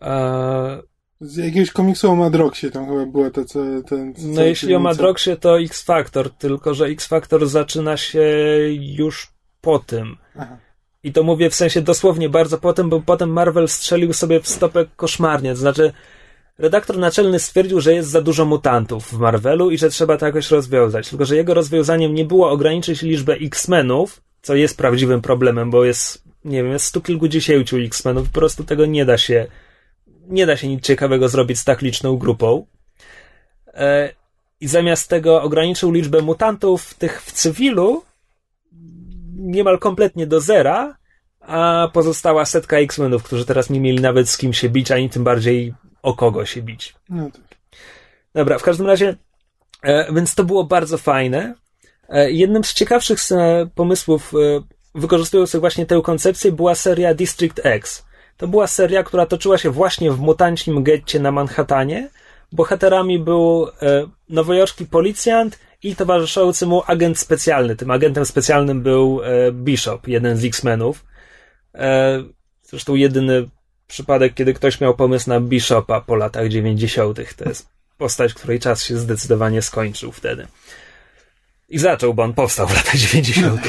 Eee... 0.00 0.82
Z 1.20 1.36
jakiegoś 1.36 1.70
komiksu 1.70 2.10
o 2.10 2.16
Madroxie 2.16 2.70
tam 2.70 2.86
chyba 2.88 3.06
była 3.06 3.30
to, 3.30 3.44
co 3.44 3.60
ten. 3.88 4.14
No 4.18 4.42
jeśli 4.42 4.74
o 4.74 4.78
Madroxie, 4.78 5.36
to 5.36 5.60
X-Factor, 5.60 6.30
tylko 6.30 6.74
że 6.74 6.86
X-Factor 6.86 7.46
zaczyna 7.46 7.96
się 7.96 8.24
już 8.80 9.35
po 9.66 9.78
tym. 9.78 10.16
Aha. 10.38 10.56
I 11.02 11.12
to 11.12 11.22
mówię 11.22 11.50
w 11.50 11.54
sensie 11.54 11.80
dosłownie 11.80 12.28
bardzo 12.28 12.58
po 12.58 12.72
tym, 12.72 12.88
bo 12.88 13.00
potem 13.00 13.30
Marvel 13.30 13.68
strzelił 13.68 14.12
sobie 14.12 14.40
w 14.40 14.48
stopę 14.48 14.86
koszmarnie. 14.96 15.50
To 15.50 15.56
znaczy, 15.56 15.92
redaktor 16.58 16.98
naczelny 16.98 17.38
stwierdził, 17.38 17.80
że 17.80 17.94
jest 17.94 18.08
za 18.08 18.22
dużo 18.22 18.44
mutantów 18.44 19.12
w 19.12 19.18
Marvelu 19.18 19.70
i 19.70 19.78
że 19.78 19.90
trzeba 19.90 20.16
to 20.16 20.26
jakoś 20.26 20.50
rozwiązać. 20.50 21.08
Tylko, 21.08 21.24
że 21.24 21.36
jego 21.36 21.54
rozwiązaniem 21.54 22.14
nie 22.14 22.24
było 22.24 22.50
ograniczyć 22.50 23.02
liczbę 23.02 23.34
X-Menów, 23.34 24.20
co 24.42 24.54
jest 24.54 24.76
prawdziwym 24.76 25.22
problemem, 25.22 25.70
bo 25.70 25.84
jest, 25.84 26.22
nie 26.44 26.62
wiem, 26.62 26.72
jest 26.72 26.84
stu 26.84 27.00
kilkudziesięciu 27.00 27.76
X-Menów, 27.76 28.28
po 28.28 28.38
prostu 28.40 28.64
tego 28.64 28.86
nie 28.86 29.04
da 29.04 29.18
się, 29.18 29.46
nie 30.28 30.46
da 30.46 30.56
się 30.56 30.68
nic 30.68 30.84
ciekawego 30.84 31.28
zrobić 31.28 31.58
z 31.58 31.64
tak 31.64 31.82
liczną 31.82 32.16
grupą. 32.16 32.66
E, 33.74 34.12
I 34.60 34.68
zamiast 34.68 35.08
tego 35.10 35.42
ograniczył 35.42 35.92
liczbę 35.92 36.22
mutantów 36.22 36.94
tych 36.94 37.22
w 37.22 37.32
cywilu, 37.32 38.05
niemal 39.46 39.78
kompletnie 39.78 40.26
do 40.26 40.40
zera, 40.40 40.96
a 41.40 41.88
pozostała 41.92 42.44
setka 42.44 42.78
X-Menów, 42.78 43.22
którzy 43.22 43.44
teraz 43.44 43.70
nie 43.70 43.80
mieli 43.80 44.00
nawet 44.00 44.28
z 44.28 44.36
kim 44.36 44.52
się 44.52 44.68
bić, 44.68 44.90
ani 44.90 45.10
tym 45.10 45.24
bardziej 45.24 45.74
o 46.02 46.14
kogo 46.14 46.46
się 46.46 46.62
bić. 46.62 46.94
No 47.08 47.30
tak. 47.30 47.42
Dobra, 48.34 48.58
w 48.58 48.62
każdym 48.62 48.86
razie, 48.86 49.16
e, 49.82 50.12
więc 50.12 50.34
to 50.34 50.44
było 50.44 50.64
bardzo 50.64 50.98
fajne. 50.98 51.54
E, 52.08 52.30
jednym 52.30 52.64
z 52.64 52.74
ciekawszych 52.74 53.18
e, 53.32 53.66
pomysłów 53.74 54.32
wykorzystujących 54.94 55.60
właśnie 55.60 55.86
tę 55.86 56.00
koncepcję 56.04 56.52
była 56.52 56.74
seria 56.74 57.14
District 57.14 57.60
X. 57.64 58.06
To 58.36 58.48
była 58.48 58.66
seria, 58.66 59.02
która 59.02 59.26
toczyła 59.26 59.58
się 59.58 59.70
właśnie 59.70 60.10
w 60.10 60.18
mutancim 60.20 60.82
getcie 60.82 61.20
na 61.20 61.32
Manhattanie. 61.32 62.08
Bohaterami 62.52 63.18
był 63.18 63.66
nowojorski 64.28 64.86
policjant 64.86 65.58
i 65.88 65.96
towarzyszący 65.96 66.66
mu 66.66 66.82
agent 66.86 67.18
specjalny. 67.18 67.76
Tym 67.76 67.90
agentem 67.90 68.26
specjalnym 68.26 68.82
był 68.82 69.20
e, 69.22 69.52
Bishop, 69.52 70.08
jeden 70.08 70.36
z 70.36 70.44
X-Menów. 70.44 71.04
E, 71.74 72.22
zresztą 72.62 72.94
jedyny 72.94 73.48
przypadek, 73.86 74.34
kiedy 74.34 74.54
ktoś 74.54 74.80
miał 74.80 74.96
pomysł 74.96 75.30
na 75.30 75.40
Bishopa 75.40 76.00
po 76.00 76.16
latach 76.16 76.48
90. 76.48 77.18
To 77.36 77.48
jest 77.48 77.68
postać, 77.98 78.34
której 78.34 78.60
czas 78.60 78.84
się 78.84 78.98
zdecydowanie 78.98 79.62
skończył 79.62 80.12
wtedy. 80.12 80.46
I 81.68 81.78
zaczął, 81.78 82.14
bo 82.14 82.22
on 82.22 82.34
powstał 82.34 82.66
w 82.66 82.74
latach 82.76 82.96
90. 82.96 83.60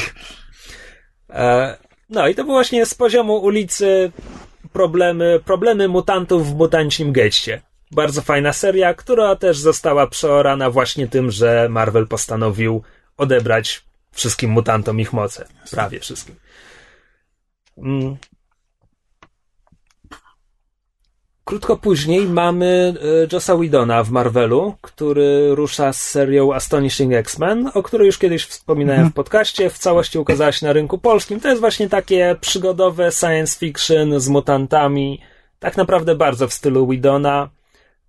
E, 1.30 1.78
no 2.10 2.28
i 2.28 2.36
to 2.36 2.44
było 2.44 2.56
właśnie 2.56 2.86
z 2.86 2.94
poziomu 2.94 3.38
ulicy 3.38 4.12
problemy, 4.74 5.40
problemy 5.46 5.88
mutantów 5.88 6.48
w 6.48 6.56
mutancim 6.56 7.12
getcie. 7.12 7.62
Bardzo 7.92 8.22
fajna 8.22 8.54
seria, 8.54 8.94
która 8.94 9.36
też 9.36 9.60
została 9.60 10.08
przeorana 10.08 10.70
właśnie 10.70 11.08
tym, 11.08 11.32
że 11.32 11.68
Marvel 11.70 12.08
postanowił 12.08 12.82
odebrać 13.18 13.84
wszystkim 14.12 14.52
mutantom 14.52 15.00
ich 15.00 15.14
moce. 15.14 15.48
Prawie 15.72 16.00
wszystkim. 16.00 16.36
Mm. 17.78 18.18
Krótko 21.48 21.78
później 21.78 22.26
mamy 22.26 22.94
e, 23.24 23.28
Jossa 23.32 23.58
Widona 23.58 24.04
w 24.04 24.12
Marvelu, 24.12 24.76
który 24.82 25.56
rusza 25.56 25.94
z 25.94 26.02
serią 26.02 26.54
Astonishing 26.54 27.14
X-Men, 27.14 27.72
o 27.74 27.84
której 27.84 28.06
już 28.06 28.18
kiedyś 28.18 28.46
wspominałem 28.46 29.10
w 29.10 29.14
podcaście. 29.14 29.70
W 29.70 29.78
całości 29.78 30.20
ukazała 30.20 30.52
się 30.52 30.66
na 30.66 30.74
rynku 30.74 30.98
polskim. 30.98 31.40
To 31.40 31.48
jest 31.48 31.62
właśnie 31.62 31.90
takie 31.90 32.36
przygodowe 32.42 33.12
science 33.12 33.60
fiction 33.60 34.20
z 34.20 34.30
mutantami. 34.30 35.22
Tak 35.60 35.78
naprawdę 35.78 36.16
bardzo 36.16 36.48
w 36.48 36.54
stylu 36.54 36.88
Widona. 36.88 37.50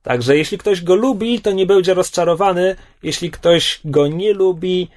Także 0.08 0.36
jeśli 0.36 0.58
ktoś 0.58 0.82
go 0.82 0.94
lubi, 0.94 1.40
to 1.40 1.52
nie 1.52 1.66
będzie 1.66 1.94
rozczarowany. 1.94 2.76
Jeśli 3.02 3.30
ktoś 3.30 3.80
go 3.84 4.06
nie 4.06 4.32
lubi, 4.32 4.88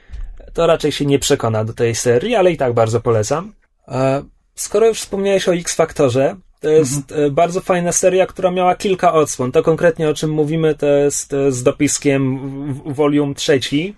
to 0.53 0.67
raczej 0.67 0.91
się 0.91 1.05
nie 1.05 1.19
przekona 1.19 1.65
do 1.65 1.73
tej 1.73 1.95
serii, 1.95 2.35
ale 2.35 2.51
i 2.51 2.57
tak 2.57 2.73
bardzo 2.73 3.01
polecam. 3.01 3.53
E, 3.87 4.23
skoro 4.55 4.87
już 4.87 4.99
wspomniałeś 4.99 5.47
o 5.47 5.53
X-Faktorze, 5.53 6.35
to 6.59 6.69
jest 6.69 7.11
mhm. 7.11 7.27
E, 7.27 7.31
bardzo 7.31 7.61
fajna 7.61 7.91
seria, 7.91 8.25
która 8.25 8.51
miała 8.51 8.75
kilka 8.75 9.13
odsłon. 9.13 9.51
To 9.51 9.63
konkretnie 9.63 10.09
o 10.09 10.13
czym 10.13 10.29
mówimy, 10.29 10.75
to 10.75 10.85
jest 10.85 11.33
e, 11.33 11.51
z 11.51 11.63
dopiskiem 11.63 12.39
volume 12.85 13.35
trzeci. 13.35 13.95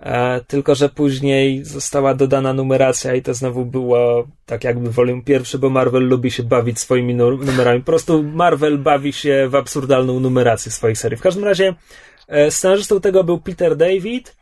E, 0.00 0.40
tylko, 0.40 0.74
że 0.74 0.88
później 0.88 1.64
została 1.64 2.14
dodana 2.14 2.52
numeracja 2.52 3.14
i 3.14 3.22
to 3.22 3.34
znowu 3.34 3.64
było 3.64 4.28
tak 4.46 4.64
jakby 4.64 4.90
volume 4.90 5.22
pierwszy, 5.22 5.58
bo 5.58 5.70
Marvel 5.70 6.08
lubi 6.08 6.30
się 6.30 6.42
bawić 6.42 6.78
swoimi 6.78 7.14
numerami. 7.14 7.80
Po 7.80 7.86
prostu 7.86 8.22
Marvel 8.22 8.78
bawi 8.78 9.12
się 9.12 9.48
w 9.50 9.54
absurdalną 9.54 10.20
numerację 10.20 10.72
swoich 10.72 10.98
serii. 10.98 11.18
W 11.18 11.22
każdym 11.22 11.44
razie 11.44 11.74
e, 12.28 12.50
scenarzystą 12.50 13.00
tego 13.00 13.24
był 13.24 13.40
Peter 13.40 13.76
David. 13.76 14.36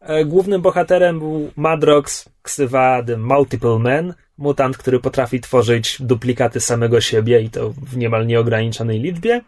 E, 0.00 0.24
głównym 0.24 0.62
bohaterem 0.62 1.18
był 1.18 1.50
Madrox, 1.56 2.28
ksywa 2.42 3.02
The 3.02 3.16
Multiple 3.16 3.78
Man, 3.78 4.14
mutant, 4.38 4.76
który 4.76 5.00
potrafi 5.00 5.40
tworzyć 5.40 5.96
duplikaty 6.02 6.60
samego 6.60 7.00
siebie 7.00 7.40
i 7.40 7.50
to 7.50 7.70
w 7.70 7.96
niemal 7.96 8.26
nieograniczonej 8.26 9.00
liczbie. 9.00 9.40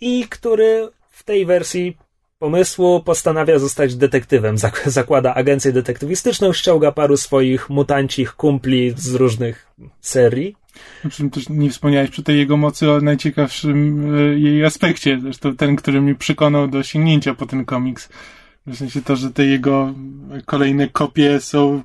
I 0.00 0.24
który 0.28 0.88
w 1.10 1.22
tej 1.22 1.46
wersji 1.46 1.96
pomysłu 2.42 3.02
postanawia 3.02 3.58
zostać 3.58 3.96
detektywem. 3.96 4.56
Zakłada 4.86 5.34
agencję 5.34 5.72
detektywistyczną, 5.72 6.52
ściąga 6.52 6.92
paru 6.92 7.16
swoich 7.16 7.70
mutancich 7.70 8.32
kumpli 8.32 8.92
z 8.96 9.14
różnych 9.14 9.66
serii. 10.00 10.56
Czym 11.10 11.30
też 11.30 11.48
nie 11.48 11.70
wspomniałeś 11.70 12.10
przy 12.10 12.22
tej 12.22 12.38
jego 12.38 12.56
mocy 12.56 12.90
o 12.90 13.00
najciekawszym 13.00 13.76
e, 14.14 14.38
jej 14.38 14.64
aspekcie. 14.64 15.18
Zresztą 15.22 15.56
ten, 15.56 15.76
który 15.76 16.00
mnie 16.00 16.14
przekonał 16.14 16.68
do 16.68 16.82
sięgnięcia 16.82 17.34
po 17.34 17.46
ten 17.46 17.64
komiks. 17.64 18.08
W 18.66 18.76
sensie 18.76 19.02
to, 19.02 19.16
że 19.16 19.30
te 19.30 19.44
jego 19.44 19.94
kolejne 20.46 20.88
kopie 20.88 21.40
są 21.40 21.82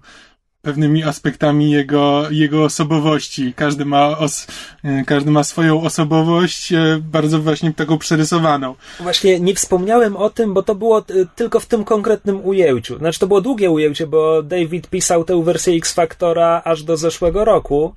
pewnymi 0.62 1.04
aspektami 1.04 1.72
jego, 1.72 2.24
jego 2.32 2.64
osobowości. 2.64 3.54
Każdy 3.54 3.86
ma, 3.86 4.18
os, 4.18 4.48
e, 4.84 5.04
każdy 5.06 5.32
ma 5.32 5.44
swoją 5.44 5.82
osobowość, 5.82 6.74
e, 6.74 7.00
bardzo 7.02 7.40
właśnie 7.40 7.74
taką 7.74 7.98
przerysowaną. 7.98 8.76
Właśnie 9.00 9.40
nie 9.40 9.56
wspomniałem 9.56 10.16
o 10.16 10.30
tym, 10.30 10.54
bo 10.54 10.64
to 10.64 10.76
było 10.76 11.04
tylko 11.36 11.60
w 11.60 11.66
tym 11.66 11.84
konkretnym 11.84 12.46
ujęciu. 12.46 12.98
Znaczy 12.98 13.20
to 13.20 13.28
było 13.28 13.42
długie 13.42 13.72
ujęcie, 13.72 14.08
bo 14.08 14.44
David 14.44 14.90
pisał 14.90 15.24
tę 15.24 15.44
wersję 15.44 15.74
X-Factora 15.74 16.62
aż 16.66 16.84
do 16.84 16.98
zeszłego 16.98 17.46
roku, 17.46 17.94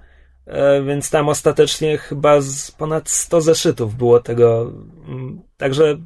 e, 0.47 0.83
więc 0.83 1.11
tam 1.11 1.29
ostatecznie 1.29 1.99
chyba 1.99 2.41
z 2.41 2.71
ponad 2.71 3.11
100 3.11 3.41
zeszytów 3.41 3.97
było 3.97 4.21
tego. 4.21 4.73
Także 5.57 5.97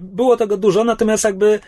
było 0.00 0.36
tego 0.36 0.56
dużo, 0.56 0.84
natomiast 0.84 1.24
jakby 1.24 1.60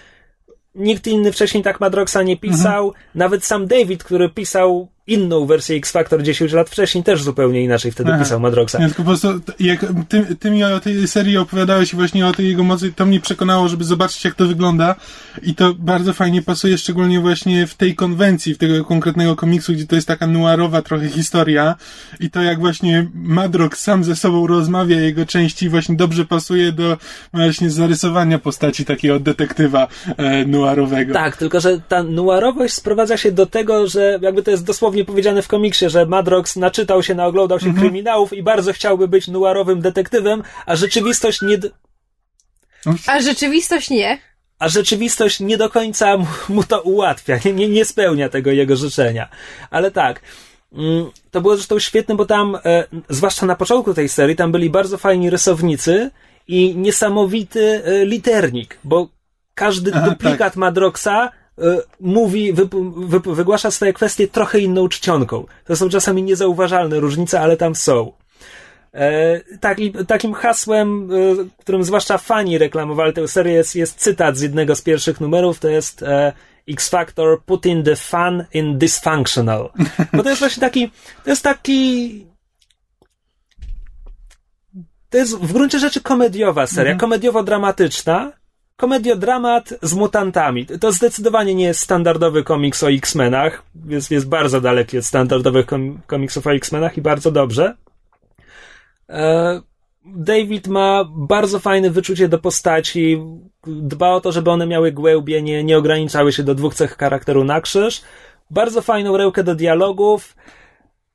nikt 0.80 1.06
inny 1.06 1.32
wcześniej 1.32 1.62
tak 1.62 1.80
Madroxa 1.80 2.22
nie 2.24 2.36
pisał. 2.36 2.88
Mhm. 2.88 3.04
Nawet 3.14 3.44
sam 3.44 3.66
David, 3.66 4.04
który 4.04 4.28
pisał 4.28 4.88
inną 5.10 5.46
wersję 5.46 5.76
X-Factor 5.76 6.22
10 6.22 6.52
lat 6.52 6.70
wcześniej, 6.70 7.04
też 7.04 7.22
zupełnie 7.22 7.64
inaczej 7.64 7.92
wtedy 7.92 8.10
Aha. 8.12 8.22
pisał 8.22 8.40
Madroxa. 8.40 8.78
Nie, 8.78 8.86
tylko 8.86 9.02
po 9.02 9.08
prostu, 9.08 9.28
jak 9.60 9.86
ty, 10.08 10.36
ty 10.36 10.50
mi 10.50 10.64
o 10.64 10.80
tej 10.80 11.08
serii 11.08 11.36
opowiadałeś 11.36 11.94
właśnie 11.94 12.26
o 12.26 12.32
tej 12.32 12.48
jego 12.48 12.62
mocy, 12.62 12.92
to 12.92 13.06
mnie 13.06 13.20
przekonało, 13.20 13.68
żeby 13.68 13.84
zobaczyć, 13.84 14.24
jak 14.24 14.34
to 14.34 14.46
wygląda 14.46 14.94
i 15.42 15.54
to 15.54 15.74
bardzo 15.74 16.12
fajnie 16.12 16.42
pasuje, 16.42 16.78
szczególnie 16.78 17.20
właśnie 17.20 17.66
w 17.66 17.74
tej 17.74 17.94
konwencji, 17.94 18.54
w 18.54 18.58
tego 18.58 18.84
konkretnego 18.84 19.36
komiksu, 19.36 19.72
gdzie 19.72 19.86
to 19.86 19.94
jest 19.94 20.08
taka 20.08 20.26
noirowa 20.26 20.82
trochę 20.82 21.08
historia 21.08 21.74
i 22.20 22.30
to, 22.30 22.42
jak 22.42 22.60
właśnie 22.60 23.06
Madrox 23.14 23.80
sam 23.80 24.04
ze 24.04 24.16
sobą 24.16 24.46
rozmawia, 24.46 25.00
jego 25.00 25.26
części 25.26 25.68
właśnie 25.68 25.96
dobrze 25.96 26.24
pasuje 26.24 26.72
do 26.72 26.96
właśnie 27.34 27.70
zarysowania 27.70 28.38
postaci 28.38 28.84
takiego 28.84 29.20
detektywa 29.20 29.88
e, 30.16 30.44
noirowego. 30.44 31.14
Tak, 31.14 31.36
tylko 31.36 31.60
że 31.60 31.80
ta 31.88 32.02
noirowość 32.02 32.74
sprowadza 32.74 33.16
się 33.16 33.32
do 33.32 33.46
tego, 33.46 33.86
że 33.86 34.18
jakby 34.22 34.42
to 34.42 34.50
jest 34.50 34.64
dosłownie 34.64 34.99
dosłownie 35.00 35.04
powiedziane 35.04 35.42
w 35.42 35.48
komiksie, 35.48 35.90
że 35.90 36.06
Madrox 36.06 36.56
naczytał 36.56 37.02
się, 37.02 37.14
naoglądał 37.14 37.60
się 37.60 37.66
mhm. 37.66 37.82
kryminałów 37.82 38.32
i 38.32 38.42
bardzo 38.42 38.72
chciałby 38.72 39.08
być 39.08 39.28
nuarowym 39.28 39.80
detektywem, 39.80 40.42
a 40.66 40.76
rzeczywistość 40.76 41.42
nie... 41.42 41.58
A 43.06 43.20
rzeczywistość 43.20 43.90
nie. 43.90 44.18
A 44.58 44.68
rzeczywistość 44.68 45.40
nie 45.40 45.56
do 45.56 45.70
końca 45.70 46.16
mu, 46.16 46.26
mu 46.48 46.64
to 46.64 46.80
ułatwia, 46.82 47.38
nie, 47.44 47.52
nie, 47.52 47.68
nie 47.68 47.84
spełnia 47.84 48.28
tego 48.28 48.50
jego 48.50 48.76
życzenia. 48.76 49.28
Ale 49.70 49.90
tak, 49.90 50.20
mm, 50.72 51.10
to 51.30 51.40
było 51.40 51.56
zresztą 51.56 51.78
świetne, 51.78 52.14
bo 52.14 52.26
tam, 52.26 52.58
e, 52.64 52.84
zwłaszcza 53.08 53.46
na 53.46 53.56
początku 53.56 53.94
tej 53.94 54.08
serii, 54.08 54.36
tam 54.36 54.52
byli 54.52 54.70
bardzo 54.70 54.98
fajni 54.98 55.30
rysownicy 55.30 56.10
i 56.48 56.76
niesamowity 56.76 57.82
e, 57.84 58.04
liternik, 58.04 58.78
bo 58.84 59.08
każdy 59.54 59.90
Aha, 59.94 60.10
duplikat 60.10 60.52
tak. 60.52 60.56
Madroxa 60.56 61.30
mówi, 62.00 62.52
wy, 62.52 62.68
wy, 62.96 63.34
wygłasza 63.34 63.70
swoje 63.70 63.92
kwestie 63.92 64.28
trochę 64.28 64.58
inną 64.58 64.88
czcionką. 64.88 65.46
To 65.64 65.76
są 65.76 65.88
czasami 65.88 66.22
niezauważalne 66.22 67.00
różnice, 67.00 67.40
ale 67.40 67.56
tam 67.56 67.74
są. 67.74 68.12
E, 68.94 69.40
taki, 69.60 69.92
takim 69.92 70.34
hasłem, 70.34 71.10
e, 71.12 71.16
którym 71.58 71.84
zwłaszcza 71.84 72.18
fani 72.18 72.58
reklamowali 72.58 73.12
tę 73.12 73.28
serię, 73.28 73.52
jest, 73.52 73.76
jest 73.76 73.98
cytat 73.98 74.36
z 74.36 74.40
jednego 74.40 74.76
z 74.76 74.82
pierwszych 74.82 75.20
numerów, 75.20 75.58
to 75.58 75.68
jest 75.68 76.02
e, 76.02 76.32
X 76.68 76.88
Factor 76.88 77.42
put 77.42 77.66
in 77.66 77.82
the 77.82 77.96
fun 77.96 78.44
in 78.54 78.78
dysfunctional. 78.78 79.70
Bo 80.12 80.22
to 80.22 80.28
jest 80.28 80.40
właśnie 80.40 80.60
taki, 80.60 80.90
to 81.24 81.30
jest 81.30 81.42
taki 81.42 82.30
to 85.10 85.18
jest 85.18 85.36
w 85.36 85.52
gruncie 85.52 85.78
rzeczy 85.78 86.00
komediowa 86.00 86.66
seria, 86.66 86.92
mhm. 86.92 86.98
komediowo-dramatyczna, 86.98 88.32
komediodramat 88.80 89.74
z 89.82 89.94
mutantami. 89.94 90.66
To 90.66 90.92
zdecydowanie 90.92 91.54
nie 91.54 91.64
jest 91.64 91.80
standardowy 91.80 92.44
komiks 92.44 92.82
o 92.82 92.90
X-Menach. 92.90 93.62
Jest, 93.86 94.10
jest 94.10 94.28
bardzo 94.28 94.60
daleki 94.60 94.98
od 94.98 95.04
standardowych 95.04 95.66
kom 95.66 96.00
komiksów 96.06 96.46
o 96.46 96.52
X-Menach 96.52 96.98
i 96.98 97.00
bardzo 97.00 97.30
dobrze. 97.30 97.76
E, 99.08 99.60
David 100.04 100.66
ma 100.68 101.04
bardzo 101.10 101.58
fajne 101.58 101.90
wyczucie 101.90 102.28
do 102.28 102.38
postaci. 102.38 103.22
Dba 103.66 104.10
o 104.10 104.20
to, 104.20 104.32
żeby 104.32 104.50
one 104.50 104.66
miały 104.66 104.92
głębie, 104.92 105.42
nie, 105.42 105.64
nie 105.64 105.78
ograniczały 105.78 106.32
się 106.32 106.42
do 106.42 106.54
dwóch 106.54 106.74
cech 106.74 106.96
charakteru 106.96 107.44
na 107.44 107.60
krzyż. 107.60 108.02
Bardzo 108.50 108.82
fajną 108.82 109.16
rękę 109.16 109.44
do 109.44 109.54
dialogów. 109.54 110.36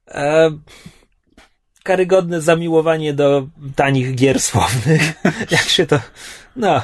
E, 0.08 0.52
karygodne 1.84 2.42
zamiłowanie 2.42 3.14
do 3.14 3.48
tanich 3.76 4.16
gier 4.16 4.40
słownych. 4.40 5.02
Jak 5.56 5.62
się 5.62 5.86
to. 5.86 6.00
No, 6.56 6.82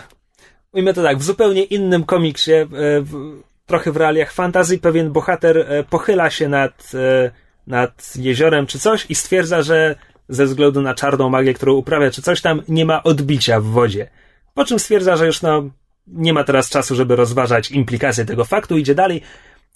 ujmę 0.73 0.93
to 0.93 1.03
tak, 1.03 1.17
w 1.17 1.23
zupełnie 1.23 1.63
innym 1.63 2.03
komiksie, 2.03 2.53
e, 2.53 2.67
w, 3.01 3.41
trochę 3.65 3.91
w 3.91 3.97
realiach 3.97 4.31
fantazji, 4.31 4.79
pewien 4.79 5.11
bohater 5.11 5.57
e, 5.57 5.83
pochyla 5.83 6.29
się 6.29 6.49
nad, 6.49 6.91
e, 6.93 7.31
nad 7.67 8.13
jeziorem 8.15 8.67
czy 8.67 8.79
coś 8.79 9.05
i 9.09 9.15
stwierdza, 9.15 9.61
że 9.61 9.95
ze 10.29 10.45
względu 10.45 10.81
na 10.81 10.93
czarną 10.93 11.29
magię, 11.29 11.53
którą 11.53 11.73
uprawia, 11.73 12.11
czy 12.11 12.21
coś 12.21 12.41
tam, 12.41 12.61
nie 12.67 12.85
ma 12.85 13.03
odbicia 13.03 13.59
w 13.59 13.65
wodzie. 13.65 14.09
Po 14.53 14.65
czym 14.65 14.79
stwierdza, 14.79 15.15
że 15.15 15.25
już 15.25 15.41
no, 15.41 15.69
nie 16.07 16.33
ma 16.33 16.43
teraz 16.43 16.69
czasu, 16.69 16.95
żeby 16.95 17.15
rozważać 17.15 17.71
implikacje 17.71 18.25
tego 18.25 18.45
faktu, 18.45 18.77
idzie 18.77 18.95
dalej, 18.95 19.21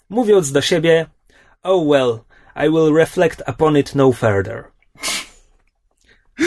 mówiąc 0.08 0.52
do 0.52 0.60
siebie, 0.60 1.06
oh 1.62 1.84
well, 1.90 2.18
I 2.66 2.70
will 2.70 2.96
reflect 2.96 3.42
upon 3.48 3.76
it 3.76 3.94
no 3.94 4.12
further. 4.12 4.64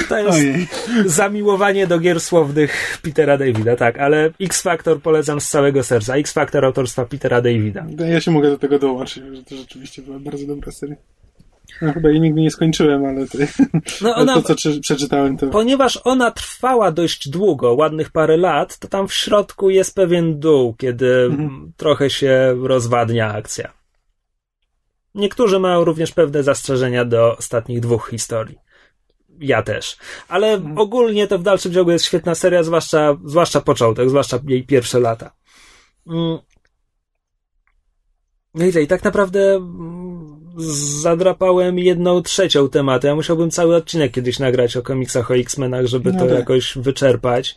To 0.10 0.18
jest 0.18 0.38
Ojej. 0.38 0.68
zamiłowanie 1.06 1.88
do 1.88 2.00
gier 2.00 2.22
słownych 2.22 3.00
Petera 3.02 3.38
Davida, 3.38 3.76
tak, 3.76 4.00
ale 4.00 4.32
X-Factor 4.42 5.02
polecam 5.02 5.42
z 5.42 5.50
całego 5.50 5.84
serca. 5.84 6.16
X-Factor 6.16 6.66
autorstwa 6.66 7.06
Petera 7.06 7.42
Davida. 7.42 7.86
Ja 8.10 8.22
się 8.22 8.32
mogę 8.32 8.50
do 8.50 8.58
tego 8.58 8.80
dołączyć, 8.80 9.24
że 9.34 9.44
to 9.44 9.56
rzeczywiście 9.56 10.02
była 10.02 10.20
bardzo 10.20 10.48
dobra 10.48 10.72
seria. 10.72 10.96
No, 11.82 11.94
chyba 11.94 12.10
jej 12.10 12.22
nigdy 12.22 12.42
nie 12.42 12.52
skończyłem, 12.52 13.06
ale, 13.06 13.28
ty, 13.28 13.48
no 14.02 14.16
ona, 14.16 14.42
to, 14.42 14.56
co 14.56 14.70
przeczytałem, 14.82 15.38
to... 15.38 15.48
Ponieważ 15.48 16.00
ona 16.04 16.32
trwała 16.32 16.92
dość 16.92 17.30
długo, 17.30 17.74
ładnych 17.74 18.12
parę 18.12 18.38
lat, 18.38 18.78
to 18.78 18.88
tam 18.88 19.08
w 19.08 19.14
środku 19.14 19.70
jest 19.70 19.96
pewien 19.96 20.40
dół, 20.40 20.74
kiedy 20.74 21.14
mhm. 21.14 21.72
trochę 21.78 22.10
się 22.10 22.56
rozwadnia 22.64 23.34
akcja. 23.34 23.74
Niektórzy 25.16 25.60
mają 25.60 25.84
również 25.84 26.12
pewne 26.12 26.44
zastrzeżenia 26.44 27.06
do 27.06 27.38
ostatnich 27.38 27.80
dwóch 27.80 28.10
historii 28.10 28.58
ja 29.40 29.64
też. 29.64 29.98
Ale 30.28 30.54
mhm. 30.54 30.78
ogólnie 30.78 31.28
to 31.28 31.40
w 31.40 31.44
dalszym 31.44 31.74
ciągu 31.74 31.92
jest 31.92 32.06
świetna 32.06 32.36
seria, 32.36 32.64
zwłaszcza, 32.64 33.18
zwłaszcza 33.26 33.62
początek, 33.62 34.10
zwłaszcza 34.10 34.40
jej 34.48 34.64
pierwsze 34.64 35.00
lata. 35.00 35.32
Mm. 36.08 36.40
No 38.54 38.66
i 38.66 38.88
tak 38.88 39.04
naprawdę 39.04 39.56
mm, 39.56 40.40
zadrapałem 41.02 41.80
jedną 41.80 42.22
trzecią 42.22 42.70
tematu. 42.70 43.08
Ja 43.08 43.16
musiałbym 43.16 43.52
cały 43.52 43.76
odcinek 43.76 44.12
kiedyś 44.12 44.40
nagrać 44.40 44.78
o 44.78 44.82
komiksach 44.82 45.32
o 45.32 45.38
X-Menach, 45.38 45.86
żeby 45.86 46.14
no 46.14 46.20
to 46.20 46.26
tak. 46.26 46.40
jakoś 46.40 46.78
wyczerpać. 46.78 47.56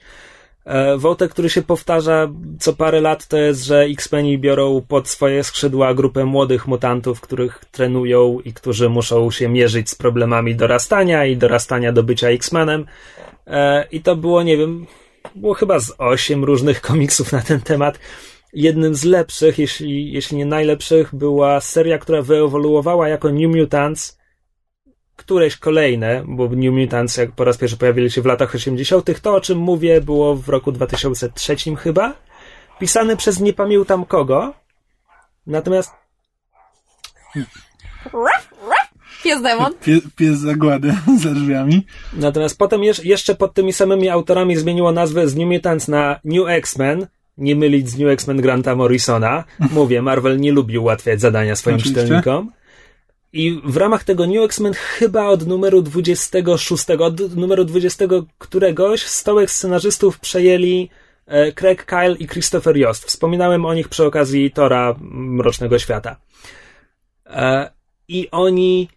E, 0.64 0.98
wątek, 0.98 1.30
który 1.30 1.50
się 1.50 1.62
powtarza 1.62 2.28
co 2.60 2.72
parę 2.72 3.00
lat, 3.00 3.26
to 3.26 3.36
jest, 3.36 3.64
że 3.64 3.80
X-Meni 3.80 4.38
biorą 4.38 4.82
pod 4.88 5.08
swoje 5.08 5.44
skrzydła 5.44 5.94
grupę 5.94 6.24
młodych 6.24 6.66
mutantów, 6.66 7.20
których 7.20 7.64
trenują 7.70 8.38
i 8.44 8.52
którzy 8.52 8.88
muszą 8.88 9.30
się 9.30 9.48
mierzyć 9.48 9.90
z 9.90 9.94
problemami 9.94 10.54
dorastania 10.54 11.26
i 11.26 11.36
dorastania 11.36 11.92
do 11.92 12.02
bycia 12.02 12.28
X-Menem. 12.28 12.86
E, 13.46 13.86
I 13.92 14.00
to 14.00 14.16
było, 14.16 14.42
nie 14.42 14.56
wiem, 14.56 14.86
było 15.34 15.54
chyba 15.54 15.78
z 15.78 15.94
osiem 15.98 16.44
różnych 16.44 16.80
komiksów 16.90 17.32
na 17.32 17.40
ten 17.40 17.60
temat. 17.60 17.98
Jednym 18.52 18.94
z 18.94 19.04
lepszych, 19.04 19.58
jeśli, 19.58 20.12
jeśli 20.12 20.36
nie 20.36 20.46
najlepszych, 20.46 21.14
była 21.14 21.60
seria, 21.60 21.98
która 21.98 22.22
wyewoluowała 22.22 23.08
jako 23.08 23.30
New 23.30 23.56
Mutants 23.56 24.21
któreś 25.16 25.56
kolejne, 25.56 26.22
bo 26.26 26.48
New 26.48 26.74
Mutants 26.74 27.16
jak 27.16 27.32
po 27.32 27.44
raz 27.44 27.58
pierwszy 27.58 27.76
pojawili 27.76 28.10
się 28.10 28.22
w 28.22 28.26
latach 28.26 28.54
80., 28.54 29.20
to 29.22 29.34
o 29.34 29.40
czym 29.40 29.58
mówię 29.58 30.00
było 30.00 30.36
w 30.36 30.48
roku 30.48 30.72
2003 30.72 31.56
chyba, 31.76 32.14
pisane 32.80 33.16
przez 33.16 33.40
nie 33.40 33.52
pamiętam 33.52 34.04
kogo, 34.04 34.54
natomiast 35.46 35.92
Pies 39.22 39.42
demon. 39.42 39.74
Pie, 39.74 40.00
pies 40.16 40.38
zagłady 40.38 40.94
za 41.22 41.30
drzwiami. 41.30 41.86
Natomiast 42.12 42.58
potem 42.58 42.80
jeszcze 43.04 43.34
pod 43.34 43.54
tymi 43.54 43.72
samymi 43.72 44.08
autorami 44.08 44.56
zmieniło 44.56 44.92
nazwę 44.92 45.28
z 45.28 45.36
New 45.36 45.48
Mutants 45.48 45.88
na 45.88 46.20
New 46.24 46.48
X-Men, 46.48 47.06
nie 47.38 47.56
mylić 47.56 47.88
z 47.88 47.98
New 47.98 48.08
X-Men 48.08 48.40
Granta 48.40 48.76
Morrisona. 48.76 49.44
Mówię, 49.72 50.02
Marvel 50.02 50.40
nie 50.40 50.52
lubi 50.52 50.78
ułatwiać 50.78 51.20
zadania 51.20 51.56
swoim 51.56 51.76
Oczywiście. 51.76 52.02
czytelnikom. 52.02 52.50
I 53.32 53.60
w 53.64 53.76
ramach 53.76 54.04
tego 54.04 54.26
New 54.26 54.44
X-Men 54.44 54.72
chyba 54.74 55.26
od 55.26 55.46
numeru 55.46 55.82
26, 55.82 56.90
od 56.98 57.36
numeru 57.36 57.64
20 57.64 58.04
któregoś 58.38 59.02
stołek 59.02 59.50
scenarzystów 59.50 60.20
przejęli 60.20 60.88
e, 61.26 61.52
Craig 61.52 61.84
Kyle 61.84 62.16
i 62.18 62.28
Christopher 62.28 62.76
Yost. 62.76 63.04
Wspominałem 63.04 63.64
o 63.64 63.74
nich 63.74 63.88
przy 63.88 64.04
okazji 64.04 64.50
Tora 64.50 64.96
Mrocznego 65.10 65.78
Świata. 65.78 66.16
E, 67.26 67.70
I 68.08 68.28
oni 68.30 68.88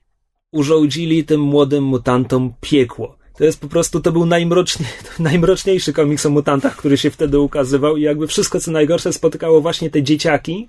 urządzili 0.51 1.25
tym 1.25 1.41
młodym 1.41 1.83
mutantom 1.83 2.53
piekło. 2.61 3.17
To 3.37 3.43
jest 3.43 3.61
po 3.61 3.67
prostu, 3.67 3.99
to 3.99 4.11
był 4.11 4.25
najmrocznie, 4.25 4.85
najmroczniejszy 5.19 5.93
komiks 5.93 6.25
o 6.25 6.29
mutantach, 6.29 6.75
który 6.75 6.97
się 6.97 7.11
wtedy 7.11 7.39
ukazywał 7.39 7.97
i 7.97 8.01
jakby 8.01 8.27
wszystko 8.27 8.59
co 8.59 8.71
najgorsze 8.71 9.13
spotykało 9.13 9.61
właśnie 9.61 9.89
te 9.89 10.03
dzieciaki, 10.03 10.67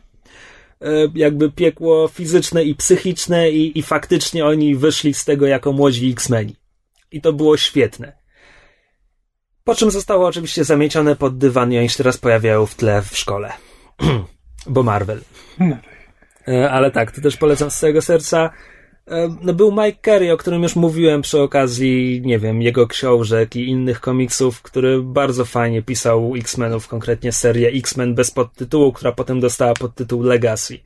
jakby 1.14 1.52
piekło 1.52 2.08
fizyczne 2.08 2.64
i 2.64 2.74
psychiczne 2.74 3.50
i, 3.50 3.78
i 3.78 3.82
faktycznie 3.82 4.46
oni 4.46 4.76
wyszli 4.76 5.14
z 5.14 5.24
tego 5.24 5.46
jako 5.46 5.72
młodzi 5.72 6.10
X-Meni. 6.10 6.56
I 7.10 7.20
to 7.20 7.32
było 7.32 7.56
świetne. 7.56 8.12
Po 9.64 9.74
czym 9.74 9.90
zostało 9.90 10.26
oczywiście 10.26 10.64
zamiecione 10.64 11.16
pod 11.16 11.38
dywan 11.38 11.72
i 11.72 11.78
oni 11.78 11.88
się 11.88 11.96
teraz 11.96 12.18
pojawiają 12.18 12.66
w 12.66 12.74
tle 12.74 13.02
w 13.02 13.18
szkole. 13.18 13.52
Bo 14.66 14.82
Marvel. 14.82 15.20
No 15.58 15.76
E, 16.48 16.70
Ale 16.70 16.90
tak, 16.90 17.12
to 17.12 17.20
też 17.20 17.36
polecam 17.36 17.70
z 17.70 17.78
całego 17.78 18.02
serca. 18.02 18.50
No 19.42 19.54
był 19.54 19.72
Mike 19.72 19.98
Carey, 20.04 20.32
o 20.32 20.36
którym 20.36 20.62
już 20.62 20.76
mówiłem 20.76 21.22
przy 21.22 21.40
okazji, 21.40 22.22
nie 22.24 22.38
wiem, 22.38 22.62
jego 22.62 22.86
książek 22.86 23.56
i 23.56 23.68
innych 23.68 24.00
komiksów, 24.00 24.62
który 24.62 25.02
bardzo 25.02 25.44
fajnie 25.44 25.82
pisał 25.82 26.34
X-Menów, 26.36 26.88
konkretnie 26.88 27.32
serię 27.32 27.68
X-Men 27.68 28.14
bez 28.14 28.30
podtytułu, 28.30 28.92
która 28.92 29.12
potem 29.12 29.40
dostała 29.40 29.74
podtytuł 29.74 30.22
Legacy. 30.22 30.78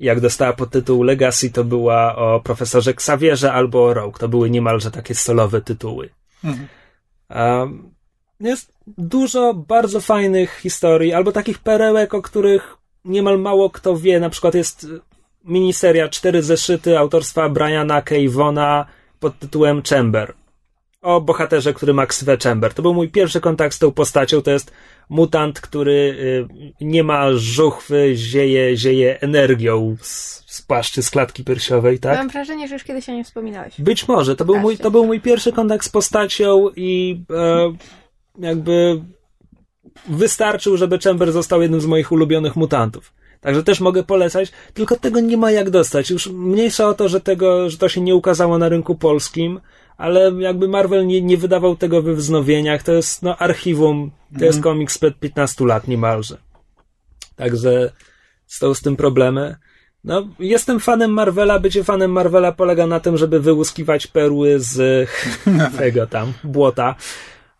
Jak 0.00 0.20
dostała 0.20 0.52
podtytuł 0.52 1.02
Legacy, 1.02 1.50
to 1.50 1.64
była 1.64 2.16
o 2.16 2.40
profesorze 2.40 2.90
Xavierze 2.90 3.52
albo 3.52 3.84
o 3.84 3.94
Rogue. 3.94 4.18
To 4.18 4.28
były 4.28 4.50
niemalże 4.50 4.90
takie 4.90 5.14
solowe 5.14 5.60
tytuły. 5.60 6.10
Mhm. 6.44 6.68
Um, 7.30 7.94
jest 8.40 8.72
dużo 8.86 9.54
bardzo 9.54 10.00
fajnych 10.00 10.58
historii, 10.58 11.12
albo 11.12 11.32
takich 11.32 11.58
perełek, 11.58 12.14
o 12.14 12.22
których 12.22 12.76
niemal 13.04 13.38
mało 13.38 13.70
kto 13.70 13.96
wie. 13.96 14.20
Na 14.20 14.30
przykład 14.30 14.54
jest 14.54 14.86
miniseria 15.44 16.08
Cztery 16.08 16.42
zeszyty 16.42 16.98
autorstwa 16.98 17.48
Briana 17.48 18.02
K. 18.02 18.14
Vona 18.28 18.86
pod 19.20 19.38
tytułem 19.38 19.82
Chamber. 19.82 20.34
O 21.02 21.20
bohaterze, 21.20 21.74
który 21.74 21.94
ma 21.94 22.06
ksywę 22.06 22.36
Chamber. 22.42 22.74
To 22.74 22.82
był 22.82 22.94
mój 22.94 23.08
pierwszy 23.08 23.40
kontakt 23.40 23.74
z 23.74 23.78
tą 23.78 23.92
postacią. 23.92 24.42
To 24.42 24.50
jest 24.50 24.72
mutant, 25.08 25.60
który 25.60 25.92
y, 25.92 26.84
nie 26.84 27.04
ma 27.04 27.32
żuchwy, 27.32 28.12
zieje, 28.16 28.76
zieje 28.76 29.20
energią 29.20 29.96
z, 30.00 30.44
z 30.46 30.62
płaszczy, 30.62 31.02
z 31.02 31.10
klatki 31.10 31.44
piersiowej, 31.44 31.98
tak? 31.98 32.18
Mam 32.18 32.28
wrażenie, 32.28 32.68
że 32.68 32.74
już 32.74 32.84
kiedyś 32.84 33.08
o 33.08 33.12
nim 33.12 33.24
wspominałeś. 33.24 33.80
Być 33.80 34.08
może. 34.08 34.36
To 34.36 34.44
był, 34.44 34.58
mój, 34.58 34.78
to 34.78 34.90
był 34.90 35.06
mój 35.06 35.20
pierwszy 35.20 35.52
kontakt 35.52 35.86
z 35.86 35.88
postacią 35.88 36.70
i 36.76 37.20
e, 37.30 37.72
jakby 38.38 39.00
wystarczył, 40.08 40.76
żeby 40.76 40.98
Chamber 40.98 41.32
został 41.32 41.62
jednym 41.62 41.80
z 41.80 41.86
moich 41.86 42.12
ulubionych 42.12 42.56
mutantów. 42.56 43.12
Także 43.44 43.62
też 43.62 43.80
mogę 43.80 44.02
polecać, 44.02 44.52
tylko 44.74 44.96
tego 44.96 45.20
nie 45.20 45.36
ma 45.36 45.50
jak 45.50 45.70
dostać. 45.70 46.10
Już 46.10 46.26
mniejsza 46.26 46.88
o 46.88 46.94
to, 46.94 47.08
że, 47.08 47.20
tego, 47.20 47.70
że 47.70 47.78
to 47.78 47.88
się 47.88 48.00
nie 48.00 48.14
ukazało 48.14 48.58
na 48.58 48.68
rynku 48.68 48.94
polskim, 48.94 49.60
ale 49.96 50.32
jakby 50.38 50.68
Marvel 50.68 51.06
nie, 51.06 51.22
nie 51.22 51.36
wydawał 51.36 51.76
tego 51.76 52.02
we 52.02 52.14
wznowieniach. 52.14 52.82
To 52.82 52.92
jest 52.92 53.22
no, 53.22 53.36
archiwum, 53.36 54.10
to 54.38 54.44
jest 54.44 54.62
komiks 54.62 54.94
sprzed 54.94 55.18
15 55.18 55.64
lat 55.64 55.88
niemalże. 55.88 56.38
Także 57.36 57.92
są 58.46 58.74
z 58.74 58.80
tym 58.80 58.96
problemy. 58.96 59.56
No, 60.04 60.28
jestem 60.38 60.80
fanem 60.80 61.10
Marvela. 61.10 61.58
Bycie 61.58 61.84
fanem 61.84 62.12
Marvela 62.12 62.52
polega 62.52 62.86
na 62.86 63.00
tym, 63.00 63.16
żeby 63.16 63.40
wyłuskiwać 63.40 64.06
perły 64.06 64.60
z 64.60 65.08
tego 65.78 66.06
tam, 66.06 66.32
błota. 66.44 66.94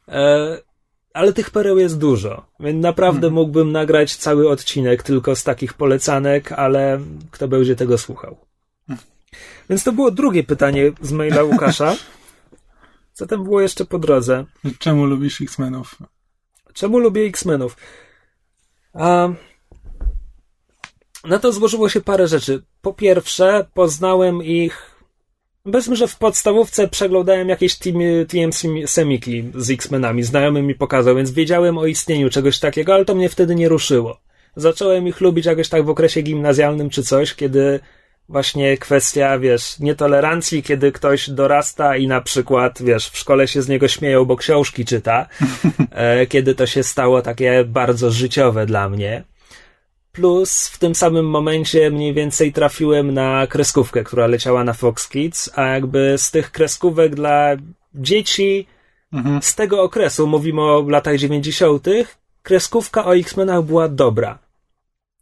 E, 0.09 0.59
ale 1.15 1.32
tych 1.32 1.51
pereł 1.51 1.78
jest 1.78 1.99
dużo. 1.99 2.47
Więc 2.61 2.82
naprawdę 2.82 3.31
mógłbym 3.31 3.73
nagrać 3.73 4.16
cały 4.16 4.49
odcinek 4.49 5.03
tylko 5.03 5.36
z 5.36 5.45
takich 5.45 5.73
polecanek, 5.74 6.53
ale 6.53 7.01
kto 7.31 7.49
będzie 7.49 7.77
tego 7.77 7.99
słuchał. 7.99 8.36
Więc 9.70 9.85
to 9.85 9.93
było 9.93 10.11
drugie 10.11 10.45
pytanie 10.45 10.93
z 11.01 11.12
maila 11.12 11.43
Łukasza. 11.43 11.97
Co 13.16 13.27
tam 13.27 13.45
było 13.45 13.61
jeszcze 13.61 13.85
po 13.85 13.99
drodze? 13.99 14.45
Czemu 14.78 15.07
lubisz 15.07 15.41
X-Menów? 15.41 15.99
Czemu 16.73 16.99
lubię 16.99 17.23
X-Menów? 17.23 17.77
A... 18.95 19.28
Na 21.24 21.39
to 21.39 21.53
złożyło 21.53 21.89
się 21.89 22.01
parę 22.01 22.28
rzeczy. 22.28 22.62
Po 22.82 22.93
pierwsze, 22.93 23.66
poznałem 23.74 24.43
ich. 24.43 24.94
Powiedzmy, 25.65 25.97
że 25.97 26.09
w 26.09 26.16
podstawówce 26.16 26.89
przeglądałem 26.89 27.49
jakieś 27.49 27.77
team, 27.77 27.99
TM 28.28 28.51
Semiki 28.86 29.45
z 29.55 29.70
X-Menami. 29.70 30.23
Znajomy 30.23 30.62
mi 30.62 30.74
pokazał, 30.74 31.16
więc 31.16 31.31
wiedziałem 31.31 31.78
o 31.78 31.86
istnieniu 31.86 32.31
czegoś 32.31 32.59
takiego, 32.59 32.95
ale 32.95 33.05
to 33.05 33.15
mnie 33.15 33.28
wtedy 33.28 33.55
nie 33.55 33.69
ruszyło. 33.69 34.20
Zacząłem 34.57 35.09
ich 35.09 35.20
lubić 35.20 35.47
jakoś 35.47 35.69
tak 35.69 35.85
w 35.85 35.89
okresie 35.89 36.23
gimnazjalnym 36.23 36.91
czy 36.91 37.03
coś, 37.03 37.35
kiedy 37.35 37.81
właśnie 38.28 38.78
kwestia, 38.78 39.39
wiesz, 39.39 39.78
nietolerancji, 39.78 40.62
kiedy 40.62 40.93
ktoś 40.93 41.31
dorasta 41.31 41.97
i 41.97 42.07
na 42.07 42.20
przykład, 42.20 42.82
wiesz, 42.82 43.09
w 43.09 43.19
szkole 43.19 43.49
się 43.49 43.62
z 43.62 43.69
niego 43.69 43.89
śmieją, 43.89 44.24
bo 44.24 44.36
książki 44.36 44.85
czyta, 44.85 45.27
e, 45.91 46.27
kiedy 46.27 46.55
to 46.55 46.66
się 46.66 46.82
stało 46.82 47.23
takie 47.23 47.65
bardzo 47.65 48.11
życiowe 48.11 48.66
dla 48.66 48.89
mnie. 48.89 49.24
Plus 50.15 50.69
w 50.69 50.78
tym 50.78 50.95
samym 50.95 51.27
momencie 51.27 51.91
mniej 51.91 52.15
więcej 52.15 52.53
trafiłem 52.53 53.15
na 53.15 53.47
kreskówkę, 53.47 54.05
która 54.05 54.27
leciała 54.27 54.65
na 54.65 54.73
Fox 54.73 55.09
Kids, 55.09 55.51
a 55.59 55.62
jakby 55.66 56.15
z 56.19 56.31
tych 56.31 56.51
kreskówek 56.51 57.15
dla 57.15 57.57
dzieci 57.95 58.66
Mhm. 59.15 59.43
z 59.43 59.55
tego 59.55 59.82
okresu, 59.82 60.27
mówimy 60.27 60.61
o 60.61 60.85
latach 60.89 61.16
90., 61.16 61.86
kreskówka 62.43 63.05
o 63.05 63.16
X-Menach 63.16 63.62
była 63.62 63.89
dobra. 63.89 64.39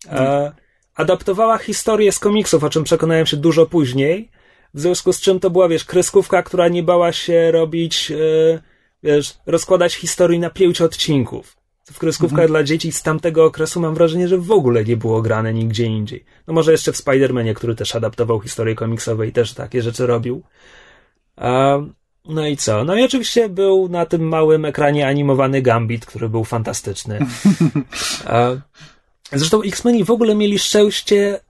E, 0.08 0.52
adaptowała 0.94 1.58
historię 1.58 2.12
z 2.12 2.18
komiksów, 2.18 2.64
o 2.64 2.70
czym 2.70 2.84
przekonałem 2.84 3.26
się 3.26 3.36
dużo 3.36 3.66
później, 3.66 4.30
w 4.74 4.80
związku 4.80 5.12
z 5.12 5.20
czym 5.20 5.40
to 5.40 5.50
była, 5.50 5.68
wiesz, 5.68 5.84
kreskówka, 5.84 6.42
która 6.42 6.68
nie 6.68 6.82
bała 6.82 7.12
się 7.12 7.50
robić, 7.50 8.10
e, 8.10 8.14
wiesz, 9.02 9.34
rozkładać 9.46 9.94
historii 9.94 10.38
na 10.38 10.50
pięć 10.50 10.80
odcinków. 10.80 11.56
W 11.84 11.98
kreskówkach 11.98 12.46
dla 12.46 12.62
dzieci 12.62 12.92
z 12.92 13.02
tamtego 13.02 13.44
okresu 13.44 13.80
mam 13.80 13.94
wrażenie, 13.94 14.28
że 14.28 14.38
w 14.38 14.50
ogóle 14.50 14.84
nie 14.84 14.96
było 14.96 15.22
grane 15.22 15.54
nigdzie 15.54 15.86
indziej. 15.86 16.24
No 16.46 16.54
może 16.54 16.72
jeszcze 16.72 16.92
w 16.92 16.96
Spider-Manie, 16.96 17.54
który 17.54 17.74
też 17.74 17.96
adaptował 17.96 18.40
historie 18.40 18.74
komiksowe 18.74 19.26
i 19.26 19.32
też 19.32 19.54
takie 19.54 19.82
rzeczy 19.82 20.06
robił. 20.06 20.42
A, 21.36 21.78
no 22.24 22.46
i 22.46 22.56
co? 22.56 22.84
No 22.84 22.96
i 22.96 23.04
oczywiście 23.04 23.48
był 23.48 23.88
na 23.88 24.06
tym 24.06 24.28
małym 24.28 24.64
ekranie 24.64 25.08
animowany 25.08 25.62
Gambit, 25.62 26.06
który 26.06 26.28
był 26.28 26.44
fantastyczny. 26.44 27.18
A, 28.26 28.50
zresztą 29.32 29.62
X-Meni 29.62 30.04
w 30.04 30.10
ogóle 30.10 30.34
mieli 30.34 30.58
szczęście, 30.58 31.40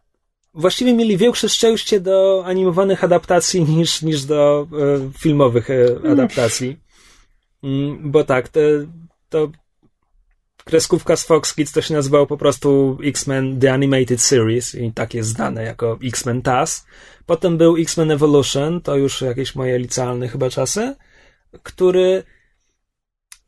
właściwie 0.54 0.94
mieli 0.94 1.16
większe 1.16 1.48
szczęście 1.48 2.00
do 2.00 2.42
animowanych 2.46 3.04
adaptacji 3.04 3.62
niż, 3.76 4.02
niż 4.02 4.24
do 4.24 4.66
e, 4.72 5.18
filmowych 5.18 5.70
e, 5.70 6.10
adaptacji. 6.12 6.76
Mm, 7.62 8.10
bo 8.10 8.24
tak, 8.24 8.48
te, 8.48 8.60
to 9.28 9.48
kreskówka 10.64 11.16
z 11.16 11.24
Fox 11.24 11.54
Kids 11.54 11.72
to 11.72 11.82
się 11.82 11.94
nazywało 11.94 12.26
po 12.26 12.36
prostu 12.36 12.98
X-Men 13.04 13.60
The 13.60 13.72
Animated 13.72 14.20
Series 14.20 14.74
i 14.74 14.92
tak 14.92 15.14
jest 15.14 15.28
znane 15.28 15.62
jako 15.62 15.98
X-Men 16.04 16.42
TAS. 16.42 16.86
Potem 17.26 17.58
był 17.58 17.76
X-Men 17.76 18.10
Evolution, 18.10 18.80
to 18.80 18.96
już 18.96 19.20
jakieś 19.20 19.54
moje 19.54 19.78
licealne 19.78 20.28
chyba 20.28 20.50
czasy, 20.50 20.94
który 21.62 22.22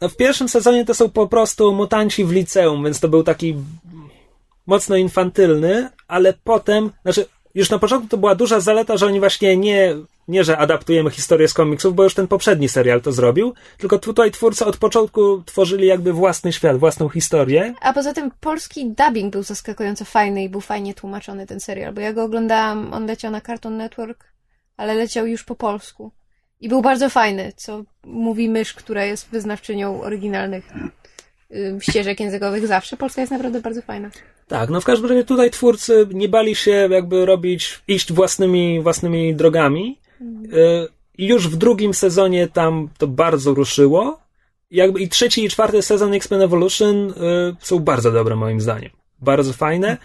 no 0.00 0.08
w 0.08 0.16
pierwszym 0.16 0.48
sezonie 0.48 0.84
to 0.84 0.94
są 0.94 1.10
po 1.10 1.26
prostu 1.28 1.72
mutanci 1.72 2.24
w 2.24 2.32
liceum, 2.32 2.84
więc 2.84 3.00
to 3.00 3.08
był 3.08 3.22
taki 3.22 3.56
mocno 4.66 4.96
infantylny, 4.96 5.88
ale 6.08 6.34
potem, 6.44 6.90
znaczy 7.02 7.26
już 7.54 7.70
na 7.70 7.78
początku 7.78 8.08
to 8.08 8.16
była 8.16 8.34
duża 8.34 8.60
zaleta, 8.60 8.96
że 8.96 9.06
oni 9.06 9.20
właśnie 9.20 9.56
nie, 9.56 9.96
nie 10.28 10.44
że 10.44 10.58
adaptujemy 10.58 11.10
historię 11.10 11.48
z 11.48 11.54
komiksów, 11.54 11.94
bo 11.94 12.04
już 12.04 12.14
ten 12.14 12.28
poprzedni 12.28 12.68
serial 12.68 13.00
to 13.00 13.12
zrobił, 13.12 13.54
tylko 13.78 13.98
tutaj 13.98 14.30
twórcy 14.30 14.64
od 14.64 14.76
początku 14.76 15.42
tworzyli 15.46 15.86
jakby 15.86 16.12
własny 16.12 16.52
świat, 16.52 16.76
własną 16.76 17.08
historię. 17.08 17.74
A 17.80 17.92
poza 17.92 18.12
tym 18.12 18.30
polski 18.40 18.90
dubbing 18.90 19.32
był 19.32 19.42
zaskakująco 19.42 20.04
fajny 20.04 20.44
i 20.44 20.48
był 20.48 20.60
fajnie 20.60 20.94
tłumaczony 20.94 21.46
ten 21.46 21.60
serial, 21.60 21.94
bo 21.94 22.00
ja 22.00 22.12
go 22.12 22.24
oglądałam, 22.24 22.92
on 22.92 23.06
leciał 23.06 23.30
na 23.30 23.40
Cartoon 23.40 23.76
Network, 23.76 24.24
ale 24.76 24.94
leciał 24.94 25.26
już 25.26 25.44
po 25.44 25.54
polsku. 25.54 26.12
I 26.60 26.68
był 26.68 26.82
bardzo 26.82 27.10
fajny, 27.10 27.52
co 27.56 27.84
mówi 28.04 28.48
mysz, 28.48 28.74
która 28.74 29.04
jest 29.04 29.28
wyznawczynią 29.30 30.02
oryginalnych 30.02 30.72
ścieżek 31.80 32.20
językowych 32.20 32.66
zawsze. 32.66 32.96
Polska 32.96 33.20
jest 33.20 33.32
naprawdę 33.32 33.60
bardzo 33.60 33.82
fajna. 33.82 34.10
Tak, 34.48 34.70
no 34.70 34.80
w 34.80 34.84
każdym 34.84 35.10
razie 35.10 35.24
tutaj 35.24 35.50
twórcy 35.50 36.06
nie 36.12 36.28
bali 36.28 36.54
się 36.54 36.70
jakby 36.70 37.26
robić, 37.26 37.82
iść 37.88 38.12
własnymi, 38.12 38.80
własnymi 38.80 39.34
drogami. 39.34 39.98
Y, 40.44 40.88
I 41.18 41.26
już 41.26 41.48
w 41.48 41.56
drugim 41.56 41.94
sezonie 41.94 42.48
tam 42.48 42.88
to 42.98 43.06
bardzo 43.06 43.54
ruszyło. 43.54 44.18
Jakby 44.70 45.00
i 45.00 45.08
trzeci 45.08 45.44
i 45.44 45.48
czwarty 45.48 45.82
sezon 45.82 46.14
X-Men 46.14 46.42
Evolution 46.42 47.10
y, 47.10 47.14
są 47.60 47.78
bardzo 47.78 48.12
dobre 48.12 48.36
moim 48.36 48.60
zdaniem. 48.60 48.90
Bardzo 49.20 49.52
fajne. 49.52 49.96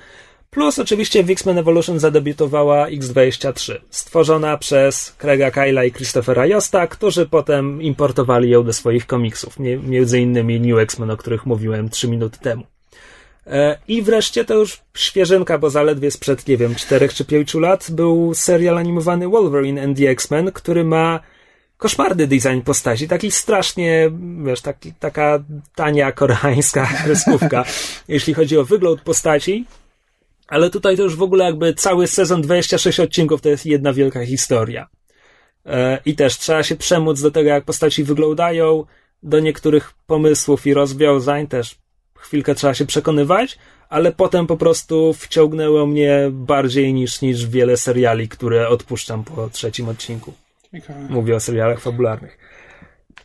Plus 0.49 0.79
oczywiście 0.79 1.23
w 1.23 1.29
X-Men 1.29 1.57
Evolution 1.57 1.99
zadebiutowała 1.99 2.87
X23, 2.87 3.75
stworzona 3.89 4.57
przez 4.57 5.15
Craiga 5.17 5.51
Kyla 5.51 5.83
i 5.83 5.91
Christophera 5.91 6.45
Josta, 6.45 6.87
którzy 6.87 7.25
potem 7.25 7.81
importowali 7.81 8.49
ją 8.49 8.63
do 8.63 8.73
swoich 8.73 9.07
komiksów, 9.07 9.59
między 9.83 10.19
innymi 10.19 10.59
New 10.59 10.79
X-Men, 10.79 11.11
o 11.11 11.17
których 11.17 11.45
mówiłem 11.45 11.89
trzy 11.89 12.07
minuty 12.07 12.39
temu. 12.39 12.63
E, 13.49 13.77
I 13.87 14.01
wreszcie 14.01 14.45
to 14.45 14.53
już 14.53 14.81
świeżynka, 14.97 15.57
bo 15.57 15.69
zaledwie 15.69 16.11
sprzed, 16.11 16.47
nie 16.47 16.57
wiem, 16.57 16.75
czterech 16.75 17.13
czy 17.13 17.25
pięciu 17.25 17.59
lat 17.59 17.87
był 17.91 18.33
serial 18.33 18.77
animowany 18.77 19.27
Wolverine 19.27 19.83
and 19.83 19.97
the 19.97 20.09
X-Men, 20.09 20.51
który 20.51 20.83
ma 20.83 21.19
koszmarny 21.77 22.27
design 22.27 22.61
postaci, 22.61 23.07
taki 23.07 23.31
strasznie, 23.31 24.11
wiesz, 24.45 24.61
taki, 24.61 24.93
taka 24.93 25.43
tania 25.75 26.11
koreańska 26.11 26.89
kreskówka, 27.03 27.65
jeśli 28.07 28.33
chodzi 28.33 28.57
o 28.57 28.65
wygląd 28.65 29.01
postaci. 29.01 29.65
Ale 30.47 30.69
tutaj 30.69 30.97
to 30.97 31.03
już 31.03 31.15
w 31.15 31.21
ogóle 31.21 31.45
jakby 31.45 31.73
cały 31.73 32.07
sezon 32.07 32.41
26 32.41 32.99
odcinków 32.99 33.41
to 33.41 33.49
jest 33.49 33.65
jedna 33.65 33.93
wielka 33.93 34.25
historia. 34.25 34.87
E, 35.65 35.99
I 36.05 36.15
też 36.15 36.37
trzeba 36.37 36.63
się 36.63 36.75
przemóc 36.75 37.21
do 37.21 37.31
tego, 37.31 37.49
jak 37.49 37.65
postaci 37.65 38.03
wyglądają, 38.03 38.85
do 39.23 39.39
niektórych 39.39 39.93
pomysłów 40.07 40.67
i 40.67 40.73
rozwiązań 40.73 41.47
też 41.47 41.75
chwilkę 42.19 42.55
trzeba 42.55 42.73
się 42.73 42.85
przekonywać, 42.85 43.57
ale 43.89 44.11
potem 44.11 44.47
po 44.47 44.57
prostu 44.57 45.13
wciągnęło 45.13 45.85
mnie 45.85 46.29
bardziej 46.31 46.93
niż, 46.93 47.21
niż 47.21 47.47
wiele 47.47 47.77
seriali, 47.77 48.29
które 48.29 48.69
odpuszczam 48.69 49.23
po 49.23 49.49
trzecim 49.49 49.89
odcinku. 49.89 50.33
Ciekawe. 50.71 50.99
Mówię 51.09 51.35
o 51.35 51.39
serialach 51.39 51.79
fabularnych. 51.79 52.37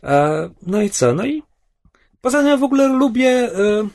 E, 0.03 0.49
no 0.67 0.81
i 0.81 0.89
co? 0.89 1.13
No 1.13 1.25
i 1.25 1.43
poza 2.21 2.37
tym 2.37 2.47
ja 2.47 2.57
w 2.57 2.63
ogóle 2.63 2.87
lubię 2.87 3.29
e, 3.29 3.87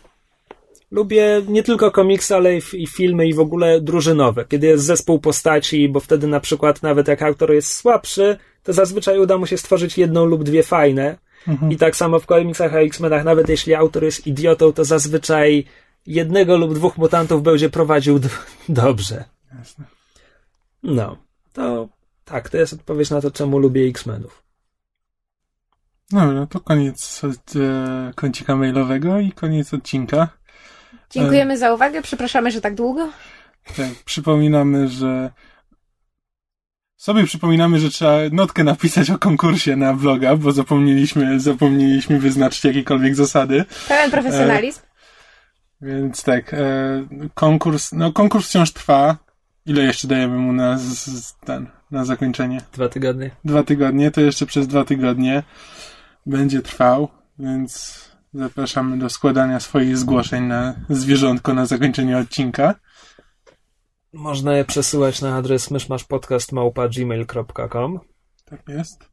lubię 0.90 1.42
nie 1.48 1.62
tylko 1.62 1.90
komiksy, 1.90 2.34
ale 2.34 2.56
i, 2.56 2.60
i 2.72 2.86
filmy 2.86 3.28
i 3.28 3.34
w 3.34 3.40
ogóle 3.40 3.80
drużynowe. 3.80 4.44
Kiedy 4.48 4.66
jest 4.66 4.84
zespół 4.84 5.18
postaci, 5.18 5.88
bo 5.88 6.00
wtedy 6.00 6.26
na 6.26 6.40
przykład 6.40 6.82
nawet 6.82 7.08
jak 7.08 7.22
autor 7.22 7.52
jest 7.52 7.72
słabszy, 7.74 8.36
to 8.62 8.72
zazwyczaj 8.72 9.18
uda 9.18 9.38
mu 9.38 9.46
się 9.46 9.58
stworzyć 9.58 9.98
jedną 9.98 10.24
lub 10.24 10.44
dwie 10.44 10.62
fajne. 10.62 11.16
I 11.70 11.76
tak 11.76 11.96
samo 11.96 12.20
w 12.20 12.26
komiksach 12.26 12.74
a 12.74 12.78
X-Menach, 12.80 13.24
nawet 13.24 13.48
jeśli 13.48 13.74
autor 13.74 14.04
jest 14.04 14.26
idiotą, 14.26 14.72
to 14.72 14.84
zazwyczaj 14.84 15.64
jednego 16.06 16.56
lub 16.56 16.74
dwóch 16.74 16.98
mutantów 16.98 17.42
będzie 17.42 17.70
prowadził 17.70 18.18
d- 18.18 18.28
dobrze. 18.68 19.24
Jasne. 19.58 19.84
No, 20.82 21.16
to 21.52 21.88
tak, 22.24 22.48
to 22.48 22.56
jest 22.56 22.72
odpowiedź 22.72 23.10
na 23.10 23.20
to, 23.20 23.30
czemu 23.30 23.58
lubię 23.58 23.82
X-Menów. 23.88 24.42
Dobra, 26.10 26.46
to 26.46 26.60
koniec 26.60 27.24
od, 27.24 27.56
e, 27.56 28.12
kącika 28.14 28.56
mailowego 28.56 29.20
i 29.20 29.32
koniec 29.32 29.74
odcinka. 29.74 30.28
Dziękujemy 31.10 31.58
za 31.58 31.74
uwagę, 31.74 32.02
przepraszamy, 32.02 32.50
że 32.50 32.60
tak 32.60 32.74
długo. 32.74 33.08
Tak, 33.76 33.90
przypominamy, 34.04 34.88
że 34.88 35.30
sobie 37.00 37.24
przypominamy, 37.24 37.78
że 37.78 37.90
trzeba 37.90 38.18
notkę 38.32 38.64
napisać 38.64 39.10
o 39.10 39.18
konkursie 39.18 39.76
na 39.76 39.94
vloga, 39.94 40.36
bo 40.36 40.52
zapomnieliśmy, 40.52 41.40
zapomnieliśmy 41.40 42.18
wyznaczyć 42.18 42.64
jakiekolwiek 42.64 43.14
zasady. 43.14 43.64
Pełen 43.88 44.10
profesjonalizm. 44.10 44.80
Więc 45.82 46.22
tak, 46.22 46.54
e, 46.54 46.58
konkurs, 47.34 47.92
no 47.92 48.12
konkurs 48.12 48.48
wciąż 48.48 48.72
trwa. 48.72 49.16
Ile 49.66 49.82
jeszcze 49.82 50.08
dajemy 50.08 50.36
mu 50.36 50.52
na, 50.52 50.78
z, 50.78 51.06
z, 51.06 51.34
ten, 51.38 51.66
na 51.90 52.04
zakończenie? 52.04 52.60
Dwa 52.72 52.88
tygodnie. 52.88 53.30
Dwa 53.44 53.62
tygodnie, 53.62 54.10
to 54.10 54.20
jeszcze 54.20 54.46
przez 54.46 54.66
dwa 54.66 54.84
tygodnie 54.84 55.42
będzie 56.26 56.62
trwał, 56.62 57.08
więc 57.38 58.00
zapraszamy 58.34 58.98
do 58.98 59.10
składania 59.10 59.60
swoich 59.60 59.98
zgłoszeń 59.98 60.44
na 60.44 60.74
zwierzątko 60.88 61.54
na 61.54 61.66
zakończenie 61.66 62.18
odcinka. 62.18 62.74
Można 64.12 64.56
je 64.56 64.64
przesyłać 64.64 65.20
na 65.20 65.36
adres 65.36 65.70
myszmaszpodcast.gmail.com 65.70 68.00
Tak 68.44 68.68
jest. 68.68 69.10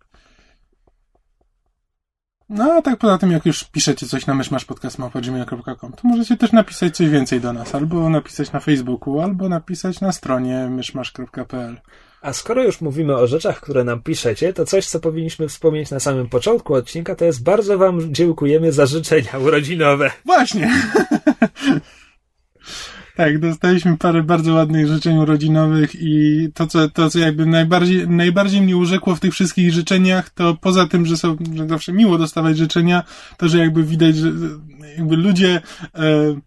No, 2.49 2.73
a 2.73 2.81
tak 2.81 2.99
poza 2.99 3.17
tym, 3.17 3.31
jak 3.31 3.45
już 3.45 3.63
piszecie 3.63 4.07
coś 4.07 4.25
na 4.25 4.33
myszmaszpodcast.gmail.com, 4.33 5.93
to 5.93 6.01
możecie 6.03 6.37
też 6.37 6.51
napisać 6.51 6.95
coś 6.95 7.09
więcej 7.09 7.41
do 7.41 7.53
nas, 7.53 7.75
albo 7.75 8.09
napisać 8.09 8.51
na 8.51 8.59
Facebooku, 8.59 9.19
albo 9.19 9.49
napisać 9.49 10.01
na 10.01 10.11
stronie 10.11 10.67
myszmasz.pl. 10.69 11.81
A 12.21 12.33
skoro 12.33 12.63
już 12.63 12.81
mówimy 12.81 13.15
o 13.15 13.27
rzeczach, 13.27 13.61
które 13.61 13.83
nam 13.83 14.01
piszecie, 14.01 14.53
to 14.53 14.65
coś, 14.65 14.87
co 14.87 14.99
powinniśmy 14.99 15.47
wspomnieć 15.47 15.91
na 15.91 15.99
samym 15.99 16.29
początku 16.29 16.73
odcinka, 16.73 17.15
to 17.15 17.25
jest 17.25 17.43
bardzo 17.43 17.77
Wam 17.77 18.13
dziękujemy 18.13 18.71
za 18.71 18.85
życzenia 18.85 19.39
urodzinowe. 19.39 20.11
Właśnie! 20.25 20.71
tak, 23.17 23.39
dostaliśmy 23.39 23.97
parę 23.97 24.23
bardzo 24.23 24.53
ładnych 24.53 24.87
życzeń 24.87 25.17
urodzinowych 25.17 25.91
i 26.01 26.47
to, 26.53 26.67
co, 26.67 26.89
to, 26.89 27.09
co 27.09 27.19
jakby 27.19 27.45
najbardziej, 27.45 28.07
najbardziej 28.07 28.61
mnie 28.61 28.77
urzekło 28.77 29.15
w 29.15 29.19
tych 29.19 29.33
wszystkich 29.33 29.73
życzeniach, 29.73 30.29
to 30.29 30.57
poza 30.61 30.87
tym, 30.87 31.05
że 31.05 31.17
są, 31.17 31.37
że 31.55 31.67
zawsze 31.67 31.93
miło 31.93 32.17
dostawać 32.17 32.57
życzenia, 32.57 33.03
to, 33.37 33.47
że 33.47 33.57
jakby 33.57 33.83
widać, 33.83 34.15
że 34.15 34.31
jakby 34.97 35.15
ludzie, 35.15 35.61
e, 35.95 36.39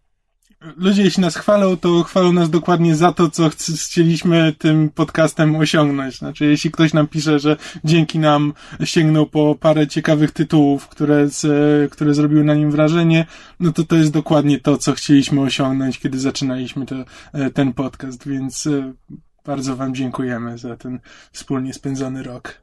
ludzie 0.76 1.02
jeśli 1.02 1.20
nas 1.20 1.36
chwalą, 1.36 1.76
to 1.76 2.02
chwalą 2.02 2.32
nas 2.32 2.50
dokładnie 2.50 2.96
za 2.96 3.12
to, 3.12 3.30
co 3.30 3.48
chc- 3.48 3.86
chcieliśmy 3.86 4.52
tym 4.58 4.90
podcastem 4.90 5.56
osiągnąć. 5.56 6.18
Znaczy, 6.18 6.44
jeśli 6.44 6.70
ktoś 6.70 6.92
nam 6.92 7.08
pisze, 7.08 7.38
że 7.38 7.56
dzięki 7.84 8.18
nam 8.18 8.52
sięgnął 8.84 9.26
po 9.26 9.54
parę 9.54 9.86
ciekawych 9.86 10.30
tytułów, 10.30 10.88
które, 10.88 11.28
z, 11.28 11.92
które 11.92 12.14
zrobiły 12.14 12.44
na 12.44 12.54
nim 12.54 12.70
wrażenie, 12.70 13.26
no 13.60 13.72
to 13.72 13.84
to 13.84 13.96
jest 13.96 14.12
dokładnie 14.12 14.60
to, 14.60 14.78
co 14.78 14.92
chcieliśmy 14.92 15.40
osiągnąć, 15.40 15.98
kiedy 15.98 16.18
zaczynaliśmy 16.18 16.86
to, 16.86 16.96
e, 17.32 17.50
ten 17.50 17.72
podcast, 17.72 18.28
więc 18.28 18.66
e, 18.66 18.92
bardzo 19.46 19.76
Wam 19.76 19.94
dziękujemy 19.94 20.58
za 20.58 20.76
ten 20.76 21.00
wspólnie 21.32 21.74
spędzony 21.74 22.22
rok. 22.22 22.62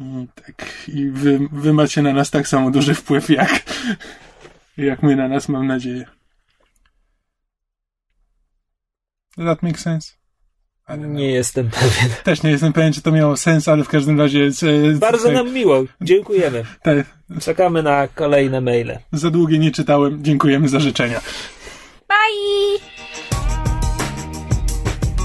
I 0.00 0.26
tak, 0.34 0.88
i 0.88 1.06
wy, 1.06 1.48
wy 1.52 1.72
macie 1.72 2.02
na 2.02 2.12
nas 2.12 2.30
tak 2.30 2.48
samo 2.48 2.70
duży 2.70 2.94
wpływ, 2.94 3.30
jak, 3.30 3.62
jak 4.76 5.02
my 5.02 5.16
na 5.16 5.28
nas, 5.28 5.48
mam 5.48 5.66
nadzieję. 5.66 6.21
Does 9.38 9.46
that 9.46 9.62
make 9.62 9.78
sense? 9.78 10.12
Nie 10.98 11.30
jestem 11.30 11.70
pewien. 11.70 12.08
Też 12.24 12.42
nie 12.42 12.50
jestem 12.50 12.72
pewien, 12.72 12.92
czy 12.92 13.02
to 13.02 13.12
miało 13.12 13.36
sens, 13.36 13.68
ale 13.68 13.84
w 13.84 13.88
każdym 13.88 14.20
razie. 14.20 14.40
e, 14.44 14.50
Bardzo 14.98 15.24
tak, 15.24 15.34
nam 15.34 15.52
miło. 15.52 15.82
Dziękujemy. 16.00 16.64
te, 16.82 17.04
Czekamy 17.40 17.82
na 17.82 18.08
kolejne 18.08 18.60
maile. 18.60 18.98
za 19.12 19.30
długie 19.30 19.58
nie 19.58 19.70
czytałem. 19.70 20.24
Dziękujemy 20.24 20.68
za 20.68 20.80
życzenia. 20.80 21.20
Bye! 22.08 22.78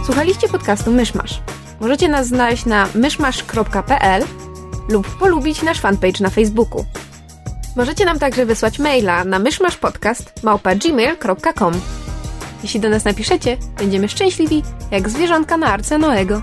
Słuchaliście 0.05 0.47
podcastu 0.47 0.91
Myszmasz. 0.91 1.41
Możecie 1.79 2.09
nas 2.09 2.27
znaleźć 2.27 2.65
na 2.65 2.87
myszmasz.pl 2.95 4.23
lub 4.89 5.17
polubić 5.17 5.61
nasz 5.61 5.79
fanpage 5.79 6.23
na 6.23 6.29
Facebooku. 6.29 6.85
Możecie 7.75 8.05
nam 8.05 8.19
także 8.19 8.45
wysłać 8.45 8.79
maila 8.79 9.23
na 9.23 9.39
myszmaszpodcast.gmail.com 9.39 11.73
Jeśli 12.63 12.79
do 12.79 12.89
nas 12.89 13.05
napiszecie, 13.05 13.57
będziemy 13.77 14.09
szczęśliwi 14.09 14.63
jak 14.91 15.09
zwierzątka 15.09 15.57
na 15.57 15.67
arce 15.67 15.97
Noego. 15.97 16.41